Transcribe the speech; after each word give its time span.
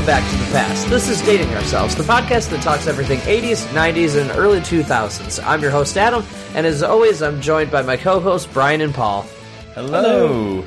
welcome 0.00 0.22
back 0.22 0.30
to 0.30 0.38
the 0.38 0.52
past. 0.52 0.88
This 0.88 1.08
is 1.10 1.20
Dating 1.22 1.52
Ourselves, 1.54 1.94
the 1.94 2.02
podcast 2.02 2.48
that 2.50 2.62
talks 2.62 2.86
everything 2.86 3.18
80s, 3.20 3.66
90s, 3.74 4.18
and 4.18 4.30
early 4.30 4.60
2000s. 4.60 5.44
I'm 5.44 5.60
your 5.60 5.70
host, 5.70 5.96
Adam, 5.98 6.24
and 6.54 6.66
as 6.66 6.82
always, 6.82 7.22
I'm 7.22 7.40
joined 7.42 7.70
by 7.70 7.82
my 7.82 7.98
co 7.98 8.18
hosts, 8.18 8.50
Brian 8.50 8.80
and 8.80 8.94
Paul. 8.94 9.26
Hello. 9.74 10.62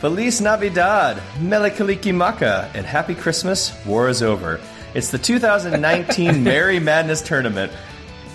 Feliz 0.00 0.42
Navidad, 0.42 1.22
Mele 1.40 1.70
Kalikimaka, 1.70 2.70
and 2.74 2.84
Happy 2.84 3.14
Christmas, 3.14 3.72
War 3.86 4.08
is 4.08 4.22
Over. 4.22 4.60
It's 4.92 5.10
the 5.10 5.18
2019 5.18 6.44
Merry 6.44 6.78
Madness 6.78 7.22
Tournament. 7.22 7.72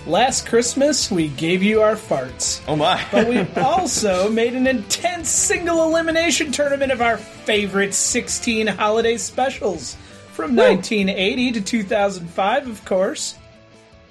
Last 0.04 0.48
Christmas, 0.48 1.12
we 1.12 1.28
gave 1.28 1.62
you 1.62 1.82
our 1.82 1.94
farts. 1.94 2.60
Oh 2.66 2.74
my. 2.74 3.00
But 3.12 3.28
we 3.28 3.46
also 3.62 4.28
made 4.28 4.54
an 4.54 4.66
intense 4.66 5.28
single 5.28 5.84
elimination 5.84 6.50
tournament 6.50 6.90
of 6.90 7.00
our 7.00 7.18
favorite 7.18 7.94
16 7.94 8.66
holiday 8.66 9.16
specials. 9.16 9.96
From 10.40 10.56
1980 10.56 11.52
to 11.52 11.60
2005, 11.60 12.66
of 12.66 12.84
course. 12.86 13.34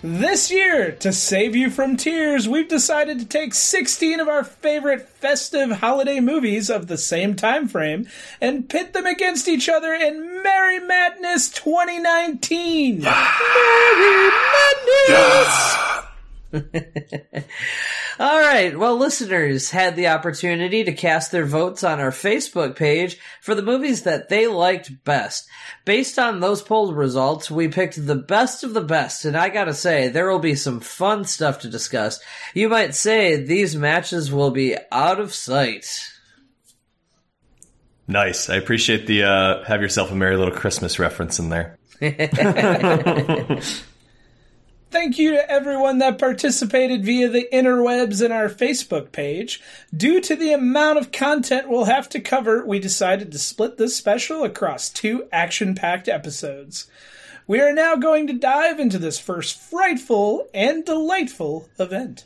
This 0.04 0.52
year, 0.52 0.92
to 0.92 1.12
save 1.12 1.56
you 1.56 1.72
from 1.72 1.98
tears, 1.98 2.48
we've 2.48 2.68
decided 2.68 3.18
to 3.18 3.26
take 3.26 3.56
16 3.56 4.20
of 4.20 4.28
our 4.28 4.44
favorite 4.44 5.10
festive 5.10 5.72
holiday 5.72 6.20
movies 6.20 6.70
of 6.70 6.86
the 6.86 7.00
same 7.00 7.36
time 7.36 7.68
frame 7.68 8.08
and 8.40 8.70
pit 8.70 8.94
them 8.94 9.08
against 9.08 9.48
each 9.48 9.68
other 9.68 9.92
in 9.92 10.44
Merry 10.44 10.80
Madness 10.80 11.50
2019. 11.50 13.00
Merry 13.02 14.30
Madness! 15.10 16.06
All 18.20 18.40
right. 18.40 18.78
Well, 18.78 18.98
listeners 18.98 19.70
had 19.70 19.96
the 19.96 20.08
opportunity 20.08 20.84
to 20.84 20.94
cast 20.94 21.32
their 21.32 21.46
votes 21.46 21.84
on 21.84 22.00
our 22.00 22.10
Facebook 22.10 22.76
page 22.76 23.20
for 23.42 23.54
the 23.54 23.62
movies 23.62 24.04
that 24.04 24.30
they 24.30 24.48
liked 24.48 25.04
best. 25.04 25.48
Based 25.86 26.18
on 26.18 26.40
those 26.40 26.62
poll 26.62 26.94
results, 26.94 27.52
we 27.52 27.68
picked 27.68 28.04
the 28.04 28.16
best 28.16 28.64
of 28.64 28.74
the 28.74 28.82
best, 28.82 29.26
and 29.26 29.38
I 29.38 29.50
gotta 29.50 29.74
say, 29.74 30.08
there 30.08 30.30
will 30.30 30.40
be 30.40 30.56
some 30.56 30.80
fun 30.80 31.26
stuff 31.26 31.62
to 31.62 31.70
discuss. 31.70 32.20
You 32.56 32.68
might 32.68 32.96
say 32.96 33.44
these 33.44 33.76
matches 33.76 34.32
will 34.32 34.52
be 34.52 34.76
out 34.92 35.20
of 35.20 35.34
sight. 35.34 35.86
Nice. 38.08 38.50
I 38.50 38.56
appreciate 38.56 39.06
the 39.06 39.24
uh, 39.24 39.64
have 39.66 39.84
yourself 39.84 40.12
a 40.12 40.16
merry 40.16 40.36
little 40.36 40.56
Christmas 40.56 40.98
reference 40.98 41.38
in 41.38 41.50
there. 41.50 41.78
Thank 44.92 45.20
you 45.20 45.32
to 45.32 45.52
everyone 45.52 46.00
that 46.00 46.18
participated 46.18 47.06
via 47.06 47.30
the 47.30 47.48
interwebs 47.54 48.24
and 48.24 48.34
our 48.34 48.50
Facebook 48.50 49.12
page. 49.12 49.62
Due 49.96 50.20
to 50.22 50.36
the 50.36 50.52
amount 50.52 50.98
of 50.98 51.12
content 51.12 51.70
we'll 51.70 51.86
have 51.86 52.10
to 52.10 52.20
cover, 52.20 52.66
we 52.66 52.80
decided 52.80 53.32
to 53.32 53.38
split 53.38 53.78
this 53.78 53.96
special 53.96 54.44
across 54.44 54.90
two 54.90 55.28
action 55.32 55.76
packed 55.76 56.08
episodes. 56.08 56.90
We 57.46 57.62
are 57.62 57.72
now 57.72 57.98
going 57.98 58.26
to 58.28 58.34
dive 58.34 58.80
into 58.80 58.98
this 58.98 59.20
first 59.20 59.60
frightful 59.60 60.48
and 60.56 60.84
delightful 60.84 61.70
event. 61.78 62.26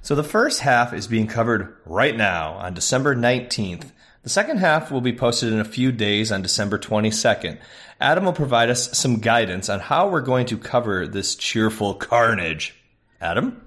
So 0.00 0.14
the 0.14 0.24
first 0.24 0.60
half 0.60 0.94
is 0.94 1.06
being 1.06 1.26
covered 1.26 1.76
right 1.84 2.16
now 2.16 2.54
on 2.54 2.72
December 2.72 3.14
19th. 3.14 3.90
The 4.22 4.30
second 4.30 4.56
half 4.56 4.90
will 4.90 5.02
be 5.02 5.14
posted 5.14 5.52
in 5.52 5.60
a 5.60 5.64
few 5.64 5.92
days 5.92 6.32
on 6.32 6.40
December 6.40 6.78
22nd. 6.78 7.58
Adam 8.00 8.24
will 8.24 8.32
provide 8.32 8.70
us 8.70 8.96
some 8.96 9.20
guidance 9.20 9.68
on 9.68 9.80
how 9.80 10.08
we're 10.08 10.20
going 10.20 10.46
to 10.46 10.58
cover 10.58 11.06
this 11.06 11.34
cheerful 11.34 11.94
carnage. 11.94 12.74
Adam? 13.20 13.60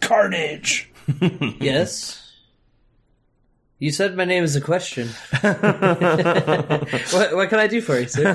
Carnage! 0.00 0.90
yes? 1.60 2.20
You 3.78 3.90
said 3.90 4.16
my 4.16 4.26
name 4.26 4.44
is 4.44 4.56
a 4.56 4.60
question. 4.60 5.08
what, 5.40 7.34
what 7.34 7.48
can 7.48 7.58
I 7.58 7.66
do 7.66 7.80
for 7.80 7.98
you, 7.98 8.06
sir? 8.06 8.34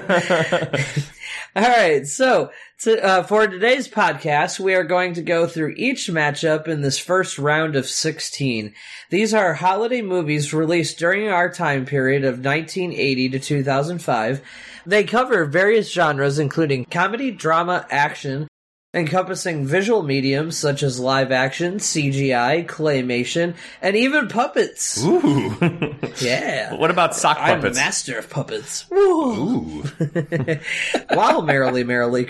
All 1.57 1.63
right, 1.63 2.05
so 2.05 2.51
to, 2.79 3.01
uh, 3.01 3.23
for 3.23 3.47
today's 3.47 3.88
podcast, 3.88 4.59
we 4.59 4.75
are 4.75 4.83
going 4.83 5.13
to 5.13 5.21
go 5.21 5.47
through 5.47 5.75
each 5.77 6.07
matchup 6.07 6.67
in 6.67 6.81
this 6.81 6.99
first 6.99 7.39
round 7.39 7.77
of 7.77 7.88
16. 7.88 8.73
These 9.09 9.33
are 9.33 9.53
holiday 9.53 10.01
movies 10.01 10.53
released 10.53 10.99
during 10.99 11.29
our 11.29 11.49
time 11.49 11.85
period 11.85 12.25
of 12.25 12.43
1980 12.43 13.29
to 13.29 13.39
2005. 13.39 14.41
They 14.85 15.05
cover 15.05 15.45
various 15.45 15.89
genres, 15.89 16.39
including 16.39 16.83
comedy, 16.91 17.31
drama, 17.31 17.87
action, 17.89 18.49
encompassing 18.95 19.67
visual 19.67 20.01
mediums 20.01 20.57
such 20.57 20.81
as 20.81 21.00
live 21.00 21.31
action, 21.31 21.75
CGI, 21.75 22.66
claymation, 22.66 23.53
and 23.81 23.95
even 23.95 24.28
puppets. 24.28 25.03
Ooh. 25.03 25.56
Yeah. 26.22 26.75
what 26.75 26.91
about 26.91 27.13
sock 27.13 27.38
puppets? 27.38 27.66
I'm 27.66 27.72
a 27.72 27.73
master 27.73 28.17
of 28.17 28.29
puppets. 28.29 28.85
Ooh. 28.94 29.81
While 31.13 31.41
merrily, 31.41 31.84
merrily 31.84 32.29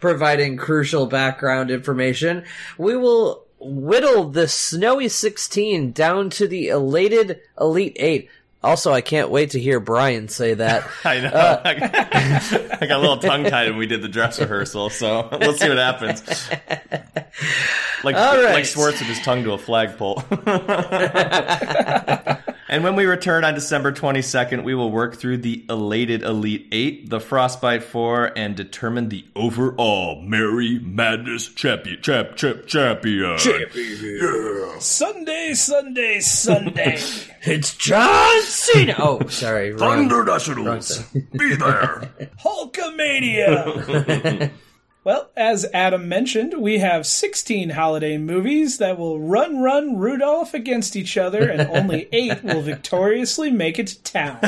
providing 0.00 0.58
crucial 0.58 1.06
background 1.06 1.70
information, 1.70 2.44
we 2.76 2.94
will 2.94 3.46
whittle 3.58 4.28
the 4.28 4.48
snowy 4.48 5.08
16 5.08 5.92
down 5.92 6.28
to 6.30 6.46
the 6.46 6.68
elated 6.68 7.40
Elite 7.58 7.96
8. 7.98 8.28
Also, 8.64 8.92
I 8.92 9.00
can't 9.00 9.28
wait 9.28 9.50
to 9.50 9.60
hear 9.60 9.80
Brian 9.80 10.28
say 10.28 10.54
that. 10.54 10.88
I 11.04 11.20
know. 11.20 11.28
Uh, 11.28 11.60
I 11.64 12.86
got 12.86 12.98
a 12.98 12.98
little 12.98 13.18
tongue 13.18 13.44
tied 13.44 13.68
when 13.70 13.78
we 13.78 13.86
did 13.86 14.02
the 14.02 14.08
dress 14.08 14.40
rehearsal, 14.40 14.90
so 14.90 15.28
we'll 15.40 15.54
see 15.54 15.68
what 15.68 15.78
happens. 15.78 16.22
Like, 18.04 18.16
right. 18.16 18.52
like 18.52 18.64
Schwartz 18.64 19.00
with 19.00 19.08
his 19.08 19.20
tongue 19.20 19.42
to 19.44 19.52
a 19.52 19.58
flagpole. 19.58 20.22
And 22.72 22.82
when 22.82 22.96
we 22.96 23.04
return 23.04 23.44
on 23.44 23.52
December 23.52 23.92
22nd, 23.92 24.64
we 24.64 24.74
will 24.74 24.90
work 24.90 25.16
through 25.16 25.36
the 25.36 25.62
elated 25.68 26.22
Elite 26.22 26.68
Eight, 26.72 27.10
the 27.10 27.20
Frostbite 27.20 27.82
Four, 27.82 28.32
and 28.34 28.56
determine 28.56 29.10
the 29.10 29.26
overall 29.36 30.22
Merry 30.22 30.78
Madness 30.78 31.48
champion. 31.48 32.00
Champ, 32.00 32.34
champ, 32.34 32.64
champion. 32.66 33.38
Sunday, 34.80 35.52
Sunday, 35.52 36.20
Sunday. 36.20 36.98
It's 37.44 37.74
John 37.74 38.40
Cena! 38.42 38.94
Oh, 39.00 39.26
sorry. 39.26 39.72
Wrong. 39.74 40.06
Nationals, 40.06 41.02
be 41.12 41.56
there. 41.56 42.08
Hulkamania! 42.40 43.72
Well, 45.04 45.30
as 45.36 45.66
Adam 45.74 46.08
mentioned, 46.08 46.54
we 46.58 46.78
have 46.78 47.06
16 47.06 47.70
holiday 47.70 48.18
movies 48.18 48.78
that 48.78 48.98
will 48.98 49.18
run, 49.20 49.60
run 49.60 49.96
Rudolph 49.96 50.54
against 50.54 50.94
each 50.96 51.16
other, 51.16 51.48
and 51.48 51.62
only 51.62 52.08
eight 52.12 52.42
will 52.44 52.62
victoriously 52.62 53.50
make 53.50 53.78
it 53.78 53.88
to 53.88 54.02
town. 54.02 54.38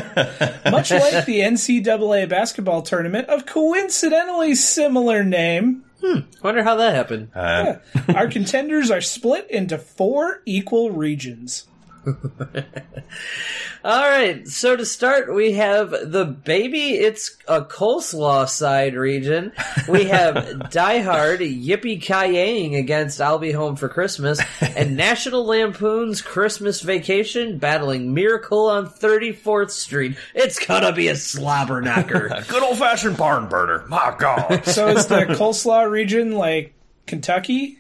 Much 0.71 0.91
like 0.91 1.25
the 1.25 1.41
NCAA 1.41 2.29
basketball 2.29 2.83
tournament 2.83 3.29
of 3.29 3.47
coincidentally 3.47 4.55
similar 4.55 5.25
name, 5.25 5.85
Hmm, 6.05 6.21
Wonder 6.43 6.63
how 6.63 6.77
that 6.77 6.95
happened. 6.95 7.31
Uh, 7.35 7.77
our 8.15 8.29
contenders 8.29 8.91
are 8.91 9.01
split 9.01 9.51
into 9.51 9.79
four 9.79 10.43
equal 10.45 10.91
regions. 10.91 11.67
All 13.85 14.09
right, 14.09 14.47
so 14.49 14.77
to 14.77 14.87
start, 14.87 15.35
we 15.35 15.53
have 15.53 15.91
the 15.91 16.25
baby. 16.25 16.95
It's 16.95 17.37
a 17.47 17.63
coleslaw 17.63 18.49
side 18.49 18.95
region. 18.95 19.53
We 19.89 20.05
have 20.05 20.71
Die 20.71 20.99
Hard, 21.01 21.41
Yippee 21.41 22.01
Ki 22.01 22.77
against 22.77 23.21
I'll 23.21 23.39
Be 23.39 23.53
Home 23.53 23.77
for 23.77 23.89
Christmas, 23.89 24.41
and 24.61 24.97
National 24.97 25.45
Lampoon's 25.45 26.23
Christmas 26.23 26.81
Vacation 26.81 27.59
battling 27.59 28.15
Miracle 28.15 28.69
on 28.71 28.87
34th 28.87 29.71
Street. 29.71 30.17
It's 30.35 30.65
gonna 30.65 30.93
be 30.93 31.09
a 31.09 31.17
slobber 31.17 31.83
knocker. 31.83 32.29
good 32.49 32.63
old 32.63 32.79
fashioned 32.79 33.17
barn 33.17 33.49
burner. 33.49 33.85
My 33.89 34.15
God. 34.19 34.65
So 34.65 34.89
is 34.89 35.07
the 35.07 35.27
coleslaw 35.27 35.91
region 35.91 36.33
like 36.33 36.75
Kentucky? 37.07 37.79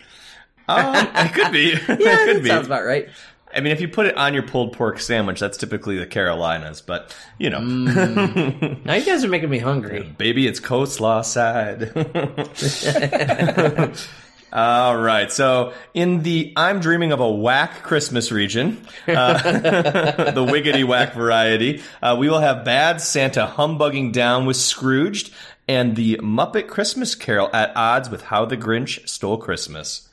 Um, 0.68 0.94
it 0.96 1.32
could 1.34 1.52
be. 1.52 1.70
yeah, 1.70 1.74
it 1.76 1.86
could 1.98 2.36
that 2.36 2.42
be. 2.42 2.48
sounds 2.48 2.66
about 2.66 2.84
right. 2.84 3.08
I 3.54 3.60
mean, 3.60 3.72
if 3.72 3.80
you 3.80 3.88
put 3.88 4.06
it 4.06 4.16
on 4.16 4.34
your 4.34 4.42
pulled 4.42 4.72
pork 4.72 4.98
sandwich, 4.98 5.40
that's 5.40 5.56
typically 5.56 5.96
the 5.98 6.06
Carolinas, 6.06 6.80
but 6.80 7.14
you 7.38 7.50
know, 7.50 7.60
Now 8.84 8.94
you 8.94 9.04
guys 9.04 9.24
are 9.24 9.28
making 9.28 9.50
me 9.50 9.58
hungry. 9.58 10.02
baby, 10.18 10.46
it's 10.46 10.60
coleslaw 10.60 11.24
side. 11.24 11.92
All 14.52 14.96
right, 14.96 15.32
so 15.32 15.72
in 15.94 16.22
the 16.22 16.52
I'm 16.56 16.78
dreaming 16.78 17.10
of 17.10 17.18
a 17.18 17.28
whack 17.28 17.82
Christmas 17.82 18.30
region, 18.30 18.86
uh, 19.08 19.32
the 20.30 20.46
wiggity 20.46 20.84
whack 20.84 21.14
variety, 21.14 21.82
uh, 22.00 22.14
we 22.16 22.28
will 22.28 22.38
have 22.38 22.64
Bad 22.64 23.00
Santa 23.00 23.46
humbugging 23.46 24.12
down 24.12 24.46
with 24.46 24.56
Scrooged 24.56 25.32
and 25.66 25.96
the 25.96 26.20
Muppet 26.22 26.68
Christmas 26.68 27.16
Carol 27.16 27.50
at 27.52 27.72
odds 27.74 28.08
with 28.10 28.22
How 28.22 28.44
the 28.44 28.56
Grinch 28.56 29.08
Stole 29.08 29.38
Christmas. 29.38 30.03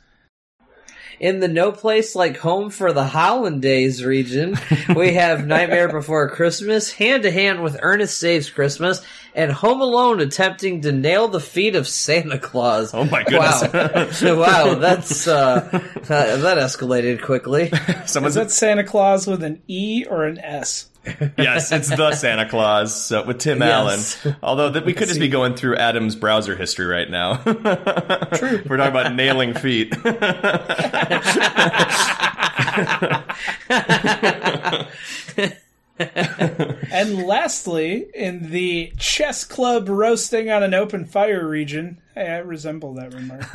In 1.21 1.39
the 1.39 1.47
No 1.47 1.71
Place 1.71 2.15
Like 2.15 2.37
Home 2.37 2.71
for 2.71 2.91
the 2.91 3.03
Hollandaise 3.03 4.03
region, 4.03 4.57
we 4.95 5.13
have 5.13 5.45
Nightmare 5.45 5.87
Before 5.87 6.27
Christmas, 6.27 6.91
Hand 6.93 7.21
to 7.21 7.31
Hand 7.31 7.61
with 7.61 7.77
Ernest 7.79 8.17
Saves 8.17 8.49
Christmas, 8.49 9.03
and 9.35 9.51
Home 9.51 9.81
Alone 9.81 10.19
attempting 10.19 10.81
to 10.81 10.91
nail 10.91 11.27
the 11.27 11.39
feet 11.39 11.75
of 11.75 11.87
Santa 11.87 12.39
Claus. 12.39 12.95
Oh 12.95 13.05
my 13.05 13.21
goodness. 13.21 14.19
Wow, 14.23 14.35
wow, 14.39 14.73
that's 14.73 15.27
uh, 15.27 15.69
that, 16.07 16.41
that 16.41 16.57
escalated 16.57 17.21
quickly. 17.21 17.69
Someone's 18.07 18.35
Is 18.35 18.41
that 18.41 18.49
Santa 18.49 18.83
Claus 18.83 19.27
with 19.27 19.43
an 19.43 19.61
E 19.67 20.03
or 20.09 20.23
an 20.23 20.39
S? 20.39 20.90
Yes, 21.37 21.71
it's 21.71 21.89
the 21.89 22.13
Santa 22.13 22.47
Claus 22.47 23.05
so, 23.05 23.25
with 23.25 23.39
Tim 23.39 23.59
Yes. 23.59 24.23
Allen. 24.25 24.37
Although 24.43 24.69
that 24.71 24.85
we 24.85 24.93
could 24.93 25.07
just 25.07 25.19
be 25.19 25.29
going 25.29 25.55
through 25.55 25.77
Adam's 25.77 26.15
browser 26.15 26.55
history 26.55 26.85
right 26.85 27.09
now. 27.09 27.37
True. 27.37 28.61
We're 28.67 28.77
talking 28.77 28.91
about 28.91 29.15
nailing 29.15 29.53
feet. 29.53 29.93
And 36.91 37.23
lastly, 37.25 38.07
in 38.13 38.51
the 38.51 38.91
chess 38.97 39.43
club 39.43 39.87
roasting 39.87 40.49
on 40.49 40.63
an 40.63 40.73
open 40.73 41.05
fire 41.05 41.47
region, 41.47 42.01
hey, 42.15 42.27
I 42.27 42.37
resemble 42.39 42.95
that 42.95 43.13
remark. 43.13 43.53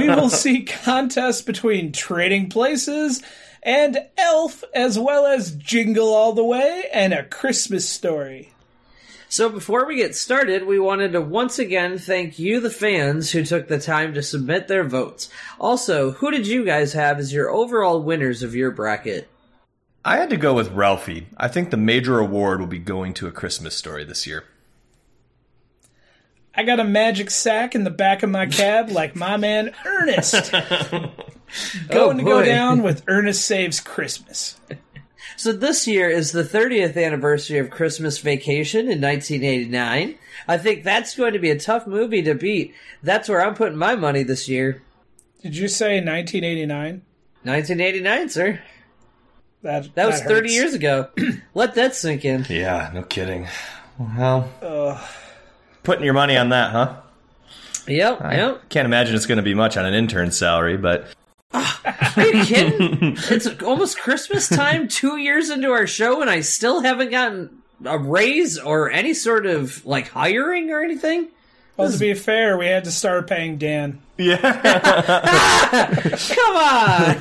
we 0.00 0.08
will 0.08 0.28
see 0.28 0.64
contests 0.64 1.42
between 1.42 1.92
trading 1.92 2.48
places 2.50 3.22
and 3.62 3.98
Elf, 4.16 4.64
as 4.74 4.98
well 4.98 5.26
as 5.26 5.52
Jingle 5.52 6.14
All 6.14 6.32
the 6.32 6.44
Way 6.44 6.84
and 6.92 7.12
A 7.12 7.24
Christmas 7.24 7.88
Story. 7.88 8.52
So 9.28 9.48
before 9.48 9.86
we 9.86 9.96
get 9.96 10.16
started, 10.16 10.66
we 10.66 10.80
wanted 10.80 11.12
to 11.12 11.20
once 11.20 11.58
again 11.60 11.98
thank 11.98 12.38
you, 12.40 12.58
the 12.58 12.68
fans, 12.68 13.30
who 13.30 13.44
took 13.44 13.68
the 13.68 13.78
time 13.78 14.12
to 14.14 14.22
submit 14.22 14.66
their 14.66 14.82
votes. 14.82 15.28
Also, 15.60 16.10
who 16.10 16.32
did 16.32 16.48
you 16.48 16.64
guys 16.64 16.94
have 16.94 17.18
as 17.20 17.32
your 17.32 17.48
overall 17.48 18.02
winners 18.02 18.42
of 18.42 18.56
your 18.56 18.72
bracket? 18.72 19.28
I 20.04 20.16
had 20.16 20.30
to 20.30 20.36
go 20.36 20.54
with 20.54 20.72
Ralphie. 20.72 21.28
I 21.36 21.46
think 21.46 21.70
the 21.70 21.76
major 21.76 22.18
award 22.18 22.58
will 22.58 22.66
be 22.66 22.78
going 22.78 23.14
to 23.14 23.28
a 23.28 23.32
Christmas 23.32 23.76
story 23.76 24.02
this 24.02 24.26
year. 24.26 24.44
I 26.52 26.64
got 26.64 26.80
a 26.80 26.84
magic 26.84 27.30
sack 27.30 27.76
in 27.76 27.84
the 27.84 27.90
back 27.90 28.24
of 28.24 28.30
my 28.30 28.46
cab 28.46 28.90
like 28.90 29.14
my 29.14 29.36
man 29.36 29.72
Ernest. 29.84 30.52
Going 31.90 32.18
to 32.18 32.24
go 32.24 32.40
oh, 32.40 32.44
down 32.44 32.82
with 32.82 33.02
Ernest 33.06 33.44
Saves 33.44 33.80
Christmas. 33.80 34.60
So 35.40 35.54
this 35.54 35.86
year 35.86 36.10
is 36.10 36.32
the 36.32 36.42
30th 36.42 37.02
anniversary 37.02 37.58
of 37.60 37.70
Christmas 37.70 38.18
Vacation 38.18 38.80
in 38.80 39.00
1989. 39.00 40.18
I 40.46 40.58
think 40.58 40.84
that's 40.84 41.16
going 41.16 41.32
to 41.32 41.38
be 41.38 41.48
a 41.48 41.58
tough 41.58 41.86
movie 41.86 42.20
to 42.24 42.34
beat. 42.34 42.74
That's 43.02 43.26
where 43.26 43.42
I'm 43.42 43.54
putting 43.54 43.78
my 43.78 43.94
money 43.94 44.22
this 44.22 44.50
year. 44.50 44.82
Did 45.42 45.56
you 45.56 45.66
say 45.66 45.94
1989? 45.94 47.00
1989, 47.42 48.28
sir. 48.28 48.60
That, 49.62 49.94
That 49.94 50.08
was 50.08 50.20
30 50.20 50.50
years 50.50 50.74
ago. 50.74 51.08
Let 51.54 51.74
that 51.76 51.94
sink 51.94 52.26
in. 52.26 52.44
Yeah, 52.50 52.90
no 52.92 53.02
kidding. 53.02 53.48
Well, 53.98 54.50
Ugh. 54.60 55.02
putting 55.82 56.04
your 56.04 56.12
money 56.12 56.36
on 56.36 56.50
that, 56.50 56.72
huh? 56.72 56.96
Yep, 57.86 58.20
I 58.20 58.36
yep. 58.36 58.68
can't 58.68 58.84
imagine 58.84 59.16
it's 59.16 59.24
going 59.24 59.36
to 59.36 59.42
be 59.42 59.54
much 59.54 59.78
on 59.78 59.86
an 59.86 59.94
intern 59.94 60.32
salary, 60.32 60.76
but 60.76 61.08
Are 61.52 62.26
you 62.26 62.44
kidding? 62.44 63.16
it's 63.30 63.46
almost 63.62 63.98
Christmas 63.98 64.48
time, 64.48 64.86
two 64.88 65.16
years 65.16 65.50
into 65.50 65.70
our 65.72 65.86
show, 65.86 66.20
and 66.20 66.30
I 66.30 66.40
still 66.40 66.80
haven't 66.82 67.10
gotten 67.10 67.58
a 67.84 67.98
raise 67.98 68.58
or 68.58 68.90
any 68.90 69.14
sort 69.14 69.46
of 69.46 69.84
like 69.86 70.08
hiring 70.08 70.70
or 70.70 70.82
anything. 70.82 71.28
Well, 71.76 71.90
to 71.90 71.98
be 71.98 72.12
fair, 72.14 72.56
we 72.58 72.66
had 72.66 72.84
to 72.84 72.90
start 72.92 73.26
paying 73.26 73.56
Dan. 73.58 74.00
Yeah. 74.18 74.36
Come 76.34 76.56
on! 76.56 77.14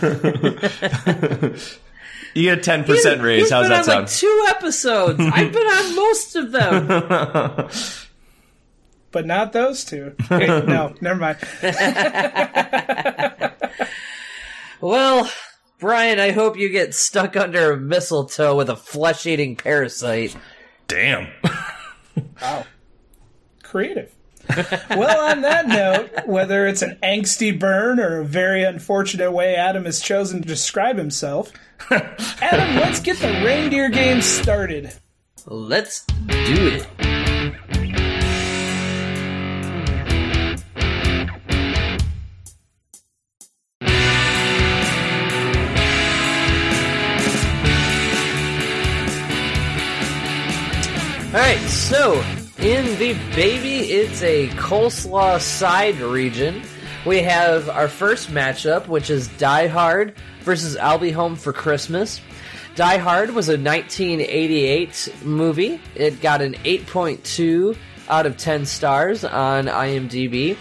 you 2.33 2.43
get 2.43 2.57
a 2.57 2.61
ten 2.61 2.83
percent 2.83 3.21
raise. 3.21 3.43
He's 3.43 3.51
How's 3.51 3.63
been 3.63 3.69
that 3.71 3.77
on 3.79 3.83
sound? 3.85 3.99
like 4.01 4.09
two 4.11 4.45
episodes. 4.49 5.19
I've 5.21 5.53
been 5.53 5.65
on 5.67 5.95
most 5.95 6.35
of 6.35 6.51
them. 6.51 7.69
But 9.11 9.25
not 9.25 9.53
those 9.53 9.85
two. 9.85 10.13
Wait, 10.29 10.47
no, 10.67 10.93
never 11.01 11.19
mind. 11.19 11.37
Well, 14.81 15.29
Brian, 15.79 16.19
I 16.19 16.31
hope 16.31 16.57
you 16.57 16.69
get 16.69 16.93
stuck 16.93 17.35
under 17.35 17.71
a 17.73 17.77
mistletoe 17.77 18.55
with 18.55 18.69
a 18.69 18.75
flesh-eating 18.75 19.55
parasite. 19.57 20.35
Damn. 20.87 21.27
Wow. 22.41 22.65
Creative. 23.63 24.13
well, 24.89 25.31
on 25.31 25.41
that 25.41 25.67
note, 25.67 26.27
whether 26.27 26.67
it's 26.67 26.81
an 26.81 26.97
angsty 27.03 27.57
burn 27.57 27.99
or 27.99 28.19
a 28.19 28.25
very 28.25 28.63
unfortunate 28.63 29.31
way 29.31 29.55
Adam 29.55 29.85
has 29.85 30.01
chosen 30.01 30.41
to 30.41 30.47
describe 30.47 30.97
himself, 30.97 31.51
Adam, 31.91 32.75
let's 32.77 32.99
get 32.99 33.17
the 33.17 33.41
reindeer 33.45 33.89
game 33.89 34.21
started. 34.21 34.93
Let's 35.45 36.05
do 36.05 36.15
it. 36.27 37.08
So 51.89 52.24
in 52.59 52.86
the 53.00 53.13
baby, 53.36 53.91
it's 53.91 54.21
a 54.21 54.47
coleslaw 54.50 55.41
side 55.41 56.00
region. 56.00 56.62
We 57.03 57.24
have 57.24 57.68
our 57.68 57.88
first 57.88 58.30
matchup, 58.30 58.88
which 58.88 59.09
is 59.09 59.27
Die 59.39 59.65
Hard 59.65 60.13
versus 60.41 60.77
I'll 60.77 61.00
Be 61.00 61.09
Home 61.09 61.36
for 61.36 61.51
Christmas. 61.51 62.21
Die 62.75 62.97
Hard 62.97 63.31
was 63.31 63.50
a 63.50 63.57
1988 63.57 65.15
movie. 65.24 65.81
It 65.95 66.21
got 66.21 66.44
an 66.44 66.53
8.2 66.63 67.75
out 68.07 68.27
of 68.27 68.38
10 68.38 68.68
stars 68.68 69.24
on 69.24 69.65
IMDb. 69.65 70.57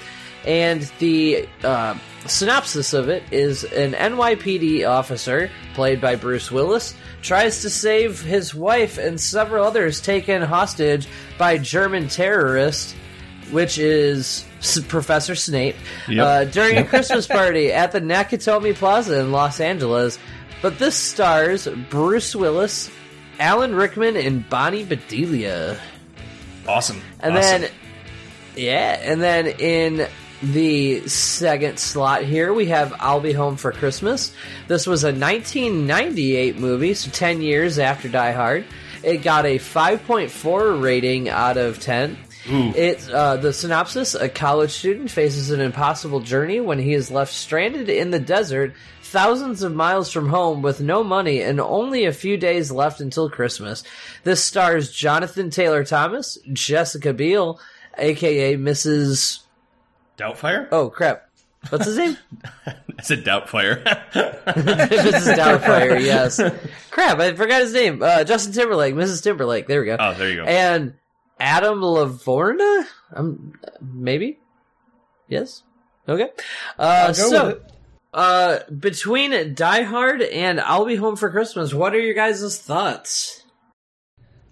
And 0.47 0.91
the 0.99 1.47
uh, 1.63 1.99
synopsis 2.27 2.95
of 2.95 3.11
it 3.11 3.23
is 3.31 3.65
an 3.65 3.93
NYPD 3.93 4.89
officer, 4.89 5.51
played 5.75 6.01
by 6.01 6.17
Bruce 6.17 6.51
Willis, 6.51 6.95
tries 7.23 7.63
to 7.63 7.71
save 7.71 8.21
his 8.23 8.55
wife 8.55 8.99
and 8.99 9.21
several 9.21 9.65
others 9.65 10.01
taken 10.01 10.43
hostage 10.43 11.09
by 11.39 11.59
German 11.59 12.09
terrorists, 12.09 12.95
which 13.51 13.79
is 13.79 14.45
Professor 14.89 15.35
Snape, 15.35 15.77
Yep. 16.09 16.25
uh, 16.27 16.45
during 16.45 16.77
a 16.79 16.85
Christmas 16.85 17.27
party 17.39 17.73
at 17.73 17.93
the 17.93 18.01
Nakatomi 18.01 18.75
Plaza 18.75 19.21
in 19.21 19.33
Los 19.33 19.61
Angeles. 19.61 20.19
But 20.63 20.79
this 20.79 20.97
stars 20.97 21.69
Bruce 21.91 22.35
Willis, 22.35 22.91
Alan 23.39 23.75
Rickman, 23.75 24.17
and 24.17 24.49
Bonnie 24.49 24.85
Bedelia. 24.85 25.79
Awesome. 26.67 27.01
And 27.21 27.37
Awesome. 27.37 27.63
then, 27.63 27.71
yeah, 28.57 28.99
and 29.03 29.23
then 29.23 29.47
in 29.47 30.07
the 30.43 31.07
second 31.09 31.79
slot 31.79 32.23
here, 32.23 32.53
we 32.53 32.67
have 32.67 32.95
I'll 33.01 33.21
Be 33.21 33.33
Home 33.33 33.57
for 33.57 33.73
Christmas. 33.73 34.33
This 34.69 34.87
was 34.87 35.05
a 35.05 35.09
1998 35.09 36.59
movie, 36.59 36.95
so 36.95 37.11
10 37.11 37.43
years 37.43 37.79
after 37.79 38.09
Die 38.09 38.33
Hard. 38.33 38.65
It 39.03 39.19
got 39.19 39.47
a 39.47 39.59
5.4 39.59 40.83
rating 40.83 41.29
out 41.29 41.57
of 41.57 41.81
10. 41.81 42.17
It's 42.51 43.09
uh, 43.09 43.37
the 43.37 43.53
synopsis: 43.53 44.15
A 44.15 44.29
college 44.29 44.71
student 44.71 45.11
faces 45.11 45.51
an 45.51 45.61
impossible 45.61 46.21
journey 46.21 46.61
when 46.61 46.79
he 46.79 46.95
is 46.95 47.11
left 47.11 47.33
stranded 47.33 47.91
in 47.91 48.11
the 48.11 48.21
desert, 48.21 48.75
thousands 49.03 49.63
of 49.63 49.75
miles 49.75 50.11
from 50.11 50.29
home, 50.31 50.63
with 50.63 50.81
no 50.81 51.05
money 51.05 51.43
and 51.43 51.61
only 51.61 52.07
a 52.07 52.13
few 52.13 52.39
days 52.39 52.71
left 52.71 53.01
until 53.01 53.29
Christmas. 53.29 53.85
This 54.25 54.43
stars 54.43 54.91
Jonathan 54.91 55.51
Taylor 55.51 55.85
Thomas, 55.85 56.39
Jessica 56.51 57.13
Biel, 57.13 57.61
aka 57.99 58.57
Mrs. 58.57 59.41
Doubtfire? 60.19 60.69
Oh 60.73 60.91
crap, 60.91 61.29
what's 61.71 61.87
his 61.87 61.97
name? 61.97 62.17
It's 62.99 63.13
a 63.13 63.17
Doubtfire. 63.17 63.85
Mrs. 64.13 65.37
Doubtfire. 65.37 66.01
Yes. 66.05 66.41
Crap, 66.91 67.21
I 67.21 67.33
forgot 67.37 67.61
his 67.61 67.73
name. 67.73 68.03
Uh, 68.03 68.25
Justin 68.25 68.53
Timberlake, 68.53 68.93
Mrs. 68.97 69.23
Timberlake. 69.23 69.69
There 69.69 69.79
we 69.79 69.87
go. 69.87 69.97
oh, 70.01 70.15
there 70.15 70.31
you 70.31 70.37
go. 70.39 70.45
And 70.45 70.95
Adam 71.39 71.79
LaVorgna? 71.81 72.87
Um, 73.15 73.53
maybe? 73.81 74.41
Yes? 75.29 75.63
Okay. 76.09 76.29
Uh, 76.77 77.13
so, 77.13 77.61
uh, 78.13 78.59
between 78.77 79.55
Die 79.55 79.83
Hard 79.83 80.21
and 80.23 80.61
I'll 80.61 80.85
Be 80.85 80.97
Home 80.97 81.15
for 81.15 81.31
Christmas, 81.31 81.73
what 81.73 81.95
are 81.95 82.01
your 82.01 82.15
guys' 82.15 82.59
thoughts? 82.61 83.38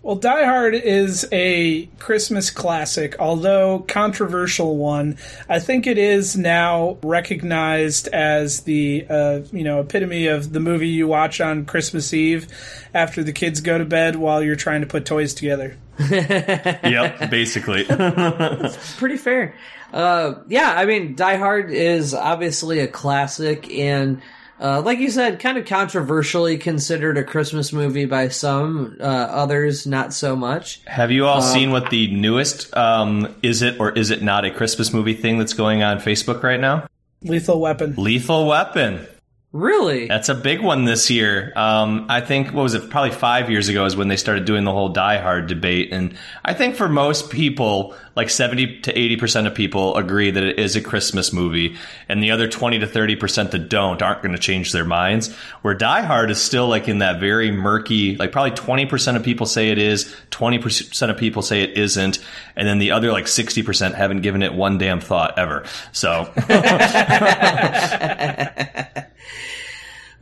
Well, 0.06 0.14
Die 0.14 0.44
Hard 0.44 0.76
is 0.76 1.26
a 1.32 1.86
Christmas 1.98 2.50
classic, 2.50 3.16
although 3.18 3.80
controversial 3.80 4.76
one. 4.76 5.18
I 5.48 5.58
think 5.58 5.88
it 5.88 5.98
is 5.98 6.36
now 6.36 6.96
recognized 7.02 8.06
as 8.06 8.60
the 8.60 9.04
uh, 9.10 9.40
you 9.50 9.64
know 9.64 9.80
epitome 9.80 10.28
of 10.28 10.52
the 10.52 10.60
movie 10.60 10.90
you 10.90 11.08
watch 11.08 11.40
on 11.40 11.64
Christmas 11.64 12.14
Eve 12.14 12.46
after 12.94 13.24
the 13.24 13.32
kids 13.32 13.60
go 13.60 13.78
to 13.78 13.84
bed 13.84 14.14
while 14.14 14.44
you're 14.44 14.54
trying 14.54 14.82
to 14.82 14.86
put 14.86 15.06
toys 15.06 15.34
together. 15.34 15.76
yep, 15.98 17.28
basically. 17.28 17.82
Pretty 18.98 19.16
fair. 19.16 19.56
Uh, 19.92 20.34
yeah, 20.46 20.72
I 20.76 20.86
mean, 20.86 21.16
Die 21.16 21.36
Hard 21.36 21.72
is 21.72 22.14
obviously 22.14 22.78
a 22.78 22.86
classic 22.86 23.68
and, 23.72 24.22
uh, 24.60 24.80
like 24.80 24.98
you 24.98 25.10
said, 25.10 25.38
kind 25.38 25.58
of 25.58 25.66
controversially 25.66 26.56
considered 26.58 27.18
a 27.18 27.24
Christmas 27.24 27.72
movie 27.72 28.06
by 28.06 28.28
some, 28.28 28.96
uh, 29.00 29.04
others 29.04 29.86
not 29.86 30.14
so 30.14 30.34
much. 30.34 30.80
Have 30.86 31.10
you 31.10 31.26
all 31.26 31.42
seen 31.42 31.70
what 31.70 31.90
the 31.90 32.14
newest 32.14 32.74
um, 32.76 33.34
is 33.42 33.62
it 33.62 33.78
or 33.78 33.90
is 33.90 34.10
it 34.10 34.22
not 34.22 34.44
a 34.44 34.50
Christmas 34.50 34.92
movie 34.92 35.14
thing 35.14 35.38
that's 35.38 35.54
going 35.54 35.82
on 35.82 35.98
Facebook 35.98 36.42
right 36.42 36.60
now? 36.60 36.86
Lethal 37.22 37.60
Weapon. 37.60 37.94
Lethal 37.96 38.46
Weapon. 38.46 39.06
Really? 39.52 40.06
That's 40.06 40.28
a 40.28 40.34
big 40.34 40.60
one 40.60 40.84
this 40.84 41.10
year. 41.10 41.52
Um, 41.56 42.06
I 42.10 42.20
think 42.20 42.48
what 42.48 42.62
was 42.62 42.74
it? 42.74 42.90
Probably 42.90 43.10
five 43.10 43.50
years 43.50 43.68
ago 43.68 43.86
is 43.86 43.96
when 43.96 44.08
they 44.08 44.16
started 44.16 44.44
doing 44.44 44.64
the 44.64 44.72
whole 44.72 44.90
Die 44.90 45.18
Hard 45.18 45.46
debate, 45.46 45.92
and 45.92 46.16
I 46.44 46.52
think 46.52 46.76
for 46.76 46.88
most 46.88 47.30
people, 47.30 47.94
like 48.16 48.30
seventy 48.30 48.80
to 48.80 48.98
eighty 48.98 49.16
percent 49.16 49.46
of 49.46 49.54
people 49.54 49.94
agree 49.96 50.30
that 50.30 50.42
it 50.42 50.58
is 50.58 50.74
a 50.74 50.80
Christmas 50.80 51.32
movie, 51.32 51.76
and 52.08 52.22
the 52.22 52.30
other 52.30 52.48
twenty 52.48 52.78
to 52.78 52.86
thirty 52.86 53.14
percent 53.14 53.52
that 53.52 53.68
don't 53.68 54.02
aren't 54.02 54.22
going 54.22 54.32
to 54.32 54.38
change 54.38 54.72
their 54.72 54.86
minds. 54.86 55.32
Where 55.62 55.74
Die 55.74 56.02
Hard 56.02 56.30
is 56.30 56.40
still 56.40 56.66
like 56.66 56.88
in 56.88 56.98
that 56.98 57.20
very 57.20 57.52
murky, 57.52 58.16
like 58.16 58.32
probably 58.32 58.52
twenty 58.52 58.86
percent 58.86 59.16
of 59.16 59.22
people 59.22 59.46
say 59.46 59.68
it 59.68 59.78
is, 59.78 60.12
twenty 60.30 60.58
percent 60.58 61.12
of 61.12 61.18
people 61.18 61.42
say 61.42 61.60
it 61.60 61.76
isn't, 61.76 62.18
and 62.56 62.66
then 62.66 62.78
the 62.78 62.90
other 62.90 63.12
like 63.12 63.28
sixty 63.28 63.62
percent 63.62 63.94
haven't 63.94 64.22
given 64.22 64.42
it 64.42 64.54
one 64.54 64.78
damn 64.78 65.00
thought 65.00 65.38
ever. 65.38 65.64
So. 65.92 66.32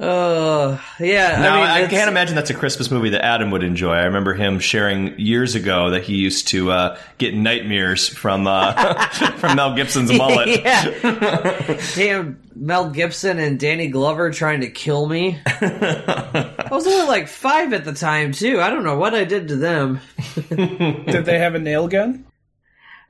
Oh, 0.01 0.85
yeah. 0.99 1.41
Now, 1.41 1.63
I, 1.63 1.79
mean, 1.79 1.85
I, 1.85 1.89
can't 1.89 2.09
imagine 2.11 2.35
that's 2.35 2.51
a 2.51 2.55
Christmas 2.55 2.91
movie 2.91 3.11
that 3.11 3.25
Adam 3.25 3.53
would 3.53 3.63
enjoy. 3.63 3.93
I 3.93 4.05
remember 4.05 4.35
him 4.35 4.59
sharing 4.59 5.19
years 5.21 5.55
ago 5.55 5.91
that 5.91 6.03
he 6.03 6.17
used 6.17 6.49
to 6.49 6.73
uh, 6.73 6.99
get 7.19 7.35
nightmares 7.35 8.09
from 8.09 8.49
uh, 8.49 9.07
from 9.39 9.55
Mel 9.55 9.77
Gibson's 9.77 10.13
mullet. 10.19 10.49
yeah. 10.65 11.81
Damn, 11.95 12.41
Mel 12.57 12.91
Gibson 12.91 13.39
and 13.39 13.59
Danny 13.59 13.87
Glover 13.87 14.33
trying 14.33 14.63
to 14.63 14.71
kill 14.71 15.07
me. 15.07 15.39
I 15.47 16.69
was 16.73 16.87
only 16.89 17.07
like 17.07 17.29
five 17.29 17.73
at 17.73 17.85
the 17.85 17.95
time, 17.95 18.33
too. 18.33 18.61
I 18.61 18.71
don't 18.71 18.85
know 18.85 18.99
what 18.99 19.15
I 19.15 19.23
did 19.23 19.47
to 19.49 19.57
them. 19.57 20.01
Did 20.49 21.25
they 21.25 21.39
have 21.39 21.55
a 21.55 21.61
nail 21.61 21.87
gun? 21.87 22.27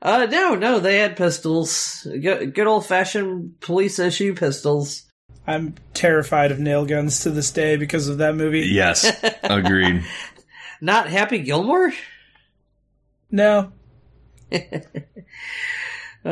Uh, 0.03 0.27
no, 0.29 0.53
no, 0.53 0.79
they 0.79 0.99
had 0.99 1.17
pistols. 1.17 2.05
Good, 2.21 2.53
good 2.53 2.67
old 2.67 2.85
fashioned 2.85 3.59
police 3.59 3.97
issue 3.97 4.35
pistols. 4.35 5.05
I'm 5.47 5.75
terrified 5.93 6.51
of 6.51 6.59
nail 6.59 6.85
guns 6.85 7.21
to 7.21 7.29
this 7.29 7.51
day 7.51 7.77
because 7.77 8.07
of 8.07 8.17
that 8.19 8.35
movie. 8.35 8.61
Yes, 8.61 9.11
agreed. 9.43 10.03
Not 10.81 11.07
Happy 11.09 11.39
Gilmore? 11.39 11.93
No. 13.31 13.71
Uh, 16.25 16.29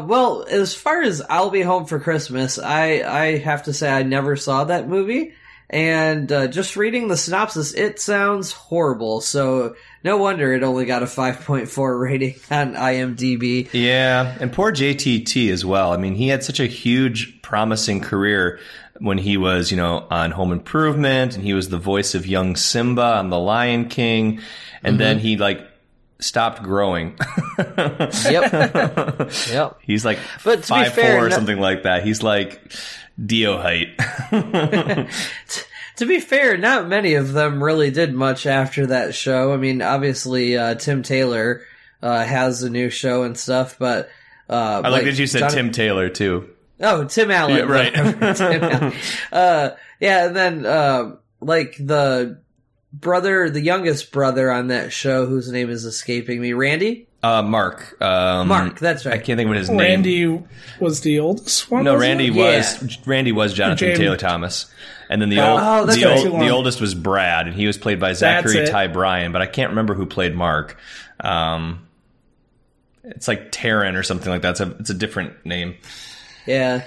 uh, 0.00 0.04
well, 0.08 0.44
as 0.50 0.74
far 0.74 1.00
as 1.00 1.22
I'll 1.30 1.50
Be 1.50 1.62
Home 1.62 1.84
for 1.84 2.00
Christmas, 2.00 2.58
I, 2.58 3.02
I 3.02 3.38
have 3.38 3.62
to 3.64 3.72
say 3.72 3.88
I 3.88 4.02
never 4.02 4.34
saw 4.34 4.64
that 4.64 4.88
movie. 4.88 5.34
And, 5.70 6.30
uh, 6.32 6.48
just 6.48 6.74
reading 6.74 7.06
the 7.06 7.16
synopsis, 7.16 7.72
it 7.74 8.00
sounds 8.00 8.50
horrible. 8.50 9.20
So, 9.20 9.76
no 10.04 10.18
wonder 10.18 10.52
it 10.52 10.62
only 10.62 10.84
got 10.84 11.02
a 11.02 11.06
5.4 11.06 12.00
rating 12.00 12.34
on 12.50 12.74
IMDb. 12.74 13.68
Yeah, 13.72 14.36
and 14.38 14.52
poor 14.52 14.70
JTT 14.70 15.50
as 15.50 15.64
well. 15.64 15.92
I 15.92 15.96
mean, 15.96 16.14
he 16.14 16.28
had 16.28 16.44
such 16.44 16.60
a 16.60 16.66
huge, 16.66 17.40
promising 17.42 18.00
career 18.00 18.60
when 18.98 19.18
he 19.18 19.36
was, 19.36 19.70
you 19.70 19.76
know, 19.76 20.06
on 20.10 20.30
Home 20.30 20.52
Improvement, 20.52 21.34
and 21.34 21.42
he 21.42 21.54
was 21.54 21.70
the 21.70 21.78
voice 21.78 22.14
of 22.14 22.26
young 22.26 22.54
Simba 22.54 23.16
on 23.16 23.30
The 23.30 23.38
Lion 23.38 23.88
King, 23.88 24.40
and 24.82 24.92
mm-hmm. 24.92 24.98
then 24.98 25.18
he 25.18 25.36
like 25.36 25.66
stopped 26.20 26.62
growing. 26.62 27.18
Yep. 27.56 28.52
yep. 29.50 29.78
He's 29.82 30.04
like 30.04 30.18
But 30.42 30.64
five 30.64 30.92
fair, 30.92 31.16
four 31.16 31.26
or 31.26 31.28
no- 31.28 31.34
something 31.34 31.58
like 31.58 31.84
that. 31.84 32.02
He's 32.04 32.22
like 32.22 32.72
Dio 33.24 33.58
height. 33.58 33.88
To 35.96 36.06
be 36.06 36.20
fair, 36.20 36.56
not 36.56 36.88
many 36.88 37.14
of 37.14 37.32
them 37.32 37.62
really 37.62 37.90
did 37.90 38.12
much 38.14 38.46
after 38.46 38.86
that 38.86 39.14
show. 39.14 39.52
I 39.52 39.56
mean, 39.56 39.80
obviously, 39.80 40.56
uh, 40.56 40.74
Tim 40.74 41.02
Taylor, 41.02 41.62
uh, 42.02 42.24
has 42.24 42.62
a 42.62 42.70
new 42.70 42.90
show 42.90 43.22
and 43.22 43.38
stuff, 43.38 43.76
but, 43.78 44.08
uh, 44.48 44.82
I 44.84 44.88
like 44.88 45.04
that 45.04 45.18
you 45.18 45.26
said 45.26 45.50
Tim 45.50 45.70
Taylor 45.70 46.08
too. 46.08 46.50
Oh, 46.80 47.04
Tim 47.04 47.30
Allen. 47.30 47.56
Yeah, 47.56 47.62
right. 47.62 47.94
Tim 48.36 48.62
Allen. 48.64 48.92
Uh, 49.32 49.70
yeah, 50.00 50.26
and 50.26 50.36
then, 50.36 50.66
uh, 50.66 51.12
like 51.40 51.76
the 51.78 52.40
brother, 52.92 53.48
the 53.50 53.60
youngest 53.60 54.12
brother 54.12 54.50
on 54.50 54.68
that 54.68 54.92
show, 54.92 55.26
whose 55.26 55.50
name 55.50 55.70
is 55.70 55.84
escaping 55.84 56.40
me, 56.40 56.52
Randy? 56.52 57.08
Uh, 57.24 57.42
Mark. 57.42 57.96
Um, 58.02 58.48
Mark, 58.48 58.78
that's 58.78 59.06
right. 59.06 59.14
I 59.14 59.18
can't 59.18 59.38
think 59.38 59.48
of 59.48 59.56
his 59.56 59.70
name. 59.70 59.78
Randy 59.78 60.42
was 60.78 61.00
the 61.00 61.20
oldest 61.20 61.70
one. 61.70 61.84
No, 61.84 61.94
wasn't 61.94 62.08
Randy 62.08 62.26
it? 62.28 62.34
was 62.34 62.98
Randy 63.06 63.32
was 63.32 63.54
Jonathan 63.54 63.78
James- 63.88 63.98
Taylor 63.98 64.16
Thomas, 64.18 64.66
and 65.08 65.22
then 65.22 65.30
the 65.30 65.40
Oh, 65.40 65.50
old 65.52 65.60
oh, 65.62 65.86
that's 65.86 65.98
the, 65.98 66.04
old 66.12 66.22
Too 66.24 66.30
long. 66.32 66.40
the 66.40 66.50
oldest 66.50 66.80
was 66.80 66.94
Brad, 66.94 67.46
and 67.46 67.56
he 67.56 67.66
was 67.66 67.78
played 67.78 67.98
by 67.98 68.12
Zachary. 68.12 68.66
Ty 68.66 68.88
Bryan, 68.88 69.32
but 69.32 69.40
I 69.40 69.46
can't 69.46 69.70
remember 69.70 69.94
who 69.94 70.04
played 70.06 70.34
Mark. 70.34 70.76
Um, 71.20 71.86
it's 73.04 73.26
like 73.28 73.50
Taran 73.52 73.96
or 73.98 74.02
something 74.02 74.30
like 74.30 74.42
that. 74.42 74.50
It's 74.52 74.60
a 74.60 74.70
it's 74.80 74.90
a 74.90 74.94
different 74.94 75.46
name. 75.46 75.76
Yeah. 76.46 76.84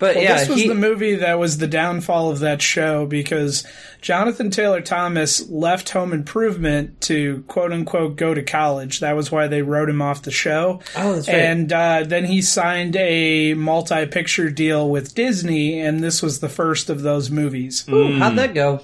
But 0.00 0.16
Well, 0.16 0.24
yeah, 0.24 0.38
this 0.38 0.48
was 0.48 0.62
he, 0.62 0.68
the 0.68 0.74
movie 0.74 1.16
that 1.16 1.38
was 1.38 1.58
the 1.58 1.66
downfall 1.66 2.30
of 2.30 2.38
that 2.38 2.62
show 2.62 3.04
because 3.04 3.66
Jonathan 4.00 4.50
Taylor 4.50 4.80
Thomas 4.80 5.46
left 5.50 5.90
Home 5.90 6.14
Improvement 6.14 7.02
to 7.02 7.44
quote 7.48 7.70
unquote 7.70 8.16
go 8.16 8.32
to 8.32 8.42
college. 8.42 9.00
That 9.00 9.14
was 9.14 9.30
why 9.30 9.46
they 9.46 9.60
wrote 9.60 9.90
him 9.90 10.00
off 10.00 10.22
the 10.22 10.30
show. 10.30 10.80
Oh, 10.96 11.16
that's 11.16 11.28
right. 11.28 11.36
And 11.36 11.70
uh, 11.70 12.04
then 12.06 12.24
he 12.24 12.40
signed 12.40 12.96
a 12.96 13.52
multi 13.52 14.06
picture 14.06 14.48
deal 14.48 14.88
with 14.88 15.14
Disney, 15.14 15.78
and 15.78 16.02
this 16.02 16.22
was 16.22 16.40
the 16.40 16.48
first 16.48 16.88
of 16.88 17.02
those 17.02 17.30
movies. 17.30 17.86
Ooh, 17.90 18.18
how'd 18.18 18.36
that 18.36 18.54
go? 18.54 18.80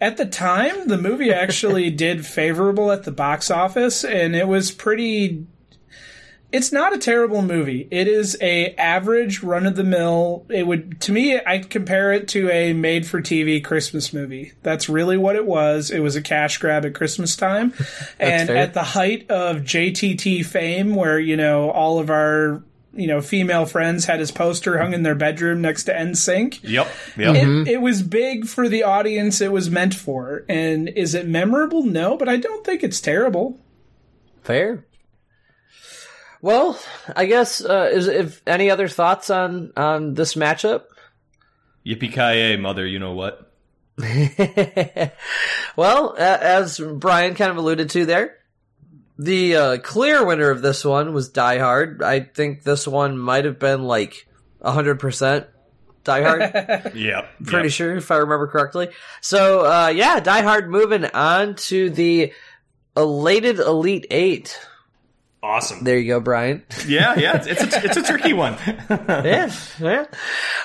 At 0.00 0.16
the 0.16 0.24
time, 0.24 0.88
the 0.88 0.96
movie 0.96 1.30
actually 1.30 1.90
did 2.06 2.24
favorable 2.24 2.90
at 2.90 3.04
the 3.04 3.12
box 3.12 3.50
office, 3.50 4.02
and 4.02 4.34
it 4.34 4.48
was 4.48 4.70
pretty. 4.70 5.46
It's 6.52 6.72
not 6.72 6.94
a 6.94 6.98
terrible 6.98 7.42
movie. 7.42 7.86
It 7.90 8.08
is 8.08 8.36
a 8.40 8.74
average 8.74 9.42
run 9.42 9.66
of 9.66 9.76
the 9.76 9.84
mill. 9.84 10.46
It 10.48 10.66
would 10.66 11.00
to 11.02 11.12
me, 11.12 11.38
I 11.38 11.58
compare 11.58 12.12
it 12.12 12.26
to 12.28 12.50
a 12.50 12.72
made 12.72 13.06
for 13.06 13.20
TV 13.20 13.62
Christmas 13.62 14.12
movie. 14.12 14.52
That's 14.62 14.88
really 14.88 15.16
what 15.16 15.36
it 15.36 15.46
was. 15.46 15.90
It 15.90 16.00
was 16.00 16.16
a 16.16 16.22
cash 16.22 16.58
grab 16.58 16.84
at 16.84 16.94
Christmas 16.94 17.36
time, 17.36 17.72
and 18.18 18.48
fair. 18.48 18.56
at 18.56 18.74
the 18.74 18.82
height 18.82 19.30
of 19.30 19.58
JTT 19.58 20.44
fame, 20.44 20.96
where 20.96 21.18
you 21.18 21.36
know 21.36 21.70
all 21.70 22.00
of 22.00 22.10
our 22.10 22.62
you 22.94 23.06
know 23.06 23.20
female 23.20 23.66
friends 23.66 24.06
had 24.06 24.18
his 24.18 24.30
poster 24.32 24.78
hung 24.78 24.92
in 24.92 25.02
their 25.02 25.14
bedroom 25.14 25.60
next 25.60 25.84
to 25.84 25.92
NSYNC. 25.92 26.60
Yep. 26.62 26.88
Yep. 27.16 27.36
It, 27.36 27.44
mm-hmm. 27.44 27.66
it 27.68 27.80
was 27.80 28.02
big 28.02 28.46
for 28.46 28.68
the 28.68 28.82
audience 28.82 29.40
it 29.40 29.52
was 29.52 29.70
meant 29.70 29.94
for. 29.94 30.44
And 30.48 30.88
is 30.88 31.14
it 31.14 31.28
memorable? 31.28 31.84
No, 31.84 32.16
but 32.16 32.28
I 32.28 32.36
don't 32.36 32.64
think 32.64 32.82
it's 32.82 33.00
terrible. 33.00 33.60
Fair. 34.42 34.84
Well, 36.42 36.80
I 37.14 37.26
guess 37.26 37.62
uh, 37.64 37.90
is 37.92 38.06
if 38.06 38.42
any 38.46 38.70
other 38.70 38.88
thoughts 38.88 39.30
on 39.30 39.72
on 39.76 40.14
this 40.14 40.34
matchup? 40.34 40.84
Yippee 41.84 42.12
ki 42.12 42.56
mother! 42.56 42.86
You 42.86 42.98
know 42.98 43.12
what? 43.12 43.52
well, 45.76 46.14
a- 46.16 46.42
as 46.44 46.78
Brian 46.78 47.34
kind 47.34 47.50
of 47.50 47.58
alluded 47.58 47.90
to 47.90 48.06
there, 48.06 48.36
the 49.18 49.56
uh, 49.56 49.78
clear 49.78 50.24
winner 50.24 50.50
of 50.50 50.62
this 50.62 50.84
one 50.84 51.12
was 51.12 51.28
Die 51.28 51.58
Hard. 51.58 52.02
I 52.02 52.20
think 52.20 52.62
this 52.62 52.88
one 52.88 53.18
might 53.18 53.44
have 53.44 53.58
been 53.58 53.82
like 53.82 54.26
hundred 54.62 54.98
percent 54.98 55.46
Die 56.04 56.22
Hard. 56.22 56.92
Yep. 56.94 57.28
Pretty 57.44 57.68
yep. 57.68 57.72
sure, 57.72 57.96
if 57.96 58.10
I 58.10 58.16
remember 58.16 58.46
correctly. 58.46 58.88
So, 59.20 59.66
uh, 59.66 59.88
yeah, 59.88 60.20
Die 60.20 60.42
Hard 60.42 60.70
moving 60.70 61.04
on 61.04 61.54
to 61.56 61.90
the 61.90 62.32
elated 62.96 63.58
Elite 63.58 64.06
Eight. 64.10 64.58
Awesome. 65.42 65.84
There 65.84 65.98
you 65.98 66.06
go, 66.06 66.20
Brian. 66.20 66.62
Yeah, 66.86 67.18
yeah. 67.18 67.36
It's, 67.36 67.46
it's 67.46 67.76
a 67.76 67.84
it's 67.84 67.96
a 67.96 68.02
tricky 68.02 68.32
one. 68.32 68.56
yeah, 68.90 69.52
yeah. 69.78 70.06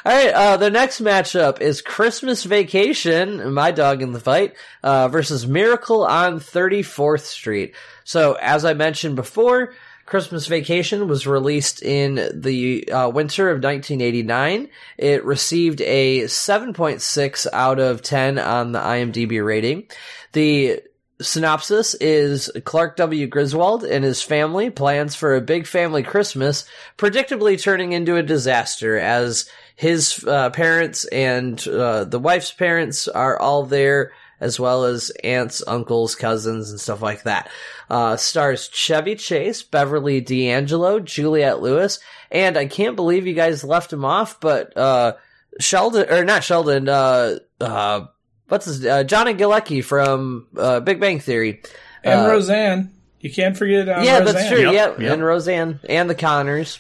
All 0.06 0.12
right. 0.12 0.34
Uh, 0.34 0.58
the 0.58 0.70
next 0.72 1.02
matchup 1.02 1.62
is 1.62 1.82
Christmas 1.82 2.44
Vacation, 2.44 3.54
my 3.54 3.72
dog 3.72 4.02
in 4.02 4.12
the 4.12 4.20
fight, 4.20 4.56
uh, 4.82 5.08
versus 5.08 5.46
Miracle 5.46 6.04
on 6.04 6.40
34th 6.40 7.22
Street. 7.22 7.76
So, 8.04 8.38
as 8.42 8.66
I 8.66 8.74
mentioned 8.74 9.16
before, 9.16 9.74
Christmas 10.06 10.48
Vacation 10.48 11.08
was 11.08 11.26
released 11.26 11.82
in 11.82 12.16
the 12.34 12.90
uh, 12.92 13.10
winter 13.10 13.50
of 13.50 13.64
1989. 13.64 14.70
It 14.98 15.26
received 15.26 15.82
a 15.82 16.22
7.6 16.22 17.48
out 17.52 17.80
of 17.80 18.02
10 18.02 18.40
on 18.40 18.72
the 18.72 18.80
IMDb 18.80 19.44
rating. 19.44 19.88
The 20.34 20.82
synopsis 21.22 21.94
is 21.96 22.52
Clark 22.66 22.98
W. 22.98 23.28
Griswold 23.28 23.84
and 23.84 24.04
his 24.04 24.22
family 24.22 24.70
plans 24.70 25.16
for 25.16 25.36
a 25.36 25.42
big 25.42 25.66
family 25.68 26.04
Christmas, 26.04 26.66
predictably 26.98 27.62
turning 27.62 27.94
into 27.94 28.18
a 28.18 28.24
disaster 28.24 28.98
as 28.98 29.50
his 29.76 30.24
uh, 30.28 30.50
parents 30.52 31.06
and 31.06 31.66
uh, 31.68 32.04
the 32.06 32.20
wife's 32.20 32.52
parents 32.52 33.08
are 33.08 33.38
all 33.40 33.64
there, 33.66 34.12
as 34.40 34.60
well 34.60 34.84
as 34.84 35.12
aunts, 35.24 35.64
uncles, 35.66 36.16
cousins, 36.16 36.70
and 36.70 36.80
stuff 36.80 37.02
like 37.02 37.24
that. 37.24 37.50
Uh, 37.90 38.18
stars 38.18 38.70
Chevy 38.70 39.16
Chase, 39.16 39.64
Beverly 39.64 40.22
D'Angelo, 40.22 41.00
Juliette 41.00 41.62
Lewis, 41.62 42.00
and 42.32 42.58
I 42.58 42.66
can't 42.66 42.96
believe 42.96 43.28
you 43.28 43.34
guys 43.34 43.64
left 43.64 43.94
him 43.94 44.04
off, 44.04 44.40
but 44.40 44.76
uh, 44.76 45.14
Sheldon, 45.60 46.10
or 46.10 46.26
not 46.26 46.44
Sheldon, 46.44 46.90
uh, 46.90 47.40
uh, 47.62 48.08
what's 48.48 48.66
his, 48.66 48.86
uh, 48.86 49.04
Johnny 49.04 49.34
Galecki 49.34 49.84
from 49.84 50.48
uh, 50.58 50.80
Big 50.80 51.00
Bang 51.00 51.20
Theory. 51.20 51.62
And 52.04 52.22
Uh, 52.22 52.30
Roseanne. 52.30 52.92
You 53.20 53.32
can't 53.32 53.58
forget 53.58 53.90
uh, 53.90 54.02
yeah, 54.04 54.20
Roseanne. 54.20 54.26
that's 54.36 54.50
true. 54.50 54.62
Yep, 54.62 54.74
Yep, 54.74 55.00
yep. 55.00 55.14
and 55.14 55.24
Roseanne 55.26 55.80
and 55.90 56.10
the 56.10 56.16
Connors. 56.16 56.80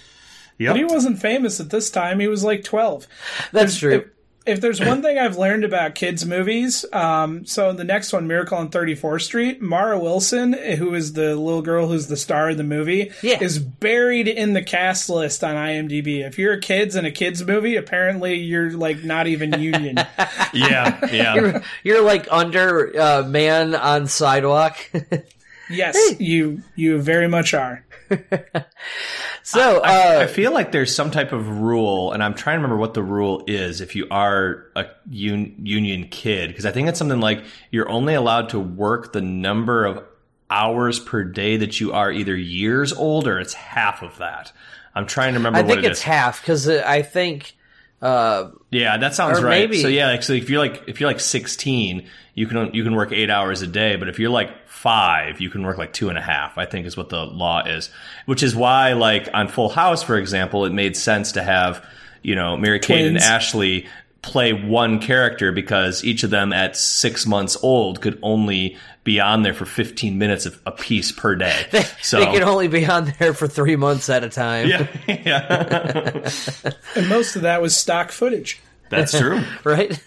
But 0.60 0.76
he 0.78 0.86
wasn't 0.86 1.20
famous 1.20 1.60
at 1.60 1.70
this 1.70 1.90
time. 1.90 2.20
He 2.20 2.28
was 2.28 2.44
like 2.44 2.64
12. 2.64 3.08
That's 3.52 3.78
true. 3.78 3.94
If, 3.96 4.04
if 4.46 4.62
there's 4.62 4.80
one 4.80 5.02
thing 5.02 5.18
I've 5.18 5.38
learned 5.38 5.64
about 5.64 5.96
kids' 5.96 6.26
movies, 6.26 6.86
um, 6.94 7.46
so 7.46 7.74
the 7.74 7.84
next 7.84 8.14
one, 8.14 8.28
Miracle 8.28 8.58
on 8.58 8.70
34th 8.70 9.22
Street, 9.24 9.62
Mara 9.62 9.98
Wilson, 10.00 10.54
who 10.54 10.94
is 10.94 11.14
the 11.14 11.36
little 11.36 11.62
girl 11.62 11.88
who's 11.88 12.08
the 12.08 12.18
star 12.18 12.50
of 12.50 12.58
the 12.58 12.64
movie, 12.64 13.12
Yeah. 13.24 13.42
is 13.42 13.58
buried 13.60 14.28
in 14.28 14.54
the 14.54 14.62
cast 14.62 15.10
list 15.10 15.44
on 15.44 15.56
IMDb. 15.56 16.26
If 16.26 16.38
you're 16.38 16.54
a 16.54 16.60
kids 16.62 16.96
in 16.96 17.06
a 17.06 17.12
kids 17.12 17.44
movie, 17.46 17.76
apparently 17.76 18.36
you're 18.36 18.72
like 18.72 19.04
not 19.04 19.28
even 19.28 19.54
union. 19.60 19.98
Yeah, 20.54 21.06
yeah. 21.12 21.36
You're, 21.36 21.64
you're 21.84 22.02
like 22.04 22.28
under 22.32 23.00
uh, 23.00 23.24
man 23.24 23.74
on 23.76 24.08
sidewalk. 24.08 24.78
yes, 25.70 25.98
you 26.20 26.62
you 26.76 27.02
very 27.02 27.28
much 27.28 27.54
are. 27.54 27.84
so 29.44 29.82
I 29.84 30.24
uh, 30.24 30.28
feel 30.28 30.54
like 30.54 30.72
there's 30.72 30.94
some 30.94 31.12
type 31.12 31.32
of 31.32 31.60
rule, 31.60 32.12
and 32.12 32.24
I'm 32.24 32.34
trying 32.34 32.56
to 32.56 32.58
remember 32.64 32.78
what 32.78 32.94
the 32.94 33.04
rule 33.04 33.44
is 33.48 33.82
if 33.82 33.96
you 33.96 34.08
are 34.12 34.66
a 34.76 34.86
un- 35.12 35.56
union 35.64 36.08
kid, 36.10 36.50
because 36.50 36.66
I 36.66 36.72
think 36.72 36.88
it's 36.88 37.00
something 37.00 37.20
like 37.20 37.44
you're 37.72 37.90
only 37.90 38.14
allowed 38.14 38.50
to 38.50 38.60
work 38.60 39.14
the 39.14 39.22
number 39.22 39.86
of 39.86 40.04
hours 40.50 41.00
per 41.00 41.24
day 41.24 41.58
that 41.58 41.80
you 41.80 41.94
are 41.94 42.12
either 42.12 42.36
years 42.36 42.94
old 42.94 43.28
or 43.28 43.40
it's 43.40 43.54
half 43.54 44.02
of 44.02 44.18
that. 44.20 44.52
I'm 44.94 45.06
trying 45.06 45.34
to 45.34 45.40
remember 45.40 45.60
I 45.60 45.62
what 45.64 45.72
think 45.72 45.84
it 45.84 45.92
it's 45.92 46.00
is. 46.00 46.06
half 46.06 46.42
because 46.42 46.70
I 46.70 47.02
think 47.02 47.56
uh, 48.06 48.52
Yeah, 48.72 48.98
that 48.98 49.16
sounds 49.16 49.42
right. 49.42 49.62
maybe- 49.70 49.82
So 49.82 49.88
yeah, 49.88 50.08
like, 50.12 50.24
so 50.24 50.34
if 50.34 50.50
you're 50.50 50.60
like 50.60 50.84
if 50.88 51.00
you're 51.00 51.10
like 51.10 51.20
16, 51.20 52.08
you 52.36 52.48
can 52.48 52.74
you 52.74 52.84
can 52.84 52.96
work 52.96 53.12
eight 53.12 53.30
hours 53.30 53.62
a 53.62 53.68
day, 53.68 53.96
but 53.96 54.08
if 54.10 54.20
you're 54.20 54.30
like 54.30 54.68
five, 54.68 55.42
you 55.42 55.50
can 55.50 55.64
work 55.64 55.78
like 55.78 55.94
two 55.94 56.10
and 56.10 56.18
a 56.18 56.22
half. 56.22 56.58
I 56.58 56.66
think 56.66 56.86
is 56.86 56.96
what 56.98 57.10
the 57.10 57.24
law 57.26 57.64
is, 57.66 57.90
which 58.26 58.44
is 58.44 58.56
why 58.56 58.94
like 58.94 59.30
on 59.34 59.48
Full 59.48 59.70
House, 59.70 60.04
for 60.04 60.18
example, 60.18 60.66
it 60.66 60.74
made 60.74 60.96
sense 60.96 61.34
to 61.34 61.44
have 61.44 61.84
you 62.22 62.36
know 62.36 62.58
Mary 62.58 62.80
Kate 62.80 63.06
and 63.08 63.18
Ashley 63.18 63.88
play 64.26 64.54
one 64.54 65.00
character 65.00 65.52
because 65.52 66.04
each 66.04 66.24
of 66.24 66.32
them 66.32 66.52
at 66.52 66.76
six 66.76 67.28
months 67.28 67.56
old 67.62 68.02
could 68.02 68.18
only 68.24 68.76
be 69.04 69.20
on 69.20 69.44
there 69.44 69.54
for 69.54 69.66
15 69.66 70.18
minutes 70.18 70.48
of, 70.48 70.60
a 70.66 70.72
piece 70.72 71.12
per 71.12 71.36
day. 71.36 71.68
So 72.02 72.20
they 72.20 72.32
could 72.32 72.42
only 72.42 72.68
be 72.68 72.86
on 72.86 73.14
there 73.20 73.34
for 73.36 73.48
three 73.48 73.76
months 73.76 74.10
at 74.10 74.24
a 74.24 74.30
time. 74.30 74.68
yeah, 74.68 74.88
yeah, 75.08 76.30
And 76.96 77.08
most 77.10 77.36
of 77.36 77.44
that 77.44 77.62
was 77.62 77.78
stock 77.78 78.12
footage. 78.12 78.60
that's 78.90 79.18
true. 79.18 79.44
right? 79.64 79.98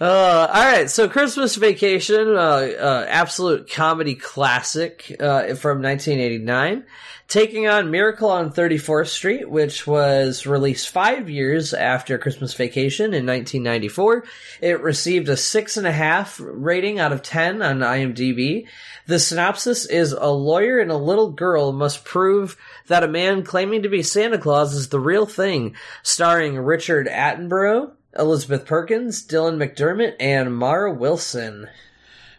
Uh, 0.00 0.48
all 0.52 0.64
right, 0.64 0.88
so 0.88 1.08
Christmas 1.08 1.56
Vacation, 1.56 2.28
uh, 2.34 2.40
uh, 2.40 3.06
absolute 3.08 3.70
comedy 3.70 4.14
classic 4.14 5.14
uh, 5.20 5.54
from 5.56 5.82
1989, 5.82 6.84
taking 7.30 7.68
on 7.68 7.92
Miracle 7.92 8.28
on 8.28 8.52
34th 8.52 9.06
Street, 9.06 9.48
which 9.48 9.86
was 9.86 10.46
released 10.46 10.88
five 10.88 11.30
years 11.30 11.72
after 11.72 12.18
Christmas 12.18 12.52
Vacation 12.54 13.14
in 13.14 13.24
1994. 13.24 14.24
It 14.60 14.80
received 14.80 15.28
a 15.28 15.36
six 15.36 15.76
and 15.76 15.86
a 15.86 15.92
half 15.92 16.40
rating 16.42 16.98
out 16.98 17.12
of 17.12 17.22
10 17.22 17.62
on 17.62 17.78
IMDb. 17.78 18.66
The 19.06 19.20
synopsis 19.20 19.86
is 19.86 20.12
a 20.12 20.26
lawyer 20.26 20.80
and 20.80 20.90
a 20.90 20.96
little 20.96 21.30
girl 21.30 21.72
must 21.72 22.04
prove 22.04 22.56
that 22.88 23.04
a 23.04 23.08
man 23.08 23.44
claiming 23.44 23.84
to 23.84 23.88
be 23.88 24.02
Santa 24.02 24.36
Claus 24.36 24.74
is 24.74 24.88
the 24.88 25.00
real 25.00 25.24
thing, 25.24 25.76
starring 26.02 26.58
Richard 26.58 27.06
Attenborough, 27.06 27.92
Elizabeth 28.18 28.66
Perkins, 28.66 29.24
Dylan 29.24 29.56
McDermott, 29.56 30.16
and 30.18 30.54
Mara 30.54 30.92
Wilson. 30.92 31.68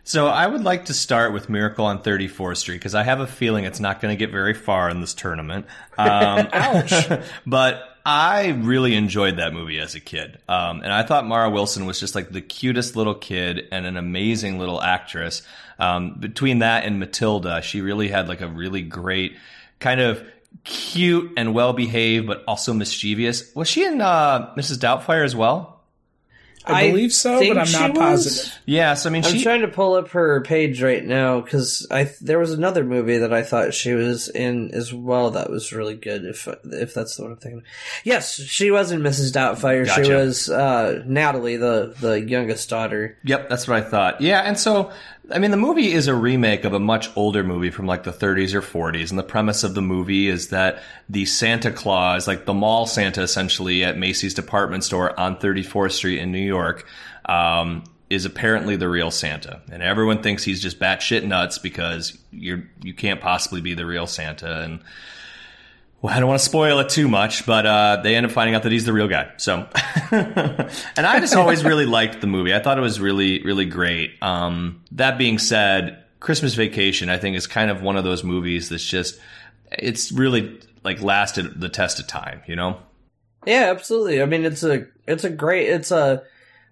So 0.03 0.27
I 0.27 0.48
would 0.48 0.63
like 0.63 0.86
to 0.86 0.93
start 0.93 1.31
with 1.31 1.50
Miracle 1.50 1.86
on 1.86 2.01
34th 2.01 2.58
Street 2.58 2.77
because 2.77 2.96
I 2.96 3.03
have 3.03 3.20
a 3.20 3.27
feeling 3.27 3.65
it's 3.65 3.79
not 3.79 4.01
going 4.01 4.12
to 4.12 4.17
get 4.17 4.31
very 4.31 4.53
far 4.53 4.89
in 4.89 5.00
this 5.00 5.13
tournament. 5.13 5.65
Um, 5.98 6.48
Ouch. 6.53 7.08
but 7.46 7.84
I 8.05 8.50
really 8.50 8.96
enjoyed 8.96 9.37
that 9.37 9.53
movie 9.53 9.79
as 9.79 9.94
a 9.94 10.00
kid, 10.00 10.40
um, 10.50 10.81
and 10.81 10.92
I 10.92 11.03
thought 11.03 11.27
Mara 11.27 11.51
Wilson 11.51 11.85
was 11.85 12.00
just 12.00 12.16
like 12.16 12.31
the 12.31 12.42
cutest 12.42 12.96
little 12.96 13.14
kid 13.14 13.68
and 13.72 13.85
an 13.85 13.96
amazing 13.96 14.57
little 14.57 14.81
actress. 14.81 15.44
Um, 15.77 16.16
between 16.20 16.59
that 16.59 16.83
and 16.83 17.00
Matilda, 17.00 17.61
she 17.61 17.81
really 17.81 18.07
had 18.07 18.27
like 18.27 18.42
a 18.42 18.48
really 18.48 18.81
great 18.81 19.37
kind 19.79 20.01
of 20.01 20.24
cute 20.64 21.33
and 21.37 21.53
well 21.53 21.74
behaved, 21.74 22.27
but 22.27 22.44
also 22.48 22.74
mischievous. 22.74 23.53
Was 23.55 23.68
she 23.68 23.85
in 23.85 24.01
uh, 24.01 24.53
Mrs. 24.55 24.77
Doubtfire 24.77 25.24
as 25.24 25.35
well? 25.35 25.80
I, 26.65 26.89
believe 26.89 27.13
so, 27.13 27.39
but 27.47 27.57
I'm 27.57 27.65
she 27.65 27.79
not 27.79 27.91
was. 27.91 28.00
positive. 28.00 28.59
Yes, 28.65 29.05
I 29.05 29.09
mean 29.09 29.25
I'm 29.25 29.31
she. 29.31 29.43
trying 29.43 29.61
to 29.61 29.67
pull 29.67 29.93
up 29.95 30.09
her 30.09 30.41
page 30.41 30.81
right 30.81 31.03
now 31.03 31.41
because 31.41 31.87
I 31.89 32.11
there 32.21 32.39
was 32.39 32.51
another 32.51 32.83
movie 32.83 33.17
that 33.17 33.33
I 33.33 33.43
thought 33.43 33.74
she 33.74 33.93
was 33.93 34.29
in 34.29 34.71
as 34.74 34.93
well 34.93 35.31
that 35.31 35.50
was 35.50 35.74
really 35.74 35.95
good. 35.95 36.25
If 36.25 36.47
if 36.63 36.93
that's 36.93 37.15
the 37.15 37.24
one 37.24 37.31
I'm 37.33 37.37
thinking. 37.37 37.63
Yes, 38.03 38.35
she 38.35 38.71
was 38.71 38.91
in 38.91 39.01
Mrs. 39.01 39.31
Doubtfire. 39.31 39.87
She 39.87 40.11
was 40.11 40.50
uh, 40.50 41.03
Natalie, 41.05 41.57
the 41.57 41.95
the 42.00 42.21
youngest 42.21 42.69
daughter. 42.69 43.17
Yep, 43.24 43.50
that's 43.50 43.67
what 43.67 43.83
I 43.83 43.87
thought. 43.87 44.21
Yeah, 44.21 44.41
and 44.41 44.57
so 44.57 44.91
I 45.33 45.39
mean 45.39 45.51
the 45.51 45.57
movie 45.57 45.91
is 45.91 46.07
a 46.07 46.15
remake 46.15 46.63
of 46.63 46.74
a 46.74 46.79
much 46.79 47.09
older 47.15 47.44
movie 47.44 47.70
from 47.70 47.87
like 47.87 48.03
the 48.03 48.11
30s 48.11 48.53
or 48.53 48.61
40s, 48.61 49.09
and 49.09 49.20
the 49.20 49.24
premise 49.24 49.63
of 49.63 49.74
the 49.74 49.81
movie 49.81 50.27
is 50.27 50.50
that 50.50 50.81
the 51.09 51.25
Santa 51.25 51.72
Claus, 51.72 52.27
like 52.27 52.46
the 52.46 52.53
mall 52.53 52.85
Santa 52.85 53.22
essentially 53.22 53.83
at 53.83 53.98
Macy's 53.98 54.33
department 54.33 54.83
store 54.83 55.17
on 55.20 55.37
34th 55.37 55.94
Street 55.94 56.20
in 56.20 56.31
New 56.31 56.39
York, 56.39 56.85
um, 57.25 57.83
is 58.09 58.25
apparently 58.25 58.75
the 58.75 58.89
real 58.89 59.11
Santa, 59.11 59.61
and 59.72 59.81
everyone 59.81 60.22
thinks 60.22 60.44
he's 60.44 60.61
just 60.61 60.79
batshit 60.79 61.24
nuts 61.24 61.57
because 61.57 62.17
you're 62.31 62.63
you 62.81 62.94
can't 62.94 63.22
possibly 63.22 63.61
be 63.61 63.74
the 63.74 63.85
real 63.85 64.07
Santa, 64.07 64.61
and 64.61 64.81
well, 66.01 66.14
I 66.14 66.20
don't 66.20 66.27
want 66.27 66.40
to 66.40 66.46
spoil 66.46 66.79
it 66.79 66.90
too 66.90 67.07
much, 67.07 67.46
but 67.46 67.66
uh, 67.66 68.01
they 68.03 68.16
end 68.16 68.25
up 68.25 68.31
finding 68.31 68.55
out 68.55 68.64
that 68.64 68.72
he's 68.72 68.85
the 68.85 68.94
real 68.94 69.07
guy. 69.07 69.31
So, 69.37 69.68
and 70.11 71.05
I 71.05 71.20
just 71.20 71.35
always 71.35 71.64
really 71.64 71.85
liked 71.85 72.22
the 72.22 72.27
movie. 72.27 72.53
I 72.53 72.59
thought 72.59 72.77
it 72.77 72.81
was 72.81 73.00
really, 73.00 73.44
really 73.44 73.66
great. 73.66 74.11
Um, 74.22 74.83
that 74.92 75.18
being 75.18 75.37
said, 75.37 76.03
Christmas 76.20 76.55
Vacation, 76.55 77.09
I 77.09 77.18
think, 77.18 77.35
is 77.35 77.46
kind 77.46 77.70
of 77.70 77.81
one 77.83 77.98
of 77.98 78.03
those 78.03 78.24
movies 78.24 78.70
that's 78.70 78.85
just, 78.85 79.20
it's 79.72 80.11
really 80.11 80.59
like 80.83 81.01
lasted 81.01 81.61
the 81.61 81.70
test 81.70 82.00
of 82.00 82.07
time, 82.07 82.42
you 82.48 82.55
know? 82.55 82.79
Yeah, 83.46 83.72
absolutely. 83.72 84.22
I 84.22 84.25
mean, 84.25 84.46
it's 84.46 84.64
a 84.64 84.87
it's 85.07 85.24
a 85.24 85.29
great 85.29 85.68
it's 85.70 85.92
a 85.92 86.24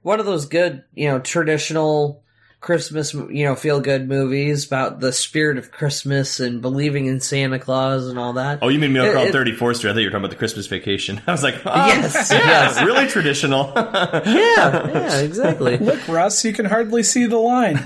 one 0.02 0.20
of 0.20 0.26
those 0.26 0.46
good 0.46 0.84
you 0.94 1.08
know 1.08 1.20
traditional 1.20 2.24
Christmas 2.62 3.14
you 3.14 3.46
know 3.46 3.56
feel 3.56 3.80
good 3.80 4.10
movies 4.10 4.66
about 4.68 5.00
the 5.00 5.14
spirit 5.14 5.58
of 5.58 5.72
Christmas 5.72 6.42
and 6.42 6.62
believing 6.62 7.06
in 7.06 7.22
Santa 7.22 7.58
Claus 7.58 8.08
and 8.08 8.20
all 8.20 8.34
that. 8.34 8.60
Oh, 8.62 8.68
you 8.68 8.80
mean 8.80 8.92
Miracle 8.92 9.22
on 9.22 9.28
It- 9.28 9.36
it- 9.36 9.58
34th 9.58 9.78
Street? 9.78 9.92
I 9.92 9.94
thought 9.94 10.00
you 10.02 10.08
were 10.08 10.12
talking 10.12 10.26
about 10.26 10.30
the 10.32 10.36
Christmas 10.36 10.68
Vacation. 10.68 11.22
I 11.28 11.32
was 11.32 11.42
like, 11.44 11.56
oh, 11.66 11.86
Yes, 11.88 12.30
yeah, 12.32 12.38
yes. 12.40 12.82
really 12.84 13.08
traditional. 13.08 13.72
yeah, 13.76 14.24
yeah, 14.26 15.20
exactly. 15.20 15.78
Look, 15.78 16.06
Russ, 16.10 16.44
you 16.44 16.52
can 16.54 16.66
hardly 16.66 17.04
see 17.04 17.26
the 17.28 17.38
line. 17.38 17.78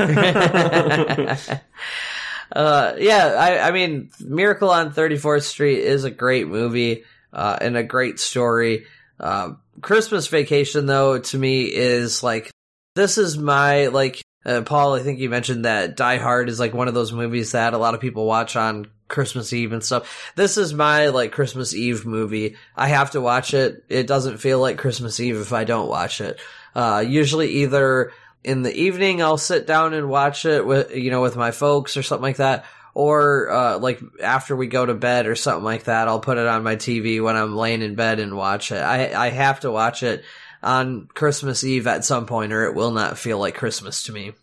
Uh, 2.52 2.94
yeah, 3.00 3.36
I, 3.40 3.68
I 3.70 3.72
mean, 3.72 4.12
Miracle 4.20 4.70
on 4.70 4.94
34th 4.94 5.44
Street 5.44 5.80
is 5.80 6.04
a 6.04 6.12
great 6.12 6.48
movie, 6.48 7.04
uh, 7.32 7.58
and 7.60 7.76
a 7.76 7.84
great 7.84 8.20
story. 8.20 8.86
Uh, 9.20 9.54
Christmas 9.82 10.28
Vacation, 10.28 10.86
though, 10.86 11.18
to 11.18 11.38
me 11.38 11.64
is 11.64 12.22
like, 12.22 12.52
this 12.96 13.18
is 13.18 13.38
my, 13.40 13.88
like, 13.88 14.22
uh, 14.46 14.62
Paul, 14.62 14.96
I 14.96 15.00
think 15.00 15.20
you 15.20 15.30
mentioned 15.30 15.66
that 15.66 15.96
Die 15.96 16.18
Hard 16.18 16.50
is 16.50 16.60
like 16.60 16.74
one 16.74 16.88
of 16.88 16.94
those 16.94 17.12
movies 17.12 17.54
that 17.54 17.74
a 17.74 17.78
lot 17.78 17.94
of 17.94 18.02
people 18.02 18.26
watch 18.26 18.56
on 18.56 18.88
Christmas 19.08 19.54
Eve 19.54 19.74
and 19.74 19.84
stuff. 19.84 20.32
This 20.36 20.58
is 20.58 20.74
my, 20.74 21.10
like, 21.10 21.32
Christmas 21.32 21.74
Eve 21.74 22.06
movie. 22.06 22.58
I 22.76 22.88
have 22.88 23.12
to 23.12 23.22
watch 23.22 23.54
it. 23.54 23.84
It 23.90 24.08
doesn't 24.08 24.40
feel 24.40 24.60
like 24.60 24.78
Christmas 24.78 25.20
Eve 25.20 25.38
if 25.38 25.54
I 25.54 25.64
don't 25.64 25.88
watch 25.88 26.20
it. 26.20 26.40
Uh, 26.76 27.04
usually 27.06 27.50
either 27.50 28.12
in 28.44 28.62
the 28.62 28.76
evening 28.76 29.22
I'll 29.22 29.38
sit 29.38 29.66
down 29.66 29.94
and 29.94 30.10
watch 30.10 30.46
it 30.46 30.66
with 30.66 30.96
you 30.96 31.12
know 31.12 31.22
with 31.22 31.36
my 31.36 31.52
folks 31.52 31.96
or 31.98 32.04
something 32.04 32.24
like 32.24 32.38
that 32.38 32.66
or 32.94 33.50
uh, 33.50 33.78
like 33.80 34.02
after 34.22 34.56
we 34.56 34.68
go 34.68 34.86
to 34.86 34.94
bed 34.94 35.26
or 35.26 35.36
something 35.36 35.64
like 35.64 35.86
that 35.86 36.08
I'll 36.08 36.20
put 36.20 36.38
it 36.38 36.48
on 36.48 36.64
my 36.64 36.76
TV 36.76 37.24
when 37.24 37.36
I'm 37.36 37.56
laying 37.56 37.82
in 37.82 37.96
bed 37.96 38.20
and 38.20 38.36
watch 38.36 38.72
it. 38.72 38.82
I 38.82 39.14
I 39.14 39.30
have 39.30 39.62
to 39.62 39.72
watch 39.72 40.04
it 40.04 40.24
on 40.64 41.08
Christmas 41.14 41.64
Eve 41.64 41.88
at 41.88 42.06
some 42.06 42.26
point 42.26 42.54
or 42.54 42.66
it 42.66 42.76
will 42.76 42.92
not 42.92 43.18
feel 43.18 43.38
like 43.38 43.56
Christmas 43.56 44.04
to 44.04 44.12
me. 44.12 44.34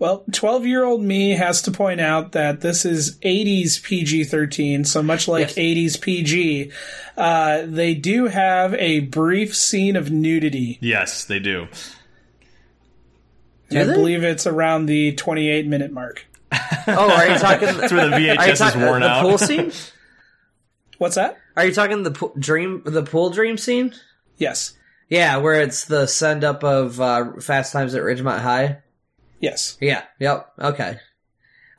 Well, 0.00 0.24
12 0.32 0.64
year 0.64 0.84
old 0.84 1.02
me 1.02 1.30
has 1.30 1.60
to 1.62 1.72
point 1.72 2.00
out 2.00 2.30
that 2.32 2.60
this 2.60 2.84
is 2.84 3.18
80s 3.18 3.82
PG 3.82 4.24
13, 4.24 4.84
so 4.84 5.02
much 5.02 5.26
like 5.26 5.56
Yes. 5.56 5.96
80s 5.96 6.00
PG, 6.00 6.70
uh, 7.16 7.62
they 7.66 7.94
do 7.94 8.26
have 8.26 8.74
a 8.74 9.00
brief 9.00 9.56
scene 9.56 9.96
of 9.96 10.10
nudity. 10.12 10.78
yes, 10.80 11.24
they 11.24 11.40
do. 11.40 11.66
Do 13.70 13.80
I 13.80 13.84
they? 13.84 13.94
believe 13.94 14.22
it's 14.22 14.46
around 14.46 14.86
the 14.86 15.12
28 15.14 15.66
minute 15.66 15.92
mark. 15.92 16.24
Oh, 16.86 17.10
are 17.10 17.28
you 17.28 17.38
talking 17.38 17.66
That's 17.76 17.92
where 17.92 18.08
the 18.08 18.14
are 18.16 18.20
you 18.20 18.32
VHS 18.34 18.52
is 18.52 18.58
talking 18.60 18.80
worn 18.82 19.02
the 19.02 19.08
out. 19.08 19.22
pool 19.22 19.36
scene? 19.36 19.72
What's 20.98 21.16
that? 21.16 21.36
Are 21.56 21.66
you 21.66 21.72
talking 21.74 22.02
the 22.02 22.10
pool 22.12 22.32
dream 22.38 22.82
the 22.86 23.02
pool 23.02 23.30
dream 23.30 23.58
scene? 23.58 23.94
Yes. 24.38 24.74
Yeah, 25.08 25.38
where 25.38 25.62
it's 25.62 25.86
the 25.86 26.06
send 26.06 26.44
up 26.44 26.64
of 26.64 27.00
uh, 27.00 27.40
Fast 27.40 27.72
Times 27.72 27.94
at 27.94 28.02
Ridgemont 28.02 28.40
High. 28.40 28.78
Yes. 29.40 29.76
Yeah. 29.80 30.02
Yep. 30.18 30.52
Okay. 30.58 30.98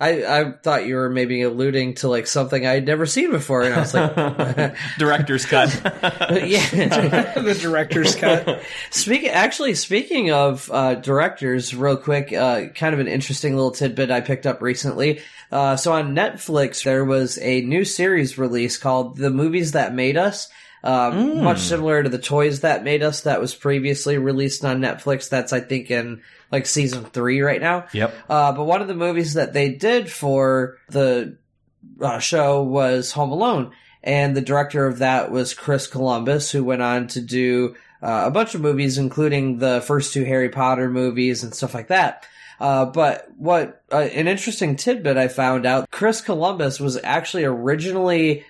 I, 0.01 0.39
I 0.39 0.51
thought 0.51 0.85
you 0.85 0.95
were 0.95 1.09
maybe 1.09 1.41
alluding 1.41 1.95
to 1.95 2.07
like 2.07 2.25
something 2.25 2.65
I'd 2.65 2.85
never 2.85 3.05
seen 3.05 3.31
before, 3.31 3.63
and 3.63 3.73
I 3.73 3.79
was 3.79 3.93
like, 3.93 4.75
Director's 4.97 5.45
cut. 5.45 5.69
yeah. 5.83 7.33
the 7.33 7.57
director's 7.59 8.15
cut. 8.15 8.61
Speaking, 8.91 9.29
actually, 9.29 9.75
speaking 9.75 10.31
of 10.31 10.71
uh, 10.71 10.95
directors, 10.95 11.75
real 11.75 11.97
quick, 11.97 12.31
uh, 12.31 12.67
kind 12.69 12.93
of 12.93 13.01
an 13.01 13.09
interesting 13.09 13.55
little 13.55 13.71
tidbit 13.71 14.09
I 14.09 14.21
picked 14.21 14.47
up 14.47 14.61
recently. 14.61 15.21
Uh, 15.51 15.75
so 15.75 15.91
on 15.91 16.15
Netflix, 16.15 16.83
there 16.85 17.03
was 17.03 17.37
a 17.39 17.61
new 17.61 17.83
series 17.83 18.37
release 18.37 18.77
called 18.77 19.17
"The 19.17 19.29
Movies 19.29 19.73
That 19.73 19.93
Made 19.93 20.15
Us." 20.15 20.47
Um, 20.83 21.43
Much 21.43 21.59
similar 21.59 22.03
to 22.03 22.09
the 22.09 22.17
Toys 22.17 22.61
That 22.61 22.83
Made 22.83 23.03
Us, 23.03 23.21
that 23.21 23.41
was 23.41 23.53
previously 23.53 24.17
released 24.17 24.63
on 24.63 24.79
Netflix. 24.79 25.29
That's 25.29 25.51
I 25.51 25.59
think 25.59 25.91
in 25.91 26.21
like 26.51 26.65
season 26.65 27.05
three 27.05 27.41
right 27.41 27.61
now. 27.61 27.87
Yep. 27.93 28.13
Uh, 28.29 28.51
but 28.53 28.63
one 28.63 28.81
of 28.81 28.87
the 28.87 28.95
movies 28.95 29.33
that 29.33 29.53
they 29.53 29.69
did 29.73 30.09
for 30.09 30.77
the 30.89 31.37
uh, 32.01 32.19
show 32.19 32.63
was 32.63 33.11
Home 33.11 33.31
Alone, 33.31 33.71
and 34.03 34.35
the 34.35 34.41
director 34.41 34.87
of 34.87 34.99
that 34.99 35.31
was 35.31 35.53
Chris 35.53 35.87
Columbus, 35.87 36.51
who 36.51 36.63
went 36.63 36.81
on 36.81 37.07
to 37.07 37.21
do 37.21 37.75
uh, 38.01 38.23
a 38.25 38.31
bunch 38.31 38.55
of 38.55 38.61
movies, 38.61 38.97
including 38.97 39.57
the 39.57 39.81
first 39.81 40.13
two 40.13 40.23
Harry 40.23 40.49
Potter 40.49 40.89
movies 40.89 41.43
and 41.43 41.53
stuff 41.53 41.73
like 41.73 41.89
that. 41.89 42.25
Uh, 42.59 42.85
but 42.85 43.27
what 43.37 43.83
uh, 43.91 43.97
an 43.97 44.27
interesting 44.27 44.75
tidbit 44.75 45.17
I 45.17 45.27
found 45.27 45.65
out: 45.65 45.89
Chris 45.91 46.21
Columbus 46.21 46.79
was 46.79 46.97
actually 47.03 47.45
originally 47.45 48.45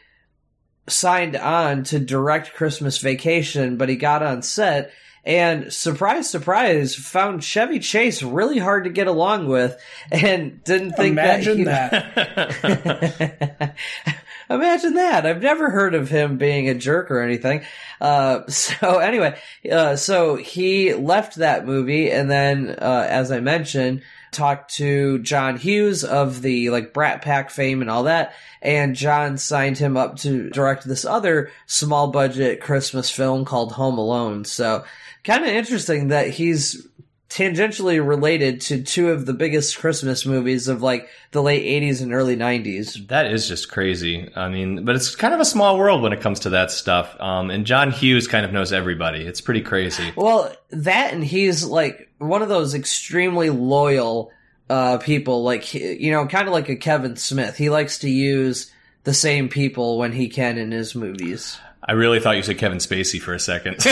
signed 0.90 1.36
on 1.36 1.84
to 1.86 2.00
direct 2.00 2.54
Christmas 2.54 2.98
Vacation, 2.98 3.78
but 3.78 3.90
he 3.90 3.96
got 3.96 4.24
on 4.24 4.42
set 4.42 4.92
and 5.26 5.72
surprise, 5.72 6.30
surprise, 6.30 6.96
found 6.96 7.44
Chevy 7.44 7.80
Chase 7.80 8.24
really 8.24 8.58
hard 8.58 8.86
to 8.86 8.90
get 8.90 9.08
along 9.08 9.48
with, 9.48 9.78
and 10.12 10.64
didn't 10.64 10.94
think 10.94 11.12
Imagine 11.12 11.66
that. 11.66 12.14
he- 12.54 12.68
that. 12.68 13.76
Imagine 14.50 14.96
that. 14.96 15.28
I've 15.28 15.44
never 15.44 15.70
heard 15.70 15.94
of 15.94 16.10
him 16.10 16.38
being 16.38 16.70
a 16.70 16.74
jerk 16.74 17.12
or 17.12 17.22
anything. 17.22 17.62
Uh, 18.02 18.48
so 18.48 18.98
anyway, 18.98 19.40
uh, 19.72 19.96
so 19.96 20.36
he 20.36 20.94
left 20.96 21.36
that 21.36 21.66
movie 21.66 22.12
and 22.12 22.32
then, 22.32 22.70
uh, 22.70 23.06
as 23.08 23.32
I 23.32 23.42
mentioned, 23.42 24.02
talked 24.32 24.76
to 24.76 25.20
John 25.20 25.58
Hughes 25.58 26.04
of 26.04 26.42
the 26.42 26.70
like 26.70 26.94
Brat 26.94 27.22
Pack 27.22 27.50
fame 27.50 27.82
and 27.82 27.90
all 27.90 28.04
that. 28.04 28.34
And 28.62 28.96
John 28.96 29.38
signed 29.38 29.78
him 29.78 29.98
up 29.98 30.18
to 30.18 30.50
direct 30.50 30.88
this 30.88 31.06
other 31.06 31.52
small 31.66 32.12
budget 32.12 32.62
Christmas 32.62 33.10
film 33.10 33.46
called 33.46 33.74
Home 33.74 33.98
Alone. 33.98 34.46
So 34.46 34.84
kind 35.24 35.44
of 35.44 35.50
interesting 35.50 36.10
that 36.10 36.30
he's 36.30 36.88
tangentially 37.30 38.06
related 38.06 38.60
to 38.60 38.82
two 38.82 39.10
of 39.10 39.28
the 39.28 39.34
biggest 39.34 39.78
Christmas 39.78 40.26
movies 40.26 40.68
of 40.68 40.82
like 40.82 41.08
the 41.32 41.44
late 41.44 41.64
80s 41.64 42.02
and 42.02 42.12
early 42.12 42.36
90s. 42.36 43.08
That 43.08 43.32
is 43.32 43.48
just 43.48 43.70
crazy. 43.70 44.32
I 44.36 44.50
mean, 44.50 44.84
but 44.84 44.96
it's 44.96 45.16
kind 45.16 45.34
of 45.36 45.40
a 45.40 45.46
small 45.46 45.78
world 45.78 46.02
when 46.02 46.12
it 46.12 46.22
comes 46.22 46.40
to 46.42 46.50
that 46.52 46.72
stuff. 46.72 47.16
Um, 47.20 47.52
and 47.52 47.66
John 47.66 47.92
Hughes 47.92 48.28
kind 48.28 48.46
of 48.46 48.52
knows 48.52 48.74
everybody. 48.74 49.22
It's 49.22 49.42
pretty 49.42 49.62
crazy. 49.62 50.12
Well, 50.16 50.52
that 50.72 51.14
and 51.14 51.24
he's 51.24 51.64
like 51.64 52.10
one 52.18 52.42
of 52.42 52.50
those 52.50 52.74
extremely 52.74 53.52
loyal 53.52 54.32
uh, 54.68 54.98
people, 54.98 55.44
like 55.44 55.74
you 55.74 56.12
know, 56.12 56.26
kind 56.26 56.48
of 56.48 56.54
like 56.54 56.70
a 56.70 56.76
Kevin 56.76 57.16
Smith. 57.16 57.58
He 57.58 57.70
likes 57.70 58.00
to 58.00 58.10
use 58.10 58.72
the 59.04 59.14
same 59.14 59.50
people 59.50 59.98
when 60.00 60.12
he 60.12 60.30
can 60.30 60.58
in 60.58 60.72
his 60.72 60.96
movies. 60.96 61.60
I 61.90 61.94
really 61.94 62.20
thought 62.20 62.36
you 62.36 62.44
said 62.44 62.60
Kevin 62.60 62.78
Spacey 62.78 63.20
for 63.20 63.34
a 63.34 63.40
second. 63.40 63.84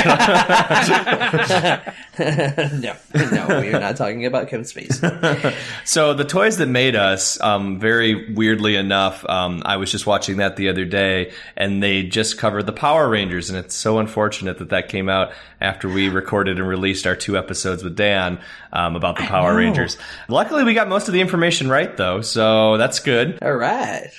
no, 2.19 2.95
no, 3.15 3.45
we're 3.49 3.79
not 3.79 3.97
talking 3.97 4.27
about 4.27 4.49
Kevin 4.49 4.67
Spacey. 4.67 5.55
so 5.83 6.13
the 6.13 6.23
toys 6.23 6.57
that 6.57 6.67
made 6.67 6.95
us, 6.95 7.41
um, 7.41 7.79
very 7.79 8.31
weirdly 8.36 8.75
enough, 8.75 9.27
um, 9.27 9.63
I 9.65 9.77
was 9.77 9.91
just 9.91 10.05
watching 10.05 10.38
that 10.38 10.57
the 10.57 10.69
other 10.69 10.86
day, 10.86 11.31
and 11.55 11.81
they 11.81 12.03
just 12.03 12.38
covered 12.38 12.67
the 12.67 12.71
Power 12.71 13.10
Rangers, 13.10 13.49
and 13.49 13.57
it's 13.57 13.73
so 13.73 13.97
unfortunate 13.97 14.60
that 14.60 14.69
that 14.69 14.89
came 14.89 15.10
out 15.10 15.31
after 15.60 15.89
we 15.89 16.07
recorded 16.07 16.60
and 16.60 16.67
released 16.67 17.07
our 17.07 17.15
two 17.15 17.36
episodes 17.36 17.83
with 17.83 17.95
Dan 17.95 18.39
um, 18.73 18.95
about 18.95 19.17
the 19.17 19.23
Power. 19.23 19.55
Rangers. 19.55 19.97
Luckily, 20.27 20.63
we 20.63 20.75
got 20.75 20.88
most 20.88 21.07
of 21.07 21.15
the 21.15 21.21
information 21.21 21.67
right, 21.67 21.97
though, 21.97 22.21
so 22.21 22.77
that's 22.77 22.99
good. 22.99 23.39
All 23.41 23.55
right. 23.55 24.12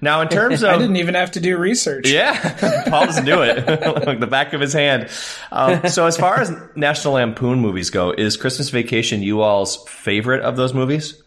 Now, 0.00 0.20
in 0.20 0.28
terms 0.30 0.62
of, 0.62 0.70
I 0.70 0.78
didn't 0.78 0.96
even 0.96 1.14
have 1.14 1.32
to 1.32 1.40
do 1.40 1.56
research. 1.56 2.08
Yeah, 2.08 2.84
Paul 2.88 3.06
doesn't 3.06 3.24
do 3.24 3.42
it. 3.42 3.66
like 4.06 4.20
the 4.20 4.26
back 4.26 4.52
of 4.52 4.60
his 4.60 4.72
hand. 4.72 5.08
Um, 5.50 5.88
so, 5.88 6.06
as 6.06 6.16
far 6.16 6.40
as 6.40 6.52
National 6.76 7.14
Lampoon 7.14 7.60
movies 7.60 7.90
go, 7.90 8.12
is 8.12 8.36
Christmas 8.36 8.70
Vacation 8.70 9.22
you 9.22 9.42
all's 9.42 9.84
favorite 9.88 10.42
of 10.42 10.56
those 10.56 10.74
movies? 10.74 11.22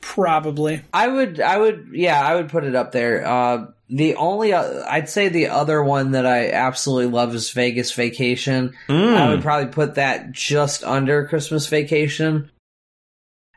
Probably. 0.00 0.82
I 0.92 1.08
would, 1.08 1.40
I 1.40 1.58
would, 1.58 1.90
yeah, 1.92 2.20
I 2.20 2.34
would 2.34 2.48
put 2.48 2.64
it 2.64 2.74
up 2.74 2.92
there. 2.92 3.26
Uh, 3.26 3.66
the 3.90 4.14
only, 4.14 4.52
uh, 4.52 4.84
I'd 4.88 5.08
say 5.08 5.28
the 5.28 5.48
other 5.48 5.82
one 5.82 6.12
that 6.12 6.24
I 6.24 6.50
absolutely 6.52 7.12
love 7.12 7.34
is 7.34 7.50
Vegas 7.50 7.92
Vacation. 7.92 8.74
I 8.88 9.28
would 9.28 9.42
probably 9.42 9.70
put 9.70 9.96
that 9.96 10.32
just 10.32 10.84
under 10.84 11.26
Christmas 11.26 11.66
Vacation. 11.66 12.50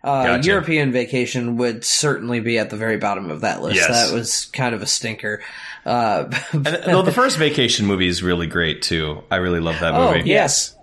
Uh, 0.04 0.24
Gotcha. 0.26 0.48
European 0.50 0.92
Vacation 0.92 1.56
would 1.58 1.86
certainly 1.86 2.42
be 2.42 2.58
at 2.60 2.70
the 2.70 2.76
very 2.76 2.98
bottom 2.98 3.32
of 3.32 3.42
that 3.42 3.62
list. 3.62 3.78
Yes. 3.78 4.10
That 4.10 4.14
was 4.14 4.46
kind 4.48 4.76
of 4.76 4.82
a 4.82 4.86
stinker. 4.86 5.42
Uh, 5.86 6.26
And, 6.52 6.66
though 6.66 7.02
the 7.04 7.12
first 7.14 7.38
Vacation 7.38 7.86
movie 7.86 8.08
is 8.08 8.22
really 8.22 8.48
great 8.48 8.82
too. 8.82 9.24
I 9.32 9.38
really 9.38 9.62
love 9.62 9.80
that 9.80 9.94
Oh, 9.94 10.14
movie. 10.14 10.30
Yes. 10.30 10.76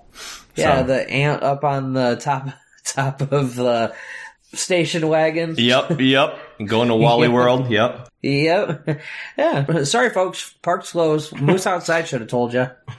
yeah, 0.57 0.81
So- 0.81 0.87
the 0.87 1.11
ant 1.11 1.43
up 1.43 1.65
on 1.65 1.93
the 1.93 2.17
top, 2.17 2.49
top 2.85 3.21
of 3.33 3.55
the 3.57 3.95
station 4.53 5.09
wagon. 5.09 5.55
Yep, 5.57 6.01
yep. 6.01 6.39
Going 6.65 6.89
to 6.89 6.95
Wally 6.95 7.29
Yeah. 7.29 7.35
World. 7.35 7.71
Yep. 7.71 8.09
Yep. 8.23 9.01
Yeah. 9.39 9.85
Sorry, 9.85 10.11
folks. 10.11 10.53
Park's 10.61 10.91
closed. 10.93 11.33
Moose 11.41 11.67
outside 11.67 12.07
should 12.07 12.21
have 12.21 12.29
told 12.29 12.53
you. 12.53 12.69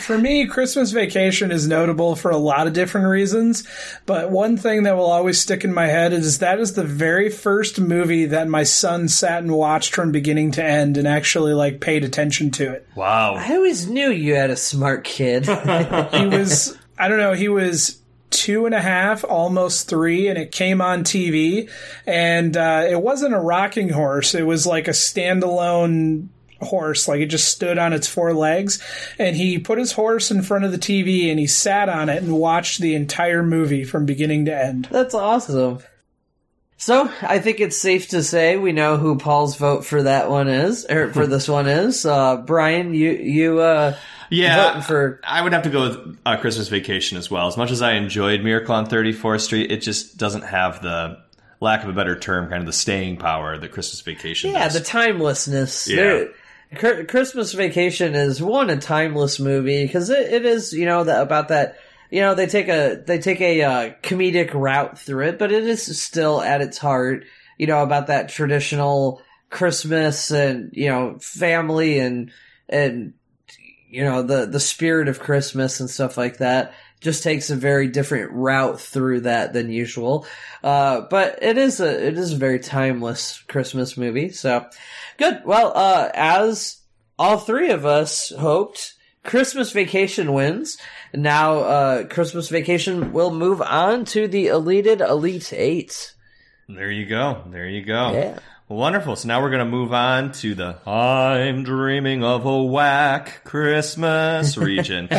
For 0.00 0.16
me, 0.16 0.46
Christmas 0.46 0.92
Vacation 0.92 1.50
is 1.50 1.68
notable 1.68 2.16
for 2.16 2.30
a 2.30 2.38
lot 2.38 2.66
of 2.66 2.72
different 2.72 3.08
reasons, 3.08 3.68
but 4.06 4.30
one 4.30 4.56
thing 4.56 4.84
that 4.84 4.96
will 4.96 5.10
always 5.10 5.38
stick 5.38 5.62
in 5.62 5.74
my 5.74 5.86
head 5.88 6.14
is 6.14 6.38
that 6.38 6.58
is 6.58 6.72
the 6.72 6.84
very 6.84 7.28
first 7.28 7.78
movie 7.78 8.24
that 8.26 8.48
my 8.48 8.62
son 8.62 9.08
sat 9.08 9.42
and 9.42 9.52
watched 9.52 9.94
from 9.94 10.10
beginning 10.10 10.52
to 10.52 10.64
end 10.64 10.96
and 10.96 11.06
actually 11.06 11.52
like 11.52 11.80
paid 11.80 12.02
attention 12.02 12.50
to 12.52 12.72
it. 12.72 12.88
Wow. 12.96 13.34
I 13.34 13.54
always 13.56 13.86
knew 13.86 14.10
you 14.10 14.34
had 14.34 14.50
a 14.50 14.56
smart 14.56 15.04
kid. 15.04 15.46
He 16.12 16.26
was, 16.26 16.76
I 16.98 17.08
don't 17.08 17.18
know, 17.18 17.32
he 17.32 17.48
was 17.48 18.00
two 18.32 18.66
and 18.66 18.74
a 18.74 18.80
half, 18.80 19.24
almost 19.24 19.88
three, 19.88 20.28
and 20.28 20.38
it 20.38 20.50
came 20.50 20.80
on 20.80 21.04
TV. 21.04 21.70
And 22.06 22.56
uh, 22.56 22.86
it 22.88 23.00
wasn't 23.00 23.34
a 23.34 23.40
rocking 23.40 23.90
horse, 23.90 24.34
it 24.34 24.46
was 24.46 24.66
like 24.66 24.88
a 24.88 24.92
standalone 24.92 26.28
horse 26.60 27.08
like 27.08 27.20
it 27.20 27.26
just 27.26 27.48
stood 27.48 27.76
on 27.76 27.92
its 27.92 28.06
four 28.06 28.32
legs 28.32 28.80
and 29.18 29.34
he 29.34 29.58
put 29.58 29.78
his 29.78 29.90
horse 29.90 30.30
in 30.30 30.42
front 30.42 30.64
of 30.64 30.70
the 30.70 30.78
TV 30.78 31.28
and 31.28 31.40
he 31.40 31.46
sat 31.46 31.88
on 31.88 32.08
it 32.08 32.22
and 32.22 32.38
watched 32.38 32.80
the 32.80 32.94
entire 32.94 33.42
movie 33.42 33.82
from 33.82 34.06
beginning 34.06 34.44
to 34.44 34.56
end. 34.56 34.86
That's 34.88 35.12
awesome. 35.12 35.80
So 36.82 37.08
I 37.22 37.38
think 37.38 37.60
it's 37.60 37.78
safe 37.78 38.08
to 38.08 38.24
say 38.24 38.56
we 38.56 38.72
know 38.72 38.96
who 38.96 39.16
Paul's 39.16 39.54
vote 39.54 39.84
for 39.84 40.02
that 40.02 40.28
one 40.28 40.48
is, 40.48 40.84
or 40.84 41.12
for 41.12 41.28
this 41.28 41.46
one 41.46 41.68
is. 41.68 42.04
Uh, 42.04 42.38
Brian, 42.38 42.92
you 42.92 43.12
you 43.12 43.60
uh, 43.60 43.96
Yeah, 44.32 44.80
for 44.80 45.20
I 45.24 45.42
would 45.42 45.52
have 45.52 45.62
to 45.64 45.70
go 45.70 45.88
with 45.88 46.18
uh, 46.24 46.36
Christmas 46.38 46.68
Vacation 46.68 47.18
as 47.18 47.30
well. 47.30 47.48
As 47.48 47.56
much 47.56 47.70
as 47.70 47.82
I 47.82 47.92
enjoyed 47.92 48.42
Miracle 48.42 48.74
on 48.74 48.86
34th 48.86 49.40
Street, 49.40 49.70
it 49.70 49.78
just 49.82 50.16
doesn't 50.16 50.42
have 50.42 50.82
the 50.82 51.18
lack 51.60 51.82
of 51.84 51.88
a 51.90 51.92
better 51.92 52.18
term, 52.18 52.48
kind 52.48 52.60
of 52.60 52.66
the 52.66 52.72
staying 52.72 53.18
power 53.18 53.56
that 53.56 53.72
Christmas 53.72 54.00
Vacation 54.00 54.50
yeah 54.50 54.64
does. 54.64 54.74
the 54.74 54.80
timelessness. 54.80 55.88
Yeah. 55.88 55.96
There- 55.96 56.28
Christmas 57.04 57.52
Vacation 57.52 58.14
is 58.14 58.40
one 58.40 58.70
a 58.70 58.78
timeless 58.78 59.38
movie 59.38 59.84
because 59.84 60.08
it, 60.08 60.32
it 60.32 60.46
is 60.46 60.72
you 60.72 60.86
know 60.86 61.04
that 61.04 61.20
about 61.20 61.48
that 61.48 61.76
you 62.10 62.22
know 62.22 62.34
they 62.34 62.46
take 62.46 62.68
a 62.68 63.02
they 63.06 63.18
take 63.18 63.42
a 63.42 63.62
uh, 63.62 63.90
comedic 64.02 64.54
route 64.54 64.98
through 64.98 65.28
it, 65.28 65.38
but 65.38 65.52
it 65.52 65.64
is 65.64 66.00
still 66.00 66.40
at 66.40 66.62
its 66.62 66.78
heart 66.78 67.26
you 67.58 67.66
know 67.66 67.82
about 67.82 68.06
that 68.06 68.30
traditional 68.30 69.20
Christmas 69.50 70.30
and 70.30 70.70
you 70.72 70.88
know 70.88 71.18
family 71.20 71.98
and 71.98 72.30
and 72.70 73.12
you 73.92 74.02
know 74.02 74.22
the 74.22 74.46
the 74.46 74.58
spirit 74.58 75.06
of 75.08 75.20
Christmas 75.20 75.78
and 75.78 75.88
stuff 75.88 76.16
like 76.16 76.38
that. 76.38 76.72
Just 77.00 77.22
takes 77.22 77.50
a 77.50 77.56
very 77.56 77.88
different 77.88 78.32
route 78.32 78.80
through 78.80 79.20
that 79.20 79.52
than 79.52 79.70
usual, 79.70 80.26
uh, 80.64 81.02
but 81.10 81.40
it 81.42 81.58
is 81.58 81.78
a 81.78 82.06
it 82.06 82.16
is 82.16 82.32
a 82.32 82.36
very 82.36 82.58
timeless 82.58 83.42
Christmas 83.48 83.98
movie. 83.98 84.30
So 84.30 84.66
good. 85.18 85.42
Well, 85.44 85.72
uh, 85.74 86.08
as 86.14 86.78
all 87.18 87.36
three 87.36 87.70
of 87.70 87.84
us 87.84 88.30
hoped, 88.30 88.94
Christmas 89.24 89.72
Vacation 89.72 90.32
wins. 90.32 90.78
Now, 91.12 91.58
uh, 91.58 92.04
Christmas 92.04 92.48
Vacation 92.48 93.12
will 93.12 93.30
move 93.30 93.60
on 93.60 94.06
to 94.06 94.26
the 94.26 94.46
Elite 94.46 94.86
Elite 94.86 95.52
Eight. 95.52 96.14
There 96.66 96.90
you 96.90 97.04
go. 97.04 97.42
There 97.50 97.68
you 97.68 97.84
go. 97.84 98.12
Yeah. 98.12 98.38
Wonderful. 98.72 99.16
So 99.16 99.28
now 99.28 99.42
we're 99.42 99.50
going 99.50 99.58
to 99.58 99.70
move 99.70 99.92
on 99.92 100.32
to 100.32 100.54
the 100.54 100.88
I'm 100.88 101.62
dreaming 101.62 102.24
of 102.24 102.46
a 102.46 102.62
whack 102.62 103.44
Christmas 103.44 104.56
region. 104.56 105.08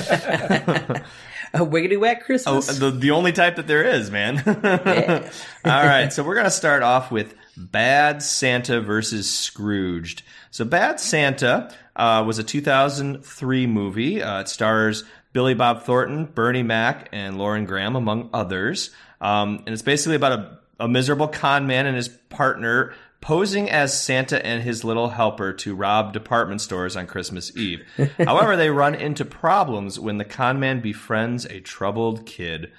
A 1.55 1.59
wiggity 1.59 1.99
whack 1.99 2.23
Christmas. 2.23 2.47
Oh, 2.47 2.53
Christmas. 2.53 2.79
the, 2.79 2.89
the 2.89 3.11
only 3.11 3.31
type 3.31 3.57
that 3.57 3.67
there 3.67 3.83
is, 3.83 4.09
man. 4.09 4.41
All 5.63 5.85
right, 5.85 6.11
so 6.11 6.23
we're 6.23 6.33
going 6.33 6.45
to 6.45 6.49
start 6.51 6.81
off 6.81 7.11
with 7.11 7.35
Bad 7.55 8.23
Santa 8.23 8.81
versus 8.81 9.29
Scrooged. 9.29 10.23
So, 10.49 10.65
Bad 10.65 10.99
Santa 10.99 11.71
uh, 11.95 12.23
was 12.25 12.39
a 12.39 12.43
2003 12.43 13.67
movie. 13.67 14.23
Uh, 14.23 14.41
it 14.41 14.49
stars 14.49 15.03
Billy 15.31 15.53
Bob 15.53 15.83
Thornton, 15.83 16.25
Bernie 16.25 16.63
Mac, 16.63 17.09
and 17.11 17.37
Lauren 17.37 17.65
Graham, 17.65 17.95
among 17.95 18.31
others. 18.33 18.89
Um, 19.21 19.57
and 19.67 19.69
it's 19.69 19.83
basically 19.83 20.15
about 20.15 20.31
a, 20.31 20.59
a 20.79 20.87
miserable 20.87 21.27
con 21.27 21.67
man 21.67 21.85
and 21.85 21.95
his 21.95 22.07
partner 22.07 22.95
posing 23.23 23.69
as 23.69 23.99
Santa 23.99 24.45
and 24.45 24.61
his 24.63 24.83
little 24.83 25.07
helper 25.07 25.53
to 25.53 25.73
rob 25.73 26.11
department 26.11 26.59
stores 26.59 26.97
on 26.97 27.07
Christmas 27.07 27.55
Eve. 27.55 27.81
However, 28.17 28.57
they 28.57 28.69
run 28.69 28.95
into 28.95 29.23
problems 29.23 29.97
when 29.97 30.17
the 30.17 30.25
con 30.25 30.59
man 30.59 30.81
befriends 30.81 31.45
a 31.45 31.61
troubled 31.61 32.25
kid. 32.25 32.73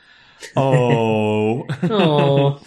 Oh. 0.54 1.66
oh, 1.84 2.60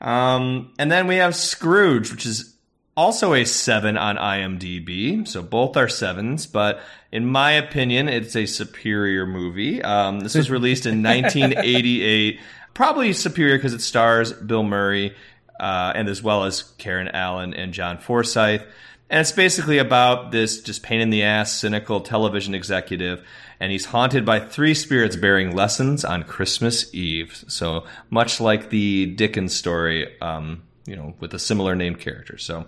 um, 0.00 0.72
and 0.78 0.92
then 0.92 1.08
we 1.08 1.16
have 1.16 1.34
Scrooge, 1.34 2.12
which 2.12 2.24
is 2.24 2.54
also 2.96 3.34
a 3.34 3.44
seven 3.44 3.98
on 3.98 4.16
IMDb. 4.16 5.26
So 5.26 5.42
both 5.42 5.76
are 5.76 5.88
sevens, 5.88 6.46
but 6.46 6.80
in 7.10 7.26
my 7.26 7.50
opinion, 7.50 8.08
it's 8.08 8.36
a 8.36 8.46
superior 8.46 9.26
movie. 9.26 9.82
Um, 9.82 10.20
this 10.20 10.36
was 10.36 10.52
released 10.52 10.86
in 10.86 11.02
1988. 11.02 12.38
Probably 12.74 13.12
superior 13.12 13.58
because 13.58 13.74
it 13.74 13.80
stars 13.80 14.32
Bill 14.32 14.62
Murray, 14.62 15.16
uh, 15.58 15.92
and 15.94 16.08
as 16.08 16.22
well 16.22 16.44
as 16.44 16.62
Karen 16.78 17.08
Allen 17.08 17.54
and 17.54 17.72
John 17.72 17.98
Forsythe. 17.98 18.62
And 19.10 19.20
it's 19.20 19.32
basically 19.32 19.78
about 19.78 20.32
this 20.32 20.60
just 20.62 20.82
pain 20.82 21.00
in 21.00 21.10
the 21.10 21.22
ass, 21.22 21.52
cynical 21.52 22.00
television 22.00 22.54
executive, 22.54 23.24
and 23.58 23.72
he's 23.72 23.86
haunted 23.86 24.26
by 24.26 24.38
three 24.38 24.74
spirits 24.74 25.16
bearing 25.16 25.54
lessons 25.54 26.04
on 26.04 26.24
Christmas 26.24 26.92
Eve. 26.94 27.44
So 27.48 27.84
much 28.10 28.40
like 28.40 28.68
the 28.68 29.06
Dickens 29.06 29.54
story, 29.54 30.20
um, 30.20 30.62
you 30.84 30.94
know, 30.94 31.14
with 31.20 31.32
a 31.32 31.38
similar 31.38 31.74
named 31.74 32.00
character. 32.00 32.36
So, 32.36 32.66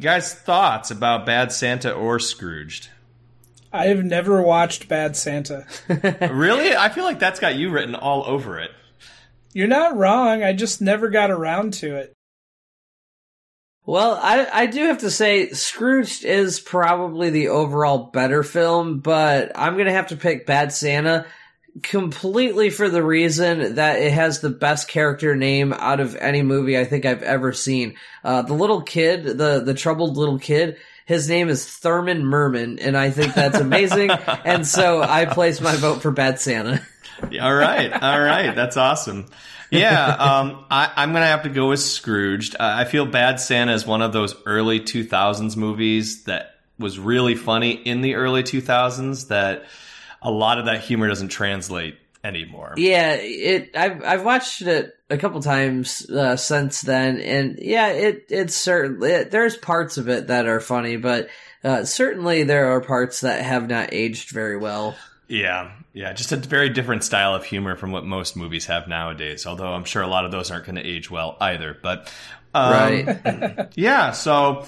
guys, 0.00 0.34
thoughts 0.34 0.90
about 0.90 1.24
Bad 1.24 1.50
Santa 1.50 1.92
or 1.92 2.18
Scrooged? 2.18 2.88
I 3.72 3.86
have 3.86 4.04
never 4.04 4.42
watched 4.42 4.88
Bad 4.88 5.16
Santa. 5.16 5.66
really? 5.88 6.76
I 6.76 6.90
feel 6.90 7.04
like 7.04 7.20
that's 7.20 7.40
got 7.40 7.54
you 7.54 7.70
written 7.70 7.94
all 7.94 8.24
over 8.26 8.58
it. 8.58 8.70
You're 9.52 9.68
not 9.68 9.96
wrong. 9.96 10.42
I 10.42 10.52
just 10.52 10.80
never 10.80 11.08
got 11.08 11.30
around 11.30 11.74
to 11.74 11.96
it. 11.96 12.12
Well, 13.90 14.16
I 14.22 14.46
I 14.52 14.66
do 14.66 14.84
have 14.84 14.98
to 14.98 15.10
say 15.10 15.50
Scrooged 15.50 16.24
is 16.24 16.60
probably 16.60 17.30
the 17.30 17.48
overall 17.48 17.98
better 17.98 18.44
film, 18.44 19.00
but 19.00 19.50
I'm 19.56 19.76
gonna 19.76 19.90
have 19.90 20.06
to 20.08 20.16
pick 20.16 20.46
Bad 20.46 20.72
Santa 20.72 21.26
completely 21.82 22.70
for 22.70 22.88
the 22.88 23.02
reason 23.02 23.74
that 23.74 23.98
it 23.98 24.12
has 24.12 24.38
the 24.38 24.48
best 24.48 24.86
character 24.86 25.34
name 25.34 25.72
out 25.72 25.98
of 25.98 26.14
any 26.14 26.42
movie 26.42 26.78
I 26.78 26.84
think 26.84 27.04
I've 27.04 27.24
ever 27.24 27.52
seen. 27.52 27.96
Uh, 28.22 28.42
the 28.42 28.54
little 28.54 28.82
kid, 28.82 29.24
the 29.24 29.60
the 29.66 29.74
troubled 29.74 30.16
little 30.16 30.38
kid, 30.38 30.76
his 31.04 31.28
name 31.28 31.48
is 31.48 31.66
Thurman 31.66 32.24
Merman, 32.24 32.78
and 32.78 32.96
I 32.96 33.10
think 33.10 33.34
that's 33.34 33.58
amazing. 33.58 34.10
and 34.44 34.64
so 34.64 35.02
I 35.02 35.24
place 35.24 35.60
my 35.60 35.74
vote 35.74 36.00
for 36.00 36.12
Bad 36.12 36.38
Santa. 36.38 36.80
all 37.42 37.54
right, 37.54 37.92
all 37.92 38.20
right, 38.20 38.54
that's 38.54 38.76
awesome. 38.76 39.26
Yeah, 39.70 40.06
um, 40.06 40.64
I, 40.70 40.90
I'm 40.96 41.12
gonna 41.12 41.26
have 41.26 41.44
to 41.44 41.48
go 41.48 41.68
with 41.68 41.80
Scrooged. 41.80 42.56
I 42.58 42.84
feel 42.84 43.06
Bad 43.06 43.40
Santa 43.40 43.72
is 43.72 43.86
one 43.86 44.02
of 44.02 44.12
those 44.12 44.34
early 44.46 44.80
2000s 44.80 45.56
movies 45.56 46.24
that 46.24 46.56
was 46.78 46.98
really 46.98 47.34
funny 47.34 47.72
in 47.72 48.00
the 48.00 48.14
early 48.14 48.42
2000s. 48.42 49.28
That 49.28 49.64
a 50.22 50.30
lot 50.30 50.58
of 50.58 50.66
that 50.66 50.80
humor 50.80 51.08
doesn't 51.08 51.28
translate 51.28 51.96
anymore. 52.22 52.74
Yeah, 52.76 53.14
it. 53.14 53.76
I've 53.76 54.02
I've 54.04 54.24
watched 54.24 54.62
it 54.62 54.96
a 55.08 55.16
couple 55.16 55.40
times 55.42 56.08
uh, 56.10 56.36
since 56.36 56.82
then, 56.82 57.20
and 57.20 57.58
yeah, 57.60 57.88
it 57.88 58.26
it's 58.28 58.54
certainly 58.54 59.10
it, 59.10 59.30
there's 59.30 59.56
parts 59.56 59.98
of 59.98 60.08
it 60.08 60.28
that 60.28 60.46
are 60.46 60.60
funny, 60.60 60.96
but 60.96 61.28
uh, 61.64 61.84
certainly 61.84 62.42
there 62.42 62.72
are 62.72 62.80
parts 62.80 63.20
that 63.22 63.42
have 63.42 63.68
not 63.68 63.92
aged 63.92 64.30
very 64.30 64.56
well. 64.56 64.96
Yeah, 65.30 65.70
yeah, 65.92 66.12
just 66.12 66.32
a 66.32 66.36
very 66.36 66.70
different 66.70 67.04
style 67.04 67.36
of 67.36 67.44
humor 67.44 67.76
from 67.76 67.92
what 67.92 68.04
most 68.04 68.36
movies 68.36 68.66
have 68.66 68.88
nowadays. 68.88 69.46
Although 69.46 69.72
I'm 69.72 69.84
sure 69.84 70.02
a 70.02 70.08
lot 70.08 70.24
of 70.24 70.32
those 70.32 70.50
aren't 70.50 70.66
going 70.66 70.74
to 70.74 70.84
age 70.84 71.08
well 71.08 71.36
either. 71.40 71.76
But 71.80 72.12
um, 72.52 72.72
Right. 72.72 73.68
yeah, 73.76 74.10
so 74.10 74.66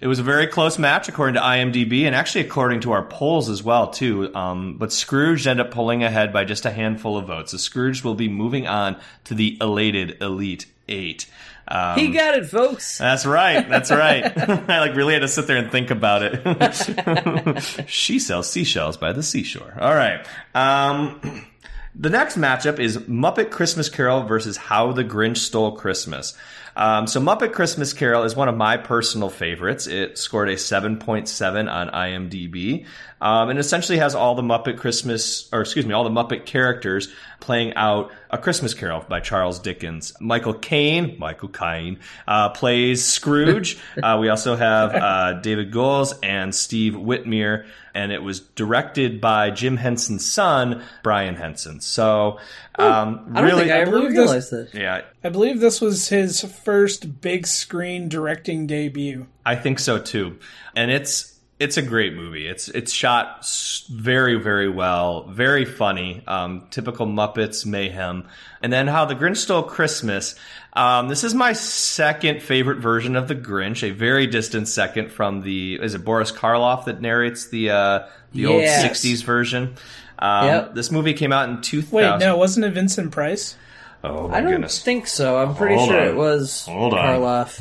it 0.00 0.06
was 0.06 0.20
a 0.20 0.22
very 0.22 0.46
close 0.46 0.78
match 0.78 1.08
according 1.08 1.34
to 1.34 1.40
IMDb, 1.40 2.04
and 2.04 2.14
actually 2.14 2.42
according 2.46 2.80
to 2.82 2.92
our 2.92 3.02
polls 3.02 3.48
as 3.50 3.64
well 3.64 3.88
too. 3.90 4.32
Um, 4.34 4.76
but 4.78 4.92
Scrooge 4.92 5.46
ended 5.46 5.66
up 5.66 5.72
pulling 5.72 6.04
ahead 6.04 6.32
by 6.32 6.44
just 6.44 6.66
a 6.66 6.70
handful 6.70 7.18
of 7.18 7.26
votes. 7.26 7.50
So 7.50 7.58
Scrooge 7.58 8.04
will 8.04 8.14
be 8.14 8.28
moving 8.28 8.68
on 8.68 8.96
to 9.24 9.34
the 9.34 9.58
elated 9.60 10.22
Elite 10.22 10.66
Eight. 10.88 11.26
Um, 11.70 11.98
he 11.98 12.08
got 12.08 12.34
it, 12.36 12.46
folks. 12.46 12.98
that's 12.98 13.24
right. 13.24 13.68
That's 13.68 13.90
right. 13.92 14.24
I 14.70 14.80
like 14.80 14.96
really 14.96 15.12
had 15.14 15.20
to 15.20 15.28
sit 15.28 15.46
there 15.46 15.56
and 15.56 15.70
think 15.70 15.90
about 15.90 16.22
it. 16.22 17.62
she 17.88 18.18
sells 18.18 18.50
seashells 18.50 18.96
by 18.96 19.12
the 19.12 19.22
seashore. 19.22 19.76
All 19.80 19.94
right. 19.94 20.26
Um, 20.54 21.46
the 21.94 22.10
next 22.10 22.36
matchup 22.36 22.78
is 22.80 22.98
Muppet 22.98 23.50
Christmas 23.50 23.88
Carol 23.88 24.24
versus 24.24 24.56
How 24.56 24.92
the 24.92 25.04
Grinch 25.04 25.38
Stole 25.38 25.76
Christmas. 25.76 26.36
Um, 26.76 27.06
so 27.06 27.20
Muppet 27.20 27.52
Christmas 27.52 27.92
Carol 27.92 28.22
is 28.22 28.34
one 28.34 28.48
of 28.48 28.56
my 28.56 28.76
personal 28.76 29.28
favorites. 29.28 29.86
It 29.86 30.18
scored 30.18 30.48
a 30.48 30.54
7.7 30.54 31.72
on 31.72 31.88
IMDb. 31.90 32.86
Um, 33.22 33.50
and 33.50 33.58
essentially 33.58 33.98
has 33.98 34.14
all 34.14 34.34
the 34.34 34.42
Muppet 34.42 34.78
Christmas, 34.78 35.48
or 35.52 35.60
excuse 35.60 35.84
me, 35.84 35.92
all 35.92 36.04
the 36.04 36.10
Muppet 36.10 36.46
characters 36.46 37.12
playing 37.38 37.74
out 37.74 38.10
A 38.30 38.38
Christmas 38.38 38.72
Carol 38.74 39.04
by 39.08 39.20
Charles 39.20 39.58
Dickens. 39.58 40.14
Michael 40.20 40.54
Caine, 40.54 41.16
Michael 41.18 41.48
Caine, 41.48 41.98
uh, 42.26 42.48
plays 42.50 43.04
Scrooge. 43.04 43.78
uh, 44.02 44.16
we 44.20 44.28
also 44.28 44.56
have 44.56 44.94
uh, 44.94 45.32
David 45.40 45.70
Goelz 45.70 46.14
and 46.22 46.54
Steve 46.54 46.94
Whitmire, 46.94 47.66
and 47.94 48.12
it 48.12 48.22
was 48.22 48.40
directed 48.40 49.20
by 49.20 49.50
Jim 49.50 49.76
Henson's 49.76 50.24
son, 50.24 50.82
Brian 51.02 51.34
Henson. 51.34 51.80
So, 51.80 52.38
um, 52.76 53.32
I 53.34 53.40
don't 53.40 53.44
really, 53.50 53.62
think 53.64 53.72
I 53.72 53.78
ever 53.80 53.90
believe 53.90 54.10
this- 54.10 54.18
realized 54.18 54.50
that. 54.52 54.68
yeah, 54.74 55.02
I 55.24 55.28
believe 55.28 55.60
this 55.60 55.80
was 55.80 56.08
his 56.08 56.40
first 56.40 57.20
big 57.20 57.46
screen 57.46 58.08
directing 58.08 58.66
debut. 58.66 59.26
I 59.44 59.56
think 59.56 59.78
so 59.78 59.98
too. 59.98 60.38
And 60.74 60.90
it's 60.90 61.29
it's 61.60 61.76
a 61.76 61.82
great 61.82 62.14
movie. 62.14 62.48
It's 62.48 62.68
it's 62.68 62.90
shot 62.92 63.46
very 63.88 64.34
very 64.36 64.68
well, 64.68 65.24
very 65.28 65.64
funny, 65.64 66.22
um, 66.26 66.66
typical 66.70 67.06
Muppets 67.06 67.64
mayhem. 67.64 68.26
And 68.62 68.72
then 68.72 68.88
how 68.88 69.04
the 69.04 69.14
Grinch 69.14 69.36
stole 69.38 69.62
Christmas. 69.62 70.34
Um, 70.72 71.08
this 71.08 71.22
is 71.24 71.34
my 71.34 71.52
second 71.52 72.42
favorite 72.42 72.78
version 72.78 73.14
of 73.16 73.28
the 73.28 73.34
Grinch, 73.34 73.82
a 73.82 73.90
very 73.92 74.26
distant 74.26 74.66
second 74.68 75.10
from 75.12 75.42
the 75.42 75.74
is 75.80 75.94
it 75.94 76.04
Boris 76.04 76.32
Karloff 76.32 76.86
that 76.86 77.00
narrates 77.00 77.48
the 77.48 77.70
uh, 77.70 78.06
the 78.32 78.46
old 78.46 78.62
'60s 78.62 79.22
version. 79.24 79.74
Um, 80.18 80.46
Yep. 80.46 80.74
This 80.74 80.90
movie 80.90 81.14
came 81.14 81.32
out 81.32 81.48
in 81.48 81.62
2000. 81.62 81.92
Wait, 81.94 82.18
no, 82.18 82.36
wasn't 82.36 82.66
it 82.66 82.72
Vincent 82.74 83.10
Price? 83.10 83.56
Oh 84.04 84.28
my 84.28 84.36
I 84.36 84.40
don't 84.42 84.50
goodness. 84.52 84.82
think 84.82 85.06
so. 85.06 85.38
I'm 85.38 85.54
pretty 85.54 85.76
Hold 85.76 85.88
sure 85.88 86.00
on. 86.00 86.06
it 86.08 86.14
was 86.16 86.66
Hold 86.66 86.92
on. 86.94 87.04
Karloff. 87.06 87.60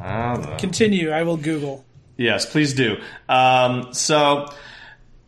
Ah, 0.00 0.56
Continue. 0.58 1.10
I 1.10 1.22
will 1.22 1.36
Google. 1.38 1.84
Yes, 2.16 2.46
please 2.46 2.74
do. 2.74 2.96
Um, 3.28 3.92
so 3.92 4.48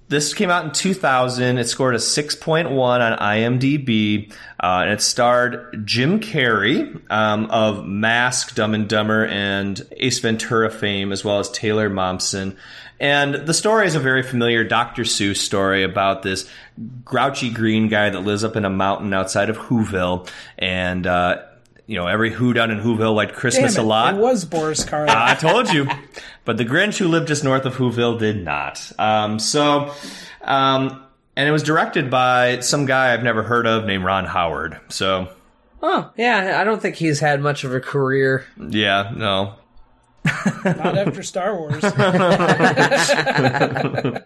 this 0.09 0.35
came 0.35 0.51
out 0.51 0.65
in 0.65 0.71
2000. 0.71 1.59
It 1.59 1.65
scored 1.69 1.97
a 1.97 1.99
6.1 1.99 2.71
on 2.71 3.19
IMDb, 3.19 4.33
uh, 4.61 4.83
and 4.83 4.91
it 4.91 5.03
starred 5.03 5.85
Jim 5.85 6.21
Carrey 6.21 7.01
um, 7.11 7.47
of 7.47 7.85
Mask, 7.85 8.55
Dumb 8.55 8.75
and 8.75 8.89
Dumber, 8.89 9.27
and 9.27 9.81
Ace 9.97 10.21
Ventura 10.21 10.71
fame, 10.71 11.11
as 11.11 11.25
well 11.25 11.41
as 11.41 11.51
Taylor 11.51 11.91
Momsen. 11.91 12.57
And 13.01 13.35
the 13.35 13.53
story 13.53 13.87
is 13.87 13.95
a 13.95 14.01
very 14.01 14.23
familiar 14.23 14.65
Dr. 14.65 15.03
Seuss 15.03 15.39
story 15.39 15.83
about 15.83 16.23
this 16.23 16.49
grouchy 17.05 17.51
green 17.51 17.89
guy 17.89 18.09
that 18.09 18.21
lives 18.21 18.45
up 18.45 18.57
in 18.57 18.65
a 18.65 18.71
mountain 18.71 19.13
outside 19.13 19.51
of 19.51 19.59
Whoville, 19.59 20.29
and 20.57 21.07
uh, 21.07 21.43
you 21.87 21.97
know 21.97 22.07
every 22.07 22.33
Who 22.33 22.53
down 22.53 22.71
in 22.71 22.81
Whoville 22.81 23.15
liked 23.15 23.33
Damn 23.33 23.41
Christmas 23.41 23.77
it, 23.77 23.81
a 23.81 23.83
lot. 23.83 24.15
It 24.15 24.21
was 24.21 24.45
Boris 24.45 24.85
Karloff. 24.85 25.09
I 25.09 25.35
told 25.35 25.73
you. 25.73 25.89
But 26.45 26.57
the 26.57 26.65
Grinch 26.65 26.99
who 26.99 27.09
lived 27.09 27.29
just 27.29 27.45
north 27.45 27.65
of 27.65 27.77
Whoville 27.77 28.19
did 28.19 28.45
not. 28.45 28.91
Um, 28.99 29.39
so, 29.39 29.93
um, 30.43 31.03
and 31.37 31.49
it 31.49 31.53
was 31.53 31.63
directed 31.63 32.11
by 32.11 32.61
some 32.61 32.87
guy 32.87 33.13
I've 33.13 33.23
never 33.23 33.43
heard 33.43 33.67
of 33.67 33.85
named 33.85 34.05
Ron 34.05 34.25
Howard. 34.27 34.81
So, 34.89 35.29
Oh, 35.83 36.11
yeah. 36.17 36.59
I 36.61 36.65
don't 36.65 36.81
think 36.81 36.97
he's 36.97 37.21
had 37.21 37.41
much 37.41 37.65
of 37.65 37.75
a 37.75 37.81
career. 37.81 38.45
yeah, 38.59 39.13
no. 39.15 39.55
Not 40.65 40.99
after 40.99 41.23
Star 41.23 41.57
Wars. 41.57 41.83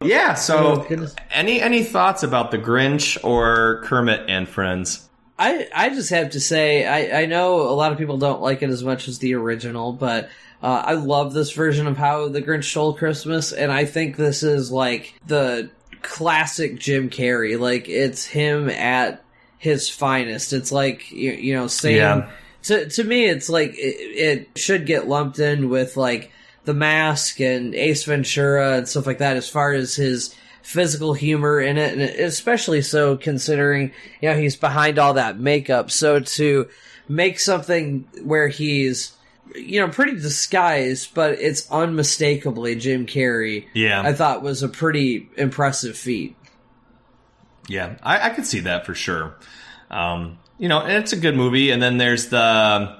Yeah, 0.00 0.34
so 0.34 0.86
Oh, 0.88 1.06
any 1.32 1.60
any 1.60 1.82
thoughts 1.82 2.22
about 2.22 2.52
the 2.52 2.58
Grinch 2.58 3.18
or 3.24 3.82
Kermit 3.84 4.26
and 4.28 4.48
Friends? 4.48 5.07
I 5.38 5.68
I 5.74 5.88
just 5.90 6.10
have 6.10 6.30
to 6.30 6.40
say 6.40 6.86
I 6.86 7.22
I 7.22 7.26
know 7.26 7.60
a 7.62 7.72
lot 7.74 7.92
of 7.92 7.98
people 7.98 8.18
don't 8.18 8.40
like 8.42 8.62
it 8.62 8.70
as 8.70 8.82
much 8.82 9.08
as 9.08 9.18
the 9.18 9.34
original, 9.34 9.92
but 9.92 10.28
uh, 10.62 10.82
I 10.86 10.94
love 10.94 11.32
this 11.32 11.52
version 11.52 11.86
of 11.86 11.96
how 11.96 12.28
the 12.28 12.42
Grinch 12.42 12.64
stole 12.64 12.94
Christmas, 12.94 13.52
and 13.52 13.70
I 13.70 13.84
think 13.84 14.16
this 14.16 14.42
is 14.42 14.72
like 14.72 15.14
the 15.26 15.70
classic 16.02 16.78
Jim 16.78 17.10
Carrey. 17.10 17.58
Like 17.58 17.88
it's 17.88 18.24
him 18.26 18.68
at 18.68 19.22
his 19.58 19.88
finest. 19.88 20.52
It's 20.52 20.72
like 20.72 21.10
you, 21.12 21.32
you 21.32 21.54
know 21.54 21.68
saying 21.68 21.96
Yeah. 21.98 22.30
to 22.64 22.88
to 22.88 23.04
me, 23.04 23.26
it's 23.26 23.48
like 23.48 23.74
it, 23.76 24.48
it 24.56 24.58
should 24.58 24.86
get 24.86 25.08
lumped 25.08 25.38
in 25.38 25.68
with 25.68 25.96
like 25.96 26.32
the 26.64 26.74
Mask 26.74 27.40
and 27.40 27.74
Ace 27.74 28.04
Ventura 28.04 28.78
and 28.78 28.88
stuff 28.88 29.06
like 29.06 29.18
that. 29.18 29.36
As 29.36 29.48
far 29.48 29.72
as 29.72 29.94
his 29.94 30.34
physical 30.62 31.14
humor 31.14 31.60
in 31.60 31.78
it, 31.78 31.92
and 31.92 32.02
especially 32.02 32.82
so 32.82 33.16
considering 33.16 33.92
you 34.20 34.28
know 34.28 34.36
he's 34.36 34.56
behind 34.56 34.98
all 34.98 35.14
that 35.14 35.38
makeup. 35.38 35.90
So 35.90 36.20
to 36.20 36.68
make 37.08 37.40
something 37.40 38.08
where 38.22 38.48
he's 38.48 39.16
you 39.54 39.80
know 39.80 39.88
pretty 39.88 40.12
disguised, 40.12 41.14
but 41.14 41.40
it's 41.40 41.70
unmistakably 41.70 42.76
Jim 42.76 43.06
Carrey. 43.06 43.66
Yeah. 43.74 44.02
I 44.02 44.12
thought 44.12 44.42
was 44.42 44.62
a 44.62 44.68
pretty 44.68 45.28
impressive 45.36 45.96
feat. 45.96 46.36
Yeah, 47.68 47.96
I, 48.02 48.28
I 48.28 48.30
could 48.30 48.46
see 48.46 48.60
that 48.60 48.86
for 48.86 48.94
sure. 48.94 49.36
Um, 49.90 50.38
you 50.58 50.68
know, 50.68 50.80
and 50.80 50.92
it's 50.92 51.12
a 51.12 51.16
good 51.16 51.36
movie. 51.36 51.70
And 51.70 51.82
then 51.82 51.98
there's 51.98 52.28
the 52.28 52.98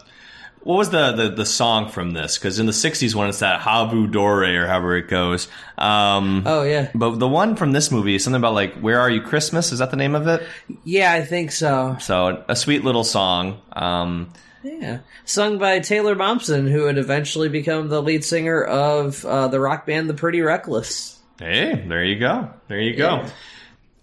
what 0.69 0.77
was 0.77 0.91
the 0.91 1.13
the, 1.13 1.29
the 1.31 1.47
song 1.47 1.89
from 1.89 2.11
this? 2.13 2.37
Because 2.37 2.59
in 2.59 2.67
the 2.67 2.73
'60s, 2.73 3.15
when 3.15 3.31
it's 3.31 3.39
that 3.39 3.59
Havu 3.59 4.13
Dore 4.13 4.45
or 4.45 4.67
however 4.67 4.99
it 4.99 5.09
goes. 5.09 5.49
Um, 5.79 6.43
Oh 6.45 6.63
yeah, 6.63 6.91
But 6.95 7.19
the 7.19 7.27
one 7.27 7.57
from 7.57 7.73
this 7.73 7.91
movie 7.91 8.17
is 8.17 8.25
something 8.25 8.39
about 8.39 8.53
like 8.53 8.75
"Where 8.75 9.01
Are 9.01 9.09
You 9.09 9.23
Christmas"? 9.23 9.73
Is 9.73 9.79
that 9.79 9.91
the 9.91 9.97
name 9.97 10.15
of 10.15 10.27
it? 10.27 10.47
yeah, 10.85 11.11
I 11.13 11.25
think 11.25 11.53
so. 11.53 11.97
So 12.01 12.45
a 12.49 12.55
sweet 12.55 12.85
little 12.85 13.05
song. 13.05 13.63
Um, 13.73 14.31
Yeah, 14.63 14.99
sung 15.25 15.57
by 15.57 15.79
Taylor 15.79 16.15
Momsen, 16.15 16.71
who 16.71 16.83
would 16.83 16.99
eventually 16.99 17.49
become 17.49 17.89
the 17.89 18.03
lead 18.03 18.23
singer 18.23 18.63
of 18.63 19.25
uh, 19.25 19.49
the 19.49 19.61
rock 19.61 19.87
band 19.87 20.11
The 20.11 20.15
Pretty 20.15 20.43
Reckless. 20.43 21.19
hey, 21.39 21.83
there 21.89 22.05
you 22.05 22.19
go. 22.19 22.51
There 22.69 22.81
you 22.81 22.95
go. 22.95 23.25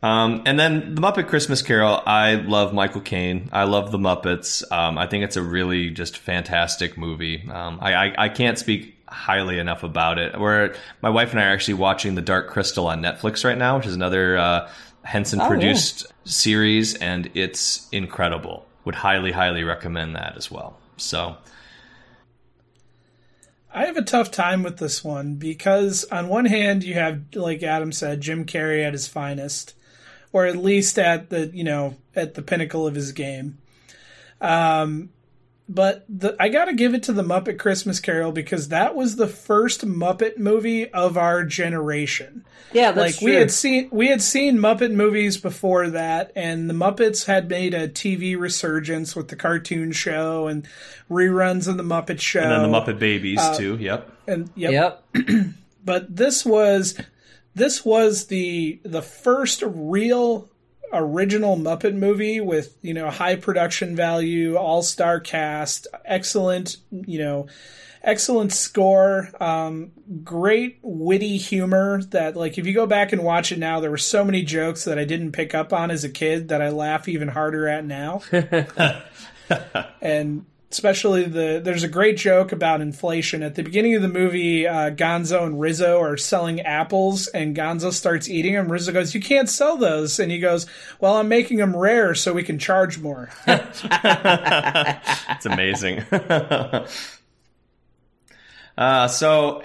Um, 0.03 0.43
and 0.45 0.59
then 0.59 0.95
the 0.95 1.01
Muppet 1.01 1.27
Christmas 1.27 1.61
Carol. 1.61 2.01
I 2.05 2.35
love 2.35 2.73
Michael 2.73 3.01
Caine. 3.01 3.49
I 3.51 3.63
love 3.63 3.91
the 3.91 3.97
Muppets. 3.97 4.69
Um, 4.71 4.97
I 4.97 5.07
think 5.07 5.23
it's 5.23 5.35
a 5.35 5.41
really 5.41 5.89
just 5.89 6.17
fantastic 6.17 6.97
movie. 6.97 7.49
Um, 7.49 7.79
I, 7.81 7.93
I 7.93 8.15
I 8.25 8.29
can't 8.29 8.59
speak 8.59 8.95
highly 9.07 9.57
enough 9.57 9.83
about 9.83 10.19
it. 10.19 10.39
Where 10.39 10.75
my 11.01 11.09
wife 11.09 11.31
and 11.31 11.39
I 11.39 11.45
are 11.45 11.53
actually 11.53 11.75
watching 11.75 12.15
The 12.15 12.21
Dark 12.21 12.49
Crystal 12.49 12.87
on 12.87 13.01
Netflix 13.01 13.43
right 13.43 13.57
now, 13.57 13.77
which 13.77 13.87
is 13.87 13.95
another 13.95 14.37
uh, 14.37 14.69
Henson 15.03 15.39
produced 15.39 16.07
series, 16.23 16.95
and 16.95 17.31
it's 17.33 17.87
incredible. 17.91 18.65
Would 18.85 18.95
highly 18.95 19.31
highly 19.31 19.63
recommend 19.63 20.15
that 20.15 20.35
as 20.37 20.51
well. 20.51 20.77
So 20.97 21.37
I 23.73 23.85
have 23.85 23.97
a 23.97 24.03
tough 24.03 24.31
time 24.31 24.63
with 24.63 24.77
this 24.77 25.03
one 25.03 25.35
because 25.35 26.05
on 26.05 26.27
one 26.27 26.45
hand 26.45 26.83
you 26.83 26.93
have 26.93 27.23
like 27.33 27.63
Adam 27.63 27.91
said 27.91 28.21
Jim 28.21 28.45
Carrey 28.45 28.85
at 28.85 28.93
his 28.93 29.07
finest 29.07 29.73
or 30.35 30.45
at 30.45 30.57
least 30.57 30.99
at 30.99 31.29
the 31.29 31.49
you 31.53 31.63
know 31.63 31.95
at 32.13 32.33
the 32.33 32.41
pinnacle 32.41 32.85
of 32.85 32.93
his 32.93 33.13
game. 33.13 33.57
Um 34.41 35.09
but 35.67 36.05
the, 36.07 36.35
I 36.39 36.49
got 36.49 36.65
to 36.65 36.73
give 36.73 36.93
it 36.93 37.01
to 37.03 37.13
the 37.13 37.23
Muppet 37.23 37.57
Christmas 37.57 37.99
Carol 37.99 38.31
because 38.31 38.67
that 38.67 38.93
was 38.95 39.15
the 39.15 39.25
first 39.25 39.83
Muppet 39.83 40.37
movie 40.37 40.87
of 40.91 41.17
our 41.17 41.43
generation. 41.43 42.45
Yeah, 42.71 42.91
that's 42.91 43.15
like 43.15 43.25
we 43.25 43.33
had 43.33 43.49
seen 43.49 43.87
we 43.91 44.09
had 44.09 44.21
seen 44.21 44.57
Muppet 44.57 44.91
movies 44.91 45.37
before 45.37 45.89
that, 45.89 46.33
and 46.35 46.69
the 46.69 46.73
Muppets 46.73 47.25
had 47.25 47.49
made 47.49 47.73
a 47.73 47.87
TV 47.87 48.37
resurgence 48.37 49.15
with 49.15 49.29
the 49.29 49.37
cartoon 49.37 49.93
show 49.93 50.47
and 50.47 50.67
reruns 51.09 51.67
of 51.67 51.77
the 51.77 51.83
Muppet 51.83 52.19
Show. 52.19 52.41
and 52.41 52.51
then 52.51 52.69
the 52.69 52.77
Muppet 52.77 52.99
Babies 52.99 53.41
too. 53.57 53.77
Yep. 53.77 54.11
and 54.27 54.49
yep. 54.55 55.01
Yep. 55.15 55.27
But 55.85 56.15
this 56.15 56.43
was 56.43 56.97
this 57.55 57.83
was 57.83 58.27
the 58.27 58.79
the 58.83 59.01
first 59.01 59.63
real 59.65 60.49
original 60.93 61.57
Muppet 61.57 61.95
movie 61.95 62.39
with 62.39 62.77
you 62.81 62.93
know 62.93 63.09
high 63.09 63.35
production 63.35 63.95
value, 63.95 64.55
all 64.55 64.83
star 64.83 65.19
cast, 65.19 65.87
excellent 66.05 66.77
you 66.91 67.17
know 67.19 67.47
excellent 68.03 68.53
score, 68.53 69.31
um, 69.41 69.91
great 70.23 70.79
witty 70.81 71.37
humor. 71.37 72.01
That 72.11 72.35
like 72.35 72.57
if 72.57 72.67
you 72.67 72.73
go 72.73 72.85
back 72.85 73.11
and 73.11 73.23
watch 73.23 73.51
it 73.51 73.59
now, 73.59 73.79
there 73.79 73.91
were 73.91 73.97
so 73.97 74.23
many 74.23 74.43
jokes 74.43 74.83
that 74.83 74.99
I 74.99 75.05
didn't 75.05 75.31
pick 75.31 75.55
up 75.55 75.73
on 75.73 75.91
as 75.91 76.03
a 76.03 76.09
kid 76.09 76.49
that 76.49 76.61
I 76.61 76.69
laugh 76.69 77.07
even 77.07 77.29
harder 77.29 77.67
at 77.67 77.85
now. 77.85 78.21
and 80.01 80.45
especially 80.71 81.23
the 81.23 81.61
there's 81.63 81.83
a 81.83 81.87
great 81.87 82.17
joke 82.17 82.51
about 82.51 82.81
inflation 82.81 83.43
at 83.43 83.55
the 83.55 83.63
beginning 83.63 83.95
of 83.95 84.01
the 84.01 84.07
movie 84.07 84.67
uh, 84.67 84.89
gonzo 84.89 85.45
and 85.45 85.59
rizzo 85.59 85.99
are 86.01 86.17
selling 86.17 86.59
apples 86.61 87.27
and 87.27 87.55
gonzo 87.55 87.93
starts 87.93 88.27
eating 88.27 88.53
them 88.53 88.71
rizzo 88.71 88.91
goes 88.91 89.13
you 89.13 89.21
can't 89.21 89.49
sell 89.49 89.77
those 89.77 90.19
and 90.19 90.31
he 90.31 90.39
goes 90.39 90.65
well 90.99 91.17
i'm 91.17 91.27
making 91.27 91.57
them 91.57 91.75
rare 91.75 92.15
so 92.15 92.33
we 92.33 92.43
can 92.43 92.59
charge 92.59 92.99
more 92.99 93.29
It's 95.35 95.45
amazing. 95.45 95.99
uh, 98.77 99.07
so, 99.07 99.63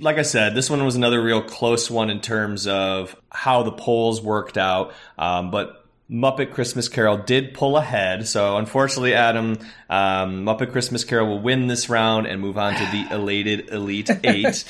like 0.00 0.18
I 0.18 0.22
said, 0.22 0.54
this 0.54 0.68
one 0.68 0.84
was 0.84 0.96
another 0.96 1.22
real 1.22 1.42
close 1.42 1.90
one 1.90 2.10
in 2.10 2.20
terms 2.20 2.66
of 2.66 3.16
how 3.30 3.62
the 3.62 3.72
polls 3.72 4.20
worked 4.20 4.58
out. 4.58 4.92
Um, 5.18 5.50
but 5.50 5.83
Muppet 6.10 6.52
Christmas 6.52 6.88
Carol 6.88 7.16
did 7.16 7.54
pull 7.54 7.76
ahead. 7.76 8.28
So, 8.28 8.56
unfortunately, 8.58 9.14
Adam, 9.14 9.58
um, 9.88 10.44
Muppet 10.44 10.70
Christmas 10.72 11.02
Carol 11.04 11.28
will 11.28 11.40
win 11.40 11.66
this 11.66 11.88
round 11.88 12.26
and 12.26 12.40
move 12.40 12.58
on 12.58 12.74
to 12.74 12.84
the 12.92 13.06
elated 13.14 13.70
Elite 13.70 14.10
Eight. 14.24 14.64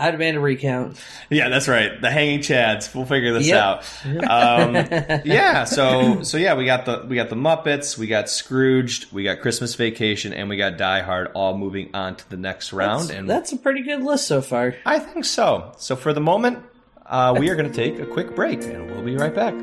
I'd 0.00 0.12
demand 0.12 0.36
a 0.36 0.40
recount. 0.40 0.96
Yeah, 1.28 1.48
that's 1.48 1.66
right. 1.66 2.00
The 2.00 2.08
hanging 2.08 2.38
chads. 2.38 2.94
We'll 2.94 3.04
figure 3.06 3.32
this 3.32 3.48
Yep. 3.48 3.56
out. 3.60 3.84
Um, 4.06 4.74
yeah. 5.24 5.64
So 5.64 6.22
so 6.22 6.36
yeah, 6.38 6.54
we 6.54 6.64
got 6.66 6.84
the 6.84 7.04
we 7.08 7.16
got 7.16 7.30
the 7.30 7.34
Muppets, 7.34 7.98
we 7.98 8.06
got 8.06 8.30
Scrooged, 8.30 9.12
we 9.12 9.24
got 9.24 9.40
Christmas 9.40 9.74
Vacation, 9.74 10.32
and 10.32 10.48
we 10.48 10.56
got 10.56 10.76
Die 10.76 11.00
Hard 11.00 11.32
all 11.34 11.58
moving 11.58 11.90
on 11.94 12.14
to 12.14 12.30
the 12.30 12.36
next 12.36 12.72
round. 12.72 13.10
and 13.10 13.28
That's 13.28 13.50
a 13.50 13.56
pretty 13.56 13.82
good 13.82 14.04
list 14.04 14.28
so 14.28 14.40
far. 14.40 14.76
I 14.86 15.00
think 15.00 15.24
so. 15.24 15.72
So 15.78 15.96
for 15.96 16.12
the 16.12 16.20
moment, 16.20 16.60
uh, 17.04 17.34
we 17.36 17.50
are 17.50 17.56
going 17.56 17.68
to 17.72 17.74
take 17.74 17.98
a 17.98 18.06
quick 18.06 18.36
break, 18.36 18.62
and 18.62 18.88
we'll 18.92 19.02
be 19.02 19.16
right 19.16 19.34
back. 19.34 19.54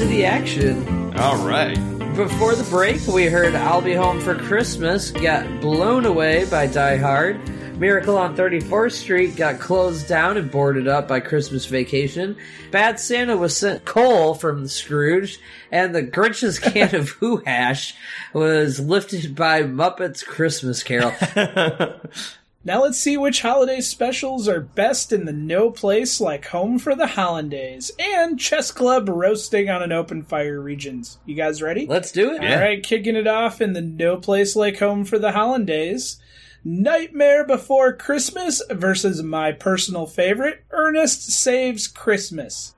To 0.00 0.06
the 0.06 0.24
action. 0.24 1.14
All 1.18 1.36
right. 1.46 1.74
Before 2.16 2.54
the 2.54 2.66
break, 2.70 3.06
we 3.06 3.26
heard 3.26 3.54
I'll 3.54 3.82
Be 3.82 3.92
Home 3.92 4.18
for 4.18 4.34
Christmas 4.34 5.10
got 5.10 5.60
blown 5.60 6.06
away 6.06 6.46
by 6.46 6.68
Die 6.68 6.96
Hard. 6.96 7.38
Miracle 7.78 8.16
on 8.16 8.34
34th 8.34 8.92
Street 8.92 9.36
got 9.36 9.60
closed 9.60 10.08
down 10.08 10.38
and 10.38 10.50
boarded 10.50 10.88
up 10.88 11.06
by 11.06 11.20
Christmas 11.20 11.66
Vacation. 11.66 12.38
Bad 12.70 12.98
Santa 12.98 13.36
was 13.36 13.54
sent 13.54 13.84
coal 13.84 14.32
from 14.32 14.66
Scrooge, 14.68 15.38
and 15.70 15.94
the 15.94 16.02
Grinch's 16.02 16.58
can 16.58 16.94
of 16.94 17.10
Who 17.10 17.42
Hash 17.44 17.94
was 18.32 18.80
lifted 18.80 19.34
by 19.34 19.64
Muppets 19.64 20.24
Christmas 20.24 20.82
Carol. 20.82 21.12
Now 22.62 22.82
let's 22.82 22.98
see 22.98 23.16
which 23.16 23.40
holiday 23.40 23.80
specials 23.80 24.46
are 24.46 24.60
best 24.60 25.12
in 25.12 25.24
the 25.24 25.32
no 25.32 25.70
place 25.70 26.20
like 26.20 26.46
home 26.48 26.78
for 26.78 26.94
the 26.94 27.06
hollandaise 27.06 27.90
and 27.98 28.38
chess 28.38 28.70
club 28.70 29.08
roasting 29.08 29.70
on 29.70 29.82
an 29.82 29.92
open 29.92 30.22
fire 30.22 30.60
regions. 30.60 31.18
You 31.24 31.34
guys 31.34 31.62
ready? 31.62 31.86
Let's 31.86 32.12
do 32.12 32.34
it. 32.34 32.42
Yeah. 32.42 32.56
All 32.56 32.60
right, 32.60 32.82
kicking 32.82 33.16
it 33.16 33.26
off 33.26 33.62
in 33.62 33.72
the 33.72 33.80
no 33.80 34.18
place 34.18 34.54
like 34.56 34.78
home 34.78 35.06
for 35.06 35.18
the 35.18 35.32
hollandaise. 35.32 36.20
Nightmare 36.62 37.46
Before 37.46 37.94
Christmas 37.94 38.62
versus 38.70 39.22
my 39.22 39.52
personal 39.52 40.06
favorite, 40.06 40.62
Ernest 40.70 41.30
Saves 41.30 41.88
Christmas. 41.88 42.74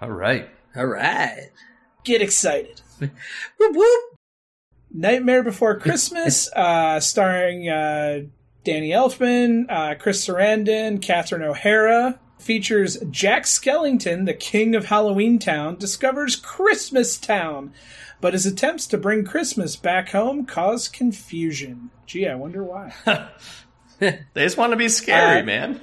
All 0.00 0.10
right. 0.10 0.48
All 0.74 0.86
right. 0.86 1.50
Get 2.04 2.22
excited. 2.22 2.80
Whoop 3.00 3.76
whoop. 3.76 4.02
Nightmare 4.92 5.42
Before 5.42 5.78
Christmas, 5.78 6.50
uh, 6.56 7.00
starring 7.00 7.68
uh, 7.68 8.20
Danny 8.64 8.90
Elfman, 8.90 9.66
uh, 9.70 9.94
Chris 9.96 10.26
Sarandon, 10.26 11.00
Catherine 11.00 11.42
O'Hara. 11.42 12.18
features 12.38 12.96
Jack 13.10 13.44
Skellington, 13.44 14.24
the 14.26 14.32
king 14.34 14.74
of 14.74 14.86
Halloween 14.86 15.38
Town, 15.38 15.76
discovers 15.76 16.36
Christmas 16.36 17.18
Town, 17.18 17.72
but 18.22 18.32
his 18.32 18.46
attempts 18.46 18.86
to 18.88 18.96
bring 18.98 19.24
Christmas 19.24 19.76
back 19.76 20.08
home 20.10 20.46
cause 20.46 20.88
confusion. 20.88 21.90
Gee, 22.06 22.26
I 22.26 22.34
wonder 22.34 22.62
why. 22.64 22.94
They 23.98 24.18
just 24.34 24.56
want 24.56 24.70
to 24.72 24.78
be 24.78 24.88
scary, 24.88 25.40
Uh, 25.40 25.44
man. 25.44 25.80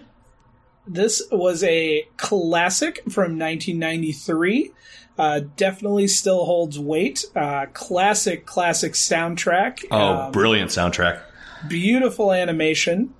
This 0.87 1.21
was 1.31 1.63
a 1.63 2.07
classic 2.17 3.03
from 3.03 3.37
1993. 3.37 4.71
Uh, 5.19 5.41
definitely 5.55 6.07
still 6.07 6.45
holds 6.45 6.79
weight. 6.79 7.25
Uh, 7.35 7.67
classic, 7.73 8.47
classic 8.47 8.93
soundtrack. 8.93 9.85
Oh, 9.91 10.13
Um, 10.17 10.31
brilliant 10.31 10.71
soundtrack. 10.71 11.21
Beautiful 11.67 12.31
animation. 12.33 13.13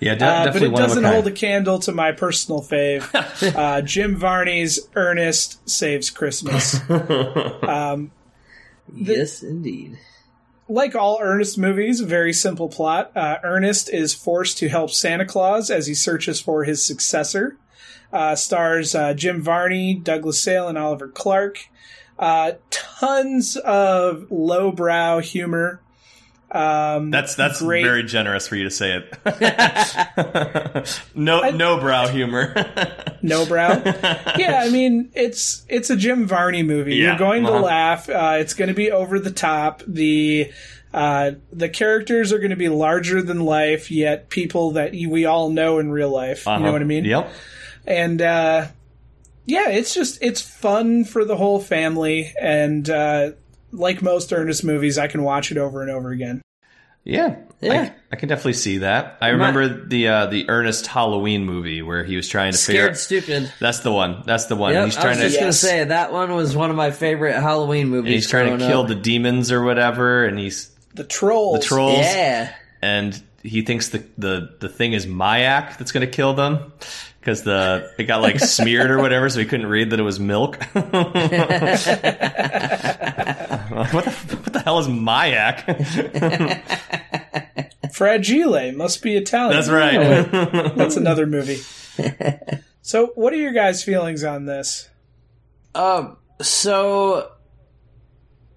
Yeah, 0.00 0.14
de- 0.14 0.24
Uh, 0.24 0.52
but 0.52 0.62
it 0.62 0.72
one 0.72 0.82
of 0.82 0.86
a 0.86 0.88
doesn't 0.88 1.02
kind. 1.02 1.14
hold 1.14 1.26
a 1.26 1.30
candle 1.32 1.78
to 1.80 1.92
my 1.92 2.12
personal 2.12 2.62
fave. 2.62 3.54
uh, 3.56 3.82
Jim 3.82 4.16
Varney's 4.16 4.80
Ernest 4.96 5.68
Saves 5.68 6.08
Christmas. 6.10 6.80
yes, 8.94 9.42
indeed. 9.42 9.98
like 10.68 10.94
all 10.94 11.18
Ernest 11.20 11.58
movies, 11.58 12.00
very 12.00 12.32
simple 12.32 12.68
plot. 12.68 13.12
Uh, 13.16 13.38
Ernest 13.42 13.90
is 13.92 14.14
forced 14.14 14.58
to 14.58 14.68
help 14.68 14.90
Santa 14.90 15.24
Claus 15.26 15.70
as 15.70 15.86
he 15.86 15.94
searches 15.94 16.40
for 16.40 16.64
his 16.64 16.84
successor. 16.84 17.56
Uh, 18.12 18.34
stars 18.34 18.94
uh, 18.94 19.14
Jim 19.14 19.42
Varney, 19.42 19.94
Douglas 19.94 20.40
Seale, 20.40 20.68
and 20.68 20.78
Oliver 20.78 21.08
Clark. 21.08 21.58
Uh, 22.18 22.52
tons 22.70 23.56
of 23.56 24.26
lowbrow 24.30 25.20
humor. 25.20 25.80
Um, 26.52 27.12
That's 27.12 27.36
that's 27.36 27.62
Great. 27.62 27.84
very 27.84 28.02
generous 28.02 28.48
for 28.48 28.56
you 28.56 28.64
to 28.64 28.70
say 28.70 28.96
it. 28.96 30.88
no 31.14 31.48
no 31.50 31.78
brow 31.78 32.08
humor. 32.08 32.54
no 33.22 33.46
brow. 33.46 33.68
yeah, 34.36 34.60
I 34.64 34.68
mean 34.68 35.12
it's 35.14 35.64
it's 35.68 35.90
a 35.90 35.96
Jim 35.96 36.26
Varney 36.26 36.64
movie. 36.64 36.96
Yeah, 36.96 37.10
You're 37.10 37.18
going 37.18 37.44
to 37.44 37.52
uh-huh. 37.52 37.62
laugh. 37.62 38.08
Uh, 38.08 38.38
it's 38.40 38.54
going 38.54 38.66
to 38.66 38.74
be 38.74 38.90
over 38.90 39.20
the 39.20 39.30
top. 39.30 39.84
The 39.86 40.50
uh, 40.92 41.32
the 41.52 41.68
characters 41.68 42.32
are 42.32 42.38
going 42.38 42.50
to 42.50 42.56
be 42.56 42.68
larger 42.68 43.22
than 43.22 43.40
life, 43.40 43.90
yet 43.90 44.28
people 44.28 44.72
that 44.72 44.90
we 44.92 45.24
all 45.24 45.50
know 45.50 45.78
in 45.78 45.92
real 45.92 46.10
life. 46.10 46.46
You 46.46 46.58
know 46.58 46.72
what 46.72 46.82
I 46.82 46.84
mean? 46.84 47.10
Uh-huh. 47.12 47.28
Yep. 47.28 47.32
And 47.86 48.22
uh, 48.22 48.66
yeah, 49.46 49.68
it's 49.68 49.94
just 49.94 50.18
it's 50.20 50.40
fun 50.40 51.04
for 51.04 51.24
the 51.24 51.36
whole 51.36 51.60
family. 51.60 52.32
And 52.40 52.88
uh, 52.90 53.32
like 53.72 54.02
most 54.02 54.32
Ernest 54.32 54.64
movies, 54.64 54.98
I 54.98 55.06
can 55.06 55.22
watch 55.22 55.50
it 55.52 55.58
over 55.58 55.82
and 55.82 55.90
over 55.90 56.10
again. 56.10 56.42
Yeah. 57.04 57.36
Yeah. 57.62 57.72
I, 57.72 57.94
I 58.12 58.16
can 58.16 58.28
definitely 58.28 58.52
see 58.54 58.78
that. 58.78 59.16
I 59.22 59.28
remember 59.28 59.86
the 59.86 60.08
uh, 60.08 60.26
the 60.26 60.48
Ernest 60.50 60.86
Halloween 60.86 61.44
movie 61.46 61.80
where 61.82 62.04
he 62.04 62.14
was 62.16 62.28
trying 62.28 62.52
to 62.52 62.58
figure 62.58 62.94
Scared 62.94 62.98
figure 62.98 63.40
stupid. 63.40 63.52
That's 63.58 63.80
the 63.80 63.90
one. 63.92 64.22
That's 64.26 64.46
the 64.46 64.56
one. 64.56 64.72
Yep, 64.74 64.84
he's 64.86 64.96
I 64.98 65.00
trying 65.02 65.10
was 65.18 65.18
to 65.20 65.24
just 65.28 65.36
gonna 65.38 65.46
Yes. 65.48 65.60
say 65.60 65.84
that 65.84 66.12
one 66.12 66.34
was 66.34 66.54
one 66.56 66.68
of 66.70 66.76
my 66.76 66.90
favorite 66.90 67.34
Halloween 67.40 67.88
movies. 67.88 68.06
and 68.06 68.14
he's 68.14 68.28
trying 68.30 68.58
to 68.58 68.66
kill 68.66 68.82
up. 68.82 68.88
the 68.88 68.94
demons 68.94 69.50
or 69.52 69.62
whatever 69.62 70.24
and 70.26 70.38
he's 70.38 70.70
The 70.94 71.04
trolls. 71.04 71.60
the 71.60 71.64
trolls 71.66 71.98
Yeah, 71.98 72.52
and 72.82 73.20
he 73.42 73.62
thinks 73.62 73.88
the 73.88 74.04
the 74.18 74.50
the 74.60 74.68
thing 74.68 74.92
is 74.92 75.06
Mayak 75.06 75.78
that's 75.78 75.92
going 75.92 76.06
to 76.06 76.12
kill 76.12 76.34
them 76.34 76.72
because 77.20 77.42
the 77.42 77.90
it 77.98 78.04
got 78.04 78.20
like 78.20 78.40
smeared 78.40 78.90
or 78.90 78.98
whatever, 78.98 79.28
so 79.30 79.38
he 79.40 79.46
couldn't 79.46 79.66
read 79.66 79.90
that 79.90 80.00
it 80.00 80.02
was 80.02 80.20
milk. 80.20 80.58
what 83.92 84.04
the 84.04 84.10
what 84.10 84.52
the 84.52 84.60
hell 84.60 84.78
is 84.78 84.88
Mayak? 84.88 85.64
Fragile 87.92 88.72
must 88.72 89.02
be 89.02 89.16
Italian. 89.16 89.56
That's 89.56 89.68
right. 89.68 90.76
That's 90.76 90.96
another 90.96 91.26
movie. 91.26 91.60
so, 92.82 93.12
what 93.14 93.32
are 93.32 93.36
your 93.36 93.52
guys' 93.52 93.82
feelings 93.82 94.24
on 94.24 94.46
this? 94.46 94.88
Um, 95.74 96.16
so 96.40 97.30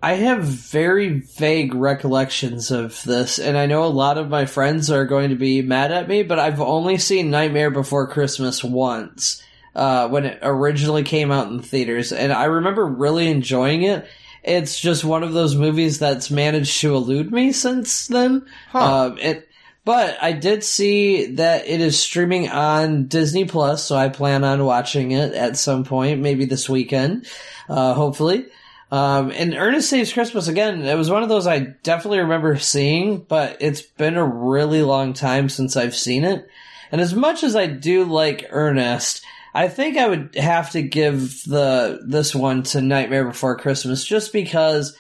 I 0.01 0.13
have 0.15 0.43
very 0.43 1.19
vague 1.19 1.73
recollections 1.73 2.71
of 2.71 3.01
this, 3.03 3.39
and 3.39 3.57
I 3.57 3.67
know 3.67 3.85
a 3.85 3.87
lot 3.87 4.17
of 4.17 4.29
my 4.29 4.45
friends 4.45 4.91
are 4.91 5.05
going 5.05 5.29
to 5.29 5.35
be 5.35 5.61
mad 5.61 5.91
at 5.91 6.07
me, 6.07 6.23
but 6.23 6.39
I've 6.39 6.59
only 6.59 6.97
seen 6.97 7.31
Nightmare 7.31 7.71
Before 7.71 8.07
Christmas 8.07 8.63
once. 8.63 9.41
Uh, 9.75 10.07
when 10.07 10.25
it 10.25 10.37
originally 10.43 11.01
came 11.01 11.31
out 11.31 11.47
in 11.47 11.59
theaters, 11.59 12.11
and 12.11 12.31
I 12.31 12.45
remember 12.45 12.85
really 12.85 13.27
enjoying 13.27 13.81
it. 13.81 14.05
It's 14.43 14.79
just 14.79 15.03
one 15.03 15.23
of 15.23 15.33
those 15.33 15.55
movies 15.55 15.99
that's 15.99 16.29
managed 16.29 16.81
to 16.81 16.95
elude 16.95 17.31
me 17.31 17.51
since 17.53 18.07
then. 18.07 18.45
Um, 18.73 19.17
it, 19.17 19.49
but 19.85 20.17
I 20.21 20.31
did 20.33 20.63
see 20.63 21.27
that 21.35 21.67
it 21.67 21.81
is 21.81 21.99
streaming 21.99 22.49
on 22.49 23.07
Disney 23.07 23.45
Plus, 23.45 23.83
so 23.83 23.95
I 23.95 24.09
plan 24.09 24.43
on 24.43 24.65
watching 24.65 25.11
it 25.11 25.33
at 25.33 25.57
some 25.57 25.83
point, 25.83 26.21
maybe 26.21 26.45
this 26.45 26.69
weekend, 26.69 27.27
uh, 27.69 27.93
hopefully. 27.93 28.45
Um, 28.91 29.31
and 29.31 29.55
Ernest 29.55 29.89
Saves 29.89 30.13
Christmas 30.13 30.47
again. 30.47 30.83
It 30.83 30.95
was 30.95 31.09
one 31.09 31.23
of 31.23 31.29
those 31.29 31.47
I 31.47 31.59
definitely 31.59 32.19
remember 32.19 32.57
seeing, 32.59 33.17
but 33.19 33.57
it's 33.59 33.81
been 33.81 34.17
a 34.17 34.25
really 34.25 34.83
long 34.83 35.13
time 35.13 35.49
since 35.49 35.75
I've 35.75 35.95
seen 35.95 36.23
it. 36.23 36.47
And 36.91 37.01
as 37.01 37.15
much 37.15 37.43
as 37.43 37.55
I 37.55 37.65
do 37.65 38.03
like 38.03 38.45
Ernest, 38.51 39.25
I 39.53 39.67
think 39.67 39.97
I 39.97 40.07
would 40.07 40.35
have 40.35 40.71
to 40.71 40.81
give 40.81 41.43
the 41.43 42.01
this 42.05 42.33
one 42.33 42.63
to 42.63 42.81
Nightmare 42.81 43.25
Before 43.25 43.55
Christmas 43.57 44.03
just 44.03 44.33
because 44.33 44.97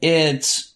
it's 0.00 0.72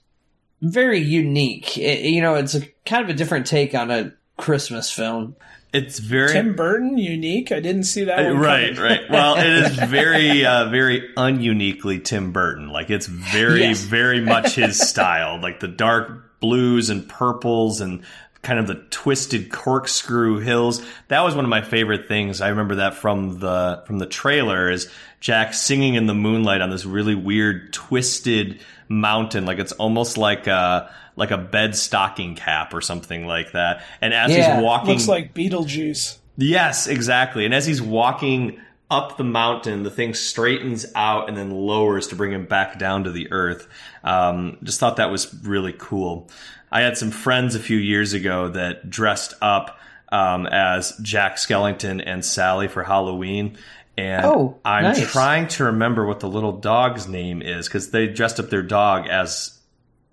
very 0.62 1.00
unique. 1.00 1.76
It, 1.78 2.06
you 2.06 2.20
know, 2.22 2.34
it's 2.36 2.54
a 2.54 2.62
kind 2.86 3.04
of 3.04 3.10
a 3.10 3.14
different 3.14 3.46
take 3.46 3.74
on 3.74 3.90
a 3.90 4.12
Christmas 4.36 4.90
film. 4.90 5.36
It's 5.70 5.98
very 5.98 6.32
Tim 6.32 6.56
Burton, 6.56 6.96
unique. 6.96 7.52
I 7.52 7.60
didn't 7.60 7.82
see 7.84 8.04
that. 8.04 8.18
Uh, 8.20 8.32
One 8.32 8.38
right, 8.38 8.74
coming. 8.74 8.90
right. 8.90 9.10
Well, 9.10 9.36
it 9.36 9.46
is 9.46 9.76
very, 9.90 10.46
uh, 10.46 10.70
very 10.70 11.10
ununiquely 11.14 12.00
Tim 12.00 12.32
Burton. 12.32 12.68
Like 12.70 12.88
it's 12.88 13.06
very, 13.06 13.60
Yes. 13.60 13.82
very 13.82 14.20
much 14.22 14.54
his 14.54 14.78
style. 14.88 15.38
Like 15.42 15.60
the 15.60 15.68
dark 15.68 16.40
blues 16.40 16.88
and 16.88 17.06
purples 17.06 17.82
and 17.82 18.02
kind 18.48 18.58
of 18.58 18.66
the 18.66 18.76
twisted 18.88 19.52
corkscrew 19.52 20.38
hills. 20.38 20.80
That 21.08 21.20
was 21.20 21.34
one 21.36 21.44
of 21.44 21.50
my 21.50 21.60
favorite 21.60 22.08
things. 22.08 22.40
I 22.40 22.48
remember 22.48 22.76
that 22.76 22.94
from 22.94 23.40
the 23.40 23.82
from 23.86 23.98
the 23.98 24.06
trailer 24.06 24.70
is 24.70 24.90
Jack 25.20 25.52
singing 25.52 25.96
in 25.96 26.06
the 26.06 26.14
moonlight 26.14 26.62
on 26.62 26.70
this 26.70 26.86
really 26.86 27.14
weird 27.14 27.74
twisted 27.74 28.60
mountain. 28.88 29.44
Like 29.44 29.58
it's 29.58 29.72
almost 29.72 30.16
like 30.16 30.46
a 30.46 30.90
like 31.14 31.30
a 31.30 31.36
bed 31.36 31.76
stocking 31.76 32.36
cap 32.36 32.72
or 32.72 32.80
something 32.80 33.26
like 33.26 33.52
that. 33.52 33.84
And 34.00 34.14
as 34.14 34.30
Yeah, 34.30 34.54
he's 34.54 34.64
walking 34.64 34.94
Looks 34.94 35.08
like 35.08 35.34
Beetlejuice. 35.34 36.16
Yes, 36.38 36.86
exactly. 36.86 37.44
And 37.44 37.52
as 37.52 37.66
he's 37.66 37.82
walking 37.82 38.58
up 38.90 39.18
the 39.18 39.24
mountain, 39.24 39.82
the 39.82 39.90
thing 39.90 40.14
straightens 40.14 40.86
out 40.94 41.28
and 41.28 41.36
then 41.36 41.50
lowers 41.50 42.06
to 42.06 42.16
bring 42.16 42.32
him 42.32 42.46
back 42.46 42.78
down 42.78 43.04
to 43.04 43.10
the 43.10 43.30
earth. 43.30 43.68
Um, 44.02 44.56
just 44.62 44.80
thought 44.80 44.96
that 44.96 45.10
was 45.10 45.34
really 45.44 45.74
cool. 45.76 46.30
I 46.70 46.82
had 46.82 46.96
some 46.98 47.10
friends 47.10 47.54
a 47.54 47.60
few 47.60 47.76
years 47.78 48.12
ago 48.12 48.48
that 48.48 48.88
dressed 48.90 49.34
up 49.40 49.78
um, 50.10 50.46
as 50.46 50.96
Jack 51.02 51.36
Skellington 51.36 52.02
and 52.04 52.24
Sally 52.24 52.68
for 52.68 52.82
Halloween. 52.82 53.56
And 53.96 54.24
Oh, 54.24 54.58
I'm 54.64 54.84
nice. 54.84 55.10
trying 55.10 55.48
to 55.48 55.64
remember 55.64 56.06
what 56.06 56.20
the 56.20 56.28
little 56.28 56.52
dog's 56.52 57.08
name 57.08 57.42
is 57.42 57.66
because 57.68 57.90
they 57.90 58.06
dressed 58.06 58.38
up 58.38 58.48
their 58.50 58.62
dog 58.62 59.08
as 59.08 59.54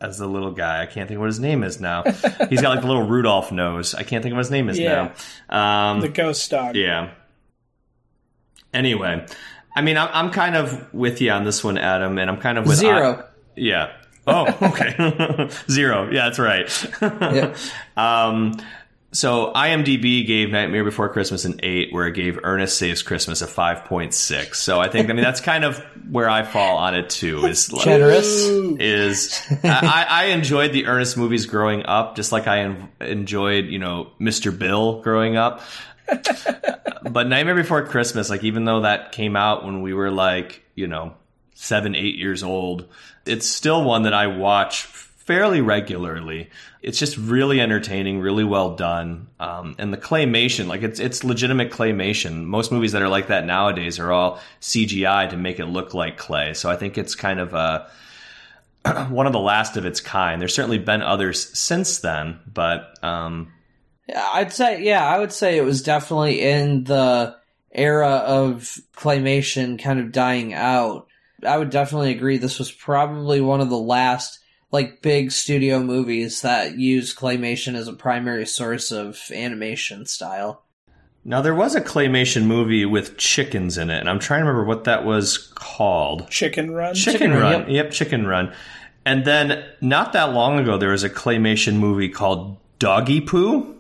as 0.02 0.18
the 0.18 0.28
little 0.28 0.52
guy. 0.52 0.82
I 0.82 0.88
can't 0.88 1.08
think 1.08 1.20
what 1.20 1.28
his 1.28 1.40
name 1.40 1.64
is 1.64 1.80
now. 1.80 2.04
He's 2.50 2.62
got 2.62 2.70
like 2.72 2.82
the 2.82 2.88
little 2.88 3.08
Rudolph 3.08 3.52
nose. 3.52 3.94
I 3.96 4.04
can't 4.04 4.22
think 4.24 4.34
of 4.34 4.38
what 4.38 4.46
his 4.46 4.52
name 4.52 4.70
is 4.70 4.78
Yeah. 4.80 5.14
now. 5.50 5.92
Um, 5.92 6.02
The 6.02 6.10
ghost 6.10 6.50
dog. 6.52 6.76
yeah. 6.76 7.12
Anyway, 8.74 9.26
I 9.76 9.82
mean, 9.82 9.98
I'm, 9.98 10.10
I'm 10.12 10.32
kind 10.32 10.56
of 10.56 10.94
with 10.94 11.22
you 11.22 11.32
on 11.32 11.44
this 11.46 11.64
one, 11.64 11.78
Adam, 11.78 12.18
and 12.18 12.30
I'm 12.30 12.38
kind 12.42 12.58
of 12.58 12.66
with 12.68 12.78
Zero. 12.78 13.26
yeah. 13.56 13.94
Oh, 14.28 14.58
okay. 14.62 15.50
Zero. 15.70 16.10
Yeah, 16.12 16.26
that's 16.26 16.40
right. 16.40 16.92
Yeah. 17.02 17.56
Um, 17.98 18.58
so 19.16 19.54
IMDb 19.54 20.28
gave 20.28 20.50
Nightmare 20.50 20.84
Before 20.84 21.08
Christmas 21.08 21.46
an 21.46 21.62
eight, 21.64 21.94
where 21.94 22.08
it 22.08 22.14
gave 22.14 22.38
Ernest 22.44 22.78
Saves 22.78 23.02
Christmas 23.02 23.42
a 23.42 23.48
five 23.48 23.86
point 23.86 24.14
six. 24.14 24.60
So 24.60 24.82
I 24.82 24.90
think, 24.90 25.10
I 25.10 25.14
mean, 25.14 25.24
that's 25.24 25.40
kind 25.40 25.64
of 25.64 25.78
where 26.12 26.30
I 26.30 26.44
fall 26.44 26.78
on 26.78 26.94
it 26.96 27.10
too. 27.10 27.46
Is 27.46 27.72
like, 27.72 27.86
Generous. 27.86 28.46
Is 28.46 29.42
I, 29.64 30.06
I 30.10 30.24
enjoyed 30.26 30.74
the 30.74 30.88
Ernest 30.88 31.16
movies 31.16 31.46
growing 31.46 31.86
up, 31.86 32.18
just 32.18 32.34
like 32.34 32.48
I 32.48 32.76
enjoyed, 33.00 33.68
you 33.68 33.80
know, 33.80 34.12
Mr. 34.20 34.58
Bill 34.58 35.02
growing 35.02 35.38
up. 35.38 35.62
but 37.10 37.28
Nightmare 37.28 37.56
Before 37.56 37.86
Christmas, 37.88 38.30
like 38.30 38.44
even 38.44 38.66
though 38.66 38.82
that 38.82 39.14
came 39.14 39.38
out 39.38 39.64
when 39.64 39.82
we 39.82 39.94
were 39.94 40.12
like, 40.12 40.62
you 40.76 40.88
know, 40.88 41.14
seven, 41.56 41.96
eight 41.96 42.16
years 42.16 42.44
old, 42.44 42.88
it's 43.26 43.48
still 43.48 43.84
one 43.84 44.04
that 44.04 44.14
I 44.14 44.28
watch 44.28 44.84
fairly 44.84 45.60
regularly. 45.60 46.52
It's 46.84 47.00
just 47.00 47.18
really 47.18 47.60
entertaining, 47.60 48.20
really 48.20 48.44
well 48.44 48.76
done, 48.76 49.28
um, 49.40 49.76
and 49.80 49.92
the 49.92 49.98
claymation, 49.98 50.68
like 50.68 50.84
it's 50.84 51.00
it's 51.00 51.24
legitimate 51.24 51.72
claymation. 51.72 52.44
Most 52.44 52.72
movies 52.72 52.92
that 52.92 53.02
are 53.02 53.10
like 53.10 53.28
that 53.28 53.46
nowadays 53.46 54.00
are 54.00 54.12
all 54.12 54.40
CGI 54.62 55.32
to 55.32 55.38
make 55.38 55.60
it 55.60 55.66
look 55.66 55.96
like 55.96 56.18
clay. 56.18 56.54
So 56.54 56.70
I 56.70 56.76
think 56.76 57.00
it's 57.00 57.16
kind 57.16 57.40
of 57.40 57.56
a 57.56 57.90
one 59.10 59.26
of 59.26 59.34
the 59.34 59.40
last 59.40 59.78
of 59.78 59.86
its 59.86 60.00
kind. 60.00 60.40
There's 60.40 60.54
certainly 60.54 60.78
been 60.78 61.02
others 61.02 61.58
since 61.58 62.00
then, 62.00 62.40
but 62.46 63.04
um, 63.04 63.52
I'd 64.14 64.54
say, 64.54 64.84
yeah, 64.84 65.04
I 65.04 65.18
would 65.18 65.32
say 65.32 65.58
it 65.58 65.64
was 65.64 65.82
definitely 65.82 66.42
in 66.42 66.84
the 66.84 67.36
era 67.72 68.24
of 68.26 68.80
claymation 68.96 69.82
kind 69.82 70.00
of 70.00 70.12
dying 70.12 70.54
out. 70.54 71.08
I 71.46 71.58
would 71.58 71.70
definitely 71.70 72.12
agree 72.12 72.38
this 72.38 72.60
was 72.60 72.72
probably 72.72 73.42
one 73.42 73.62
of 73.62 73.70
the 73.70 73.78
last 73.78 74.40
like 74.72 75.02
big 75.02 75.32
studio 75.32 75.82
movies 75.82 76.42
that 76.42 76.78
used 76.78 77.18
claymation 77.18 77.76
as 77.76 77.88
a 77.88 77.94
primary 77.94 78.46
source 78.46 78.92
of 78.92 79.20
animation 79.32 80.06
style. 80.06 80.64
Now 81.24 81.42
there 81.42 81.56
was 81.56 81.76
a 81.76 81.82
claymation 81.82 82.46
movie 82.46 82.86
with 82.86 83.18
chickens 83.18 83.78
in 83.78 83.90
it, 83.90 84.00
and 84.00 84.10
I'm 84.10 84.20
trying 84.20 84.42
to 84.42 84.46
remember 84.46 84.66
what 84.66 84.84
that 84.84 85.06
was 85.06 85.38
called. 85.56 86.30
Chicken 86.30 86.72
Run. 86.72 86.94
Chicken, 86.94 87.20
Chicken 87.20 87.32
Run, 87.32 87.42
Run. 87.42 87.62
yep. 87.62 87.86
Yep. 87.86 87.92
Chicken 87.92 88.28
Run. 88.28 88.54
And 89.06 89.26
then 89.26 89.64
not 89.82 90.14
that 90.14 90.34
long 90.34 90.60
ago, 90.60 90.78
there 90.78 90.92
was 90.92 91.04
a 91.04 91.10
claymation 91.10 91.76
movie 91.76 92.10
called 92.10 92.58
Doggy 92.80 93.22
Poo. 93.22 93.76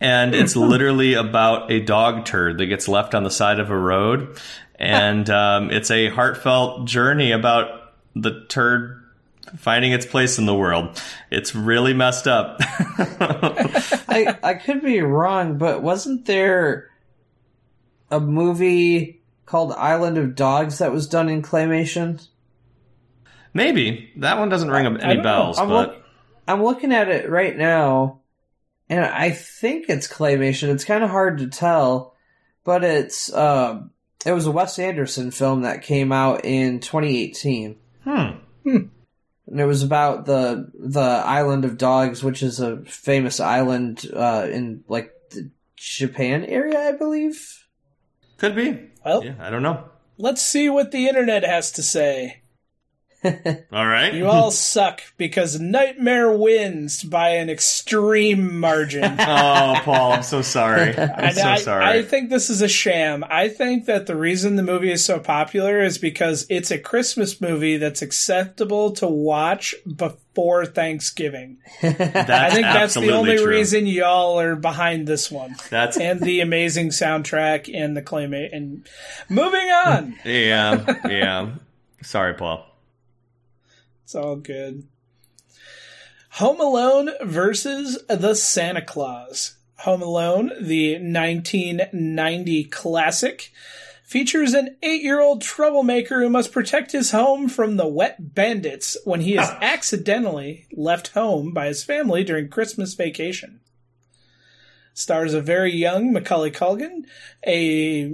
And 0.00 0.34
it's 0.34 0.54
literally 0.56 1.14
about 1.14 1.70
a 1.70 1.80
dog 1.80 2.24
turd 2.24 2.58
that 2.58 2.66
gets 2.66 2.88
left 2.88 3.14
on 3.14 3.24
the 3.24 3.30
side 3.30 3.58
of 3.58 3.70
a 3.70 3.76
road. 3.76 4.38
And 4.78 5.28
um, 5.28 5.70
it's 5.70 5.90
a 5.90 6.08
heartfelt 6.08 6.86
journey 6.86 7.32
about 7.32 7.94
the 8.14 8.44
turd 8.48 9.04
finding 9.56 9.92
its 9.92 10.06
place 10.06 10.38
in 10.38 10.46
the 10.46 10.54
world. 10.54 11.00
It's 11.30 11.54
really 11.54 11.94
messed 11.94 12.28
up. 12.28 12.58
I 12.60 14.36
I 14.42 14.54
could 14.54 14.82
be 14.82 15.00
wrong, 15.00 15.58
but 15.58 15.82
wasn't 15.82 16.26
there 16.26 16.90
a 18.10 18.20
movie 18.20 19.20
called 19.46 19.72
Island 19.72 20.18
of 20.18 20.34
Dogs 20.34 20.78
that 20.78 20.92
was 20.92 21.08
done 21.08 21.28
in 21.28 21.42
claymation? 21.42 22.26
Maybe. 23.54 24.10
That 24.16 24.38
one 24.38 24.48
doesn't 24.48 24.70
ring 24.70 24.86
I 24.86 25.10
any 25.10 25.20
bells, 25.20 25.58
I'm, 25.58 25.68
but. 25.68 25.88
look, 25.88 26.04
I'm 26.46 26.62
looking 26.62 26.92
at 26.92 27.08
it 27.08 27.28
right 27.28 27.56
now, 27.56 28.20
and 28.88 29.04
I 29.04 29.30
think 29.30 29.86
it's 29.88 30.06
claymation. 30.06 30.68
It's 30.68 30.84
kind 30.84 31.02
of 31.02 31.10
hard 31.10 31.38
to 31.38 31.48
tell, 31.48 32.14
but 32.64 32.84
it's 32.84 33.32
um, 33.32 33.90
it 34.26 34.32
was 34.32 34.46
a 34.46 34.50
Wes 34.50 34.78
Anderson 34.78 35.30
film 35.30 35.62
that 35.62 35.82
came 35.82 36.12
out 36.12 36.44
in 36.44 36.80
2018, 36.80 37.76
Hmm. 38.04 38.30
and 38.64 38.90
it 39.60 39.64
was 39.64 39.82
about 39.82 40.26
the 40.26 40.70
the 40.78 41.00
Island 41.00 41.64
of 41.64 41.78
Dogs, 41.78 42.22
which 42.24 42.42
is 42.42 42.60
a 42.60 42.78
famous 42.84 43.40
island 43.40 44.10
uh, 44.14 44.46
in 44.50 44.84
like 44.88 45.12
the 45.30 45.50
Japan 45.76 46.44
area, 46.44 46.78
I 46.88 46.92
believe. 46.92 47.64
Could 48.38 48.54
be. 48.56 48.78
Well, 49.04 49.24
Yeah, 49.24 49.34
I 49.40 49.50
don't 49.50 49.62
know. 49.62 49.84
let's 50.16 50.42
see 50.42 50.68
what 50.68 50.90
the 50.92 51.08
internet 51.08 51.44
has 51.44 51.70
to 51.72 51.82
say. 51.82 52.42
All 53.72 53.86
right. 53.86 54.14
You 54.14 54.28
all 54.28 54.52
suck 54.52 55.00
because 55.16 55.58
Nightmare 55.58 56.30
wins 56.30 57.02
by 57.02 57.30
an 57.30 57.50
extreme 57.50 58.60
margin. 58.60 59.02
oh, 59.18 59.80
Paul, 59.82 60.12
I'm 60.12 60.22
so 60.22 60.40
sorry. 60.40 60.96
I'm 60.98 61.34
so 61.34 61.42
I, 61.42 61.56
sorry. 61.56 61.84
I 61.84 62.02
think 62.02 62.30
this 62.30 62.48
is 62.48 62.62
a 62.62 62.68
sham. 62.68 63.24
I 63.28 63.48
think 63.48 63.86
that 63.86 64.06
the 64.06 64.14
reason 64.14 64.54
the 64.54 64.62
movie 64.62 64.92
is 64.92 65.04
so 65.04 65.18
popular 65.18 65.82
is 65.82 65.98
because 65.98 66.46
it's 66.48 66.70
a 66.70 66.78
Christmas 66.78 67.40
movie 67.40 67.76
that's 67.76 68.02
acceptable 68.02 68.92
to 68.92 69.08
watch 69.08 69.74
before 69.84 70.64
Thanksgiving. 70.64 71.58
that's 71.82 72.30
I 72.30 72.50
think 72.50 72.66
that's 72.66 72.94
the 72.94 73.10
only 73.10 73.38
true. 73.38 73.48
reason 73.48 73.88
y'all 73.88 74.38
are 74.38 74.54
behind 74.54 75.08
this 75.08 75.28
one. 75.28 75.56
That's 75.70 75.98
And 75.98 76.20
the 76.20 76.40
amazing 76.40 76.90
soundtrack 76.90 77.68
and 77.74 77.96
the 77.96 78.02
claymate. 78.02 78.52
And 78.52 78.88
moving 79.28 79.70
on. 79.70 80.14
yeah, 80.24 81.08
yeah. 81.08 81.50
Sorry, 82.02 82.34
Paul. 82.34 82.67
It's 84.08 84.14
all 84.14 84.36
good. 84.36 84.84
Home 86.36 86.60
Alone 86.62 87.10
versus 87.20 88.02
The 88.08 88.32
Santa 88.32 88.80
Claus. 88.80 89.58
Home 89.80 90.00
Alone, 90.00 90.50
the 90.62 90.94
1990 90.94 92.64
classic, 92.64 93.52
features 94.02 94.54
an 94.54 94.78
eight 94.82 95.02
year 95.02 95.20
old 95.20 95.42
troublemaker 95.42 96.22
who 96.22 96.30
must 96.30 96.52
protect 96.52 96.92
his 96.92 97.10
home 97.10 97.50
from 97.50 97.76
the 97.76 97.86
wet 97.86 98.34
bandits 98.34 98.96
when 99.04 99.20
he 99.20 99.34
is 99.34 99.46
ah. 99.46 99.58
accidentally 99.60 100.66
left 100.72 101.08
home 101.08 101.52
by 101.52 101.66
his 101.66 101.84
family 101.84 102.24
during 102.24 102.48
Christmas 102.48 102.94
vacation. 102.94 103.60
Stars 104.94 105.34
a 105.34 105.42
very 105.42 105.76
young 105.76 106.14
Macaulay 106.14 106.50
Culkin, 106.50 107.04
a 107.46 108.10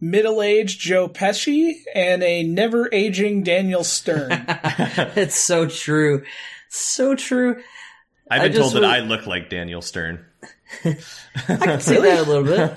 middle 0.00 0.42
aged 0.42 0.80
Joe 0.80 1.08
Pesci, 1.08 1.82
and 1.94 2.22
a 2.22 2.42
never 2.42 2.88
aging 2.92 3.42
Daniel 3.42 3.84
Stern. 3.84 4.30
it's 4.48 5.40
so 5.40 5.66
true, 5.66 6.24
so 6.68 7.14
true. 7.14 7.62
I've 8.30 8.42
been 8.42 8.52
told 8.52 8.64
just 8.64 8.74
that 8.74 8.82
was- 8.82 8.90
I 8.90 9.00
look 9.00 9.26
like 9.26 9.50
Daniel 9.50 9.82
Stern. 9.82 10.24
I 10.84 10.96
can 11.56 11.80
see 11.80 11.98
that 11.98 12.26
a 12.26 12.30
little 12.30 12.44
bit. 12.44 12.76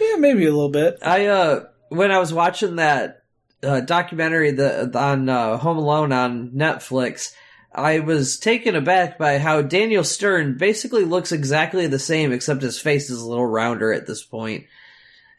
yeah, 0.00 0.16
maybe 0.16 0.46
a 0.46 0.52
little 0.52 0.68
bit. 0.68 0.98
I 1.02 1.26
uh 1.26 1.64
when 1.88 2.10
I 2.10 2.18
was 2.18 2.32
watching 2.32 2.76
that 2.76 3.22
uh, 3.62 3.80
documentary 3.80 4.52
the 4.52 4.90
on 4.98 5.28
uh, 5.28 5.56
Home 5.58 5.76
Alone 5.76 6.12
on 6.12 6.50
Netflix, 6.50 7.34
I 7.72 8.00
was 8.00 8.38
taken 8.38 8.74
aback 8.74 9.18
by 9.18 9.38
how 9.38 9.62
Daniel 9.62 10.04
Stern 10.04 10.56
basically 10.56 11.04
looks 11.04 11.30
exactly 11.30 11.86
the 11.86 11.98
same 11.98 12.32
except 12.32 12.62
his 12.62 12.80
face 12.80 13.10
is 13.10 13.20
a 13.20 13.28
little 13.28 13.46
rounder 13.46 13.92
at 13.92 14.06
this 14.06 14.24
point. 14.24 14.64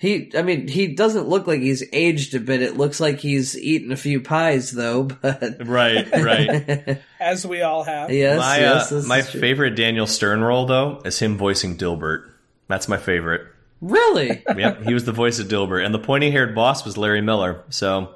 He 0.02 0.32
I 0.36 0.42
mean, 0.42 0.68
he 0.68 0.88
doesn't 0.96 1.28
look 1.30 1.46
like 1.46 1.60
he's 1.62 1.84
aged 1.94 2.34
a 2.34 2.40
bit. 2.40 2.64
It 2.64 2.76
looks 2.76 3.00
like 3.00 3.20
he's 3.20 3.56
eaten 3.56 3.92
a 3.92 3.96
few 3.96 4.20
pies 4.20 4.72
though, 4.72 5.04
but 5.22 5.58
Right, 5.64 6.12
right. 6.12 6.98
As 7.20 7.46
we 7.46 7.62
all 7.62 7.84
have. 7.84 8.12
yes, 8.12 8.40
my 8.40 8.58
yes, 8.60 8.92
uh, 8.92 8.96
this 8.96 9.06
my 9.08 9.22
true. 9.22 9.40
favorite 9.40 9.76
Daniel 9.76 10.08
Stern 10.08 10.42
role 10.42 10.66
though 10.66 11.04
is 11.06 11.20
him 11.20 11.38
voicing 11.38 11.78
Dilbert. 11.78 12.32
That's 12.68 12.88
my 12.88 12.98
favorite. 12.98 13.46
Really? 13.80 14.42
Yep, 14.58 14.84
he 14.86 14.94
was 14.96 15.06
the 15.06 15.12
voice 15.12 15.38
of 15.38 15.48
Dilbert, 15.48 15.86
and 15.86 15.94
the 15.94 16.00
pointy-haired 16.00 16.56
boss 16.56 16.84
was 16.84 16.98
Larry 16.98 17.22
Miller. 17.22 17.64
So 17.70 18.16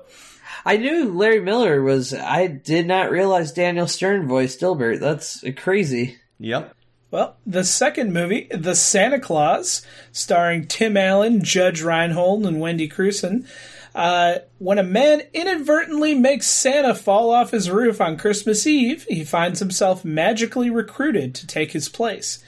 I 0.66 0.78
knew 0.78 1.12
Larry 1.14 1.42
Miller 1.42 1.84
was 1.84 2.16
I 2.16 2.48
did 2.48 2.88
not 2.88 3.12
realize 3.12 3.52
Daniel 3.52 3.88
Stern 3.88 4.28
voiced 4.28 4.60
Dilbert. 4.60 5.00
That's 5.00 5.44
crazy. 5.56 6.18
yep. 6.40 6.76
Well, 7.16 7.38
the 7.46 7.64
second 7.64 8.12
movie, 8.12 8.50
The 8.52 8.76
Santa 8.76 9.22
Claus, 9.22 9.84
starring 10.12 10.68
Tim 10.68 10.98
Allen, 10.98 11.46
Judge 11.46 11.82
Reinhold, 11.82 12.46
and 12.46 12.60
Wendy 12.60 12.90
Crewson. 12.90 13.48
Uh, 13.96 14.40
when 14.58 14.80
a 14.80 14.84
man 14.84 15.22
inadvertently 15.34 16.14
makes 16.14 16.46
Santa 16.48 16.94
fall 16.94 17.30
off 17.32 17.52
his 17.52 17.72
roof 17.72 18.02
on 18.02 18.18
Christmas 18.18 18.68
Eve, 18.68 19.06
he 19.08 19.24
finds 19.24 19.60
himself 19.60 20.04
magically 20.04 20.70
recruited 20.70 21.34
to 21.36 21.48
take 21.48 21.72
his 21.72 21.88
place. 21.88 22.44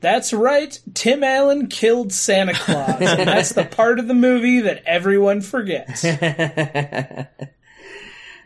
That's 0.00 0.32
right, 0.32 0.80
Tim 0.94 1.22
Allen 1.22 1.66
killed 1.66 2.10
Santa 2.10 2.54
Claus, 2.54 3.02
and 3.02 3.28
that's 3.28 3.52
the 3.52 3.66
part 3.66 3.98
of 3.98 4.08
the 4.08 4.14
movie 4.14 4.60
that 4.60 4.82
everyone 4.86 5.42
forgets. 5.42 6.06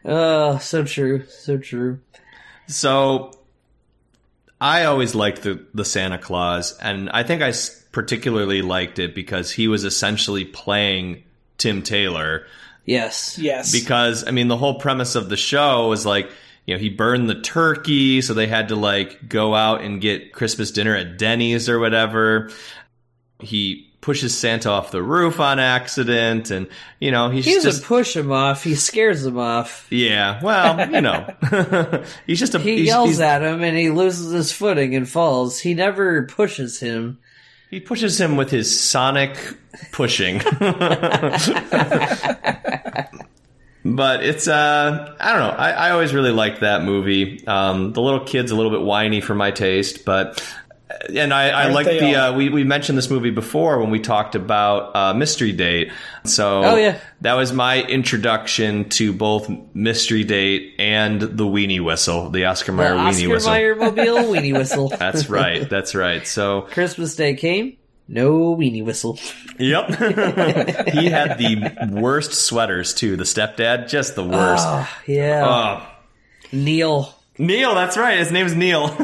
Oh, 0.02 0.56
so 0.56 0.82
true, 0.82 1.26
so 1.26 1.58
true. 1.58 2.00
So 2.66 3.32
I 4.60 4.84
always 4.84 5.14
liked 5.14 5.42
the 5.42 5.64
the 5.72 5.84
Santa 5.84 6.18
Claus, 6.18 6.76
and 6.78 7.08
I 7.10 7.22
think 7.22 7.42
I 7.42 7.52
particularly 7.92 8.62
liked 8.62 8.98
it 8.98 9.14
because 9.14 9.50
he 9.50 9.68
was 9.68 9.84
essentially 9.84 10.44
playing 10.44 11.24
Tim 11.58 11.82
Taylor. 11.82 12.46
Yes. 12.84 13.38
Yes. 13.38 13.72
because 13.72 14.26
I 14.26 14.30
mean 14.32 14.48
the 14.48 14.56
whole 14.56 14.78
premise 14.78 15.14
of 15.14 15.28
the 15.28 15.36
show 15.36 15.88
was 15.88 16.04
like 16.04 16.30
you 16.66 16.74
know 16.74 16.80
he 16.80 16.88
burned 16.88 17.28
the 17.28 17.40
turkey 17.40 18.20
so 18.20 18.34
they 18.34 18.46
had 18.46 18.68
to 18.68 18.76
like 18.76 19.28
go 19.28 19.54
out 19.54 19.82
and 19.82 20.00
get 20.00 20.32
Christmas 20.32 20.70
dinner 20.70 20.94
at 20.96 21.18
Denny's 21.18 21.68
or 21.68 21.78
whatever. 21.78 22.50
He 23.38 23.89
pushes 24.00 24.36
Santa 24.36 24.70
off 24.70 24.90
the 24.92 25.02
roof 25.02 25.40
on 25.40 25.58
accident 25.58 26.50
and 26.50 26.68
you 27.00 27.10
know 27.10 27.28
he's 27.28 27.44
He 27.44 27.54
doesn't 27.54 27.70
just 27.70 27.84
push 27.84 28.16
him 28.16 28.32
off. 28.32 28.64
He 28.64 28.74
scares 28.74 29.24
him 29.26 29.38
off. 29.38 29.86
yeah 29.90 30.40
well 30.42 30.90
you 30.90 31.00
know 31.00 31.26
he's 32.26 32.38
just 32.38 32.54
a 32.54 32.58
He 32.58 32.76
he's- 32.76 32.86
yells 32.86 33.08
he's- 33.10 33.20
at 33.20 33.42
him 33.42 33.62
and 33.62 33.76
he 33.76 33.90
loses 33.90 34.32
his 34.32 34.52
footing 34.52 34.94
and 34.94 35.08
falls. 35.08 35.58
He 35.60 35.74
never 35.74 36.22
pushes 36.24 36.80
him. 36.80 37.18
he 37.70 37.78
pushes 37.80 38.18
him 38.20 38.36
with 38.36 38.50
his 38.50 38.80
sonic 38.80 39.36
pushing 39.92 40.38
but 43.84 44.22
it's 44.24 44.46
uh 44.46 45.14
i 45.18 45.30
don't 45.32 45.40
know 45.40 45.56
i, 45.56 45.70
I 45.70 45.90
always 45.92 46.12
really 46.12 46.32
liked 46.32 46.60
that 46.60 46.82
movie 46.84 47.46
um 47.46 47.92
the 47.92 48.02
little 48.02 48.20
kid's 48.20 48.50
a 48.50 48.56
little 48.56 48.70
bit 48.70 48.82
whiny 48.82 49.20
for 49.22 49.34
my 49.34 49.50
taste 49.50 50.04
but 50.04 50.44
and 51.14 51.32
I, 51.32 51.50
I 51.50 51.68
like 51.68 51.86
the 51.86 52.14
uh, 52.14 52.32
we, 52.34 52.48
we 52.48 52.64
mentioned 52.64 52.96
this 52.98 53.10
movie 53.10 53.30
before 53.30 53.78
when 53.80 53.90
we 53.90 54.00
talked 54.00 54.34
about 54.34 54.94
uh, 54.96 55.14
Mystery 55.14 55.52
Date. 55.52 55.92
So 56.24 56.62
Oh, 56.64 56.76
yeah. 56.76 56.98
that 57.22 57.34
was 57.34 57.52
my 57.52 57.82
introduction 57.82 58.88
to 58.90 59.12
both 59.12 59.50
Mystery 59.74 60.24
Date 60.24 60.74
and 60.78 61.20
the 61.20 61.44
Weenie 61.44 61.80
Whistle, 61.84 62.30
the 62.30 62.44
Oscar 62.46 62.72
Mayer 62.72 62.90
The 62.94 63.00
Weenie 63.00 63.08
Oscar 63.08 63.28
Whistle. 63.30 63.52
Mayer 63.52 63.76
mobile 63.76 64.16
weenie 64.32 64.52
whistle. 64.52 64.88
That's 64.88 65.28
right. 65.30 65.68
That's 65.68 65.94
right. 65.94 66.26
So 66.26 66.62
Christmas 66.62 67.14
Day 67.16 67.34
came. 67.34 67.76
No 68.08 68.56
weenie 68.56 68.84
whistle. 68.84 69.18
Yep. 69.58 69.88
he 70.92 71.06
had 71.08 71.38
the 71.38 71.88
worst 71.92 72.32
sweaters 72.34 72.92
too. 72.92 73.16
The 73.16 73.22
stepdad, 73.24 73.88
just 73.88 74.16
the 74.16 74.24
worst. 74.24 74.64
Oh, 74.66 74.88
yeah. 75.06 75.80
Oh. 75.84 75.86
Neil. 76.52 77.14
Neil, 77.38 77.74
that's 77.76 77.96
right. 77.96 78.18
His 78.18 78.32
name's 78.32 78.54
Neil. 78.56 78.88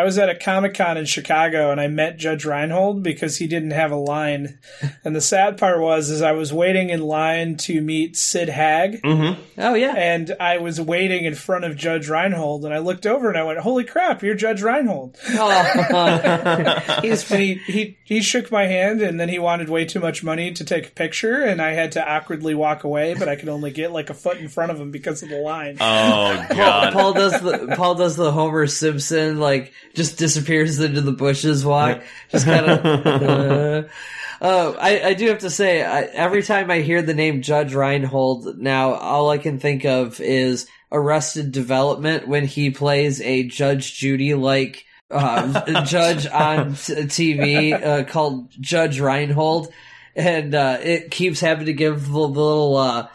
I 0.00 0.04
was 0.04 0.16
at 0.16 0.30
a 0.30 0.34
Comic 0.34 0.72
Con 0.72 0.96
in 0.96 1.04
Chicago 1.04 1.70
and 1.70 1.78
I 1.78 1.86
met 1.86 2.16
Judge 2.16 2.46
Reinhold 2.46 3.02
because 3.02 3.36
he 3.36 3.46
didn't 3.46 3.72
have 3.72 3.90
a 3.90 3.96
line. 3.96 4.58
and 5.04 5.14
the 5.14 5.20
sad 5.20 5.58
part 5.58 5.78
was, 5.78 6.08
is 6.08 6.22
I 6.22 6.32
was 6.32 6.54
waiting 6.54 6.88
in 6.88 7.02
line 7.02 7.58
to 7.58 7.82
meet 7.82 8.16
Sid 8.16 8.48
Haig, 8.48 9.02
mm-hmm. 9.02 9.38
Oh 9.58 9.74
yeah. 9.74 9.92
and 9.94 10.34
I 10.40 10.56
was 10.56 10.80
waiting 10.80 11.26
in 11.26 11.34
front 11.34 11.66
of 11.66 11.76
Judge 11.76 12.08
Reinhold, 12.08 12.64
and 12.64 12.72
I 12.72 12.78
looked 12.78 13.04
over 13.04 13.28
and 13.28 13.36
I 13.36 13.42
went, 13.42 13.58
"Holy 13.58 13.84
crap, 13.84 14.22
you're 14.22 14.34
Judge 14.34 14.62
Reinhold!" 14.62 15.18
Oh, 15.32 17.00
he's 17.02 17.28
he 17.28 17.56
he 17.66 17.98
he 18.04 18.22
shook 18.22 18.50
my 18.50 18.64
hand, 18.66 19.02
and 19.02 19.20
then 19.20 19.28
he 19.28 19.38
wanted 19.38 19.68
way 19.68 19.84
too 19.84 20.00
much 20.00 20.24
money 20.24 20.50
to 20.52 20.64
take 20.64 20.88
a 20.88 20.90
picture, 20.92 21.42
and 21.42 21.60
I 21.60 21.72
had 21.72 21.92
to 21.92 22.08
awkwardly 22.10 22.54
walk 22.54 22.84
away, 22.84 23.12
but 23.12 23.28
I 23.28 23.36
could 23.36 23.50
only 23.50 23.70
get 23.70 23.92
like 23.92 24.08
a 24.08 24.14
foot 24.14 24.38
in 24.38 24.48
front 24.48 24.72
of 24.72 24.80
him 24.80 24.90
because 24.90 25.22
of 25.22 25.28
the 25.28 25.40
line. 25.40 25.76
Oh 25.78 26.46
Paul. 26.50 26.92
Paul 26.92 27.12
does 27.12 27.40
the 27.40 27.74
Paul 27.76 27.94
does 27.96 28.16
the 28.16 28.32
Homer 28.32 28.66
Simpson 28.66 29.38
like 29.38 29.74
just 29.94 30.18
disappears 30.18 30.78
into 30.80 31.00
the 31.00 31.12
bushes 31.12 31.64
walk, 31.64 32.02
just 32.30 32.46
kind 32.46 32.66
of. 32.66 33.90
Uh, 34.40 34.44
uh, 34.44 34.74
I, 34.80 35.08
I 35.08 35.14
do 35.14 35.28
have 35.28 35.40
to 35.40 35.50
say, 35.50 35.84
I, 35.84 36.02
every 36.02 36.42
time 36.42 36.70
I 36.70 36.80
hear 36.80 37.02
the 37.02 37.12
name 37.12 37.42
Judge 37.42 37.74
Reinhold, 37.74 38.56
now 38.56 38.94
all 38.94 39.28
I 39.28 39.36
can 39.36 39.58
think 39.58 39.84
of 39.84 40.18
is 40.18 40.66
Arrested 40.90 41.52
Development 41.52 42.26
when 42.26 42.46
he 42.46 42.70
plays 42.70 43.20
a 43.20 43.42
Judge 43.42 43.98
Judy 43.98 44.32
like 44.32 44.86
uh, 45.10 45.84
judge 45.84 46.26
on 46.26 46.70
t- 46.70 46.94
TV 46.94 47.74
uh, 47.74 48.04
called 48.04 48.48
Judge 48.58 48.98
Reinhold, 48.98 49.70
and 50.16 50.54
uh, 50.54 50.78
it 50.82 51.10
keeps 51.10 51.40
having 51.40 51.66
to 51.66 51.74
give 51.74 52.08
the 52.08 52.18
little. 52.18 52.78
Uh, 52.78 53.08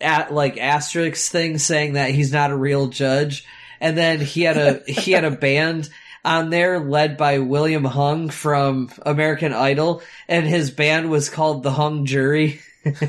at 0.00 0.32
like 0.32 0.58
asterisk 0.58 1.30
thing 1.30 1.58
saying 1.58 1.94
that 1.94 2.10
he's 2.10 2.32
not 2.32 2.50
a 2.50 2.56
real 2.56 2.88
judge. 2.88 3.44
And 3.80 3.96
then 3.96 4.20
he 4.20 4.42
had 4.42 4.56
a 4.56 4.82
he 4.86 5.12
had 5.12 5.24
a 5.24 5.30
band 5.36 5.88
on 6.28 6.50
there 6.50 6.78
led 6.78 7.16
by 7.16 7.38
William 7.38 7.84
Hung 7.84 8.28
from 8.28 8.90
American 9.04 9.52
Idol, 9.52 10.02
and 10.28 10.46
his 10.46 10.70
band 10.70 11.10
was 11.10 11.28
called 11.28 11.62
the 11.62 11.72
Hung 11.72 12.04
Jury. 12.06 12.60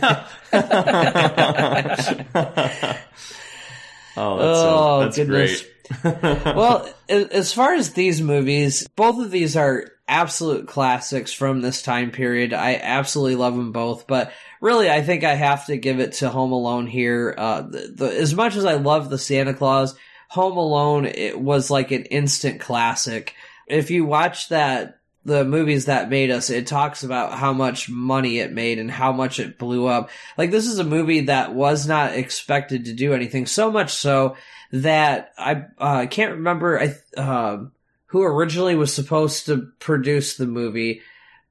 Oh, 4.22 4.38
that's, 4.38 4.51
Oh, 4.51 4.53
so, 4.53 4.99
that's 5.05 5.15
goodness. 5.17 5.63
great. 6.01 6.45
well, 6.45 6.89
as 7.07 7.53
far 7.53 7.74
as 7.74 7.93
these 7.93 8.22
movies, 8.22 8.88
both 8.95 9.20
of 9.24 9.32
these 9.32 9.55
are 9.55 9.86
absolute 10.07 10.67
classics 10.67 11.32
from 11.32 11.61
this 11.61 11.82
time 11.82 12.11
period. 12.11 12.53
I 12.53 12.76
absolutely 12.76 13.36
love 13.36 13.55
them 13.55 13.72
both, 13.72 14.07
but 14.07 14.32
really, 14.61 14.89
I 14.89 15.01
think 15.03 15.24
I 15.24 15.36
have 15.36 15.67
to 15.67 15.78
give 15.78 15.99
it 15.99 16.13
to 16.13 16.30
Home 16.30 16.51
Alone 16.51 16.88
here. 16.88 17.34
Uh, 17.38 17.61
the, 17.61 17.93
the, 17.95 18.05
as 18.17 18.34
much 18.34 18.55
as 18.55 18.65
I 18.65 18.74
love 18.74 19.09
the 19.09 19.17
Santa 19.17 19.53
Claus, 19.53 19.95
Home 20.30 20.57
Alone 20.57 21.05
it 21.05 21.39
was 21.39 21.69
like 21.69 21.91
an 21.91 22.05
instant 22.05 22.59
classic. 22.59 23.36
If 23.67 23.91
you 23.91 24.05
watch 24.05 24.49
that. 24.49 24.95
The 25.25 25.43
movies 25.43 25.86
that 25.86 26.09
made 26.09 26.32
us, 26.32 26.49
it 26.49 26.65
talks 26.65 27.03
about 27.03 27.34
how 27.34 27.51
much 27.51 27.89
money 27.89 28.39
it 28.39 28.53
made 28.53 28.80
and 28.80 28.89
how 28.89 29.11
much 29.11 29.38
it 29.38 29.59
blew 29.59 29.86
up. 29.86 30.09
Like, 30.38 30.49
this 30.49 30.65
is 30.65 30.80
a 30.80 30.84
movie 30.86 31.25
that 31.25 31.53
was 31.53 31.86
not 31.86 32.13
expected 32.13 32.86
to 32.86 32.93
do 32.93 33.13
anything, 33.13 33.45
so 33.45 33.69
much 33.69 33.91
so 33.91 34.38
that 34.71 35.34
I 35.38 35.65
uh, 35.77 36.05
can't 36.09 36.36
remember 36.36 36.82
I 36.82 37.19
um 37.19 37.73
who 38.07 38.23
originally 38.23 38.75
was 38.75 38.93
supposed 38.93 39.47
to 39.47 39.71
produce 39.80 40.38
the 40.38 40.47
movie, 40.47 41.01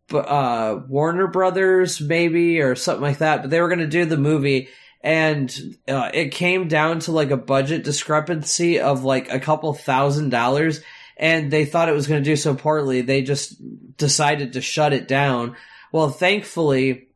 but 0.09 0.27
uh, 0.29 0.81
Warner 0.89 1.29
Brothers 1.29 2.01
maybe 2.01 2.61
or 2.61 2.75
something 2.75 3.03
like 3.03 3.19
that. 3.19 3.43
But 3.43 3.51
they 3.51 3.61
were 3.61 3.69
going 3.69 3.79
to 3.81 3.87
do 3.87 4.07
the 4.07 4.17
movie, 4.17 4.69
and 5.01 5.77
uh, 5.87 6.11
it 6.13 6.33
came 6.33 6.69
down 6.69 7.01
to 7.01 7.13
like 7.13 7.31
a 7.31 7.37
budget 7.37 7.85
discrepancy 7.85 8.81
of 8.81 9.05
like 9.05 9.33
a 9.33 9.41
couple 9.41 9.73
thousand 9.75 10.31
dollars. 10.31 10.83
And 11.17 11.51
they 11.51 11.65
thought 11.65 11.89
it 11.89 11.95
was 11.95 12.07
going 12.07 12.23
to 12.23 12.31
do 12.31 12.37
so 12.37 12.55
poorly, 12.55 13.01
they 13.01 13.23
just 13.23 13.57
decided 13.97 14.53
to 14.53 14.61
shut 14.61 14.93
it 14.93 15.09
down. 15.09 15.57
Well, 15.91 16.11
thankfully, 16.11 17.09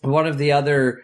one 0.00 0.26
of 0.26 0.38
the 0.38 0.52
other 0.52 1.02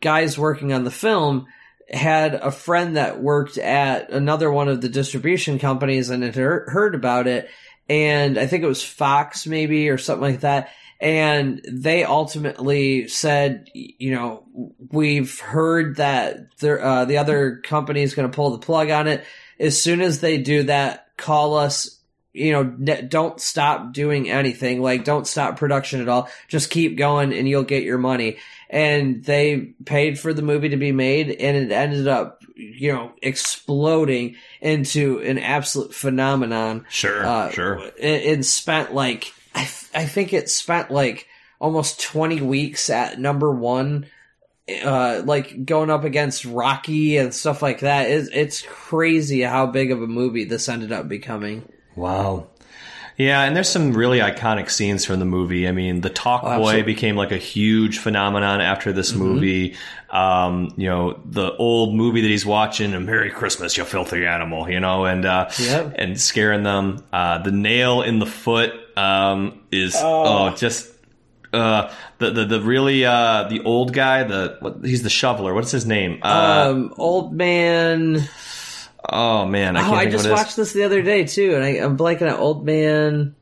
guys 0.00 0.38
working 0.38 0.72
on 0.72 0.84
the 0.84 0.90
film 0.90 1.46
had 1.90 2.34
a 2.34 2.50
friend 2.50 2.96
that 2.96 3.20
worked 3.20 3.58
at 3.58 4.10
another 4.10 4.50
one 4.50 4.68
of 4.68 4.80
the 4.80 4.88
distribution 4.88 5.58
companies 5.58 6.10
and 6.10 6.22
had 6.22 6.36
heard, 6.36 6.68
heard 6.68 6.94
about 6.94 7.26
it. 7.26 7.50
And 7.88 8.38
I 8.38 8.46
think 8.46 8.62
it 8.62 8.68
was 8.68 8.84
Fox 8.84 9.46
maybe 9.46 9.88
or 9.88 9.98
something 9.98 10.22
like 10.22 10.40
that. 10.40 10.70
And 11.02 11.60
they 11.68 12.04
ultimately 12.04 13.08
said, 13.08 13.68
you 13.74 14.14
know, 14.14 14.44
we've 14.90 15.40
heard 15.40 15.96
that 15.96 16.46
uh, 16.62 17.06
the 17.06 17.18
other 17.18 17.56
company 17.56 18.02
is 18.02 18.14
going 18.14 18.30
to 18.30 18.34
pull 18.34 18.50
the 18.50 18.64
plug 18.64 18.88
on 18.88 19.08
it. 19.08 19.24
As 19.58 19.82
soon 19.82 20.00
as 20.00 20.20
they 20.20 20.38
do 20.38 20.62
that, 20.62 21.08
call 21.16 21.56
us 21.56 21.98
you 22.32 22.52
know, 22.52 22.62
ne- 22.78 23.02
don't 23.02 23.40
stop 23.40 23.92
doing 23.92 24.30
anything. 24.30 24.80
Like, 24.80 25.04
don't 25.04 25.26
stop 25.26 25.58
production 25.58 26.00
at 26.00 26.08
all. 26.08 26.30
Just 26.48 26.70
keep 26.70 26.96
going 26.96 27.32
and 27.34 27.46
you'll 27.48 27.62
get 27.62 27.82
your 27.82 27.98
money. 27.98 28.38
And 28.70 29.22
they 29.22 29.74
paid 29.84 30.18
for 30.18 30.32
the 30.32 30.40
movie 30.40 30.70
to 30.70 30.78
be 30.78 30.92
made 30.92 31.30
and 31.30 31.56
it 31.56 31.72
ended 31.72 32.08
up, 32.08 32.42
you 32.56 32.92
know, 32.92 33.12
exploding 33.20 34.36
into 34.62 35.18
an 35.18 35.38
absolute 35.38 35.94
phenomenon. 35.94 36.86
Sure, 36.88 37.26
Uh, 37.26 37.50
sure. 37.50 37.80
It, 37.98 38.38
it 38.38 38.44
spent 38.44 38.94
like, 38.94 39.34
I, 39.54 39.60
th- 39.60 39.90
I 39.94 40.06
think 40.06 40.32
it 40.32 40.48
spent 40.50 40.90
like 40.90 41.26
almost 41.60 42.00
20 42.02 42.40
weeks 42.42 42.90
at 42.90 43.18
number 43.18 43.50
one. 43.52 44.06
Uh, 44.84 45.20
like 45.24 45.64
going 45.66 45.90
up 45.90 46.04
against 46.04 46.44
Rocky 46.44 47.16
and 47.16 47.34
stuff 47.34 47.62
like 47.62 47.80
that. 47.80 48.08
It's, 48.08 48.28
it's 48.32 48.62
crazy 48.62 49.42
how 49.42 49.66
big 49.66 49.90
of 49.90 50.00
a 50.00 50.06
movie 50.06 50.44
this 50.44 50.68
ended 50.68 50.92
up 50.92 51.08
becoming. 51.08 51.68
Wow. 51.96 52.46
Yeah, 53.18 53.42
and 53.42 53.54
there's 53.54 53.68
some 53.68 53.92
really 53.92 54.20
iconic 54.20 54.70
scenes 54.70 55.04
from 55.04 55.18
the 55.18 55.24
movie. 55.26 55.66
I 55.68 55.72
mean, 55.72 56.00
the 56.00 56.08
Talk 56.10 56.42
Boy. 56.42 56.76
Mm-hmm. 56.76 56.86
became 56.86 57.16
like 57.16 57.32
a 57.32 57.36
huge 57.38 57.98
phenomenon 57.98 58.60
after 58.60 58.92
this 58.92 59.12
movie. 59.14 59.74
Um, 60.10 60.72
you 60.76 60.88
know, 60.88 61.20
the 61.24 61.54
old 61.56 61.94
movie 61.94 62.22
that 62.22 62.28
he's 62.28 62.46
watching, 62.46 62.94
"A 62.94 63.00
Merry 63.00 63.30
Christmas, 63.30 63.76
you 63.76 63.84
filthy 63.84 64.24
animal," 64.24 64.70
you 64.70 64.80
know, 64.80 65.04
and 65.04 65.26
uh, 65.26 65.50
Yep. 65.60 65.94
and 65.98 66.18
scaring 66.20 66.62
them. 66.62 67.04
Uh, 67.12 67.38
the 67.38 67.52
nail 67.52 68.00
in 68.00 68.18
the 68.18 68.26
foot 68.26 68.72
um, 68.96 69.62
is 69.70 69.94
oh, 69.98 70.54
just 70.56 70.90
uh, 71.52 71.92
the 72.18 72.30
the 72.30 72.44
the 72.46 72.60
really 72.60 73.04
uh, 73.04 73.48
the 73.48 73.62
old 73.64 73.92
guy. 73.92 74.24
The 74.24 74.56
what, 74.60 74.78
he's 74.84 75.02
the 75.02 75.10
shoveler. 75.10 75.54
What's 75.54 75.70
his 75.70 75.86
name? 75.86 76.20
Uh, 76.22 76.70
um, 76.70 76.94
old 76.96 77.32
man. 77.32 78.28
oh 79.08 79.46
man, 79.46 79.76
I 79.76 79.80
Oh, 79.80 79.90
can't 79.90 79.96
I 79.96 80.04
just 80.10 80.24
of 80.26 80.30
what 80.30 80.38
it 80.38 80.40
is. 80.40 80.44
watched 80.46 80.56
this 80.56 80.72
the 80.72 80.84
other 80.84 81.02
day 81.02 81.24
too, 81.24 81.54
and 81.54 81.64
I, 81.64 81.68
I'm 81.84 81.96
blanking 81.96 82.32
on 82.32 82.38
old 82.38 82.64
man. 82.64 83.34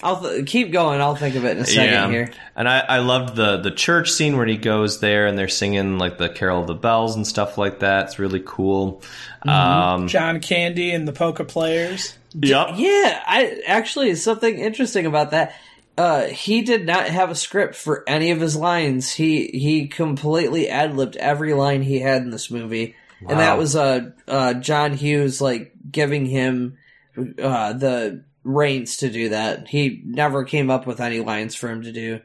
I'll 0.00 0.20
th- 0.20 0.46
keep 0.46 0.70
going. 0.70 1.00
I'll 1.00 1.16
think 1.16 1.34
of 1.34 1.44
it 1.44 1.56
in 1.56 1.62
a 1.64 1.66
second 1.66 2.12
here. 2.12 2.30
And 2.54 2.68
I, 2.68 2.78
I 2.78 2.98
loved 2.98 3.34
the 3.34 3.56
the 3.56 3.72
church 3.72 4.12
scene 4.12 4.36
where 4.36 4.46
he 4.46 4.56
goes 4.56 5.00
there 5.00 5.26
and 5.26 5.36
they're 5.36 5.48
singing 5.48 5.98
like 5.98 6.18
the 6.18 6.28
Carol 6.28 6.60
of 6.60 6.68
the 6.68 6.74
Bells 6.74 7.16
and 7.16 7.26
stuff 7.26 7.58
like 7.58 7.80
that. 7.80 8.06
It's 8.06 8.18
really 8.20 8.40
cool. 8.46 9.02
Mm-hmm. 9.44 9.48
Um, 9.48 10.06
John 10.08 10.38
Candy 10.40 10.92
and 10.92 11.06
the 11.08 11.12
Polka 11.12 11.44
Players. 11.44 12.14
Yep. 12.40 12.70
Yeah, 12.76 13.22
I 13.26 13.62
actually 13.66 14.14
something 14.14 14.58
interesting 14.58 15.06
about 15.06 15.30
that. 15.32 15.54
Uh, 15.96 16.26
he 16.26 16.62
did 16.62 16.86
not 16.86 17.08
have 17.08 17.30
a 17.30 17.34
script 17.34 17.74
for 17.74 18.04
any 18.06 18.30
of 18.30 18.40
his 18.40 18.54
lines. 18.54 19.12
He 19.12 19.48
he 19.48 19.88
completely 19.88 20.68
ad 20.68 20.96
libbed 20.96 21.16
every 21.16 21.54
line 21.54 21.82
he 21.82 21.98
had 21.98 22.22
in 22.22 22.30
this 22.30 22.50
movie, 22.50 22.94
and 23.20 23.40
that 23.40 23.58
was 23.58 23.74
uh, 23.74 24.10
uh 24.28 24.54
John 24.54 24.92
Hughes 24.92 25.40
like 25.40 25.72
giving 25.90 26.26
him 26.26 26.78
uh 27.16 27.72
the 27.72 28.24
reins 28.44 28.98
to 28.98 29.10
do 29.10 29.30
that. 29.30 29.68
He 29.68 30.02
never 30.04 30.44
came 30.44 30.70
up 30.70 30.86
with 30.86 31.00
any 31.00 31.20
lines 31.20 31.54
for 31.54 31.68
him 31.68 31.82
to 31.82 31.92
do. 31.92 32.20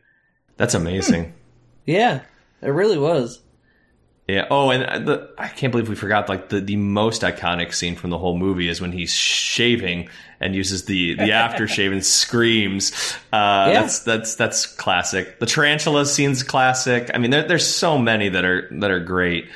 That's 0.58 0.76
amazing. 0.76 1.34
Yeah, 1.86 2.22
it 2.62 2.70
really 2.70 2.98
was. 2.98 3.43
Yeah. 4.28 4.48
Oh, 4.50 4.70
and 4.72 5.06
the 5.06 5.30
I 5.38 5.50
can't 5.50 5.72
believe 5.72 5.90
we 5.90 5.96
forgot 5.96 6.30
like 6.30 6.48
the, 6.50 6.62
the 6.62 6.78
most 6.78 7.24
iconic 7.24 7.74
scene 7.74 7.96
from 7.96 8.10
the 8.10 8.18
whole 8.18 8.38
movie 8.38 8.70
is 8.70 8.80
when 8.80 8.94
he's 8.94 9.12
shaving 9.14 10.10
and 10.40 10.56
uses 10.56 10.86
the 10.86 11.16
the 11.16 11.24
aftershave 11.30 11.92
and 11.92 12.06
screams. 12.06 12.94
Uh, 13.34 13.68
Yeah. 13.72 13.82
That's 13.82 14.00
that's 14.00 14.36
that's 14.36 14.66
classic. 14.66 15.40
The 15.40 15.46
tarantula 15.46 16.06
scene's 16.06 16.42
classic. 16.42 17.12
I 17.14 17.18
mean, 17.18 17.32
there, 17.32 17.48
there's 17.48 17.68
so 17.68 17.98
many 17.98 18.30
that 18.30 18.46
are 18.46 18.70
that 18.80 18.92
are 18.92 19.02
great. 19.02 19.50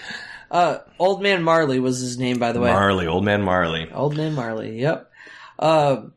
Uh, 0.51 0.79
Old 0.99 1.21
Man 1.21 1.43
Marley 1.43 1.79
was 1.79 1.99
his 1.99 2.17
name, 2.17 2.37
by 2.37 2.51
the 2.51 2.59
way. 2.59 2.71
Marley, 2.71 3.07
old 3.07 3.23
man 3.25 3.41
Marley. 3.43 3.89
Old 3.91 4.15
Man 4.17 4.33
Marley. 4.33 4.79
Yep. 4.81 5.11
Um. 5.59 6.13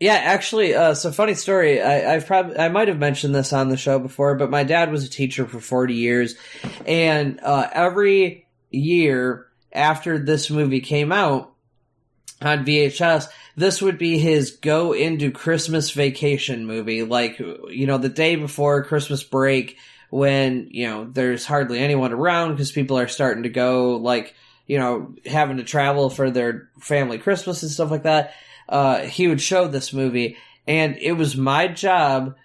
Yeah, 0.00 0.14
actually, 0.14 0.74
uh, 0.74 0.94
so 0.94 1.12
funny 1.12 1.34
story. 1.34 1.82
I, 1.82 2.14
I've 2.14 2.26
probably 2.26 2.58
I 2.58 2.70
might 2.70 2.88
have 2.88 2.98
mentioned 2.98 3.34
this 3.34 3.52
on 3.52 3.68
the 3.68 3.76
show 3.76 3.98
before, 3.98 4.34
but 4.34 4.50
my 4.50 4.64
dad 4.64 4.90
was 4.90 5.04
a 5.04 5.10
teacher 5.10 5.46
for 5.46 5.60
forty 5.60 5.94
years, 5.94 6.36
and 6.86 7.38
uh, 7.42 7.68
every 7.70 8.46
year 8.70 9.46
after 9.70 10.18
this 10.18 10.48
movie 10.48 10.80
came 10.80 11.12
out 11.12 11.52
on 12.40 12.64
VHS, 12.64 13.28
this 13.56 13.82
would 13.82 13.98
be 13.98 14.18
his 14.18 14.52
go 14.52 14.94
into 14.94 15.30
Christmas 15.30 15.90
vacation 15.90 16.64
movie, 16.66 17.02
like 17.02 17.38
you 17.38 17.86
know 17.86 17.98
the 17.98 18.08
day 18.08 18.36
before 18.36 18.84
Christmas 18.84 19.22
break 19.22 19.76
when 20.08 20.68
you 20.70 20.86
know 20.86 21.04
there's 21.04 21.44
hardly 21.44 21.78
anyone 21.78 22.14
around 22.14 22.52
because 22.52 22.72
people 22.72 22.98
are 22.98 23.06
starting 23.06 23.42
to 23.42 23.50
go 23.50 23.96
like 23.96 24.34
you 24.66 24.78
know 24.78 25.14
having 25.26 25.58
to 25.58 25.62
travel 25.62 26.08
for 26.08 26.30
their 26.30 26.70
family 26.80 27.18
Christmas 27.18 27.62
and 27.62 27.70
stuff 27.70 27.90
like 27.90 28.04
that. 28.04 28.32
Uh, 28.70 29.00
he 29.00 29.28
would 29.28 29.40
show 29.42 29.68
this 29.68 29.92
movie, 29.92 30.36
and 30.66 30.96
it 30.98 31.12
was 31.12 31.36
my 31.36 31.68
job. 31.68 32.36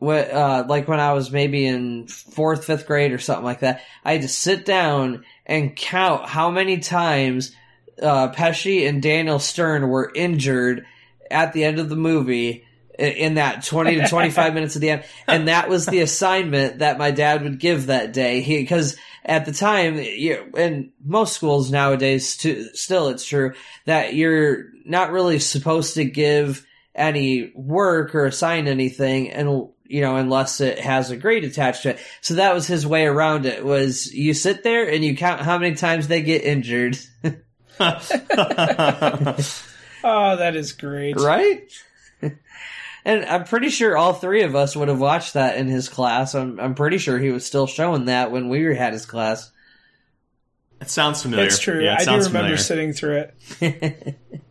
wh- 0.00 0.32
Uh, 0.32 0.64
like 0.68 0.88
when 0.88 1.00
I 1.00 1.12
was 1.12 1.30
maybe 1.30 1.66
in 1.66 2.06
fourth, 2.06 2.64
fifth 2.64 2.86
grade 2.86 3.12
or 3.12 3.18
something 3.18 3.44
like 3.44 3.60
that, 3.60 3.82
I 4.04 4.12
had 4.12 4.22
to 4.22 4.28
sit 4.28 4.64
down 4.64 5.24
and 5.44 5.74
count 5.76 6.28
how 6.28 6.50
many 6.50 6.78
times 6.78 7.54
uh, 8.00 8.30
Pesci 8.32 8.88
and 8.88 9.02
Daniel 9.02 9.38
Stern 9.38 9.88
were 9.88 10.10
injured 10.14 10.84
at 11.30 11.52
the 11.52 11.64
end 11.64 11.78
of 11.78 11.88
the 11.88 11.96
movie 11.96 12.64
in 12.98 13.34
that 13.34 13.64
20 13.64 13.96
to 13.96 14.08
25 14.08 14.54
minutes 14.54 14.76
at 14.76 14.80
the 14.82 14.90
end. 14.90 15.04
And 15.26 15.48
that 15.48 15.68
was 15.68 15.86
the 15.86 16.00
assignment 16.00 16.78
that 16.80 16.98
my 16.98 17.10
dad 17.10 17.42
would 17.42 17.58
give 17.58 17.86
that 17.86 18.12
day. 18.12 18.40
He, 18.42 18.64
cause 18.66 18.96
at 19.24 19.44
the 19.44 19.52
time, 19.52 19.96
you, 19.98 20.52
in 20.56 20.92
most 21.04 21.32
schools 21.34 21.70
nowadays, 21.70 22.36
too, 22.36 22.68
still 22.74 23.08
it's 23.08 23.24
true 23.24 23.54
that 23.86 24.14
you're 24.14 24.66
not 24.86 25.10
really 25.12 25.38
supposed 25.38 25.94
to 25.94 26.04
give 26.04 26.66
any 26.94 27.52
work 27.54 28.14
or 28.14 28.24
assign 28.26 28.66
anything 28.68 29.30
and 29.30 29.68
you 29.84 30.00
know 30.00 30.16
unless 30.16 30.60
it 30.62 30.78
has 30.78 31.10
a 31.10 31.16
grade 31.16 31.44
attached 31.44 31.82
to 31.82 31.90
it 31.90 31.98
so 32.22 32.34
that 32.34 32.54
was 32.54 32.66
his 32.66 32.86
way 32.86 33.04
around 33.04 33.44
it 33.46 33.64
was 33.64 34.12
you 34.14 34.32
sit 34.32 34.62
there 34.64 34.88
and 34.88 35.04
you 35.04 35.14
count 35.16 35.40
how 35.42 35.58
many 35.58 35.74
times 35.74 36.08
they 36.08 36.22
get 36.22 36.42
injured 36.42 36.98
Oh, 40.08 40.36
that 40.36 40.54
is 40.56 40.72
great. 40.72 41.16
right 41.20 41.70
and 43.04 43.24
i'm 43.26 43.44
pretty 43.44 43.68
sure 43.70 43.96
all 43.96 44.12
three 44.14 44.42
of 44.42 44.56
us 44.56 44.74
would 44.74 44.88
have 44.88 44.98
watched 45.00 45.34
that 45.34 45.56
in 45.58 45.66
his 45.68 45.88
class 45.88 46.34
i'm, 46.34 46.58
I'm 46.58 46.74
pretty 46.74 46.98
sure 46.98 47.18
he 47.18 47.30
was 47.30 47.44
still 47.44 47.66
showing 47.66 48.06
that 48.06 48.30
when 48.32 48.48
we 48.48 48.74
had 48.74 48.92
his 48.94 49.04
class 49.06 49.50
It 50.80 50.88
sounds 50.90 51.22
familiar. 51.22 51.46
It's 51.46 51.58
true. 51.58 51.82
Yeah, 51.82 51.94
it 51.94 52.00
I 52.00 52.04
do 52.04 52.10
remember 52.12 52.28
familiar. 52.30 52.56
sitting 52.56 52.92
through 52.92 53.24
it. 53.60 54.18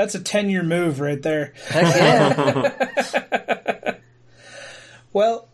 That's 0.00 0.14
a 0.14 0.20
10 0.22 0.48
year 0.48 0.62
move 0.62 0.98
right 0.98 1.20
there. 1.20 1.52
Heck 1.68 1.94
yeah 1.94 3.94
Well, 5.12 5.46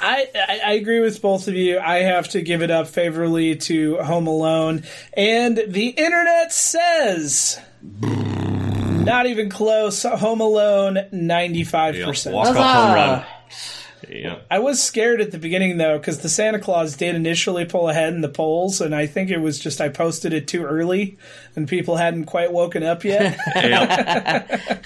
I, 0.00 0.28
I 0.34 0.60
I 0.66 0.72
agree 0.72 0.98
with 1.00 1.22
both 1.22 1.46
of 1.46 1.54
you. 1.54 1.78
I 1.78 1.98
have 1.98 2.28
to 2.30 2.42
give 2.42 2.60
it 2.62 2.70
up 2.72 2.88
favorably 2.88 3.54
to 3.56 3.98
Home 3.98 4.26
Alone, 4.26 4.82
and 5.16 5.62
the 5.68 5.88
internet 5.90 6.52
says 6.52 7.60
not 8.00 9.26
even 9.26 9.48
close. 9.50 10.02
Home 10.02 10.40
Alone, 10.40 10.98
ninety 11.12 11.62
five 11.64 11.94
Yeah, 11.96 12.06
percent. 12.06 12.34
walk 12.34 12.48
off 12.48 12.56
home 12.56 12.94
run. 12.94 13.24
Yeah. 14.14 14.38
I 14.50 14.60
was 14.60 14.82
scared 14.82 15.20
at 15.20 15.30
the 15.32 15.38
beginning 15.38 15.76
though, 15.76 15.98
because 15.98 16.20
the 16.20 16.28
Santa 16.28 16.58
Claus 16.58 16.96
did 16.96 17.14
initially 17.14 17.64
pull 17.64 17.88
ahead 17.88 18.14
in 18.14 18.20
the 18.20 18.28
polls, 18.28 18.80
and 18.80 18.94
I 18.94 19.06
think 19.06 19.30
it 19.30 19.38
was 19.38 19.58
just 19.58 19.80
I 19.80 19.88
posted 19.88 20.32
it 20.32 20.48
too 20.48 20.64
early, 20.64 21.18
and 21.56 21.68
people 21.68 21.96
hadn't 21.96 22.24
quite 22.26 22.52
woken 22.52 22.82
up 22.82 23.04
yet. 23.04 23.36
yeah. 23.56 24.78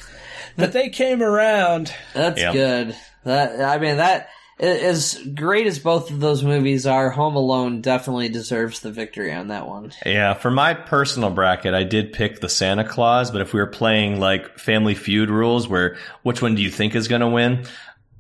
but 0.57 0.73
they 0.73 0.89
came 0.89 1.23
around. 1.23 1.93
That's 2.15 2.41
Yeah. 2.41 2.53
good. 2.53 2.97
That 3.25 3.61
I 3.63 3.79
mean 3.79 3.97
that 3.99 4.29
as 4.61 5.17
great 5.37 5.69
as 5.69 5.79
both 5.79 6.11
of 6.11 6.19
those 6.19 6.43
movies 6.43 6.85
are, 6.85 7.11
Home 7.11 7.37
Alone 7.37 7.81
definitely 7.81 8.29
deserves 8.29 8.81
the 8.81 8.91
victory 8.91 9.33
on 9.33 9.49
that 9.49 9.69
one. 9.69 9.93
Yeah, 10.05 10.35
for 10.35 10.51
my 10.51 10.75
personal 10.75 11.31
bracket, 11.31 11.75
I 11.75 11.85
did 11.85 12.13
pick 12.13 12.41
the 12.41 12.49
Santa 12.49 12.83
Claus, 12.83 13.31
but 13.31 13.41
if 13.41 13.53
we 13.53 13.61
were 13.61 13.69
playing 13.69 14.19
like 14.19 14.59
Family 14.59 14.97
Feud 14.97 15.31
rules, 15.31 15.69
where 15.69 15.97
which 16.25 16.43
one 16.43 16.57
do 16.57 16.63
you 16.63 16.71
think 16.73 16.97
is 16.97 17.07
going 17.07 17.21
to 17.21 17.29
win? 17.29 17.67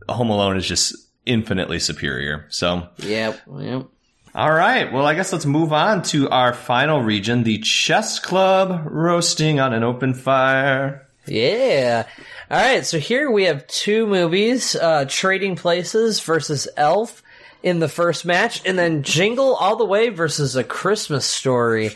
Home 0.09 0.30
Alone 0.30 0.56
is 0.56 0.66
just 0.66 0.94
infinitely 1.26 1.78
superior. 1.78 2.46
So, 2.48 2.88
Yep, 2.98 3.40
yep. 3.61 3.86
all 4.34 4.52
right. 4.52 4.92
Well, 4.92 5.06
I 5.06 5.14
guess 5.14 5.32
let's 5.32 5.46
move 5.46 5.72
on 5.72 6.02
to 6.04 6.28
our 6.30 6.52
final 6.54 7.02
region, 7.02 7.42
the 7.42 7.59
Chess 7.59 8.18
Club 8.18 8.82
roasting 8.86 9.61
on 9.61 9.72
an 9.74 9.82
open 9.84 10.14
fire. 10.14 11.06
Yeah. 11.26 12.06
All 12.50 12.59
right, 12.59 12.86
so 12.86 12.98
here 12.98 13.30
we 13.30 13.44
have 13.44 13.66
two 13.66 14.06
movies, 14.06 14.74
uh, 14.74 15.04
Trading 15.06 15.56
Places 15.56 16.20
versus 16.20 16.66
Elf 16.78 17.22
in 17.62 17.80
the 17.80 17.88
first 17.88 18.24
match, 18.24 18.62
and 18.64 18.78
then 18.78 19.02
Jingle 19.02 19.54
All 19.54 19.76
the 19.76 19.84
Way 19.84 20.09
versus 20.09 20.56
A 20.56 20.64
Christmas 20.64 21.26
Story. 21.26 21.90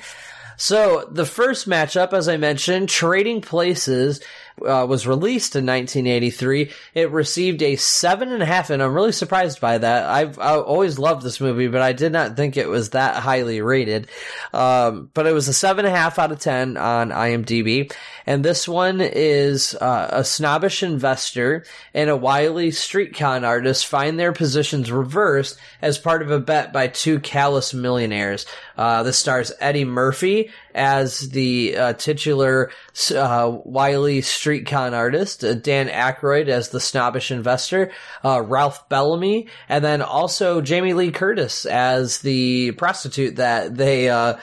So 0.58 1.08
the 1.10 1.24
first 1.24 1.66
matchup, 1.68 2.12
as 2.12 2.28
I 2.28 2.36
mentioned, 2.36 2.90
Trading 2.90 3.40
Places 3.40 4.20
uh, 4.60 4.86
was 4.88 5.06
released 5.06 5.56
in 5.56 5.66
1983. 5.66 6.70
It 6.94 7.10
received 7.10 7.62
a 7.62 7.76
seven 7.76 8.30
and 8.30 8.42
a 8.42 8.46
half, 8.46 8.70
and 8.70 8.82
I'm 8.82 8.94
really 8.94 9.12
surprised 9.12 9.60
by 9.60 9.78
that. 9.78 10.04
I've 10.08 10.38
I 10.38 10.56
always 10.56 10.98
loved 10.98 11.22
this 11.22 11.40
movie, 11.40 11.68
but 11.68 11.82
I 11.82 11.92
did 11.92 12.12
not 12.12 12.36
think 12.36 12.56
it 12.56 12.68
was 12.68 12.90
that 12.90 13.16
highly 13.16 13.60
rated. 13.60 14.08
Um, 14.52 15.10
but 15.14 15.26
it 15.26 15.32
was 15.32 15.48
a 15.48 15.54
seven 15.54 15.84
and 15.84 15.94
a 15.94 15.98
half 15.98 16.18
out 16.18 16.32
of 16.32 16.38
ten 16.38 16.76
on 16.76 17.10
IMDb, 17.10 17.92
and 18.26 18.44
this 18.44 18.68
one 18.68 19.00
is 19.00 19.74
uh, 19.74 20.08
a 20.12 20.24
snobbish 20.24 20.82
investor 20.82 21.64
and 21.94 22.10
a 22.10 22.16
wily 22.16 22.70
street 22.70 23.16
con 23.16 23.44
artist 23.44 23.86
find 23.86 24.18
their 24.18 24.32
positions 24.32 24.92
reversed 24.92 25.58
as 25.80 25.98
part 25.98 26.22
of 26.22 26.30
a 26.30 26.38
bet 26.38 26.72
by 26.72 26.86
two 26.86 27.20
callous 27.20 27.74
millionaires. 27.74 28.46
Uh, 28.76 29.02
this 29.02 29.18
stars 29.18 29.52
Eddie 29.60 29.84
Murphy 29.84 30.50
as 30.74 31.30
the 31.30 31.76
uh, 31.76 31.92
titular 31.94 32.70
uh, 33.14 33.56
wily 33.64 34.20
street 34.20 34.66
con 34.66 34.94
artist, 34.94 35.44
uh, 35.44 35.54
Dan 35.54 35.88
Aykroyd 35.88 36.48
as 36.48 36.68
the 36.70 36.80
snobbish 36.80 37.30
investor, 37.30 37.90
uh, 38.24 38.40
Ralph 38.42 38.88
Bellamy, 38.88 39.48
and 39.68 39.84
then 39.84 40.02
also 40.02 40.60
Jamie 40.60 40.94
Lee 40.94 41.10
Curtis 41.12 41.66
as 41.66 42.18
the 42.18 42.72
prostitute 42.72 43.36
that 43.36 43.76
they 43.76 44.08
uh, 44.10 44.34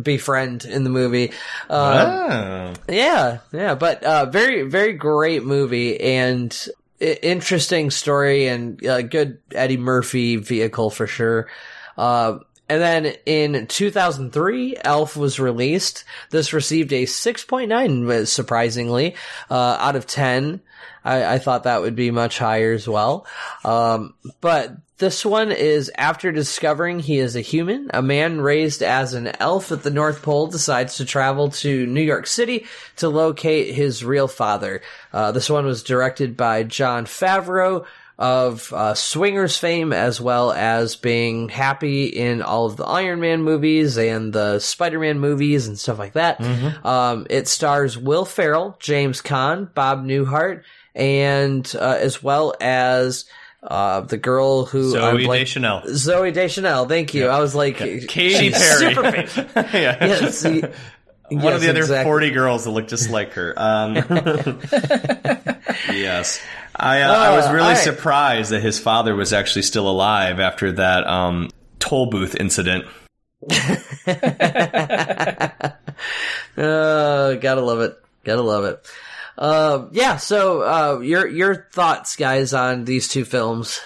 befriend 0.00 0.64
in 0.64 0.84
the 0.84 0.90
movie. 0.90 1.30
Um, 1.70 1.98
Oh. 1.98 2.74
yeah, 2.88 3.38
yeah, 3.52 3.74
but 3.74 4.02
uh, 4.02 4.26
very, 4.26 4.62
very 4.62 4.92
great 4.94 5.44
movie 5.44 6.00
and 6.00 6.68
interesting 7.00 7.90
story 7.90 8.46
and 8.46 8.78
good 8.78 9.38
Eddie 9.52 9.76
Murphy 9.76 10.36
vehicle 10.36 10.90
for 10.90 11.06
sure. 11.06 11.48
Uh, 11.96 12.38
and 12.74 12.82
then 12.82 13.14
in 13.24 13.68
2003, 13.68 14.78
Elf 14.82 15.16
was 15.16 15.38
released. 15.38 16.02
This 16.30 16.52
received 16.52 16.92
a 16.92 17.04
6.9, 17.04 18.26
surprisingly, 18.26 19.14
uh, 19.48 19.76
out 19.78 19.94
of 19.94 20.08
10. 20.08 20.60
I, 21.04 21.34
I 21.34 21.38
thought 21.38 21.62
that 21.62 21.82
would 21.82 21.94
be 21.94 22.10
much 22.10 22.38
higher 22.38 22.72
as 22.72 22.88
well. 22.88 23.28
Um, 23.64 24.14
but 24.40 24.76
this 24.98 25.24
one 25.24 25.52
is 25.52 25.88
after 25.96 26.32
discovering 26.32 26.98
he 26.98 27.18
is 27.18 27.36
a 27.36 27.40
human, 27.40 27.92
a 27.94 28.02
man 28.02 28.40
raised 28.40 28.82
as 28.82 29.14
an 29.14 29.30
elf 29.38 29.70
at 29.70 29.84
the 29.84 29.90
North 29.90 30.22
Pole 30.22 30.48
decides 30.48 30.96
to 30.96 31.04
travel 31.04 31.50
to 31.50 31.86
New 31.86 32.02
York 32.02 32.26
City 32.26 32.66
to 32.96 33.08
locate 33.08 33.72
his 33.72 34.04
real 34.04 34.26
father. 34.26 34.82
Uh, 35.12 35.30
this 35.30 35.48
one 35.48 35.64
was 35.64 35.84
directed 35.84 36.36
by 36.36 36.64
Jon 36.64 37.06
Favreau 37.06 37.86
of 38.18 38.72
uh, 38.72 38.94
Swingers 38.94 39.56
fame, 39.58 39.92
as 39.92 40.20
well 40.20 40.52
as 40.52 40.94
being 40.96 41.48
happy 41.48 42.04
in 42.06 42.42
all 42.42 42.66
of 42.66 42.76
the 42.76 42.84
Iron 42.84 43.20
Man 43.20 43.42
movies 43.42 43.96
and 43.98 44.32
the 44.32 44.60
Spider 44.60 45.00
Man 45.00 45.18
movies 45.18 45.66
and 45.66 45.78
stuff 45.78 45.98
like 45.98 46.12
that. 46.12 46.40
Um, 46.84 47.26
it 47.30 47.48
stars 47.48 47.98
Will 47.98 48.24
Ferrell, 48.24 48.76
James 48.80 49.20
Caan, 49.20 49.72
Bob 49.74 50.04
Newhart, 50.04 50.62
and 50.94 51.74
uh, 51.78 51.98
as 52.00 52.22
well 52.22 52.54
as 52.60 53.24
uh, 53.64 54.02
the 54.02 54.18
girl 54.18 54.66
who 54.66 54.92
Zooey 54.94 55.02
I'm 55.02 55.16
blank- 55.24 55.40
Deschanel. 55.46 55.82
Zooey 55.86 56.32
Deschanel. 56.32 56.86
Thank 56.86 57.14
you. 57.14 57.28
I 57.28 57.40
was 57.40 57.54
like, 57.54 57.78
Katy 57.78 58.50
Perry. 58.50 58.94
super 58.94 59.10
famous. 59.56 59.74
yeah. 60.44 60.72
Yes, 61.30 61.30
he- 61.30 61.36
One 61.36 61.44
yes, 61.44 61.54
of 61.54 61.60
the 61.62 61.70
other 61.70 61.80
exactly. 61.80 62.04
40 62.10 62.30
girls 62.30 62.64
that 62.64 62.70
look 62.70 62.88
just 62.88 63.10
like 63.10 63.32
her. 63.32 63.54
Um, 63.56 63.94
yes. 65.92 66.40
I, 66.76 67.02
uh, 67.02 67.12
I 67.12 67.36
was 67.36 67.46
Uh, 67.46 67.52
really 67.52 67.62
all 67.64 67.68
right. 67.70 67.76
surprised 67.78 68.50
that 68.50 68.60
his 68.62 68.78
father 68.78 69.14
was 69.14 69.32
actually 69.32 69.62
still 69.62 69.88
alive 69.88 70.40
after 70.40 70.72
that 70.72 71.06
um, 71.06 71.50
toll 71.78 72.06
booth 72.06 72.34
incident. 72.36 72.84
Uh, 76.56 77.34
gotta 77.34 77.60
love 77.60 77.80
it. 77.80 77.96
Gotta 78.24 78.42
love 78.42 78.64
it. 78.64 78.86
Uh, 79.36 79.86
yeah. 79.92 80.16
So, 80.18 80.60
uh, 80.62 81.00
your 81.00 81.26
your 81.26 81.66
thoughts, 81.72 82.14
guys, 82.16 82.54
on 82.54 82.84
these 82.84 83.08
two 83.08 83.24
films? 83.24 83.80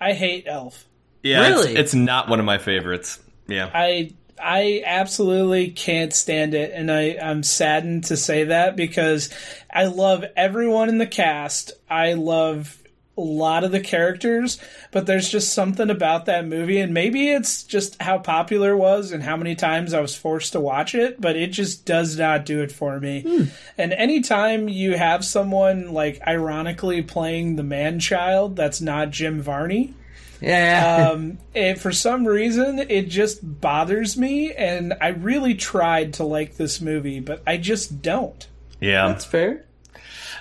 I 0.00 0.12
hate 0.12 0.44
Elf. 0.46 0.84
Yeah, 1.22 1.48
it's- 1.48 1.64
it's, 1.66 1.94
not 1.94 2.28
one 2.28 2.38
of 2.38 2.46
my 2.46 2.58
favorites. 2.58 3.18
Yeah. 3.48 3.68
I 3.74 4.12
I 4.42 4.82
absolutely 4.84 5.70
can't 5.70 6.12
stand 6.12 6.54
it, 6.54 6.72
and 6.72 6.90
I 6.90 7.18
I'm 7.22 7.42
saddened 7.42 8.04
to 8.04 8.16
say 8.16 8.44
that 8.44 8.76
because 8.76 9.30
I 9.72 9.84
love 9.84 10.24
everyone 10.36 10.88
in 10.88 10.98
the 10.98 11.06
cast. 11.06 11.72
I 11.88 12.14
love 12.14 12.82
a 13.18 13.22
lot 13.22 13.64
of 13.64 13.72
the 13.72 13.80
characters, 13.80 14.60
but 14.92 15.06
there's 15.06 15.30
just 15.30 15.54
something 15.54 15.88
about 15.88 16.26
that 16.26 16.46
movie, 16.46 16.78
and 16.80 16.92
maybe 16.92 17.30
it's 17.30 17.62
just 17.62 18.00
how 18.00 18.18
popular 18.18 18.72
it 18.72 18.76
was 18.76 19.10
and 19.10 19.22
how 19.22 19.36
many 19.36 19.54
times 19.54 19.94
I 19.94 20.00
was 20.00 20.14
forced 20.14 20.52
to 20.52 20.60
watch 20.60 20.94
it, 20.94 21.20
but 21.20 21.34
it 21.34 21.48
just 21.48 21.86
does 21.86 22.18
not 22.18 22.44
do 22.44 22.62
it 22.62 22.70
for 22.70 23.00
me. 23.00 23.22
Hmm. 23.22 23.44
And 23.78 23.92
anytime 23.94 24.68
you 24.68 24.96
have 24.96 25.24
someone 25.24 25.92
like 25.92 26.20
ironically 26.26 27.02
playing 27.02 27.56
the 27.56 27.62
man 27.62 28.00
child 28.00 28.54
that's 28.56 28.82
not 28.82 29.10
Jim 29.10 29.40
Varney, 29.40 29.94
Yeah. 30.40 31.10
um, 31.12 31.38
and 31.54 31.80
for 31.80 31.92
some 31.92 32.26
reason, 32.26 32.78
it 32.78 33.08
just 33.08 33.40
bothers 33.42 34.16
me, 34.16 34.52
and 34.52 34.94
I 35.00 35.08
really 35.08 35.54
tried 35.54 36.14
to 36.14 36.24
like 36.24 36.56
this 36.56 36.80
movie, 36.80 37.20
but 37.20 37.42
I 37.46 37.56
just 37.56 38.02
don't. 38.02 38.46
Yeah. 38.80 39.08
That's 39.08 39.24
fair. 39.24 39.64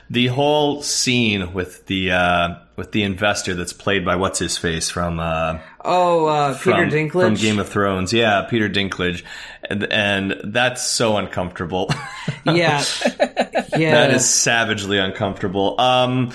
the 0.09 0.27
whole 0.27 0.81
scene 0.83 1.53
with 1.53 1.85
the 1.87 2.11
uh, 2.11 2.55
with 2.75 2.91
the 2.91 3.03
investor 3.03 3.55
that's 3.55 3.71
played 3.73 4.03
by 4.05 4.17
what's 4.17 4.37
his 4.39 4.57
face 4.57 4.89
from 4.89 5.19
uh, 5.19 5.59
Oh, 5.83 6.25
uh, 6.25 6.57
Peter 6.57 6.75
from, 6.75 6.89
Dinklage. 6.89 7.21
from 7.21 7.33
Game 7.35 7.59
of 7.59 7.69
Thrones. 7.69 8.11
Yeah, 8.11 8.45
Peter 8.49 8.67
Dinklage, 8.69 9.23
and, 9.69 9.83
and 9.91 10.35
that's 10.43 10.85
so 10.85 11.15
uncomfortable. 11.17 11.89
yeah, 12.45 12.83
yeah. 13.77 13.91
that 13.95 14.11
is 14.13 14.29
savagely 14.29 14.97
uncomfortable. 14.99 15.79
Um, 15.79 16.33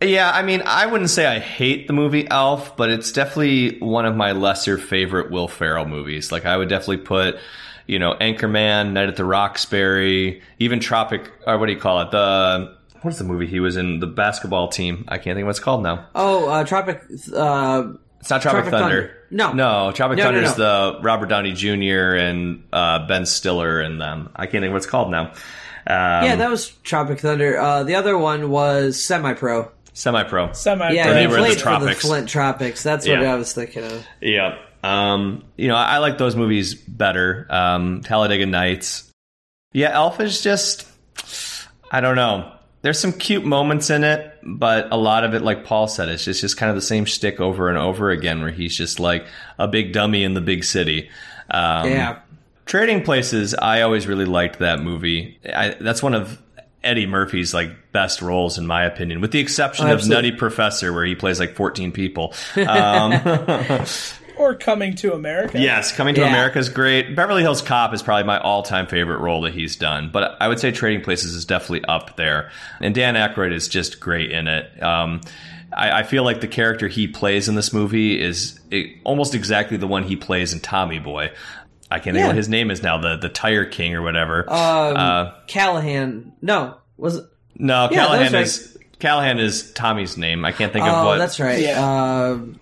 yeah, 0.00 0.30
I 0.32 0.42
mean, 0.42 0.62
I 0.64 0.86
wouldn't 0.86 1.10
say 1.10 1.26
I 1.26 1.38
hate 1.38 1.86
the 1.86 1.92
movie 1.92 2.28
Elf, 2.28 2.76
but 2.76 2.90
it's 2.90 3.10
definitely 3.12 3.78
one 3.80 4.06
of 4.06 4.14
my 4.14 4.32
lesser 4.32 4.78
favorite 4.78 5.30
Will 5.30 5.48
Ferrell 5.48 5.86
movies. 5.86 6.30
Like, 6.30 6.46
I 6.46 6.56
would 6.56 6.68
definitely 6.68 6.98
put, 6.98 7.38
you 7.86 7.98
know, 7.98 8.14
Anchorman, 8.14 8.92
Night 8.92 9.08
at 9.08 9.16
the 9.16 9.24
Roxbury, 9.24 10.42
even 10.58 10.78
Tropic, 10.80 11.30
or 11.46 11.58
what 11.58 11.66
do 11.66 11.72
you 11.72 11.78
call 11.80 12.00
it? 12.02 12.10
The 12.10 12.76
what's 13.02 13.18
the 13.18 13.24
movie 13.24 13.46
he 13.46 13.60
was 13.60 13.76
in? 13.76 14.00
The 14.00 14.06
basketball 14.06 14.68
team. 14.68 15.04
I 15.08 15.18
can't 15.18 15.36
think 15.36 15.40
of 15.40 15.46
what 15.46 15.50
it's 15.50 15.60
called 15.60 15.82
now. 15.82 16.06
Oh, 16.14 16.48
uh, 16.48 16.64
Tropic. 16.64 17.02
Uh, 17.34 17.92
It's 18.20 18.30
not 18.30 18.42
Tropic, 18.42 18.64
Tropic 18.64 18.70
Thunder. 18.70 18.70
Thunder. 18.70 19.14
No. 19.30 19.52
no, 19.52 19.92
Tropic 19.92 20.16
No, 20.18 20.24
no, 20.24 20.28
Thunder 20.30 20.42
is 20.42 20.54
the 20.54 20.98
Robert 21.02 21.26
Downey 21.28 21.52
Jr. 21.52 22.14
and 22.16 22.64
uh, 22.72 23.06
Ben 23.06 23.26
Stiller 23.26 23.80
and 23.80 24.00
them. 24.00 24.30
I 24.34 24.46
can't 24.46 24.62
think 24.62 24.66
of 24.66 24.72
what 24.72 24.78
it's 24.78 24.86
called 24.86 25.10
now. 25.10 25.32
Um, 25.86 26.24
yeah, 26.24 26.36
that 26.36 26.50
was 26.50 26.68
Tropic 26.82 27.20
Thunder. 27.20 27.58
Uh, 27.58 27.82
the 27.82 27.94
other 27.94 28.16
one 28.18 28.50
was 28.50 29.02
Semi 29.02 29.32
Pro. 29.34 29.70
Semi-pro. 29.98 30.52
Semi. 30.52 30.92
Yeah, 30.92 31.12
they 31.12 31.22
he 31.22 31.26
were 31.26 31.38
in 31.38 31.42
the 31.42 31.46
played 31.48 31.60
for 31.60 31.84
the. 31.84 31.94
Flint 31.94 32.28
Tropics. 32.28 32.82
That's 32.82 33.06
what 33.06 33.20
Yeah. 33.20 33.32
I 33.32 33.36
was 33.36 33.52
thinking 33.52 33.84
of. 33.84 34.06
Yeah. 34.20 34.58
Um, 34.82 35.44
you 35.56 35.66
know, 35.68 35.74
I, 35.74 35.94
I 35.94 35.98
like 35.98 36.18
those 36.18 36.36
movies 36.36 36.74
better. 36.74 37.46
Um, 37.50 38.02
Talladega 38.02 38.46
Nights. 38.46 39.10
Yeah, 39.72 39.90
Elf 39.92 40.20
is 40.20 40.40
just, 40.40 40.86
I 41.90 42.00
don't 42.00 42.16
know. 42.16 42.52
There's 42.82 42.98
some 42.98 43.12
cute 43.12 43.44
moments 43.44 43.90
in 43.90 44.04
it, 44.04 44.38
but 44.44 44.86
a 44.92 44.96
lot 44.96 45.24
of 45.24 45.34
it, 45.34 45.42
like 45.42 45.64
Paul 45.64 45.88
said, 45.88 46.08
it's 46.08 46.24
just, 46.24 46.40
just 46.40 46.56
kind 46.56 46.70
of 46.70 46.76
the 46.76 46.82
same 46.82 47.04
shtick 47.04 47.40
over 47.40 47.68
and 47.68 47.76
over 47.76 48.10
again, 48.10 48.40
where 48.40 48.52
he's 48.52 48.76
just 48.76 49.00
like 49.00 49.26
a 49.58 49.66
big 49.66 49.92
dummy 49.92 50.22
in 50.22 50.34
the 50.34 50.40
big 50.40 50.62
city. 50.64 51.10
Um, 51.50 51.90
Yeah. 51.90 52.18
Trading 52.66 53.02
Places, 53.02 53.54
I 53.54 53.80
always 53.80 54.06
really 54.06 54.26
liked 54.26 54.60
that 54.60 54.80
movie. 54.80 55.38
I, 55.44 55.70
that's 55.80 56.02
one 56.02 56.14
of 56.14 56.40
Eddie 56.88 57.06
Murphy's 57.06 57.52
like 57.54 57.92
best 57.92 58.22
roles, 58.22 58.58
in 58.58 58.66
my 58.66 58.84
opinion, 58.84 59.20
with 59.20 59.30
the 59.30 59.38
exception 59.40 59.88
of 59.88 60.06
Nutty 60.08 60.32
Professor, 60.32 60.92
where 60.92 61.04
he 61.04 61.14
plays 61.14 61.38
like 61.38 61.54
14 61.54 61.92
people. 61.92 62.34
Um, 62.56 63.12
Or 64.36 64.54
Coming 64.54 64.94
to 64.96 65.14
America. 65.14 65.60
Yes, 65.60 65.90
Coming 65.90 66.14
to 66.14 66.20
Yeah. 66.20 66.28
America 66.28 66.60
is 66.60 66.68
great. 66.68 67.16
Beverly 67.16 67.42
Hills 67.42 67.60
Cop 67.60 67.92
is 67.92 68.02
probably 68.02 68.22
my 68.22 68.38
all-time 68.38 68.86
favorite 68.86 69.18
role 69.18 69.40
that 69.42 69.52
he's 69.52 69.74
done, 69.74 70.10
but 70.12 70.36
I 70.40 70.46
would 70.46 70.60
say 70.60 70.70
Trading 70.70 71.02
Places 71.02 71.34
is 71.34 71.44
definitely 71.44 71.84
up 71.86 72.16
there. 72.16 72.50
And 72.80 72.94
Dan 72.94 73.14
Aykroyd 73.16 73.52
is 73.52 73.66
just 73.66 73.98
great 73.98 74.30
in 74.30 74.46
it. 74.46 74.80
Um, 74.80 75.22
I, 75.72 75.90
I 75.90 76.02
feel 76.04 76.22
like 76.22 76.40
the 76.40 76.46
character 76.46 76.86
he 76.86 77.08
plays 77.08 77.48
in 77.48 77.56
this 77.56 77.72
movie 77.72 78.20
is 78.20 78.60
it, 78.70 78.96
almost 79.02 79.34
exactly 79.34 79.76
the 79.76 79.88
one 79.88 80.04
he 80.04 80.14
plays 80.14 80.52
in 80.52 80.60
Tommy 80.60 81.00
Boy. 81.00 81.32
I 81.90 81.98
can't 82.00 82.14
think 82.14 82.26
what 82.26 82.36
his 82.36 82.48
name 82.48 82.70
is 82.70 82.82
now, 82.82 82.98
the 82.98 83.16
the 83.16 83.28
Tire 83.28 83.64
King 83.64 83.94
or 83.94 84.02
whatever. 84.02 84.40
Um, 84.50 84.96
Uh, 84.96 85.32
Callahan. 85.46 86.32
No, 86.42 86.76
was 86.96 87.16
it? 87.16 87.24
no, 87.56 87.88
yeah, 87.90 88.04
Callahan 88.06 88.32
that's 88.32 88.56
is 88.58 88.78
Callahan 88.98 89.38
is 89.38 89.72
Tommy's 89.72 90.16
name. 90.16 90.44
I 90.44 90.52
can't 90.52 90.72
think 90.72 90.84
of 90.86 90.92
Oh, 90.94 91.04
what. 91.06 91.18
that's 91.18 91.40
right. 91.40 91.60
Yeah. 91.60 91.80
Um, 92.30 92.60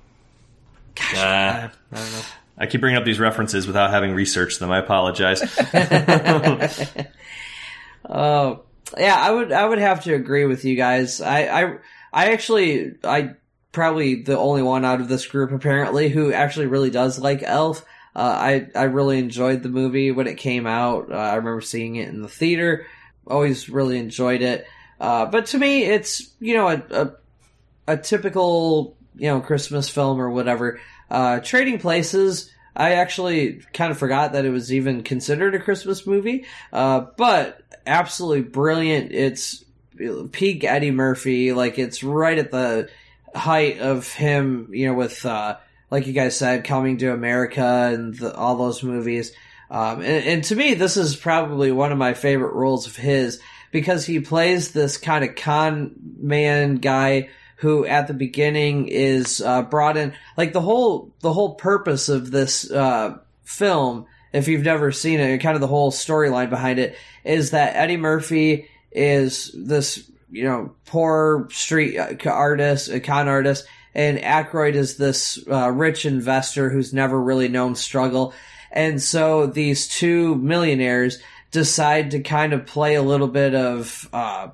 Uh, 1.15 1.19
I 1.19 1.71
don't 1.93 2.13
know. 2.13 2.21
I 2.59 2.67
keep 2.67 2.81
bringing 2.81 2.97
up 2.99 3.05
these 3.05 3.19
references 3.21 3.67
without 3.67 3.91
having 3.91 4.15
researched 4.15 4.61
them. 4.61 4.71
I 4.71 4.79
apologize. 4.79 5.43
Oh, 8.09 8.61
yeah, 8.99 9.17
I 9.19 9.31
would 9.31 9.53
I 9.53 9.67
would 9.67 9.79
have 9.79 10.05
to 10.05 10.15
agree 10.15 10.45
with 10.47 10.65
you 10.65 10.77
guys. 10.77 11.21
I 11.21 11.47
I 11.65 11.75
I 12.13 12.33
actually 12.33 12.95
I 13.05 13.31
probably 13.73 14.23
the 14.23 14.39
only 14.39 14.63
one 14.63 14.85
out 14.85 15.01
of 15.01 15.09
this 15.09 15.27
group 15.27 15.53
apparently 15.53 16.09
who 16.09 16.33
actually 16.33 16.67
really 16.67 16.91
does 16.91 17.19
like 17.19 17.43
Elf. 17.43 17.85
Uh, 18.17 18.19
I 18.19 18.67
I 18.75 18.85
really 18.85 19.19
enjoyed 19.19 19.63
the 19.63 19.69
movie 19.69 20.11
when 20.11 20.27
it 20.27 20.39
came 20.39 20.67
out. 20.67 21.13
Uh, 21.13 21.17
I 21.17 21.35
remember 21.35 21.61
seeing 21.61 21.97
it 21.97 22.09
in 22.09 22.23
the 22.23 22.29
theater. 22.29 22.87
Always 23.27 23.69
really 23.69 23.99
enjoyed 23.99 24.41
it. 24.41 24.67
Uh, 24.99 25.27
but 25.27 25.47
to 25.47 25.59
me, 25.59 25.85
it's 25.85 26.33
you 26.41 26.55
know 26.55 26.69
a, 26.69 26.83
a 26.91 27.13
a 27.87 27.97
typical 27.99 28.97
you 29.17 29.29
know 29.29 29.41
Christmas 29.41 29.91
film 29.91 30.19
or 30.19 30.31
whatever. 30.31 30.81
Uh, 31.11 31.41
Trading 31.41 31.79
Places. 31.79 32.51
I 32.75 32.93
actually 32.93 33.63
kind 33.75 33.91
of 33.91 33.99
forgot 33.99 34.33
that 34.33 34.47
it 34.47 34.51
was 34.51 34.73
even 34.73 35.03
considered 35.03 35.55
a 35.55 35.59
Christmas 35.59 36.07
movie. 36.07 36.47
Uh, 36.73 37.07
but 37.19 37.61
absolutely 37.87 38.43
brilliant. 38.43 39.13
It's 39.13 39.63
peak 40.33 40.65
Eddie 40.65 40.91
Murphy. 40.91 41.53
Like 41.53 41.79
it's 41.79 42.03
right 42.03 42.39
at 42.39 42.51
the 42.51 42.89
height 43.35 43.79
of 43.81 44.13
him, 44.13 44.69
you 44.73 44.87
know, 44.87 44.95
with, 44.95 45.25
uh, 45.25 45.57
like 45.91 46.07
you 46.07 46.13
guys 46.13 46.37
said, 46.37 46.65
coming 46.65 46.99
to 46.99 47.13
America 47.13 47.91
and 47.93 48.15
the, 48.15 48.35
all 48.35 48.57
those 48.57 48.83
movies. 48.83 49.33
Um, 49.71 50.01
and, 50.01 50.25
and 50.25 50.45
to 50.45 50.57
me, 50.57 50.75
this 50.75 50.97
is 50.97 51.17
probably 51.17 51.73
one 51.73 51.93
of 51.93 51.99
my 51.99 52.15
favorite 52.15 52.55
roles 52.55 52.87
of 52.87 52.97
his 52.97 53.41
because 53.73 54.07
he 54.07 54.21
plays 54.21 54.71
this 54.71 54.97
kind 54.97 55.25
of 55.25 55.35
con 55.35 55.95
man 56.19 56.77
guy 56.77 57.29
who 57.57 57.87
at 57.87 58.07
the 58.07 58.15
beginning 58.15 58.89
is 58.89 59.41
uh, 59.41 59.63
brought 59.63 59.97
in 59.97 60.15
like 60.37 60.53
the 60.53 60.61
whole 60.61 61.13
the 61.21 61.33
whole 61.33 61.55
purpose 61.55 62.09
of 62.09 62.31
this 62.31 62.71
uh, 62.71 63.19
film 63.45 64.07
if 64.33 64.49
you've 64.49 64.63
never 64.63 64.93
seen 64.93 65.21
it 65.21 65.39
kind 65.39 65.55
of 65.55 65.61
the 65.61 65.67
whole 65.67 65.91
storyline 65.91 66.51
behind 66.51 66.79
it 66.79 66.97
is 67.25 67.51
that 67.51 67.77
eddie 67.77 67.97
murphy 67.97 68.69
is 68.93 69.51
this 69.55 70.11
you 70.31 70.45
know 70.45 70.75
poor 70.85 71.49
street 71.51 71.99
uh, 71.99 72.31
artist 72.31 72.89
a 72.89 73.01
con 73.01 73.29
artist 73.29 73.67
and 73.97 74.19
Aykroyd 74.19 74.75
is 74.75 74.99
this 74.99 75.43
uh, 75.51 75.71
rich 75.71 76.05
investor 76.05 76.69
who's 76.69 76.93
never 76.93 77.19
really 77.19 77.49
known 77.49 77.75
struggle. 77.75 78.35
And 78.71 79.03
so 79.03 79.47
these 79.47 79.89
two 79.89 80.35
millionaires 80.35 81.19
decide 81.51 82.11
to 82.11 82.21
kind 82.21 82.53
of 82.53 82.67
play 82.67 82.97
a 82.97 83.03
little 83.03 83.27
bit 83.27 83.55
of 83.55 84.07
uh, 84.13 84.49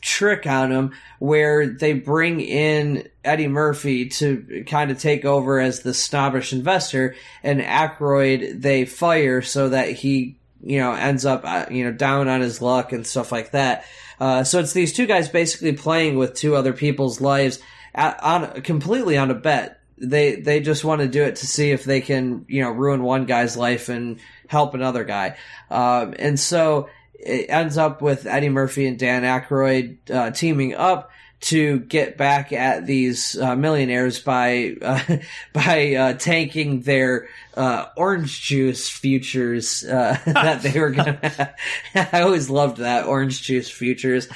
trick 0.00 0.46
on 0.46 0.70
him 0.70 0.92
where 1.18 1.66
they 1.66 1.92
bring 1.92 2.40
in 2.40 3.08
Eddie 3.24 3.48
Murphy 3.48 4.08
to 4.10 4.62
kind 4.68 4.92
of 4.92 4.98
take 5.00 5.24
over 5.24 5.58
as 5.58 5.80
the 5.80 5.92
snobbish 5.92 6.52
investor. 6.52 7.16
And 7.42 7.60
Aykroyd 7.60 8.62
they 8.62 8.84
fire 8.84 9.42
so 9.42 9.70
that 9.70 9.90
he 9.90 10.38
you 10.62 10.78
know 10.78 10.92
ends 10.92 11.26
up 11.26 11.42
uh, 11.44 11.66
you 11.68 11.82
know 11.82 11.92
down 11.92 12.28
on 12.28 12.40
his 12.40 12.62
luck 12.62 12.92
and 12.92 13.04
stuff 13.04 13.32
like 13.32 13.50
that. 13.50 13.86
Uh, 14.20 14.44
so 14.44 14.60
it's 14.60 14.72
these 14.72 14.92
two 14.92 15.06
guys 15.06 15.28
basically 15.28 15.72
playing 15.72 16.16
with 16.16 16.34
two 16.34 16.54
other 16.54 16.72
people's 16.72 17.20
lives 17.20 17.58
on 17.94 18.62
completely 18.62 19.16
on 19.16 19.30
a 19.30 19.34
bet 19.34 19.80
they 19.98 20.36
they 20.36 20.60
just 20.60 20.84
want 20.84 21.00
to 21.00 21.08
do 21.08 21.22
it 21.22 21.36
to 21.36 21.46
see 21.46 21.70
if 21.70 21.84
they 21.84 22.00
can 22.00 22.44
you 22.48 22.62
know 22.62 22.70
ruin 22.70 23.02
one 23.02 23.24
guy's 23.24 23.56
life 23.56 23.88
and 23.88 24.18
help 24.48 24.74
another 24.74 25.04
guy 25.04 25.36
um, 25.70 26.14
and 26.18 26.38
so 26.38 26.88
it 27.14 27.46
ends 27.48 27.78
up 27.78 28.02
with 28.02 28.26
Eddie 28.26 28.48
Murphy 28.48 28.86
and 28.86 28.98
Dan 28.98 29.22
Aykroyd 29.22 30.10
uh, 30.10 30.32
teaming 30.32 30.74
up 30.74 31.10
to 31.42 31.80
get 31.80 32.16
back 32.16 32.52
at 32.52 32.86
these 32.86 33.36
uh, 33.38 33.56
millionaires 33.56 34.20
by 34.20 34.76
uh, 34.80 35.18
by 35.52 35.94
uh, 35.94 36.12
tanking 36.14 36.80
their 36.82 37.28
uh, 37.56 37.86
orange 37.96 38.42
juice 38.42 38.88
futures 38.88 39.84
uh, 39.84 40.18
that 40.26 40.62
they 40.62 40.78
were 40.78 40.90
gonna. 40.90 41.54
I 41.94 42.22
always 42.22 42.48
loved 42.48 42.78
that 42.78 43.06
orange 43.06 43.42
juice 43.42 43.68
futures. 43.68 44.28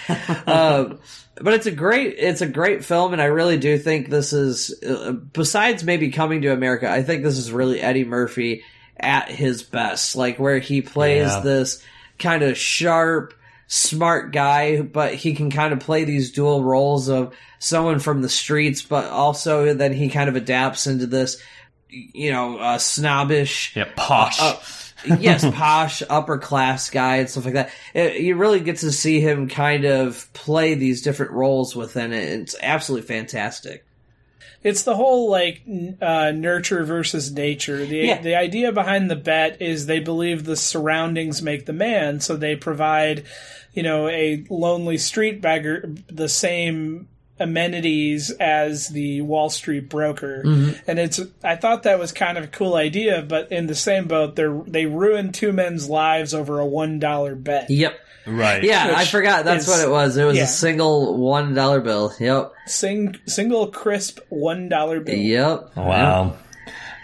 Um, 0.47 0.99
but 1.41 1.55
it's 1.55 1.67
a 1.67 1.71
great 1.71 2.15
it's 2.19 2.41
a 2.41 2.47
great 2.47 2.85
film, 2.85 3.13
and 3.13 3.21
I 3.23 3.27
really 3.27 3.59
do 3.59 3.79
think 3.79 4.09
this 4.09 4.33
is 4.33 4.83
uh, 4.83 5.13
besides 5.13 5.85
maybe 5.85 6.11
coming 6.11 6.43
to 6.43 6.53
America. 6.53 6.91
I 6.91 7.03
think 7.03 7.23
this 7.23 7.39
is 7.39 7.53
really 7.53 7.81
Eddie 7.81 8.05
Murphy 8.05 8.63
at 8.99 9.31
his 9.31 9.63
best, 9.63 10.17
like 10.17 10.39
where 10.39 10.59
he 10.59 10.81
plays 10.83 11.29
Yeah. 11.29 11.41
this 11.41 11.83
kind 12.19 12.43
of 12.43 12.57
sharp, 12.57 13.35
smart 13.67 14.33
guy, 14.33 14.81
but 14.81 15.15
he 15.15 15.35
can 15.35 15.51
kind 15.51 15.73
of 15.75 15.81
play 15.81 16.05
these 16.05 16.33
dual 16.33 16.63
roles 16.65 17.09
of 17.09 17.35
someone 17.59 17.99
from 17.99 18.23
the 18.23 18.29
streets, 18.31 18.81
but 18.83 19.05
also 19.11 19.75
then 19.75 19.93
he 19.93 20.09
kind 20.09 20.29
of 20.31 20.37
adapts 20.37 20.87
into 20.87 21.07
this, 21.07 21.41
you 21.91 22.33
know, 22.33 22.57
uh, 22.59 22.79
snobbish, 22.79 23.77
yeah, 23.77 23.89
posh. 23.97 24.41
uh, 24.41 24.57
yes, 25.21 25.45
posh, 25.55 26.03
upper 26.09 26.39
class 26.39 26.91
guy 26.91 27.17
and 27.17 27.31
stuff 27.31 27.45
like 27.45 27.55
that. 27.55 27.71
It, 27.95 28.21
you 28.21 28.37
really 28.37 28.61
get 28.61 28.79
to 28.79 28.93
see 28.93 29.21
him 29.21 29.49
kind 29.49 29.85
of 29.85 30.33
play 30.33 30.75
these 30.75 31.03
different 31.03 31.33
roles 31.33 31.75
within 31.77 32.13
it. 32.13 32.41
It's 32.41 32.57
absolutely 32.63 33.07
fantastic. 33.07 33.85
It's 34.63 34.83
the 34.83 34.97
whole 34.97 35.31
like 35.31 35.63
uh, 36.01 36.33
nurture 36.33 36.83
versus 36.85 37.31
nature. 37.31 37.85
The 37.87 37.99
Yeah. 37.99 38.21
the 38.21 38.35
idea 38.35 38.73
behind 38.73 39.09
the 39.11 39.15
bet 39.17 39.63
is 39.63 39.87
they 39.87 40.01
believe 40.01 40.45
the 40.45 40.57
surroundings 40.57 41.41
make 41.41 41.67
the 41.67 41.73
man, 41.73 42.19
so 42.21 42.37
they 42.37 42.57
provide, 42.57 43.25
you 43.75 43.83
know, 43.85 44.09
a 44.09 44.45
lonely 44.51 44.99
street 44.99 45.41
beggar 45.41 45.89
the 46.09 46.29
same 46.29 47.07
amenities 47.39 48.31
as 48.31 48.89
the 48.89 49.21
Wall 49.23 49.51
Street 49.51 49.89
broker. 49.89 50.41
And 50.87 50.99
it's 50.99 51.21
I 51.45 51.57
thought 51.57 51.83
that 51.85 51.99
was 51.99 52.13
kind 52.13 52.39
of 52.39 52.45
a 52.45 52.49
cool 52.49 52.75
idea, 52.77 53.23
but 53.23 53.53
in 53.53 53.67
the 53.67 53.75
same 53.75 54.07
boat, 54.09 54.37
they 54.37 54.47
they 54.67 54.87
ruined 54.87 55.35
two 55.35 55.53
men's 55.53 55.89
lives 55.89 56.35
over 56.35 56.59
a 56.61 56.67
one 56.67 56.99
dollar 56.99 57.35
bet. 57.35 57.71
Yep. 57.71 57.99
Right. 58.27 58.65
Yeah, 58.65 58.93
I 58.97 59.05
forgot. 59.05 59.45
That's 59.45 59.69
is- 59.69 59.71
what 59.71 59.81
it 59.87 59.91
was. 59.91 60.17
It 60.17 60.25
was 60.25 60.37
yeah. 60.37 60.45
a 60.45 60.49
single 60.49 61.17
one 61.17 61.55
dollar 61.55 61.81
bill. 61.81 62.13
Yep. 62.19 62.53
Sing, 62.67 63.17
single 63.27 63.69
crisp 63.69 64.19
one 64.31 64.69
dollar 64.69 64.99
bill. 65.01 65.15
Yep. 65.15 65.77
Wow. 65.77 66.37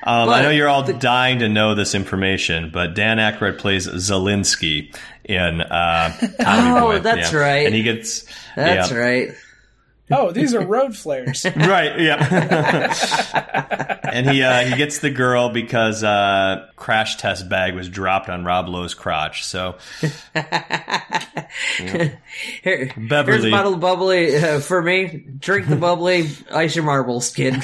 Um, 0.04 0.28
I 0.30 0.42
know 0.42 0.50
you're 0.50 0.68
all 0.68 0.82
dying 0.82 1.38
to 1.38 1.48
know 1.48 1.76
this 1.76 1.94
information, 1.94 2.70
but 2.72 2.94
Dan 2.96 3.18
Aykroyd 3.18 3.58
plays 3.58 3.86
Zalinsky 3.86 4.92
in 5.24 5.60
uh, 5.60 6.10
Tommy 6.40 6.70
Oh, 6.80 6.80
Boy. 6.80 6.98
that's 6.98 7.32
Yeah. 7.32 7.38
right. 7.38 7.66
And 7.66 7.74
he 7.74 7.84
gets 7.84 8.24
That's 8.56 8.90
yeah. 8.90 8.96
right. 8.98 9.28
Oh, 10.10 10.30
these 10.30 10.54
are 10.54 10.64
road 10.64 10.96
flares. 10.96 11.44
right. 11.56 11.98
Yeah. 11.98 12.18
and 14.02 14.28
he 14.28 14.42
uh, 14.42 14.64
he 14.64 14.76
gets 14.76 14.98
the 14.98 15.10
girl 15.10 15.48
because 15.48 16.02
uh, 16.04 16.68
crash 16.76 17.16
test 17.16 17.48
bag 17.48 17.74
was 17.74 17.88
dropped 17.88 18.28
on 18.28 18.44
Rob 18.44 18.68
Lowe's 18.68 18.94
crotch. 18.94 19.44
So 19.44 19.76
Here, 21.76 22.18
here's 22.62 23.44
a 23.44 23.50
bottle 23.50 23.74
of 23.74 23.80
bubbly 23.80 24.36
uh, 24.36 24.60
for 24.60 24.82
me. 24.82 25.24
Drink 25.38 25.68
the 25.68 25.76
bubbly, 25.76 26.30
ice 26.50 26.74
your 26.74 26.84
marbles, 26.84 27.30
kid. 27.30 27.54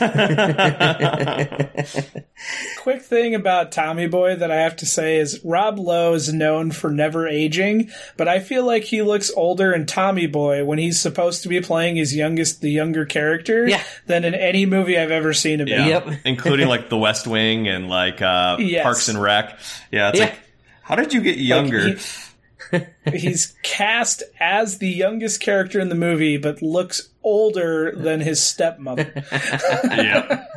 Quick 2.78 3.02
thing 3.02 3.34
about 3.34 3.72
Tommy 3.72 4.06
Boy 4.06 4.36
that 4.36 4.50
I 4.50 4.56
have 4.56 4.76
to 4.76 4.86
say 4.86 5.16
is 5.16 5.40
Rob 5.44 5.78
Lowe 5.78 6.14
is 6.14 6.32
known 6.32 6.70
for 6.70 6.90
never 6.90 7.26
aging, 7.26 7.90
but 8.16 8.28
I 8.28 8.40
feel 8.40 8.64
like 8.64 8.84
he 8.84 9.02
looks 9.02 9.30
older 9.34 9.72
in 9.72 9.86
Tommy 9.86 10.26
Boy 10.26 10.64
when 10.64 10.78
he's 10.78 11.00
supposed 11.00 11.42
to 11.42 11.48
be 11.48 11.60
playing 11.60 11.96
his 11.96 12.14
youngest, 12.28 12.60
the 12.60 12.70
younger 12.70 13.04
character, 13.06 13.66
Yeah. 13.66 13.82
than 14.06 14.24
in 14.24 14.34
any 14.34 14.66
movie 14.66 14.98
I've 14.98 15.10
ever 15.10 15.32
seen 15.32 15.60
him 15.60 15.68
yeah, 15.68 15.86
Yep. 15.86 16.08
including 16.24 16.68
like 16.68 16.88
The 16.90 16.98
West 16.98 17.26
Wing 17.26 17.68
and 17.68 17.88
like 17.88 18.20
uh, 18.22 18.56
Yes. 18.58 18.82
Parks 18.82 19.08
and 19.08 19.20
Rec. 19.20 19.58
Yeah. 19.90 20.10
It's 20.10 20.18
Yeah. 20.18 20.24
like, 20.26 20.38
how 20.82 20.94
did 20.96 21.12
you 21.12 21.20
get 21.20 21.38
younger? 21.38 21.88
He- 21.88 21.98
he's 23.10 23.54
cast 23.62 24.22
as 24.38 24.76
the 24.76 24.88
youngest 24.88 25.40
character 25.40 25.80
in 25.80 25.88
the 25.88 25.94
movie, 25.94 26.36
but 26.36 26.60
looks 26.60 27.08
older 27.22 27.92
than 27.96 28.20
his 28.20 28.44
stepmother. 28.44 29.10
yeah. 29.32 30.44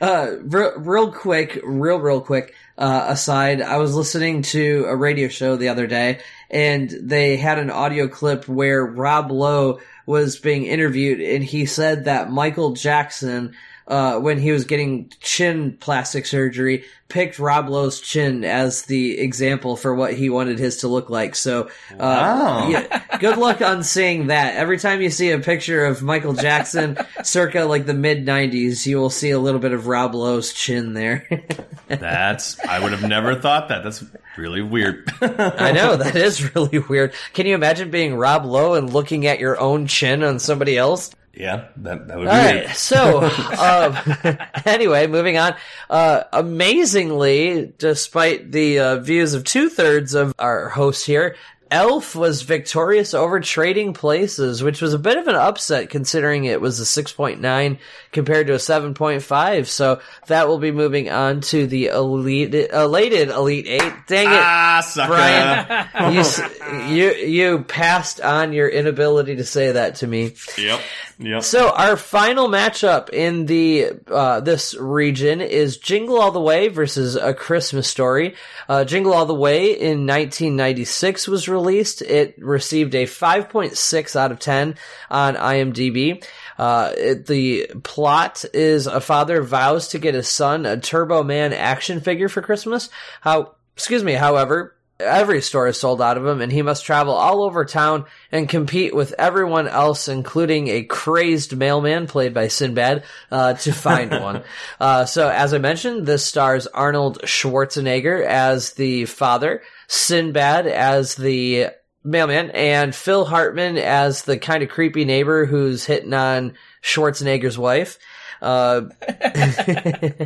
Uh, 0.00 0.36
real, 0.44 0.72
real 0.78 1.12
quick, 1.12 1.60
real, 1.64 1.98
real 1.98 2.20
quick, 2.20 2.54
uh, 2.78 3.06
aside, 3.08 3.60
I 3.60 3.76
was 3.78 3.94
listening 3.94 4.42
to 4.42 4.86
a 4.88 4.94
radio 4.96 5.26
show 5.28 5.56
the 5.56 5.68
other 5.68 5.86
day 5.88 6.20
and 6.48 6.88
they 6.88 7.36
had 7.36 7.58
an 7.58 7.68
audio 7.68 8.06
clip 8.08 8.48
where 8.48 8.86
Rob 8.86 9.30
Lowe 9.32 9.80
was 10.10 10.36
being 10.40 10.64
interviewed 10.66 11.20
and 11.20 11.44
he 11.44 11.64
said 11.64 12.06
that 12.06 12.32
Michael 12.32 12.72
Jackson, 12.72 13.54
uh, 13.90 14.18
when 14.20 14.38
he 14.38 14.52
was 14.52 14.64
getting 14.64 15.12
chin 15.20 15.76
plastic 15.80 16.24
surgery, 16.24 16.84
picked 17.08 17.38
Rob 17.40 17.68
Lowe's 17.68 18.00
chin 18.00 18.44
as 18.44 18.82
the 18.82 19.18
example 19.18 19.76
for 19.76 19.94
what 19.94 20.14
he 20.14 20.30
wanted 20.30 20.58
his 20.60 20.78
to 20.78 20.88
look 20.88 21.10
like. 21.10 21.34
So, 21.34 21.64
uh, 21.64 21.96
Wow. 21.98 22.68
yeah, 22.68 23.18
good 23.18 23.36
luck 23.36 23.60
on 23.60 23.82
seeing 23.82 24.28
that. 24.28 24.54
Every 24.54 24.78
time 24.78 25.00
you 25.02 25.10
see 25.10 25.30
a 25.32 25.40
picture 25.40 25.84
of 25.86 26.02
Michael 26.02 26.34
Jackson 26.34 26.96
circa 27.24 27.64
like 27.64 27.84
the 27.84 27.92
mid 27.94 28.24
90s, 28.24 28.86
you 28.86 28.96
will 28.98 29.10
see 29.10 29.30
a 29.30 29.38
little 29.40 29.60
bit 29.60 29.72
of 29.72 29.88
Rob 29.88 30.14
Lowe's 30.14 30.52
chin 30.52 30.92
there. 30.94 31.28
That's 31.88 32.58
I 32.64 32.78
would 32.78 32.92
have 32.92 33.02
never 33.06 33.34
thought 33.34 33.68
that. 33.70 33.82
That's 33.82 34.04
really 34.38 34.62
weird. 34.62 35.12
I 35.20 35.72
know, 35.72 35.96
that 35.96 36.14
is 36.14 36.54
really 36.54 36.78
weird. 36.78 37.12
Can 37.34 37.46
you 37.46 37.54
imagine 37.56 37.90
being 37.90 38.14
Rob 38.14 38.44
Lowe 38.44 38.74
and 38.74 38.92
looking 38.92 39.26
at 39.26 39.40
your 39.40 39.58
own 39.60 39.88
chin 39.88 40.22
on 40.22 40.38
somebody 40.38 40.78
else? 40.78 41.10
Yeah, 41.40 41.68
that 41.78 42.06
that 42.08 42.18
would 42.18 42.24
be 42.26 42.30
All 42.30 42.42
weird. 42.44 42.66
right. 42.66 42.76
So, 42.76 43.22
um, 43.58 44.38
anyway, 44.66 45.06
moving 45.06 45.38
on. 45.38 45.54
Uh, 45.88 46.24
amazingly, 46.32 47.72
despite 47.78 48.52
the 48.52 48.78
uh, 48.78 48.96
views 49.00 49.34
of 49.34 49.44
two 49.44 49.68
thirds 49.70 50.14
of 50.14 50.34
our 50.38 50.68
hosts 50.68 51.04
here, 51.06 51.36
Elf 51.70 52.16
was 52.16 52.42
victorious 52.42 53.14
over 53.14 53.38
Trading 53.38 53.92
Places, 53.92 54.60
which 54.60 54.82
was 54.82 54.92
a 54.92 54.98
bit 54.98 55.18
of 55.18 55.28
an 55.28 55.36
upset 55.36 55.88
considering 55.88 56.44
it 56.44 56.60
was 56.60 56.80
a 56.80 57.02
6.9 57.02 57.78
compared 58.10 58.48
to 58.48 58.54
a 58.54 58.56
7.5. 58.56 59.66
So 59.66 60.00
that 60.26 60.48
will 60.48 60.58
be 60.58 60.72
moving 60.72 61.10
on 61.10 61.42
to 61.42 61.68
the 61.68 61.86
elite, 61.86 62.54
elated 62.72 63.28
Elite 63.28 63.66
Eight. 63.68 63.92
Dang 64.08 64.26
it. 64.26 64.32
Ah, 64.32 64.82
sucker. 64.84 65.12
Brian, 65.12 66.14
you, 66.88 67.14
you 67.14 67.30
you 67.30 67.58
passed 67.62 68.20
on 68.20 68.52
your 68.52 68.68
inability 68.68 69.36
to 69.36 69.44
say 69.44 69.72
that 69.72 69.96
to 69.96 70.06
me. 70.08 70.34
Yep. 70.58 70.80
Yep. 71.18 71.42
So 71.42 71.68
our 71.68 71.96
final 71.96 72.48
matchup 72.48 73.10
in 73.10 73.44
the 73.46 73.90
uh, 74.10 74.40
this 74.40 74.74
region 74.74 75.40
is 75.40 75.76
Jingle 75.76 76.18
All 76.18 76.32
the 76.32 76.40
Way 76.40 76.68
versus 76.68 77.14
A 77.14 77.34
Christmas 77.34 77.86
Story. 77.86 78.34
Uh, 78.68 78.84
Jingle 78.84 79.12
All 79.12 79.26
the 79.26 79.34
Way 79.34 79.72
in 79.72 80.06
1996 80.06 81.28
was 81.28 81.48
released. 81.48 81.59
Least 81.60 82.02
it 82.02 82.34
received 82.38 82.94
a 82.94 83.04
5.6 83.04 84.16
out 84.16 84.32
of 84.32 84.38
10 84.38 84.76
on 85.10 85.34
IMDb. 85.36 86.24
Uh, 86.58 86.92
it, 86.96 87.26
the 87.26 87.70
plot 87.82 88.44
is 88.52 88.86
a 88.86 89.00
father 89.00 89.42
vows 89.42 89.88
to 89.88 89.98
get 89.98 90.14
his 90.14 90.28
son 90.28 90.66
a 90.66 90.76
Turbo 90.76 91.22
Man 91.22 91.52
action 91.52 92.00
figure 92.00 92.28
for 92.28 92.42
Christmas. 92.42 92.90
How, 93.20 93.54
excuse 93.74 94.04
me, 94.04 94.14
however, 94.14 94.74
every 95.00 95.40
store 95.40 95.66
is 95.66 95.78
sold 95.78 96.00
out 96.00 96.16
of 96.16 96.26
him 96.26 96.40
and 96.40 96.52
he 96.52 96.62
must 96.62 96.84
travel 96.84 97.14
all 97.14 97.42
over 97.42 97.64
town 97.64 98.04
and 98.30 98.48
compete 98.48 98.94
with 98.94 99.14
everyone 99.18 99.66
else 99.66 100.08
including 100.08 100.68
a 100.68 100.82
crazed 100.82 101.56
mailman 101.56 102.06
played 102.06 102.34
by 102.34 102.48
sinbad 102.48 103.02
uh, 103.30 103.54
to 103.54 103.72
find 103.72 104.10
one. 104.10 104.42
Uh, 104.78 105.04
so 105.04 105.28
as 105.28 105.52
i 105.52 105.58
mentioned 105.58 106.06
this 106.06 106.24
stars 106.24 106.66
arnold 106.66 107.20
schwarzenegger 107.22 108.24
as 108.24 108.72
the 108.72 109.04
father 109.04 109.62
sinbad 109.88 110.66
as 110.66 111.14
the 111.16 111.66
mailman 112.04 112.50
and 112.50 112.94
phil 112.94 113.24
hartman 113.24 113.76
as 113.76 114.22
the 114.22 114.38
kind 114.38 114.62
of 114.62 114.68
creepy 114.68 115.04
neighbor 115.04 115.44
who's 115.46 115.84
hitting 115.84 116.14
on 116.14 116.54
schwarzenegger's 116.82 117.58
wife 117.58 117.98
uh, 118.42 118.82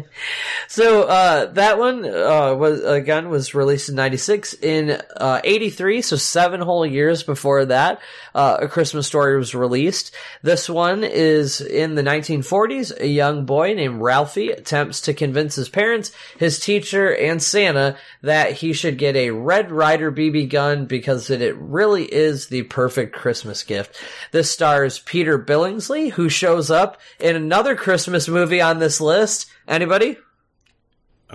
so 0.68 1.02
uh, 1.02 1.46
that 1.52 1.78
one 1.78 2.04
uh, 2.04 2.54
was 2.54 2.82
again 2.84 3.28
was 3.28 3.54
released 3.54 3.88
in 3.88 3.96
'96. 3.96 4.54
In 4.54 5.00
uh, 5.16 5.40
'83, 5.42 6.02
so 6.02 6.16
seven 6.16 6.60
whole 6.60 6.86
years 6.86 7.24
before 7.24 7.64
that, 7.66 8.00
uh, 8.34 8.58
A 8.62 8.68
Christmas 8.68 9.06
Story 9.06 9.36
was 9.36 9.54
released. 9.54 10.14
This 10.42 10.70
one 10.70 11.02
is 11.02 11.60
in 11.60 11.96
the 11.96 12.02
1940s. 12.02 13.00
A 13.00 13.08
young 13.08 13.46
boy 13.46 13.74
named 13.74 14.00
Ralphie 14.00 14.50
attempts 14.50 15.00
to 15.02 15.14
convince 15.14 15.56
his 15.56 15.68
parents, 15.68 16.12
his 16.38 16.60
teacher, 16.60 17.12
and 17.12 17.42
Santa 17.42 17.96
that 18.22 18.52
he 18.52 18.72
should 18.72 18.96
get 18.96 19.16
a 19.16 19.30
Red 19.30 19.72
Ryder 19.72 20.12
BB 20.12 20.50
gun 20.50 20.86
because 20.86 21.30
it, 21.30 21.42
it 21.42 21.56
really 21.56 22.04
is 22.04 22.46
the 22.46 22.62
perfect 22.62 23.12
Christmas 23.12 23.64
gift. 23.64 24.00
This 24.30 24.50
stars 24.50 25.00
Peter 25.00 25.36
Billingsley, 25.38 26.12
who 26.12 26.28
shows 26.28 26.70
up 26.70 27.00
in 27.18 27.34
another 27.34 27.74
Christmas 27.74 28.03
movie 28.28 28.60
on 28.60 28.78
this 28.78 29.00
list. 29.00 29.46
Anybody? 29.68 30.16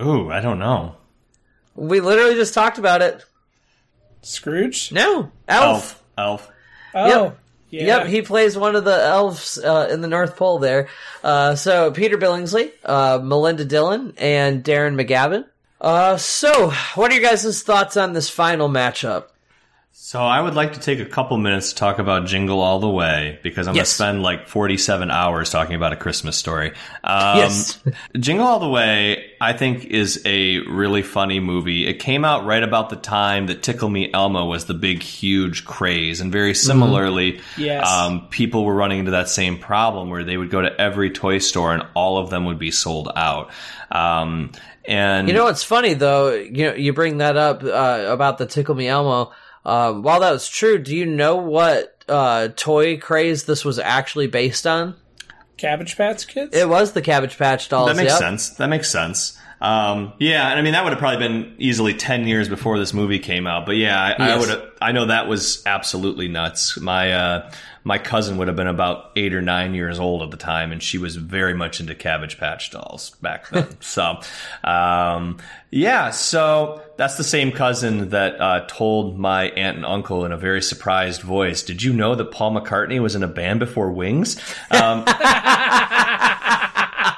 Ooh, 0.02 0.32
I 0.32 0.40
don't 0.40 0.60
know. 0.60 0.96
We 1.76 2.00
literally 2.02 2.36
just 2.36 2.54
talked 2.54 2.78
about 2.78 3.02
it. 3.02 3.24
Scrooge? 4.22 4.92
No, 4.92 5.32
Elf. 5.48 6.02
Elf. 6.18 6.42
Elf. 6.46 6.52
Oh, 6.94 7.08
Yep. 7.26 7.38
yeah. 7.70 7.86
Yep, 8.00 8.08
he 8.08 8.22
plays 8.22 8.58
one 8.58 8.76
of 8.76 8.84
the 8.84 9.02
elves 9.02 9.58
uh, 9.58 9.88
in 9.92 10.02
the 10.02 10.08
North 10.08 10.36
Pole 10.36 10.60
there. 10.60 10.88
Uh, 11.24 11.56
so 11.56 11.92
Peter 11.92 12.18
Billingsley, 12.18 12.72
uh, 12.84 13.20
Melinda 13.24 13.64
Dillon, 13.64 14.14
and 14.18 14.64
Darren 14.64 15.00
McGavin. 15.00 15.46
Uh, 15.80 16.18
so 16.18 16.72
what 16.96 17.12
are 17.12 17.16
your 17.16 17.24
guys' 17.24 17.64
thoughts 17.64 17.96
on 17.96 18.14
this 18.14 18.30
final 18.30 18.68
matchup? 18.68 19.26
So 20.02 20.22
I 20.22 20.40
would 20.40 20.56
like 20.56 20.74
to 20.74 20.80
take 20.80 21.00
a 21.02 21.06
couple 21.06 21.36
minutes 21.38 21.70
to 21.72 21.76
talk 21.76 22.00
about 22.00 22.26
Jingle 22.26 22.62
All 22.62 22.80
the 22.80 22.90
Way 22.90 23.38
because 23.44 23.68
I'm 23.68 23.76
Yes. 23.76 23.98
going 23.98 24.14
to 24.14 24.18
spend 24.18 24.24
like 24.24 24.48
47 24.48 25.12
hours 25.12 25.50
talking 25.50 25.76
about 25.76 25.92
a 25.92 25.98
Christmas 25.98 26.38
story. 26.38 26.70
Um, 27.04 27.38
Yes. 27.38 27.78
Jingle 28.18 28.48
All 28.48 28.60
the 28.60 28.70
Way, 28.70 29.32
I 29.42 29.52
think, 29.52 29.84
is 29.86 30.22
a 30.26 30.60
really 30.60 31.02
funny 31.02 31.42
movie. 31.42 31.86
It 31.86 31.96
came 32.00 32.24
out 32.24 32.46
right 32.46 32.64
about 32.64 32.90
the 32.90 32.96
time 32.96 33.48
that 33.48 33.62
Tickle 33.62 33.90
Me 33.90 34.10
Elmo 34.12 34.46
was 34.46 34.66
the 34.66 34.74
big, 34.74 35.04
huge 35.04 35.66
craze. 35.66 36.22
And 36.22 36.32
very 36.32 36.54
similarly, 36.56 37.42
Yes. 37.58 37.86
um, 37.86 38.28
people 38.30 38.64
were 38.64 38.74
running 38.76 39.00
into 39.00 39.12
that 39.12 39.28
same 39.28 39.60
problem 39.60 40.10
where 40.10 40.24
they 40.24 40.38
would 40.38 40.50
go 40.50 40.62
to 40.62 40.80
every 40.82 41.12
toy 41.12 41.40
store 41.40 41.74
and 41.74 41.84
all 41.94 42.18
of 42.18 42.30
them 42.30 42.46
would 42.46 42.58
be 42.58 42.72
sold 42.72 43.12
out. 43.18 43.50
Um, 43.92 44.54
and 44.86 45.28
You 45.28 45.34
know 45.34 45.44
what's 45.44 45.64
funny 45.64 45.94
though? 45.94 46.34
You 46.34 46.70
know, 46.70 46.74
you 46.74 46.94
bring 46.94 47.18
that 47.18 47.36
up 47.36 47.64
uh, 47.66 48.06
about 48.08 48.38
the 48.38 48.46
Tickle 48.46 48.76
Me 48.76 48.88
Elmo. 48.88 49.34
Um, 49.70 50.02
while 50.02 50.22
that 50.22 50.32
was 50.32 50.50
true, 50.50 50.80
do 50.80 50.96
you 50.96 51.06
know 51.06 51.36
what 51.36 52.04
uh, 52.08 52.48
toy 52.56 52.98
craze 52.98 53.44
this 53.44 53.64
was 53.64 53.78
actually 53.78 54.26
based 54.26 54.66
on? 54.66 54.96
Cabbage 55.58 55.96
Patch 55.96 56.28
Kids? 56.28 56.56
It 56.56 56.68
was 56.68 56.94
the 56.94 57.02
Cabbage 57.04 57.38
Patch 57.38 57.70
Dolls. 57.70 57.90
That 57.90 57.96
makes 57.96 58.14
yep. 58.14 58.20
sense. 58.20 58.50
That 58.52 58.68
makes 58.68 58.90
sense. 58.90 59.38
Um, 59.62 60.14
yeah, 60.20 60.50
and 60.50 60.58
I 60.58 60.62
mean 60.62 60.72
that 60.72 60.84
would 60.84 60.92
have 60.92 61.00
probably 61.00 61.20
been 61.20 61.56
easily 61.60 61.94
ten 61.94 62.26
years 62.26 62.48
before 62.48 62.80
this 62.80 62.94
movie 62.94 63.20
came 63.20 63.46
out. 63.46 63.66
But 63.66 63.76
yeah, 63.76 64.02
I, 64.02 64.32
I 64.32 64.38
would. 64.38 64.50
have 64.50 64.72
I 64.82 64.92
know 64.94 65.08
that 65.08 65.28
was 65.28 65.64
absolutely 65.66 66.30
nuts. 66.30 66.80
My 66.80 67.12
uh, 67.12 67.52
my 67.84 67.98
cousin 67.98 68.38
would 68.38 68.48
have 68.48 68.56
been 68.56 68.68
about 68.68 69.12
eight 69.18 69.34
or 69.34 69.42
nine 69.42 69.74
years 69.74 70.00
old 70.00 70.22
at 70.24 70.32
the 70.32 70.38
time, 70.38 70.72
and 70.72 70.82
she 70.82 70.98
was 70.98 71.18
very 71.18 71.54
much 71.54 71.82
into 71.82 71.94
Cabbage 71.94 72.38
Patch 72.38 72.72
dolls 72.72 73.12
back 73.22 73.50
then. 73.50 73.68
so, 73.82 74.20
um, 74.64 75.38
yeah, 75.72 76.12
so 76.12 76.82
that's 77.00 77.16
the 77.16 77.24
same 77.24 77.52
cousin 77.54 78.10
that 78.10 78.40
uh, 78.42 78.66
told 78.68 79.18
my 79.18 79.46
aunt 79.52 79.78
and 79.78 79.86
uncle 79.86 80.26
in 80.26 80.34
a 80.34 80.38
very 80.38 80.62
surprised 80.62 81.22
voice, 81.22 81.64
"Did 81.64 81.82
you 81.82 81.94
know 81.94 82.14
that 82.14 82.30
Paul 82.32 82.52
McCartney 82.60 83.02
was 83.02 83.16
in 83.16 83.24
a 83.24 83.28
band 83.28 83.60
before 83.60 83.90
Wings?" 83.92 84.36
Um, 84.70 85.06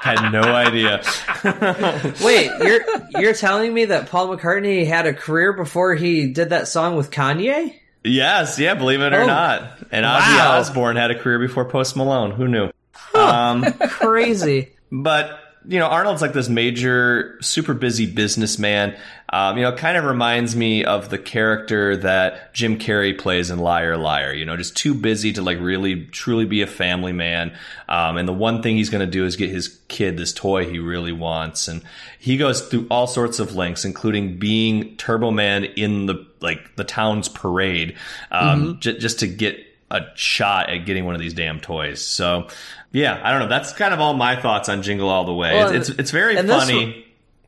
had 0.02 0.30
no 0.32 0.42
idea. 0.42 1.02
Wait, 2.24 2.50
you're 2.60 2.80
you're 3.20 3.34
telling 3.34 3.74
me 3.74 3.86
that 3.86 4.08
Paul 4.10 4.28
McCartney 4.36 4.86
had 4.86 5.06
a 5.06 5.12
career 5.14 5.52
before 5.52 5.94
he 5.94 6.28
did 6.28 6.50
that 6.50 6.68
song 6.68 6.96
with 6.96 7.10
Kanye? 7.10 7.74
Yes, 8.04 8.58
yeah, 8.58 8.74
believe 8.74 9.00
it 9.00 9.12
or 9.12 9.22
Oh. 9.22 9.26
not. 9.26 9.78
And 9.92 10.04
Ozzy 10.04 10.36
Wow. 10.38 10.58
Osbourne 10.58 10.96
had 10.96 11.10
a 11.10 11.18
career 11.18 11.38
before 11.38 11.64
Post 11.66 11.96
Malone. 11.96 12.30
Who 12.32 12.48
knew? 12.48 12.70
Um, 13.14 13.64
Crazy. 13.64 14.70
but 14.92 15.38
you 15.66 15.78
know, 15.78 15.86
Arnold's 15.86 16.22
like 16.22 16.32
this 16.32 16.48
major, 16.48 17.38
super 17.40 17.74
busy 17.74 18.06
businessman. 18.06 18.96
Um, 19.32 19.56
you 19.56 19.62
know, 19.62 19.72
kind 19.72 19.96
of 19.96 20.04
reminds 20.04 20.54
me 20.56 20.84
of 20.84 21.08
the 21.08 21.18
character 21.18 21.96
that 21.98 22.52
Jim 22.52 22.78
Carrey 22.78 23.16
plays 23.16 23.50
in 23.50 23.58
Liar 23.58 23.96
Liar. 23.96 24.32
You 24.32 24.44
know, 24.44 24.56
just 24.56 24.76
too 24.76 24.94
busy 24.94 25.32
to 25.34 25.42
like 25.42 25.58
really, 25.60 26.06
truly 26.06 26.44
be 26.44 26.62
a 26.62 26.66
family 26.66 27.12
man. 27.12 27.56
Um, 27.88 28.16
and 28.16 28.28
the 28.28 28.32
one 28.32 28.62
thing 28.62 28.76
he's 28.76 28.90
going 28.90 29.04
to 29.04 29.10
do 29.10 29.24
is 29.24 29.36
get 29.36 29.50
his 29.50 29.80
kid 29.88 30.16
this 30.16 30.32
toy 30.32 30.68
he 30.68 30.78
really 30.78 31.12
wants. 31.12 31.68
And 31.68 31.82
he 32.18 32.36
goes 32.36 32.60
through 32.60 32.86
all 32.90 33.06
sorts 33.06 33.38
of 33.38 33.54
lengths, 33.54 33.84
including 33.84 34.38
being 34.38 34.96
Turbo 34.96 35.30
Man 35.30 35.64
in 35.64 36.06
the 36.06 36.26
like 36.40 36.76
the 36.76 36.84
town's 36.84 37.28
parade, 37.28 37.96
um, 38.30 38.80
j- 38.80 38.98
just 38.98 39.20
to 39.20 39.26
get 39.28 39.58
a 39.92 40.06
shot 40.14 40.70
at 40.70 40.86
getting 40.86 41.04
one 41.04 41.14
of 41.14 41.20
these 41.20 41.34
damn 41.34 41.60
toys. 41.60 42.04
So, 42.04 42.48
yeah, 42.92 43.20
I 43.22 43.30
don't 43.30 43.40
know. 43.40 43.48
That's 43.48 43.72
kind 43.72 43.92
of 43.94 44.00
all 44.00 44.14
my 44.14 44.36
thoughts 44.40 44.68
on 44.68 44.82
Jingle 44.82 45.08
All 45.08 45.24
the 45.24 45.34
Way. 45.34 45.54
Well, 45.54 45.72
it's, 45.74 45.88
it's 45.88 45.98
it's 45.98 46.10
very 46.10 46.36
and 46.36 46.48
this 46.48 46.56
funny. 46.56 47.06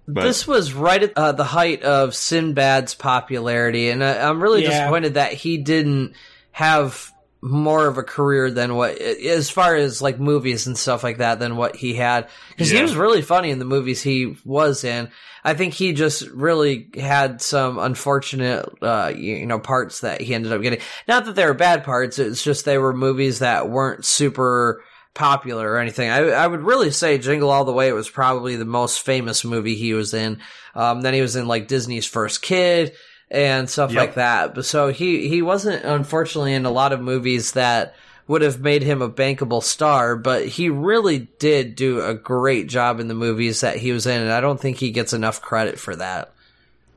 but 0.09 0.25
This 0.25 0.47
was 0.47 0.73
right 0.73 1.03
at 1.03 1.13
uh, 1.17 1.33
the 1.33 1.45
height 1.45 1.83
of 1.83 2.11
Sinbad's 2.15 2.95
popularity, 2.95 3.91
and 3.91 4.03
I, 4.03 4.29
I'm 4.29 4.43
really 4.43 4.63
Yeah. 4.63 4.71
disappointed 4.71 5.15
that 5.15 5.33
he 5.33 5.59
didn't 5.59 6.15
have 6.53 7.11
more 7.43 7.87
of 7.87 7.99
a 7.99 8.03
career 8.03 8.51
than 8.51 8.75
what, 8.75 8.99
as 8.99 9.51
far 9.51 9.75
as 9.77 10.01
like 10.01 10.19
movies 10.19 10.67
and 10.67 10.79
stuff 10.79 11.05
like 11.05 11.19
that, 11.19 11.39
than 11.41 11.57
what 11.57 11.77
he 11.77 11.93
had. 11.95 12.29
Because 12.51 12.71
he 12.71 12.81
was 12.81 12.97
really 12.97 13.21
funny 13.21 13.51
in 13.51 13.59
the 13.59 13.67
movies 13.67 14.01
he 14.03 14.37
was 14.47 14.83
in. 14.83 15.11
I 15.47 15.53
think 15.53 15.75
he 15.75 15.93
just 15.93 16.27
really 16.29 16.89
had 16.99 17.43
some 17.43 17.79
unfortunate, 17.79 18.67
uh, 18.81 19.13
you 19.15 19.35
you 19.37 19.47
know, 19.47 19.59
parts 19.59 20.01
that 20.01 20.23
he 20.23 20.35
ended 20.35 20.53
up 20.55 20.63
getting. 20.63 20.81
Not 21.07 21.27
that 21.27 21.35
they 21.35 21.45
were 21.45 21.53
bad 21.53 21.85
parts; 21.85 22.19
it's 22.19 22.43
just 22.43 22.65
they 22.65 22.79
were 22.79 22.95
movies 22.95 23.41
that 23.41 23.69
weren't 23.69 24.07
super 24.07 24.83
popular 25.15 25.71
or 25.71 25.79
anything. 25.79 26.11
I, 26.11 26.19
I 26.31 26.47
would 26.47 26.63
really 26.63 26.91
say 26.91 27.19
Jingle 27.19 27.51
All 27.51 27.65
the 27.65 27.73
Way 27.73 27.93
was 27.93 28.11
probably 28.11 28.57
the 28.57 28.65
most 28.65 29.01
famous 29.01 29.45
movie 29.45 29.75
he 29.77 29.95
was 29.95 30.13
in. 30.13 30.41
Um, 30.75 31.01
then 31.03 31.15
he 31.15 31.21
was 31.23 31.37
in 31.37 31.47
like 31.47 31.69
Disney's 31.69 32.07
First 32.07 32.43
Kid 32.43 32.95
and 33.31 33.71
stuff 33.71 33.91
Yep. 33.93 33.99
like 33.99 34.15
that. 34.17 34.55
But 34.55 34.65
so 34.67 34.89
he 34.89 35.29
he 35.29 35.41
wasn't 35.43 35.85
unfortunately 35.85 36.55
in 36.55 36.67
a 36.67 36.71
lot 36.71 36.93
of 36.93 37.01
movies 37.01 37.53
that 37.53 37.95
would 38.27 38.43
have 38.43 38.61
made 38.61 38.83
him 38.83 39.03
a 39.03 39.11
bankable 39.11 39.63
star, 39.63 40.17
but 40.17 40.47
he 40.47 40.71
really 40.71 41.21
did 41.39 41.77
do 41.77 42.01
a 42.03 42.15
great 42.15 42.69
job 42.69 42.99
in 42.99 43.07
the 43.09 43.15
movies 43.15 43.61
that 43.61 43.77
he 43.77 43.93
was 43.93 44.07
in, 44.07 44.21
and 44.23 44.33
I 44.33 44.41
don't 44.41 44.59
think 44.59 44.79
he 44.79 44.91
gets 44.91 45.13
enough 45.13 45.43
credit 45.43 45.79
for 45.79 45.95
that. 45.97 46.33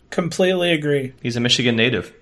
Completely 0.09 0.71
agree. 0.71 1.13
he's 1.21 1.35
a 1.35 1.41
Michigan 1.41 1.75
native. 1.75 2.13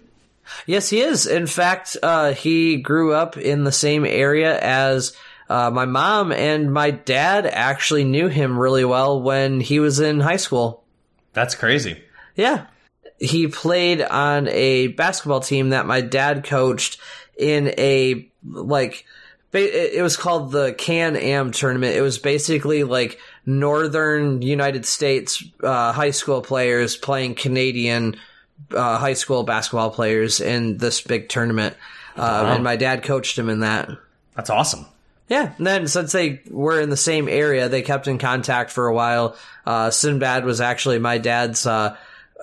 Yes, 0.65 0.89
he 0.89 1.01
is. 1.01 1.27
In 1.27 1.45
fact, 1.47 1.97
uh, 2.03 2.33
he 2.33 2.77
grew 2.77 3.13
up 3.13 3.37
in 3.37 3.63
the 3.63 3.71
same 3.71 4.05
area 4.05 4.59
as 4.59 5.15
uh, 5.49 5.69
my 5.71 5.85
mom, 5.85 6.31
and 6.31 6.73
my 6.73 6.91
dad 6.91 7.45
actually 7.45 8.03
knew 8.03 8.27
him 8.27 8.57
really 8.57 8.85
well 8.85 9.21
when 9.21 9.59
he 9.59 9.79
was 9.79 9.99
in 9.99 10.19
high 10.19 10.37
school. 10.37 10.83
That's 11.33 11.55
crazy. 11.55 12.01
Yeah. 12.35 12.67
He 13.19 13.47
played 13.47 14.01
on 14.01 14.47
a 14.49 14.87
basketball 14.87 15.39
team 15.39 15.69
that 15.69 15.85
my 15.85 16.01
dad 16.01 16.43
coached 16.43 16.99
in 17.37 17.73
a, 17.77 18.29
like, 18.43 19.05
it 19.53 20.01
was 20.01 20.17
called 20.17 20.51
the 20.51 20.73
Can 20.73 21.15
Am 21.15 21.51
tournament. 21.51 21.95
It 21.95 22.01
was 22.01 22.17
basically 22.17 22.83
like 22.83 23.19
northern 23.45 24.41
United 24.41 24.85
States 24.85 25.43
uh, 25.63 25.93
high 25.93 26.11
school 26.11 26.41
players 26.41 26.97
playing 26.97 27.35
Canadian 27.35 28.17
uh, 28.71 28.97
high 28.97 29.13
school 29.13 29.43
basketball 29.43 29.91
players 29.91 30.41
in 30.41 30.77
this 30.77 30.99
big 30.99 31.29
tournament. 31.29 31.77
Uh, 32.17 32.53
And 32.55 32.63
my 32.65 32.75
dad 32.75 33.03
coached 33.03 33.37
him 33.37 33.49
in 33.49 33.61
that. 33.61 33.89
That's 34.35 34.49
awesome. 34.49 34.85
Yeah, 35.27 35.53
and 35.57 35.65
then 35.65 35.87
since 35.87 36.11
they 36.11 36.41
were 36.49 36.79
in 36.79 36.89
the 36.89 36.97
same 36.97 37.27
area, 37.27 37.67
they 37.67 37.81
kept 37.81 38.07
in 38.07 38.19
contact 38.19 38.69
for 38.71 38.87
a 38.87 38.93
while. 38.93 39.35
Uh, 39.65 39.89
Sinbad 39.89 40.45
was 40.45 40.61
actually 40.61 40.99
my 40.99 41.17
dad's 41.17 41.65
uh, 41.65 41.97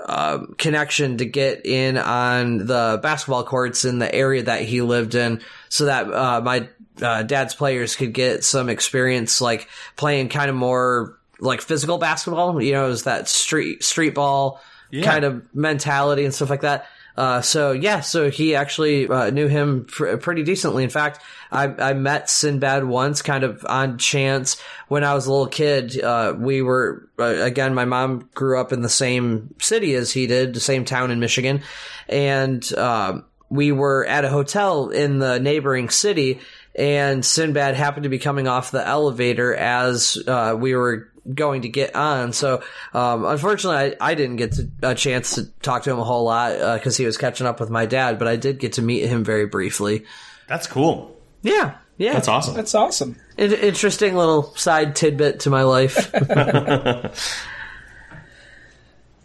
uh, 0.05 0.47
connection 0.59 1.19
to 1.19 1.25
get 1.25 1.65
in 1.65 1.97
on 1.97 2.59
the 2.59 2.99
basketball 3.01 3.45
courts 3.45 3.85
in 3.85 4.01
the 4.01 4.13
area 4.13 4.43
that 4.43 4.63
he 4.63 4.83
lived 4.83 5.15
in, 5.15 5.41
so 5.69 5.85
that 5.85 6.13
uh, 6.13 6.41
my 6.41 6.69
uh, 7.01 7.23
dad's 7.23 7.55
players 7.55 7.95
could 7.95 8.13
get 8.13 8.43
some 8.43 8.69
experience, 8.69 9.41
like 9.41 9.69
playing 9.97 10.29
kind 10.29 10.51
of 10.51 10.57
more 10.57 11.19
like 11.39 11.61
physical 11.61 11.99
basketball. 11.99 12.61
You 12.61 12.73
know, 12.73 12.87
it 12.87 12.89
was 12.89 13.05
that 13.05 13.29
street 13.29 13.85
street 13.85 14.15
ball 14.15 14.61
kind 15.05 15.25
of 15.25 15.55
mentality 15.55 16.25
and 16.25 16.35
stuff 16.35 16.51
like 16.51 16.63
that. 16.63 16.87
Uh, 17.17 17.43
so 17.43 17.73
yeah, 17.73 18.01
so 18.01 18.31
he 18.31 18.55
actually 18.55 19.07
uh, 19.09 19.31
knew 19.31 19.49
him 19.49 19.85
pr- 19.85 20.17
pretty 20.17 20.43
decently. 20.43 20.83
In 20.85 20.91
fact, 20.91 21.21
I, 21.51 21.65
I 21.65 21.93
met 21.93 22.31
Sinbad 22.31 22.85
once, 22.85 23.21
kind 23.23 23.45
of 23.45 23.65
on 23.69 23.99
chance 23.99 24.61
when 24.89 25.05
I 25.05 25.15
was 25.15 25.27
a 25.27 25.31
little 25.31 25.49
kid. 25.49 26.01
Uh, 26.01 26.35
we 26.37 26.63
were 26.63 27.09
uh, 27.19 27.25
again, 27.25 27.75
my 27.75 27.85
mom 27.85 28.31
grew 28.35 28.59
up 28.59 28.73
in 28.73 28.81
the 28.81 28.89
same 28.89 29.55
city 29.61 29.95
as 29.95 30.13
he 30.13 30.27
did, 30.27 30.55
the 30.55 30.61
same 30.61 30.85
town 30.85 31.11
in 31.11 31.21
Michigan, 31.21 31.63
and 32.09 32.73
um, 32.75 33.25
we 33.51 33.73
were 33.73 34.07
at 34.07 34.25
a 34.25 34.31
hotel 34.31 34.89
in 34.89 35.19
the 35.19 35.39
neighboring 35.39 35.91
city. 35.91 36.41
And 36.75 37.23
Sinbad 37.23 37.75
happened 37.75 38.05
to 38.05 38.09
be 38.09 38.19
coming 38.19 38.49
off 38.49 38.71
the 38.71 38.87
elevator 38.87 39.55
as 39.55 40.17
uh, 40.27 40.57
we 40.59 40.75
were 40.75 41.12
going 41.33 41.63
to 41.63 41.69
get 41.69 41.95
on. 41.95 42.33
So, 42.33 42.63
um, 42.95 43.25
unfortunately, 43.25 43.97
I, 44.01 44.11
I 44.11 44.15
didn't 44.15 44.37
get 44.37 44.53
to, 44.53 44.69
a 44.83 44.95
chance 44.95 45.37
to 45.37 45.47
talk 45.61 45.85
to 45.85 45.91
him 45.91 45.99
a 45.99 46.05
whole 46.05 46.25
lot 46.25 46.79
because 46.79 46.97
he 46.97 47.05
was 47.07 47.17
catching 47.17 47.47
up 47.47 47.61
with 47.61 47.71
my 47.71 47.87
dad. 47.87 48.19
But 48.19 48.29
I 48.29 48.37
did 48.37 48.59
get 48.59 48.75
to 48.75 48.83
meet 48.83 49.07
him 49.07 49.25
very 49.25 49.47
briefly. 49.47 50.05
That's 50.49 50.67
cool. 50.67 51.17
Yeah, 51.43 51.77
yeah, 51.99 52.15
That's 52.15 52.29
awesome. 52.29 52.55
That's 52.55 52.75
awesome. 52.75 53.17
In- 53.37 53.53
interesting 53.53 54.15
little 54.17 54.55
side 54.57 54.97
tidbit 54.97 55.41
to 55.41 55.51
my 55.51 55.63
life. 55.63 56.13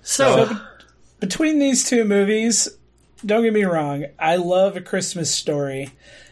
so, 0.03 0.49
Between 1.19 1.59
these 1.59 1.89
two 1.89 2.03
movies, 2.03 2.69
don't 3.25 3.43
get 3.43 3.53
me 3.53 3.63
wrong, 3.63 4.05
I 4.19 4.35
love 4.35 4.77
A 4.77 4.81
Christmas 4.81 5.33
Story, 5.33 5.91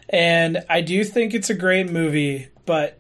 and 0.10 0.64
I 0.70 0.82
do 0.82 1.04
think 1.04 1.34
it's 1.34 1.50
a 1.50 1.56
great 1.56 1.92
movie, 1.92 2.50
but 2.66 3.00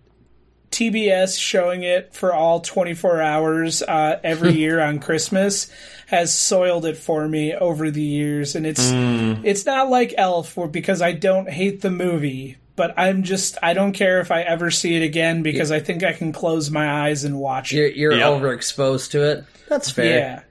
TBS 0.76 1.40
showing 1.40 1.84
it 1.84 2.14
for 2.14 2.34
all 2.34 2.60
24 2.60 3.22
hours 3.22 3.82
uh, 3.82 4.20
every 4.24 4.52
year 4.64 4.82
on 4.82 5.00
Christmas 5.00 5.72
has 6.08 6.38
soiled 6.38 6.86
it 6.86 6.98
for 6.98 7.28
me 7.28 7.54
over 7.56 7.90
the 7.90 8.02
years, 8.02 8.56
and 8.56 8.66
it's 8.66 8.92
it's 8.94 9.66
not 9.66 9.90
like 9.90 10.14
Elf, 10.18 10.58
or 10.58 10.68
because 10.68 11.02
I 11.02 11.14
don't 11.14 11.50
hate 11.50 11.82
the 11.82 11.90
movie. 11.92 12.58
But 12.76 12.94
I'm 12.98 13.24
just, 13.24 13.58
I 13.64 13.74
don't 13.74 13.94
care 13.94 14.20
if 14.20 14.32
I 14.32 14.42
ever 14.42 14.70
see 14.70 14.96
it 14.98 15.02
again 15.02 15.44
because 15.44 15.72
I 15.72 15.80
think 15.80 16.04
I 16.04 16.12
can 16.12 16.34
close 16.34 16.70
my 16.70 17.06
eyes 17.08 17.24
and 17.24 17.40
watch 17.40 17.72
it. 17.72 17.78
you're, 17.78 18.12
you're 18.12 18.18
Yep. 18.18 18.42
overexposed 18.42 19.12
to 19.12 19.24
it. 19.32 19.46
That's 19.70 19.90
fair. 19.90 20.18
Yeah. 20.20 20.42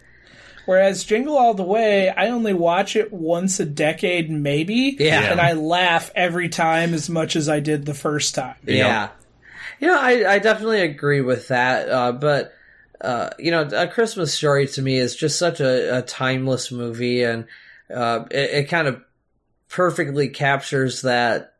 Whereas 0.64 1.05
Jingle 1.05 1.36
All 1.36 1.52
the 1.52 1.62
Way, 1.62 2.09
I 2.09 2.28
only 2.28 2.55
watch 2.55 2.96
it 2.96 3.12
once 3.12 3.60
a 3.60 3.66
decade, 3.66 4.30
maybe. 4.30 4.96
Yeah. 4.98 5.30
And 5.32 5.38
I 5.38 5.52
laugh 5.52 6.10
every 6.14 6.48
time 6.48 6.94
as 6.94 7.10
much 7.10 7.36
as 7.36 7.46
I 7.51 7.60
did 7.60 7.84
the 7.84 7.92
first 7.92 8.34
time. 8.34 8.56
Yeah. 8.64 9.10
You 9.80 9.88
know, 9.88 9.98
I, 9.98 10.34
I 10.34 10.38
definitely 10.38 10.82
agree 10.82 11.20
with 11.20 11.48
that. 11.48 11.88
Uh, 11.88 12.12
but, 12.12 12.52
uh, 13.01 13.30
you 13.38 13.51
know, 13.51 13.62
A 13.62 13.88
Christmas 13.88 14.32
Story 14.32 14.66
to 14.68 14.82
me 14.82 14.98
is 14.98 15.16
just 15.16 15.38
such 15.38 15.60
a, 15.60 15.98
a 15.98 16.02
timeless 16.02 16.70
movie 16.70 17.22
and, 17.22 17.46
uh, 17.94 18.24
it, 18.30 18.51
it 18.51 18.64
kind 18.68 18.88
of 18.88 19.02
perfectly 19.68 20.28
captures 20.28 21.02
that, 21.02 21.55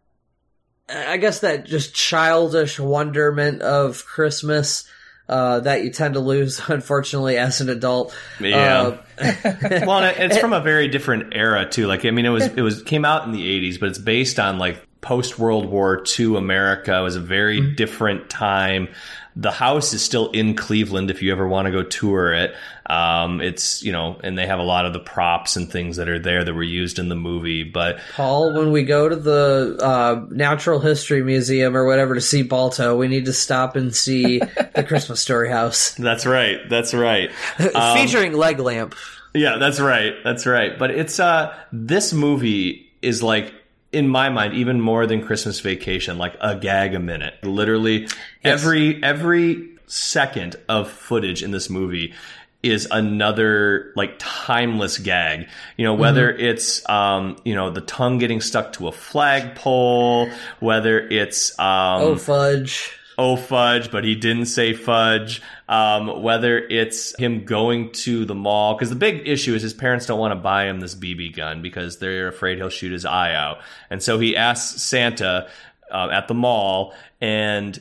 I 0.89 1.17
guess 1.17 1.41
that 1.41 1.67
just 1.67 1.95
childish 1.95 2.79
wonderment 2.79 3.63
of 3.63 4.05
Christmas, 4.05 4.89
uh, 5.29 5.61
that 5.61 5.83
you 5.85 5.91
tend 5.91 6.15
to 6.15 6.21
lose, 6.21 6.61
unfortunately, 6.69 7.39
as 7.39 7.61
an 7.61 7.69
adult. 7.71 8.17
Yeah. 8.41 8.99
Uh, 9.19 9.81
well, 9.87 10.05
it's 10.17 10.39
from 10.41 10.53
a 10.53 10.61
very 10.61 10.89
different 10.89 11.35
era 11.35 11.69
too. 11.69 11.87
Like, 11.87 12.05
I 12.05 12.11
mean, 12.11 12.27
it 12.27 12.31
was 12.31 12.45
it 12.45 12.61
was 12.61 12.83
came 12.83 13.05
out 13.05 13.25
in 13.25 13.33
the 13.33 13.41
'80s, 13.41 13.81
but 13.81 13.89
it's 13.89 13.99
based 13.99 14.39
on 14.39 14.59
like 14.59 14.87
post 15.05 15.39
World 15.39 15.67
War 15.67 16.03
II 16.19 16.37
America. 16.37 16.97
It 16.99 17.03
was 17.03 17.17
a 17.17 17.21
very 17.21 17.61
Mm-hmm. 17.61 17.75
different 17.77 18.31
time. 18.31 18.89
The 19.37 19.51
house 19.51 19.93
is 19.93 20.01
still 20.03 20.31
in 20.31 20.55
Cleveland 20.55 21.11
if 21.11 21.21
you 21.21 21.33
ever 21.33 21.47
want 21.47 21.67
to 21.67 21.73
go 21.73 21.83
tour 21.83 22.33
it. 22.33 22.55
Um, 22.87 23.41
it's, 23.41 23.83
you 23.83 23.91
know, 23.91 24.19
and 24.23 24.39
they 24.39 24.47
have 24.47 24.61
a 24.61 24.63
lot 24.65 24.87
of 24.87 24.93
the 24.93 25.01
props 25.01 25.57
and 25.57 25.69
things 25.71 25.97
that 25.97 26.09
are 26.09 26.21
there 26.21 26.45
that 26.45 26.55
were 26.55 26.63
used 26.63 26.99
in 27.01 27.09
the 27.09 27.17
movie. 27.17 27.65
But 27.65 27.99
Paul, 28.15 28.55
when 28.57 28.71
we 28.71 28.85
go 28.85 29.09
to 29.09 29.17
the 29.17 29.77
uh, 29.83 30.25
Natural 30.31 30.79
History 30.79 31.23
Museum 31.25 31.77
or 31.77 31.85
whatever 31.85 32.15
to 32.15 32.21
see 32.21 32.43
Balto, 32.43 32.97
we 32.97 33.09
need 33.09 33.25
to 33.25 33.33
stop 33.33 33.75
and 33.75 33.93
see 33.95 34.39
the 34.39 34.85
Christmas 34.89 35.21
Story 35.21 35.51
house 35.51 35.95
that's 35.95 36.27
right. 36.27 36.61
That's 36.71 36.95
right. 36.95 37.31
Um, 37.75 37.97
featuring 37.99 38.35
leg 38.35 38.61
lamp. 38.61 38.95
Yeah, 39.35 39.57
that's 39.59 39.81
right. 39.81 40.15
That's 40.23 40.47
right. 40.47 40.79
But 40.79 40.93
it's 40.93 41.19
uh 41.19 41.53
this 41.73 42.13
movie 42.13 42.89
is 43.03 43.21
like 43.23 43.53
in 43.95 44.09
my 44.09 44.29
mind 44.29 44.55
even 44.55 44.81
more 44.81 45.07
than 45.07 45.25
Christmas 45.25 45.61
Vacation, 45.61 46.19
like 46.19 46.37
a 46.41 46.57
gag 46.57 46.95
a 46.95 47.01
minute. 47.01 47.35
Literally 47.43 48.09
every 48.43 49.03
every 49.03 49.69
second 49.87 50.57
of 50.69 50.91
footage 50.91 51.43
in 51.43 51.51
this 51.51 51.71
movie 51.71 52.15
is 52.63 52.89
another 52.91 53.93
like 53.95 54.15
timeless 54.19 54.99
gag. 54.99 55.47
You 55.77 55.85
know, 55.85 55.95
whether 55.95 56.31
it's 56.31 56.89
um, 56.89 57.37
you 57.45 57.55
know, 57.55 57.71
the 57.71 57.83
tongue 57.83 58.19
getting 58.19 58.41
stuck 58.41 58.73
to 58.75 58.89
a 58.89 58.93
flagpole, 58.93 60.31
whether 60.61 60.99
it's 60.99 61.57
um 61.59 62.03
Oh 62.03 62.17
fudge! 62.17 62.99
Oh 63.19 63.37
fudge, 63.37 63.91
but 63.91 64.05
he 64.05 64.15
didn't 64.15 64.47
say 64.47 64.73
fudge. 64.73 65.43
Um, 65.69 66.23
whether 66.23 66.59
it's 66.59 67.17
him 67.19 67.45
going 67.45 67.93
to 67.93 68.25
the 68.25 68.35
mall, 68.35 68.75
because 68.75 68.91
the 68.91 68.97
big 68.97 69.27
issue 69.27 69.55
is 69.55 69.63
his 69.63 69.75
parents 69.75 70.07
don't 70.07 70.19
want 70.19 70.33
to 70.33 70.37
buy 70.37 70.67
him 70.67 70.81
this 70.81 70.95
BB 70.95 71.37
gun 71.37 71.63
because 71.63 71.99
they're 71.99 72.29
afraid 72.29 72.59
he'll 72.59 72.69
shoot 72.69 72.93
his 72.93 73.05
eye 73.05 73.35
out, 73.35 73.59
and 73.91 74.03
so 74.03 74.19
he 74.19 74.37
asks 74.37 74.83
Santa 74.83 75.49
uh, 75.91 76.09
at 76.13 76.29
the 76.29 76.35
mall, 76.35 76.95
and 77.21 77.81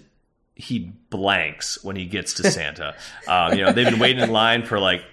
he 0.56 0.92
blanks 1.10 1.84
when 1.84 1.96
he 1.96 2.06
gets 2.06 2.36
to 2.36 2.50
Santa. 2.50 2.96
um, 3.28 3.54
you 3.54 3.64
know, 3.64 3.72
they've 3.72 3.90
been 3.90 4.00
waiting 4.00 4.24
in 4.24 4.32
line 4.32 4.64
for 4.64 4.80
like 4.80 5.04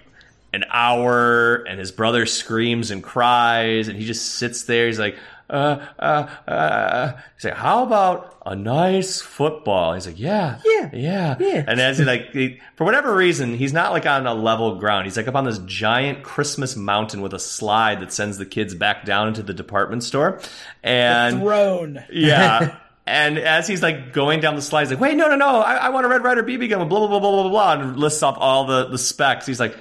an 0.53 0.65
hour 0.69 1.63
and 1.63 1.79
his 1.79 1.91
brother 1.91 2.25
screams 2.25 2.91
and 2.91 3.01
cries 3.01 3.87
and 3.87 3.97
he 3.97 4.05
just 4.05 4.35
sits 4.35 4.63
there 4.63 4.87
he's 4.87 4.99
like 4.99 5.15
uh, 5.51 5.85
uh, 5.99 6.27
uh, 6.47 7.13
he's 7.35 7.45
like, 7.45 7.55
how 7.55 7.83
about 7.83 8.30
a 8.45 8.55
nice 8.55 9.21
football? 9.21 9.93
He's 9.93 10.07
like, 10.07 10.19
yeah, 10.19 10.59
Yeah, 10.65 10.89
yeah, 10.93 11.35
yeah. 11.39 11.63
And 11.67 11.79
as 11.79 11.97
he 11.97 12.05
like, 12.05 12.31
he, 12.31 12.59
for 12.75 12.83
whatever 12.83 13.15
reason, 13.15 13.55
he's 13.55 13.73
not 13.73 13.91
like 13.91 14.05
on 14.05 14.25
a 14.25 14.33
level 14.33 14.75
ground. 14.75 15.05
He's 15.05 15.17
like 15.17 15.27
up 15.27 15.35
on 15.35 15.45
this 15.45 15.59
giant 15.59 16.23
Christmas 16.23 16.75
mountain 16.75 17.21
with 17.21 17.33
a 17.33 17.39
slide 17.39 18.01
that 18.01 18.11
sends 18.11 18.37
the 18.37 18.45
kids 18.45 18.73
back 18.73 19.05
down 19.05 19.27
into 19.27 19.43
the 19.43 19.53
department 19.53 20.03
store. 20.03 20.39
And 20.83 21.39
Throne. 21.39 22.03
yeah. 22.11 22.77
And 23.03 23.39
as 23.39 23.67
he's 23.67 23.81
like 23.81 24.13
going 24.13 24.41
down 24.41 24.55
the 24.55 24.61
slide, 24.61 24.81
he's 24.81 24.91
like, 24.91 24.99
wait, 24.99 25.17
no, 25.17 25.27
no, 25.27 25.35
no, 25.35 25.59
I, 25.59 25.73
I 25.73 25.89
want 25.89 26.05
a 26.05 26.09
Red 26.09 26.23
Ryder 26.23 26.43
BB 26.43 26.69
gun, 26.69 26.87
blah, 26.87 26.99
blah, 26.99 27.07
blah, 27.07 27.19
blah, 27.19 27.41
blah, 27.41 27.49
blah, 27.49 27.73
and 27.73 27.97
lists 27.97 28.21
off 28.21 28.37
all 28.39 28.65
the, 28.65 28.89
the 28.89 28.97
specs. 28.99 29.47
He's 29.47 29.59
like, 29.59 29.75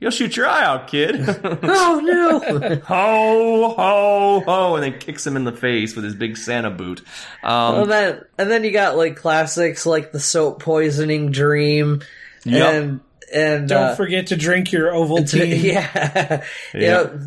you'll 0.00 0.10
shoot 0.10 0.36
your 0.36 0.46
eye 0.48 0.64
out, 0.64 0.88
kid. 0.88 1.20
Oh 1.62 2.00
no! 2.02 2.38
ho, 2.84 3.74
ho, 3.76 4.40
ho, 4.44 4.74
and 4.74 4.82
then 4.84 4.98
kicks 4.98 5.26
him 5.26 5.36
in 5.36 5.44
the 5.44 5.52
face 5.52 5.94
with 5.94 6.04
his 6.04 6.14
big 6.14 6.36
Santa 6.36 6.70
boot. 6.70 7.02
Um, 7.44 7.82
and 7.82 7.90
then 7.90 8.24
and 8.38 8.50
then 8.50 8.64
you 8.64 8.72
got 8.72 8.96
like 8.96 9.16
classics 9.16 9.86
like 9.86 10.10
the 10.12 10.20
soap 10.20 10.60
poisoning 10.62 11.30
dream, 11.30 12.02
Yep. 12.44 12.74
and 12.74 13.00
and 13.32 13.68
Don't 13.68 13.82
uh, 13.82 13.94
forget 13.94 14.28
to 14.28 14.36
drink 14.36 14.72
your 14.72 14.90
Ovaltine. 14.92 15.62
yeah, 15.62 16.44
you 16.74 16.80
Yeah. 16.80 16.90
know, 16.92 17.20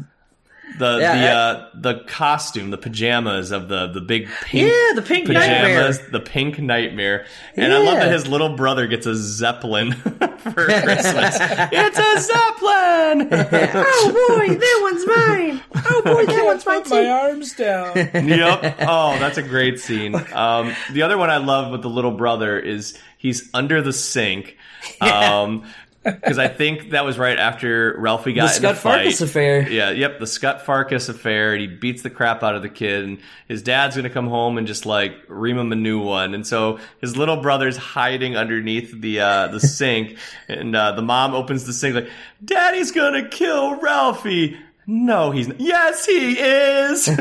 the 0.80 0.98
Yeah, 1.00 1.18
the 1.18 1.28
uh, 1.30 1.70
the 1.76 2.04
costume, 2.08 2.70
the 2.72 2.78
pajamas 2.78 3.52
of 3.52 3.68
the 3.68 3.88
the 3.88 4.02
big 4.02 4.28
pink 4.44 4.72
Yeah, 4.72 4.94
the 4.96 5.02
pink 5.06 5.28
pajamas, 5.28 5.98
nightmare. 6.00 6.10
the 6.12 6.20
pink 6.20 6.60
nightmare, 6.60 7.26
and 7.56 7.74
I 7.74 7.78
love 7.78 7.98
that 7.98 8.12
his 8.12 8.28
little 8.28 8.56
brother 8.56 8.88
gets 8.88 9.06
a 9.06 9.16
zeppelin 9.16 9.92
for 9.94 10.08
Christmas. 10.66 11.38
it's 11.40 12.00
a 12.00 12.22
zeppelin. 12.22 13.28
oh 13.86 14.38
boy, 14.38 14.56
that 14.56 14.80
one's 14.82 15.06
mine. 15.08 15.62
Oh 15.90 16.02
boy, 16.04 16.26
that 16.26 16.46
one's 16.46 16.66
mine 16.66 16.82
Put 16.84 16.90
my 16.92 17.10
arms 17.10 17.54
down. 17.54 17.96
yep. 17.96 18.76
Oh, 18.82 19.18
that's 19.20 19.38
a 19.38 19.44
great 19.44 19.80
scene. 19.80 20.16
Um, 20.34 20.74
the 20.92 21.04
other 21.04 21.18
one 21.18 21.30
I 21.30 21.38
love 21.38 21.72
with 21.72 21.82
the 21.82 21.90
little 21.90 22.12
brother 22.12 22.58
is 22.60 22.98
he's 23.18 23.50
under 23.54 23.82
the 23.82 23.94
sink. 23.94 24.58
Um, 25.00 25.66
because 26.04 26.38
I 26.38 26.48
think 26.48 26.92
that 26.92 27.06
was 27.06 27.18
right 27.18 27.38
after 27.38 27.96
Ralphie 27.98 28.34
got 28.34 28.48
The 28.48 28.54
Scott. 28.54 28.76
Farkus 28.76 29.22
affair. 29.22 29.70
Yeah, 29.70 29.92
yep, 29.92 30.20
the 30.20 30.28
Scott 30.28 30.66
Farkus 30.66 31.10
affair, 31.10 31.54
and 31.54 31.62
he 31.62 31.68
beats 31.68 32.02
the 32.02 32.10
crap 32.10 32.44
out 32.44 32.56
of 32.56 32.62
the 32.62 32.70
kid, 32.70 33.04
and 33.06 33.20
his 33.48 33.62
dad's 33.62 33.96
gonna 33.96 34.10
come 34.10 34.28
home 34.28 34.58
and 34.58 34.68
just 34.68 34.86
like 34.86 35.16
ream 35.28 35.58
him 35.58 35.72
a 35.72 35.76
new 35.76 36.00
one, 36.02 36.34
and 36.34 36.46
so 36.46 36.80
his 37.00 37.16
little 37.18 37.38
brother's 37.38 37.78
hiding 37.78 38.36
underneath 38.36 39.00
the 39.00 39.20
uh, 39.22 39.48
the 39.48 39.60
sink, 39.62 40.18
and 40.48 40.76
uh, 40.76 40.92
the 40.92 41.02
mom 41.02 41.34
opens 41.34 41.66
the 41.66 41.74
sink 41.74 41.96
like, 41.96 42.10
"Daddy's 42.44 42.92
gonna 42.92 43.28
kill 43.28 43.80
Ralphie." 43.80 44.58
No, 44.86 45.32
he's 45.32 45.48
n- 45.50 45.56
yes, 45.60 46.06
he 46.06 46.38
is. 46.38 47.08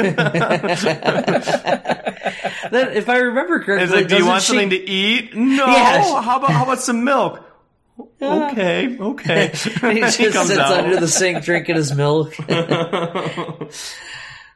Then, 2.70 2.92
if 2.96 3.08
I 3.08 3.18
remember 3.18 3.60
correctly, 3.60 3.94
like, 3.98 4.08
do 4.08 4.16
you 4.16 4.26
want 4.26 4.42
she- 4.42 4.48
something 4.48 4.70
to 4.70 4.76
eat? 4.88 5.34
No. 5.36 5.66
Yeah. 5.66 6.22
How 6.22 6.38
about 6.38 6.50
how 6.52 6.62
about 6.64 6.80
some 6.80 7.04
milk? 7.04 7.44
Okay, 8.20 8.96
okay. 8.98 9.48
he 9.52 10.00
just 10.00 10.18
He 10.18 10.30
sits 10.32 10.58
out. 10.58 10.84
under 10.84 10.98
the 10.98 11.08
sink 11.08 11.44
drinking 11.44 11.76
his 11.76 11.94
milk. 11.94 12.34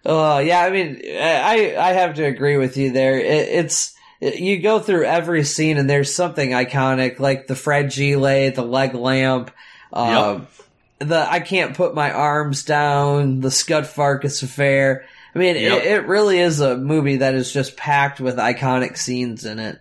Oh 0.08 0.38
yeah, 0.38 0.60
I 0.60 0.70
mean, 0.70 1.02
I 1.04 1.74
I 1.76 1.92
have 1.94 2.14
to 2.14 2.24
agree 2.24 2.56
with 2.56 2.76
you 2.76 2.92
there. 2.92 3.18
It, 3.18 3.48
it's 3.48 3.92
you 4.20 4.60
go 4.60 4.78
through 4.78 5.04
every 5.04 5.42
scene 5.42 5.78
and 5.78 5.90
there's 5.90 6.14
something 6.14 6.50
iconic, 6.50 7.18
like 7.18 7.48
the 7.48 7.56
Fred 7.56 7.92
fragile, 7.92 8.20
the 8.52 8.62
leg 8.62 8.94
lamp, 8.94 9.50
uh, 9.92 10.40
the 11.00 11.28
I 11.28 11.40
can't 11.40 11.76
put 11.76 11.96
my 11.96 12.12
arms 12.12 12.64
down, 12.64 13.40
the 13.40 13.50
Scut 13.50 13.84
Farkus 13.84 14.44
affair. 14.44 15.06
I 15.34 15.38
mean, 15.40 15.56
Yep. 15.56 15.82
it, 15.82 15.86
it 15.86 16.06
really 16.06 16.38
is 16.38 16.60
a 16.60 16.76
movie 16.76 17.16
that 17.16 17.34
is 17.34 17.52
just 17.52 17.76
packed 17.76 18.20
with 18.20 18.36
iconic 18.36 18.96
scenes 18.96 19.44
in 19.44 19.58
it. 19.58 19.80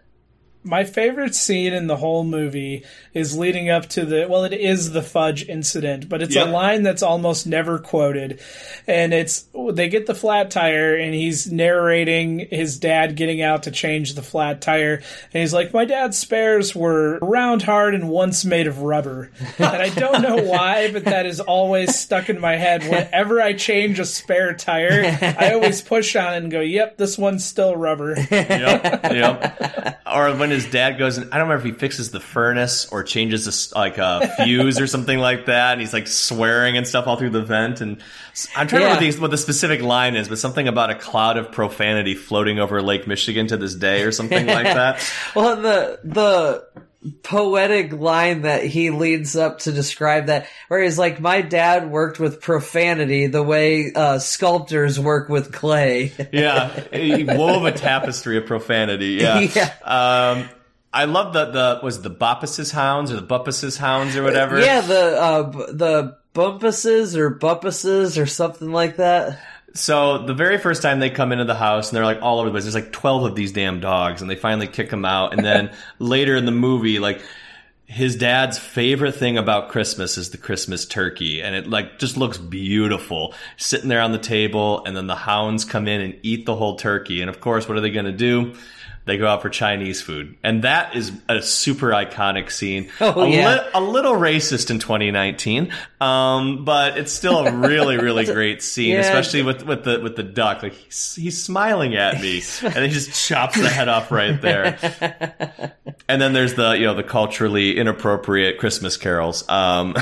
My 0.66 0.84
favorite 0.84 1.36
scene 1.36 1.74
in 1.74 1.88
the 1.88 1.96
whole 1.96 2.24
movie 2.24 2.84
is 3.14 3.38
leading 3.38 3.70
up 3.70 3.88
to 3.90 4.04
the 4.04 4.26
well, 4.28 4.44
it 4.44 4.52
is 4.54 4.92
the 4.92 5.02
fudge 5.04 5.48
incident, 5.48 6.10
but 6.10 6.22
it's 6.22 6.36
Yep. 6.36 6.48
a 6.48 6.50
line 6.50 6.84
that's 6.84 7.04
almost 7.04 7.46
never 7.48 7.78
quoted, 7.80 8.40
and 8.88 9.14
it's 9.14 9.46
they 9.72 9.88
get 9.90 10.08
the 10.08 10.16
flat 10.16 10.50
tire, 10.52 10.96
and 10.96 11.14
he's 11.14 11.52
narrating 11.52 12.48
his 12.50 12.80
dad 12.80 13.16
getting 13.16 13.42
out 13.42 13.64
to 13.64 13.72
change 13.72 14.16
the 14.16 14.22
flat 14.24 14.60
tire, 14.60 14.96
and 15.34 15.42
he's 15.42 15.54
like, 15.54 15.72
"My 15.74 15.86
dad's 15.86 16.18
spares 16.18 16.76
were 16.76 17.20
round, 17.22 17.62
hard, 17.62 17.94
and 17.94 18.10
once 18.10 18.44
made 18.44 18.68
of 18.68 18.80
rubber," 18.82 19.30
and 19.60 19.68
I 19.68 19.90
don't 19.90 20.22
know 20.24 20.38
why, 20.38 20.92
but 20.92 21.06
that 21.06 21.26
is 21.28 21.40
always 21.40 21.96
stuck 21.98 22.30
in 22.30 22.40
my 22.42 22.56
head. 22.56 22.84
Whenever 22.84 23.40
I 23.42 23.54
change 23.54 24.00
a 24.00 24.06
spare 24.06 24.54
tire, 24.56 25.18
I 25.40 25.54
always 25.54 25.82
push 25.82 26.16
on 26.16 26.34
it 26.34 26.38
and 26.38 26.52
go, 26.52 26.60
"Yep, 26.62 26.98
this 26.98 27.18
one's 27.20 27.46
still 27.46 27.76
rubber." 27.76 28.16
yep, 28.32 29.04
yep. 29.14 30.02
Or 30.12 30.34
when 30.36 30.52
his 30.56 30.70
dad 30.70 30.98
goes, 30.98 31.18
and 31.18 31.28
I 31.32 31.38
don't 31.38 31.48
remember 31.48 31.68
if 31.68 31.74
he 31.74 31.80
fixes 31.80 32.12
the 32.12 32.20
furnace 32.20 32.88
or 32.92 33.04
changes 33.04 33.46
this 33.46 33.74
like 33.74 33.98
a 33.98 34.34
fuse 34.38 34.80
or 34.80 34.88
something 34.88 35.20
like 35.20 35.46
that, 35.46 35.74
and 35.74 35.82
he's 35.82 35.94
like 35.94 36.08
swearing 36.08 36.78
and 36.78 36.88
stuff 36.88 37.08
all 37.08 37.18
through 37.18 37.30
the 37.30 37.44
vent. 37.44 37.82
And 37.82 38.02
I'm 38.56 38.68
trying 38.68 38.82
to 38.82 38.88
remember 38.88 39.06
what 39.06 39.14
the, 39.14 39.22
what 39.22 39.32
the 39.32 39.38
specific 39.38 39.82
line 39.82 40.16
is, 40.16 40.28
but 40.28 40.40
something 40.40 40.68
about 40.68 40.90
a 40.90 40.96
cloud 40.96 41.38
of 41.38 41.52
profanity 41.52 42.16
floating 42.16 42.60
over 42.60 42.82
Lake 42.82 43.08
Michigan 43.08 43.48
to 43.48 43.58
this 43.58 43.76
day, 43.76 44.04
or 44.04 44.12
something 44.12 44.48
like 44.48 44.64
that. 44.64 45.08
Well, 45.36 45.56
the 45.58 46.00
the 46.04 46.68
poetic 47.24 47.94
line 47.94 48.44
that 48.44 48.64
he 48.64 48.90
leads 48.90 49.36
up 49.36 49.60
to 49.60 49.72
describe 49.72 50.28
that, 50.28 50.48
where 50.68 50.82
he's 50.82 50.98
like, 50.98 51.20
"My 51.20 51.42
dad 51.42 51.90
worked 51.92 52.20
with 52.20 52.42
profanity 52.42 53.28
the 53.28 53.44
way 53.44 53.92
uh, 53.94 54.20
sculptors 54.20 55.00
work 55.00 55.30
with 55.30 55.52
clay." 55.54 56.12
yeah, 56.32 56.70
he 56.92 57.24
wove 57.24 57.66
a 57.66 57.72
tapestry 57.72 58.38
of 58.38 58.46
profanity. 58.46 59.18
Yeah. 59.22 59.40
Yeah. 59.56 59.74
Um, 59.84 60.50
I 60.94 61.06
love 61.06 61.34
the 61.34 61.46
the 61.46 61.80
was 61.84 61.98
it 61.98 62.04
the 62.04 62.10
Boppuses 62.10 62.72
hounds 62.72 63.12
or 63.12 63.16
the 63.16 63.28
Buppuses 63.28 63.78
hounds 63.78 64.16
or 64.16 64.24
whatever. 64.24 64.60
yeah, 64.60 64.82
the 64.82 65.22
uh, 65.22 65.44
b- 65.44 65.66
the 65.72 66.18
bumpuses 66.34 67.16
or 67.16 67.32
buppuses 67.32 68.22
or 68.22 68.26
something 68.26 68.72
like 68.72 68.98
that. 68.98 69.40
So 69.76 70.20
the 70.20 70.34
very 70.34 70.58
first 70.58 70.82
time 70.82 71.00
they 71.00 71.10
come 71.10 71.34
into 71.34 71.44
the 71.44 71.54
house 71.56 71.90
and 71.90 71.98
they're 71.98 72.06
like 72.06 72.22
all 72.22 72.40
over 72.40 72.48
the 72.48 72.54
place. 72.54 72.64
There's 72.64 72.76
like 72.76 72.94
twelve 72.94 73.26
of 73.26 73.36
these 73.36 73.52
damn 73.52 73.82
dogs, 73.82 74.22
and 74.22 74.32
they 74.32 74.36
finally 74.36 74.68
kick 74.68 74.90
them 74.90 75.04
out. 75.04 75.34
And 75.34 75.44
then 75.46 75.72
later 76.00 76.36
in 76.36 76.46
the 76.46 76.52
movie, 76.52 77.00
like 77.00 77.22
his 77.86 78.16
dad's 78.16 78.58
favorite 78.58 79.16
thing 79.16 79.38
about 79.38 79.70
Christmas 79.70 80.18
is 80.18 80.30
the 80.30 80.38
Christmas 80.38 80.86
turkey, 80.86 81.42
and 81.42 81.54
it 81.56 81.68
like 81.68 82.00
just 82.00 82.16
looks 82.16 82.38
beautiful 82.38 83.34
sitting 83.58 83.90
there 83.90 84.02
on 84.02 84.14
the 84.14 84.18
table. 84.18 84.84
And 84.86 84.96
then 84.96 85.08
the 85.08 85.16
hounds 85.16 85.66
come 85.66 85.90
in 85.90 86.00
and 86.00 86.18
eat 86.24 86.46
the 86.46 86.56
whole 86.56 86.78
turkey. 86.78 87.20
And 87.20 87.30
of 87.30 87.42
course, 87.42 87.68
what 87.68 87.78
are 87.78 87.82
they 87.82 87.92
going 87.92 88.06
to 88.06 88.14
do? 88.14 88.56
They 89.06 89.18
go 89.18 89.28
out 89.28 89.42
for 89.44 89.50
Chinese 89.50 90.02
food, 90.02 90.36
and 90.44 90.64
that 90.64 90.96
is 90.96 91.12
a 91.30 91.42
super 91.42 91.90
iconic 91.92 92.52
scene. 92.52 92.90
Oh, 93.00 93.22
a, 93.22 93.30
yeah. 93.30 93.70
a 93.74 93.80
little 93.82 94.14
racist 94.14 94.72
in 94.72 94.80
2019, 94.80 95.72
um, 96.02 96.66
but 96.66 96.98
it's 96.98 97.12
still 97.14 97.46
a 97.46 97.52
really, 97.52 97.98
really 97.98 98.26
great 98.34 98.62
scene, 98.64 98.94
Yeah. 98.94 99.02
especially 99.02 99.44
with 99.44 99.64
with 99.64 99.84
the 99.84 100.00
with 100.02 100.16
the 100.16 100.24
duck. 100.24 100.64
Like 100.64 100.74
he's, 100.74 101.16
he's 101.16 101.42
smiling 101.44 101.96
at 101.96 102.20
me, 102.20 102.42
and 102.64 102.76
he 102.84 102.90
just 102.90 103.28
chops 103.28 103.60
the 103.62 103.70
head 103.70 103.88
off 103.90 104.12
right 104.12 104.42
there. 104.42 105.72
And 106.08 106.22
then 106.22 106.34
there's 106.34 106.54
the 106.54 106.74
you 106.74 106.86
know 106.86 106.94
the 106.94 107.04
culturally 107.04 107.78
inappropriate 107.78 108.60
Christmas 108.60 108.96
carols. 108.96 109.48
Um, 109.50 109.94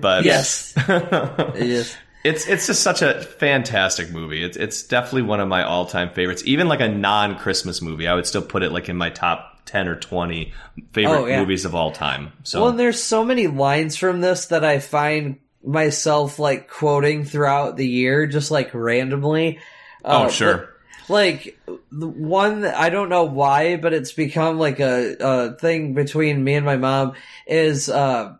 but 0.00 0.24
Yes. 0.24 0.74
yes. 0.88 1.96
It's 2.24 2.46
it's 2.48 2.66
just 2.66 2.82
such 2.82 3.02
a 3.02 3.20
fantastic 3.20 4.10
movie. 4.10 4.42
It's 4.42 4.56
it's 4.56 4.82
definitely 4.82 5.22
one 5.22 5.40
of 5.40 5.48
my 5.48 5.62
all 5.62 5.86
time 5.86 6.10
favorites. 6.10 6.42
Even 6.46 6.68
like 6.68 6.80
a 6.80 6.88
non 6.88 7.36
Christmas 7.38 7.80
movie, 7.82 8.08
I 8.08 8.14
would 8.14 8.26
still 8.26 8.42
put 8.42 8.62
it 8.62 8.72
like 8.72 8.88
in 8.88 8.96
my 8.96 9.10
top 9.10 9.60
ten 9.66 9.86
or 9.88 9.96
twenty 9.96 10.52
favorite 10.92 11.18
Oh, 11.20 11.26
yeah. 11.26 11.40
movies 11.40 11.64
of 11.64 11.74
all 11.74 11.92
time. 11.92 12.32
So 12.42 12.60
Well, 12.60 12.70
and 12.70 12.78
there's 12.80 13.02
so 13.02 13.24
many 13.24 13.46
lines 13.46 13.96
from 13.96 14.20
this 14.20 14.46
that 14.46 14.64
I 14.64 14.78
find 14.78 15.38
myself 15.62 16.38
like 16.38 16.68
quoting 16.68 17.24
throughout 17.24 17.76
the 17.76 17.86
year, 17.88 18.26
just 18.26 18.50
like 18.50 18.70
randomly. 18.74 19.58
oh 20.04 20.24
Uh, 20.24 20.28
sure, 20.30 20.74
like 21.08 21.58
the 21.92 22.08
one 22.08 22.64
I 22.64 22.88
don't 22.90 23.08
know 23.08 23.24
why, 23.24 23.76
but 23.76 23.92
it's 23.92 24.12
become 24.12 24.58
like 24.58 24.80
a, 24.80 25.16
a 25.20 25.52
thing 25.58 25.94
between 25.94 26.42
me 26.44 26.54
and 26.54 26.64
my 26.66 26.76
mom 26.76 27.12
is 27.46 27.88
uh 27.88 28.36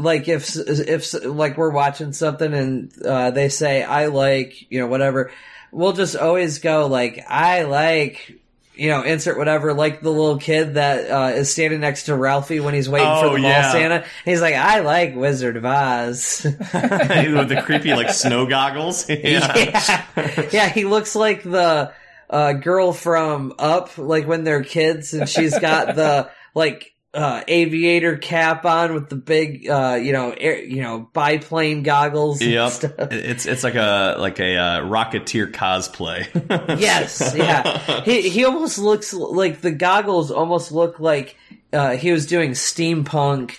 like 0.00 0.28
if 0.28 0.54
if 0.56 1.12
like 1.24 1.56
we're 1.56 1.70
watching 1.70 2.12
something 2.12 2.52
and 2.54 2.92
uh 3.04 3.30
they 3.30 3.48
say 3.48 3.82
I 3.82 4.06
like 4.06 4.70
you 4.70 4.80
know 4.80 4.86
whatever, 4.86 5.30
we'll 5.72 5.92
just 5.92 6.16
always 6.16 6.58
go 6.58 6.86
like 6.86 7.24
I 7.28 7.62
like. 7.62 8.34
You 8.80 8.90
know, 8.90 9.02
insert 9.02 9.36
whatever, 9.36 9.74
like 9.74 10.02
the 10.02 10.10
little 10.10 10.38
kid 10.38 10.74
that 10.74 11.10
uh, 11.10 11.34
is 11.34 11.50
standing 11.50 11.80
next 11.80 12.04
to 12.04 12.14
Ralphie 12.14 12.60
when 12.60 12.74
he's 12.74 12.88
waiting 12.88 13.08
Oh, 13.08 13.30
for 13.30 13.34
the 13.34 13.42
mall. 13.42 13.72
Santa. 13.72 14.04
He's 14.24 14.40
like, 14.40 14.54
"I 14.54 14.82
like 14.82 15.16
Wizard 15.16 15.56
of 15.56 15.64
Oz." 15.64 16.42
with 16.72 17.48
the 17.48 17.60
creepy 17.66 17.92
like 17.94 18.10
snow 18.10 18.46
goggles. 18.46 19.08
yeah. 19.10 19.52
yeah. 19.56 20.48
yeah, 20.52 20.68
he 20.68 20.84
looks 20.84 21.16
like 21.16 21.42
the 21.42 21.92
uh, 22.30 22.52
girl 22.52 22.92
from 22.92 23.52
Up, 23.58 23.98
like 23.98 24.28
when 24.28 24.44
they're 24.44 24.62
kids, 24.62 25.12
and 25.12 25.28
she's 25.28 25.58
got 25.58 25.96
the 25.96 26.30
like 26.54 26.94
uh, 27.14 27.42
aviator 27.48 28.16
cap 28.18 28.64
on 28.66 28.92
with 28.94 29.08
the 29.08 29.16
big, 29.16 29.66
uh, 29.68 29.98
you 30.00 30.12
know, 30.12 30.30
air, 30.30 30.62
you 30.62 30.82
know, 30.82 31.08
biplane 31.14 31.82
goggles. 31.82 32.40
and 32.42 32.50
Yep, 32.50 32.70
stuff. 32.72 32.92
it's 33.12 33.46
it's 33.46 33.64
like 33.64 33.74
a 33.76 34.16
like 34.18 34.38
a 34.40 34.56
uh, 34.56 34.80
Rocketeer 34.82 35.50
cosplay. 35.52 36.26
Yes, 36.78 37.34
yeah. 37.36 38.02
He 38.02 38.28
he 38.28 38.44
almost 38.44 38.78
looks 38.78 39.12
like 39.14 39.62
the 39.62 39.70
goggles 39.72 40.30
almost 40.30 40.70
look 40.70 41.00
like 41.00 41.36
uh, 41.72 41.96
he 41.96 42.12
was 42.12 42.26
doing 42.26 42.50
steampunk. 42.52 43.56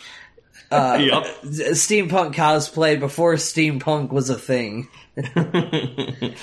Uh, 0.72 1.00
Yep. 1.02 1.24
steampunk 1.74 2.36
cosplay 2.36 3.00
before 3.00 3.34
steampunk 3.34 4.12
was 4.12 4.30
a 4.30 4.38
thing. 4.38 4.88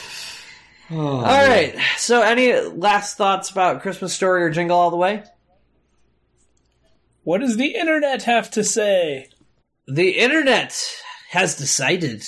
All 0.91 1.23
right. 1.23 1.75
So, 1.97 2.23
any 2.23 2.53
last 2.61 3.17
thoughts 3.17 3.51
about 3.51 3.83
Christmas 3.83 4.13
Story 4.13 4.43
or 4.45 4.51
Jingle 4.51 4.77
All 4.77 4.91
the 4.91 4.97
Way? 4.97 5.23
What 7.27 7.41
does 7.41 7.57
the 7.57 7.75
internet 7.75 8.23
have 8.23 8.53
to 8.53 8.63
say? 8.63 9.27
The 9.89 10.11
internet 10.11 10.81
has 11.31 11.57
decided. 11.57 12.23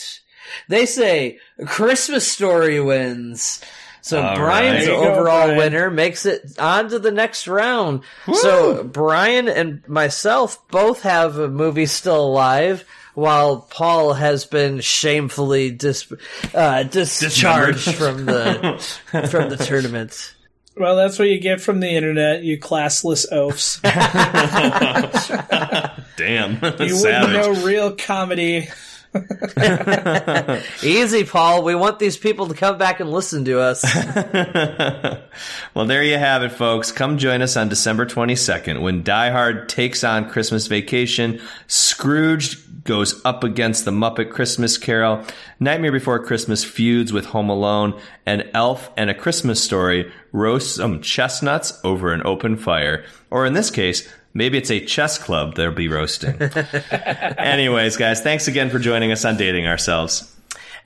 They 0.69 0.87
say 0.87 1.39
Christmas 1.67 2.27
Story 2.27 2.81
wins. 2.81 3.63
So 4.01 4.21
All 4.21 4.35
Brian's 4.35 4.79
right. 4.79 4.87
There 4.87 4.95
you 4.97 5.01
go, 5.05 5.13
overall 5.13 5.47
Brian. 5.47 5.57
winner 5.57 5.91
makes 5.91 6.27
it 6.27 6.59
on 6.59 6.89
to 6.89 6.99
the 6.99 7.13
next 7.13 7.47
round. 7.47 8.03
So 8.33 8.83
Brian 8.83 9.47
and 9.47 9.87
myself 9.87 10.67
both 10.69 11.03
have 11.03 11.39
a 11.39 11.47
movie 11.49 11.87
still 11.87 12.25
alive, 12.27 12.85
while 13.15 13.61
Paul 13.61 14.15
has 14.15 14.47
been 14.47 14.81
shamefully 14.81 15.71
dis- 15.71 16.13
uh, 16.53 16.83
discharged 16.83 17.95
from 17.95 18.27
the 18.27 18.79
from 19.31 19.49
the 19.49 19.57
tournament. 19.57 20.35
Well, 20.79 20.97
that's 20.97 21.19
what 21.19 21.29
you 21.29 21.41
get 21.41 21.61
from 21.61 21.81
the 21.81 21.89
internet, 21.89 22.43
you 22.43 22.59
classless 22.59 23.27
oafs. 23.33 23.81
Damn, 26.17 26.55
You 26.81 26.97
wouldn't 26.97 27.33
know 27.33 27.65
real 27.65 27.95
comedy. 27.95 28.69
Easy, 30.83 31.25
Paul. 31.25 31.63
We 31.63 31.75
want 31.75 31.99
these 31.99 32.17
people 32.17 32.49
to 32.49 32.55
come 32.55 32.79
back 32.79 33.01
and 33.01 33.11
listen 33.11 33.45
to 33.47 33.61
us. 33.61 33.83
well, 35.75 35.87
there 35.87 36.03
you 36.03 36.19
have 36.19 36.43
it, 36.43 36.53
folks. 36.53 36.93
Come 36.93 37.19
join 37.19 37.41
us 37.43 37.57
on 37.57 37.69
December 37.69 38.07
22nd 38.07 38.83
when 38.83 39.03
Die 39.03 39.31
Hard 39.31 39.69
takes 39.69 40.05
on 40.05 40.29
Christmas 40.29 40.67
Vacation, 40.67 41.41
Scrooge 41.67 42.59
goes 42.85 43.21
up 43.25 43.45
against 43.45 43.85
the 43.85 43.91
Muppet 43.91 44.31
Christmas 44.31 44.79
Carol, 44.79 45.25
Nightmare 45.61 45.93
Before 45.93 46.23
Christmas 46.25 46.65
feuds 46.65 47.13
with 47.13 47.27
Home 47.27 47.51
Alone, 47.51 47.99
and 48.25 48.49
Elf 48.55 48.91
and 48.97 49.11
A 49.11 49.15
Christmas 49.15 49.63
Story 49.63 50.11
roast 50.33 50.77
some 50.77 51.01
chestnuts 51.03 51.79
over 51.85 52.13
an 52.13 52.23
open 52.27 52.57
fire. 52.57 53.05
Or 53.31 53.47
in 53.47 53.53
this 53.55 53.71
case, 53.71 54.09
maybe 54.35 54.59
it's 54.59 54.71
a 54.71 54.85
chess 54.85 55.19
club 55.19 55.55
they'll 55.55 55.73
be 55.73 55.89
roasting. 55.89 56.41
Anyways, 57.39 57.97
guys, 57.97 58.21
thanks 58.21 58.49
again 58.49 58.71
for 58.71 58.79
joining 58.79 59.13
us 59.13 59.25
on 59.25 59.37
Dating 59.37 59.67
Ourselves. 59.67 60.35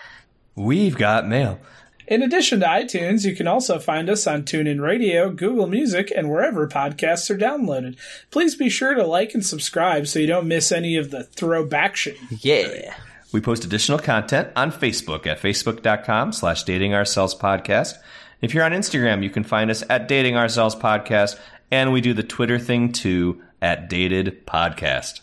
We've 0.54 0.96
got 0.96 1.28
mail. 1.28 1.60
In 2.07 2.23
addition 2.23 2.61
to 2.61 2.66
iTunes, 2.66 3.24
you 3.24 3.35
can 3.35 3.49
also 3.49 3.78
find 3.78 4.09
us 4.09 4.27
on 4.27 4.45
TuneIn 4.45 4.81
Radio, 4.81 5.31
Google 5.31 5.66
Music, 5.66 6.12
and 6.15 6.31
wherever 6.31 6.69
podcasts 6.69 7.28
are 7.31 7.39
downloaded. 7.39 7.97
Please 8.31 8.55
be 8.55 8.70
sure 8.70 8.95
to 8.95 9.05
like 9.05 9.35
and 9.35 9.45
subscribe 9.45 10.07
so 10.07 10.20
you 10.20 10.27
don't 10.28 10.47
miss 10.47 10.70
any 10.70 10.97
of 10.97 11.11
the 11.11 11.24
throwback 11.24 11.97
shit. 11.97 12.16
Yeah. 12.31 12.95
We 13.33 13.41
post 13.41 13.65
additional 13.65 13.99
content 13.99 14.49
on 14.55 14.70
Facebook 14.70 15.27
at 15.27 15.41
facebook.com 15.41 16.33
slash 16.33 16.62
dating 16.62 16.95
ourselves 16.95 17.35
podcast. 17.35 17.95
If 18.41 18.55
you're 18.55 18.65
on 18.65 18.73
Instagram, 18.73 19.24
you 19.24 19.31
can 19.31 19.45
find 19.45 19.70
us 19.70 19.83
at 19.91 20.07
dating 20.07 20.37
ourselves 20.37 20.77
podcast, 20.77 21.39
and 21.70 21.93
we 21.93 22.01
do 22.01 22.15
the 22.15 22.23
Twitter 22.23 22.59
thing 22.59 22.93
too 22.93 23.43
at 23.61 23.89
dated 23.89 24.47
podcast. 24.47 25.20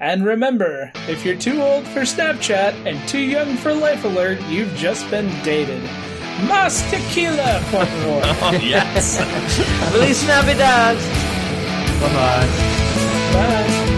And 0.00 0.24
remember, 0.24 0.92
if 1.08 1.24
you're 1.24 1.36
too 1.36 1.60
old 1.60 1.84
for 1.88 2.02
Snapchat 2.02 2.86
and 2.86 3.08
too 3.08 3.18
young 3.18 3.56
for 3.56 3.74
Life 3.74 4.04
Alert, 4.04 4.40
you've 4.48 4.72
just 4.76 5.10
been 5.10 5.28
dated. 5.42 5.82
Mas 6.46 6.88
tequila, 6.88 7.60
por 7.70 7.84
favor. 7.84 8.22
Oh, 8.40 8.52
yes. 8.62 9.18
Feliz 9.90 10.24
Navidad! 10.26 10.96
Bye-bye. 12.00 12.46
Bye. 13.32 13.94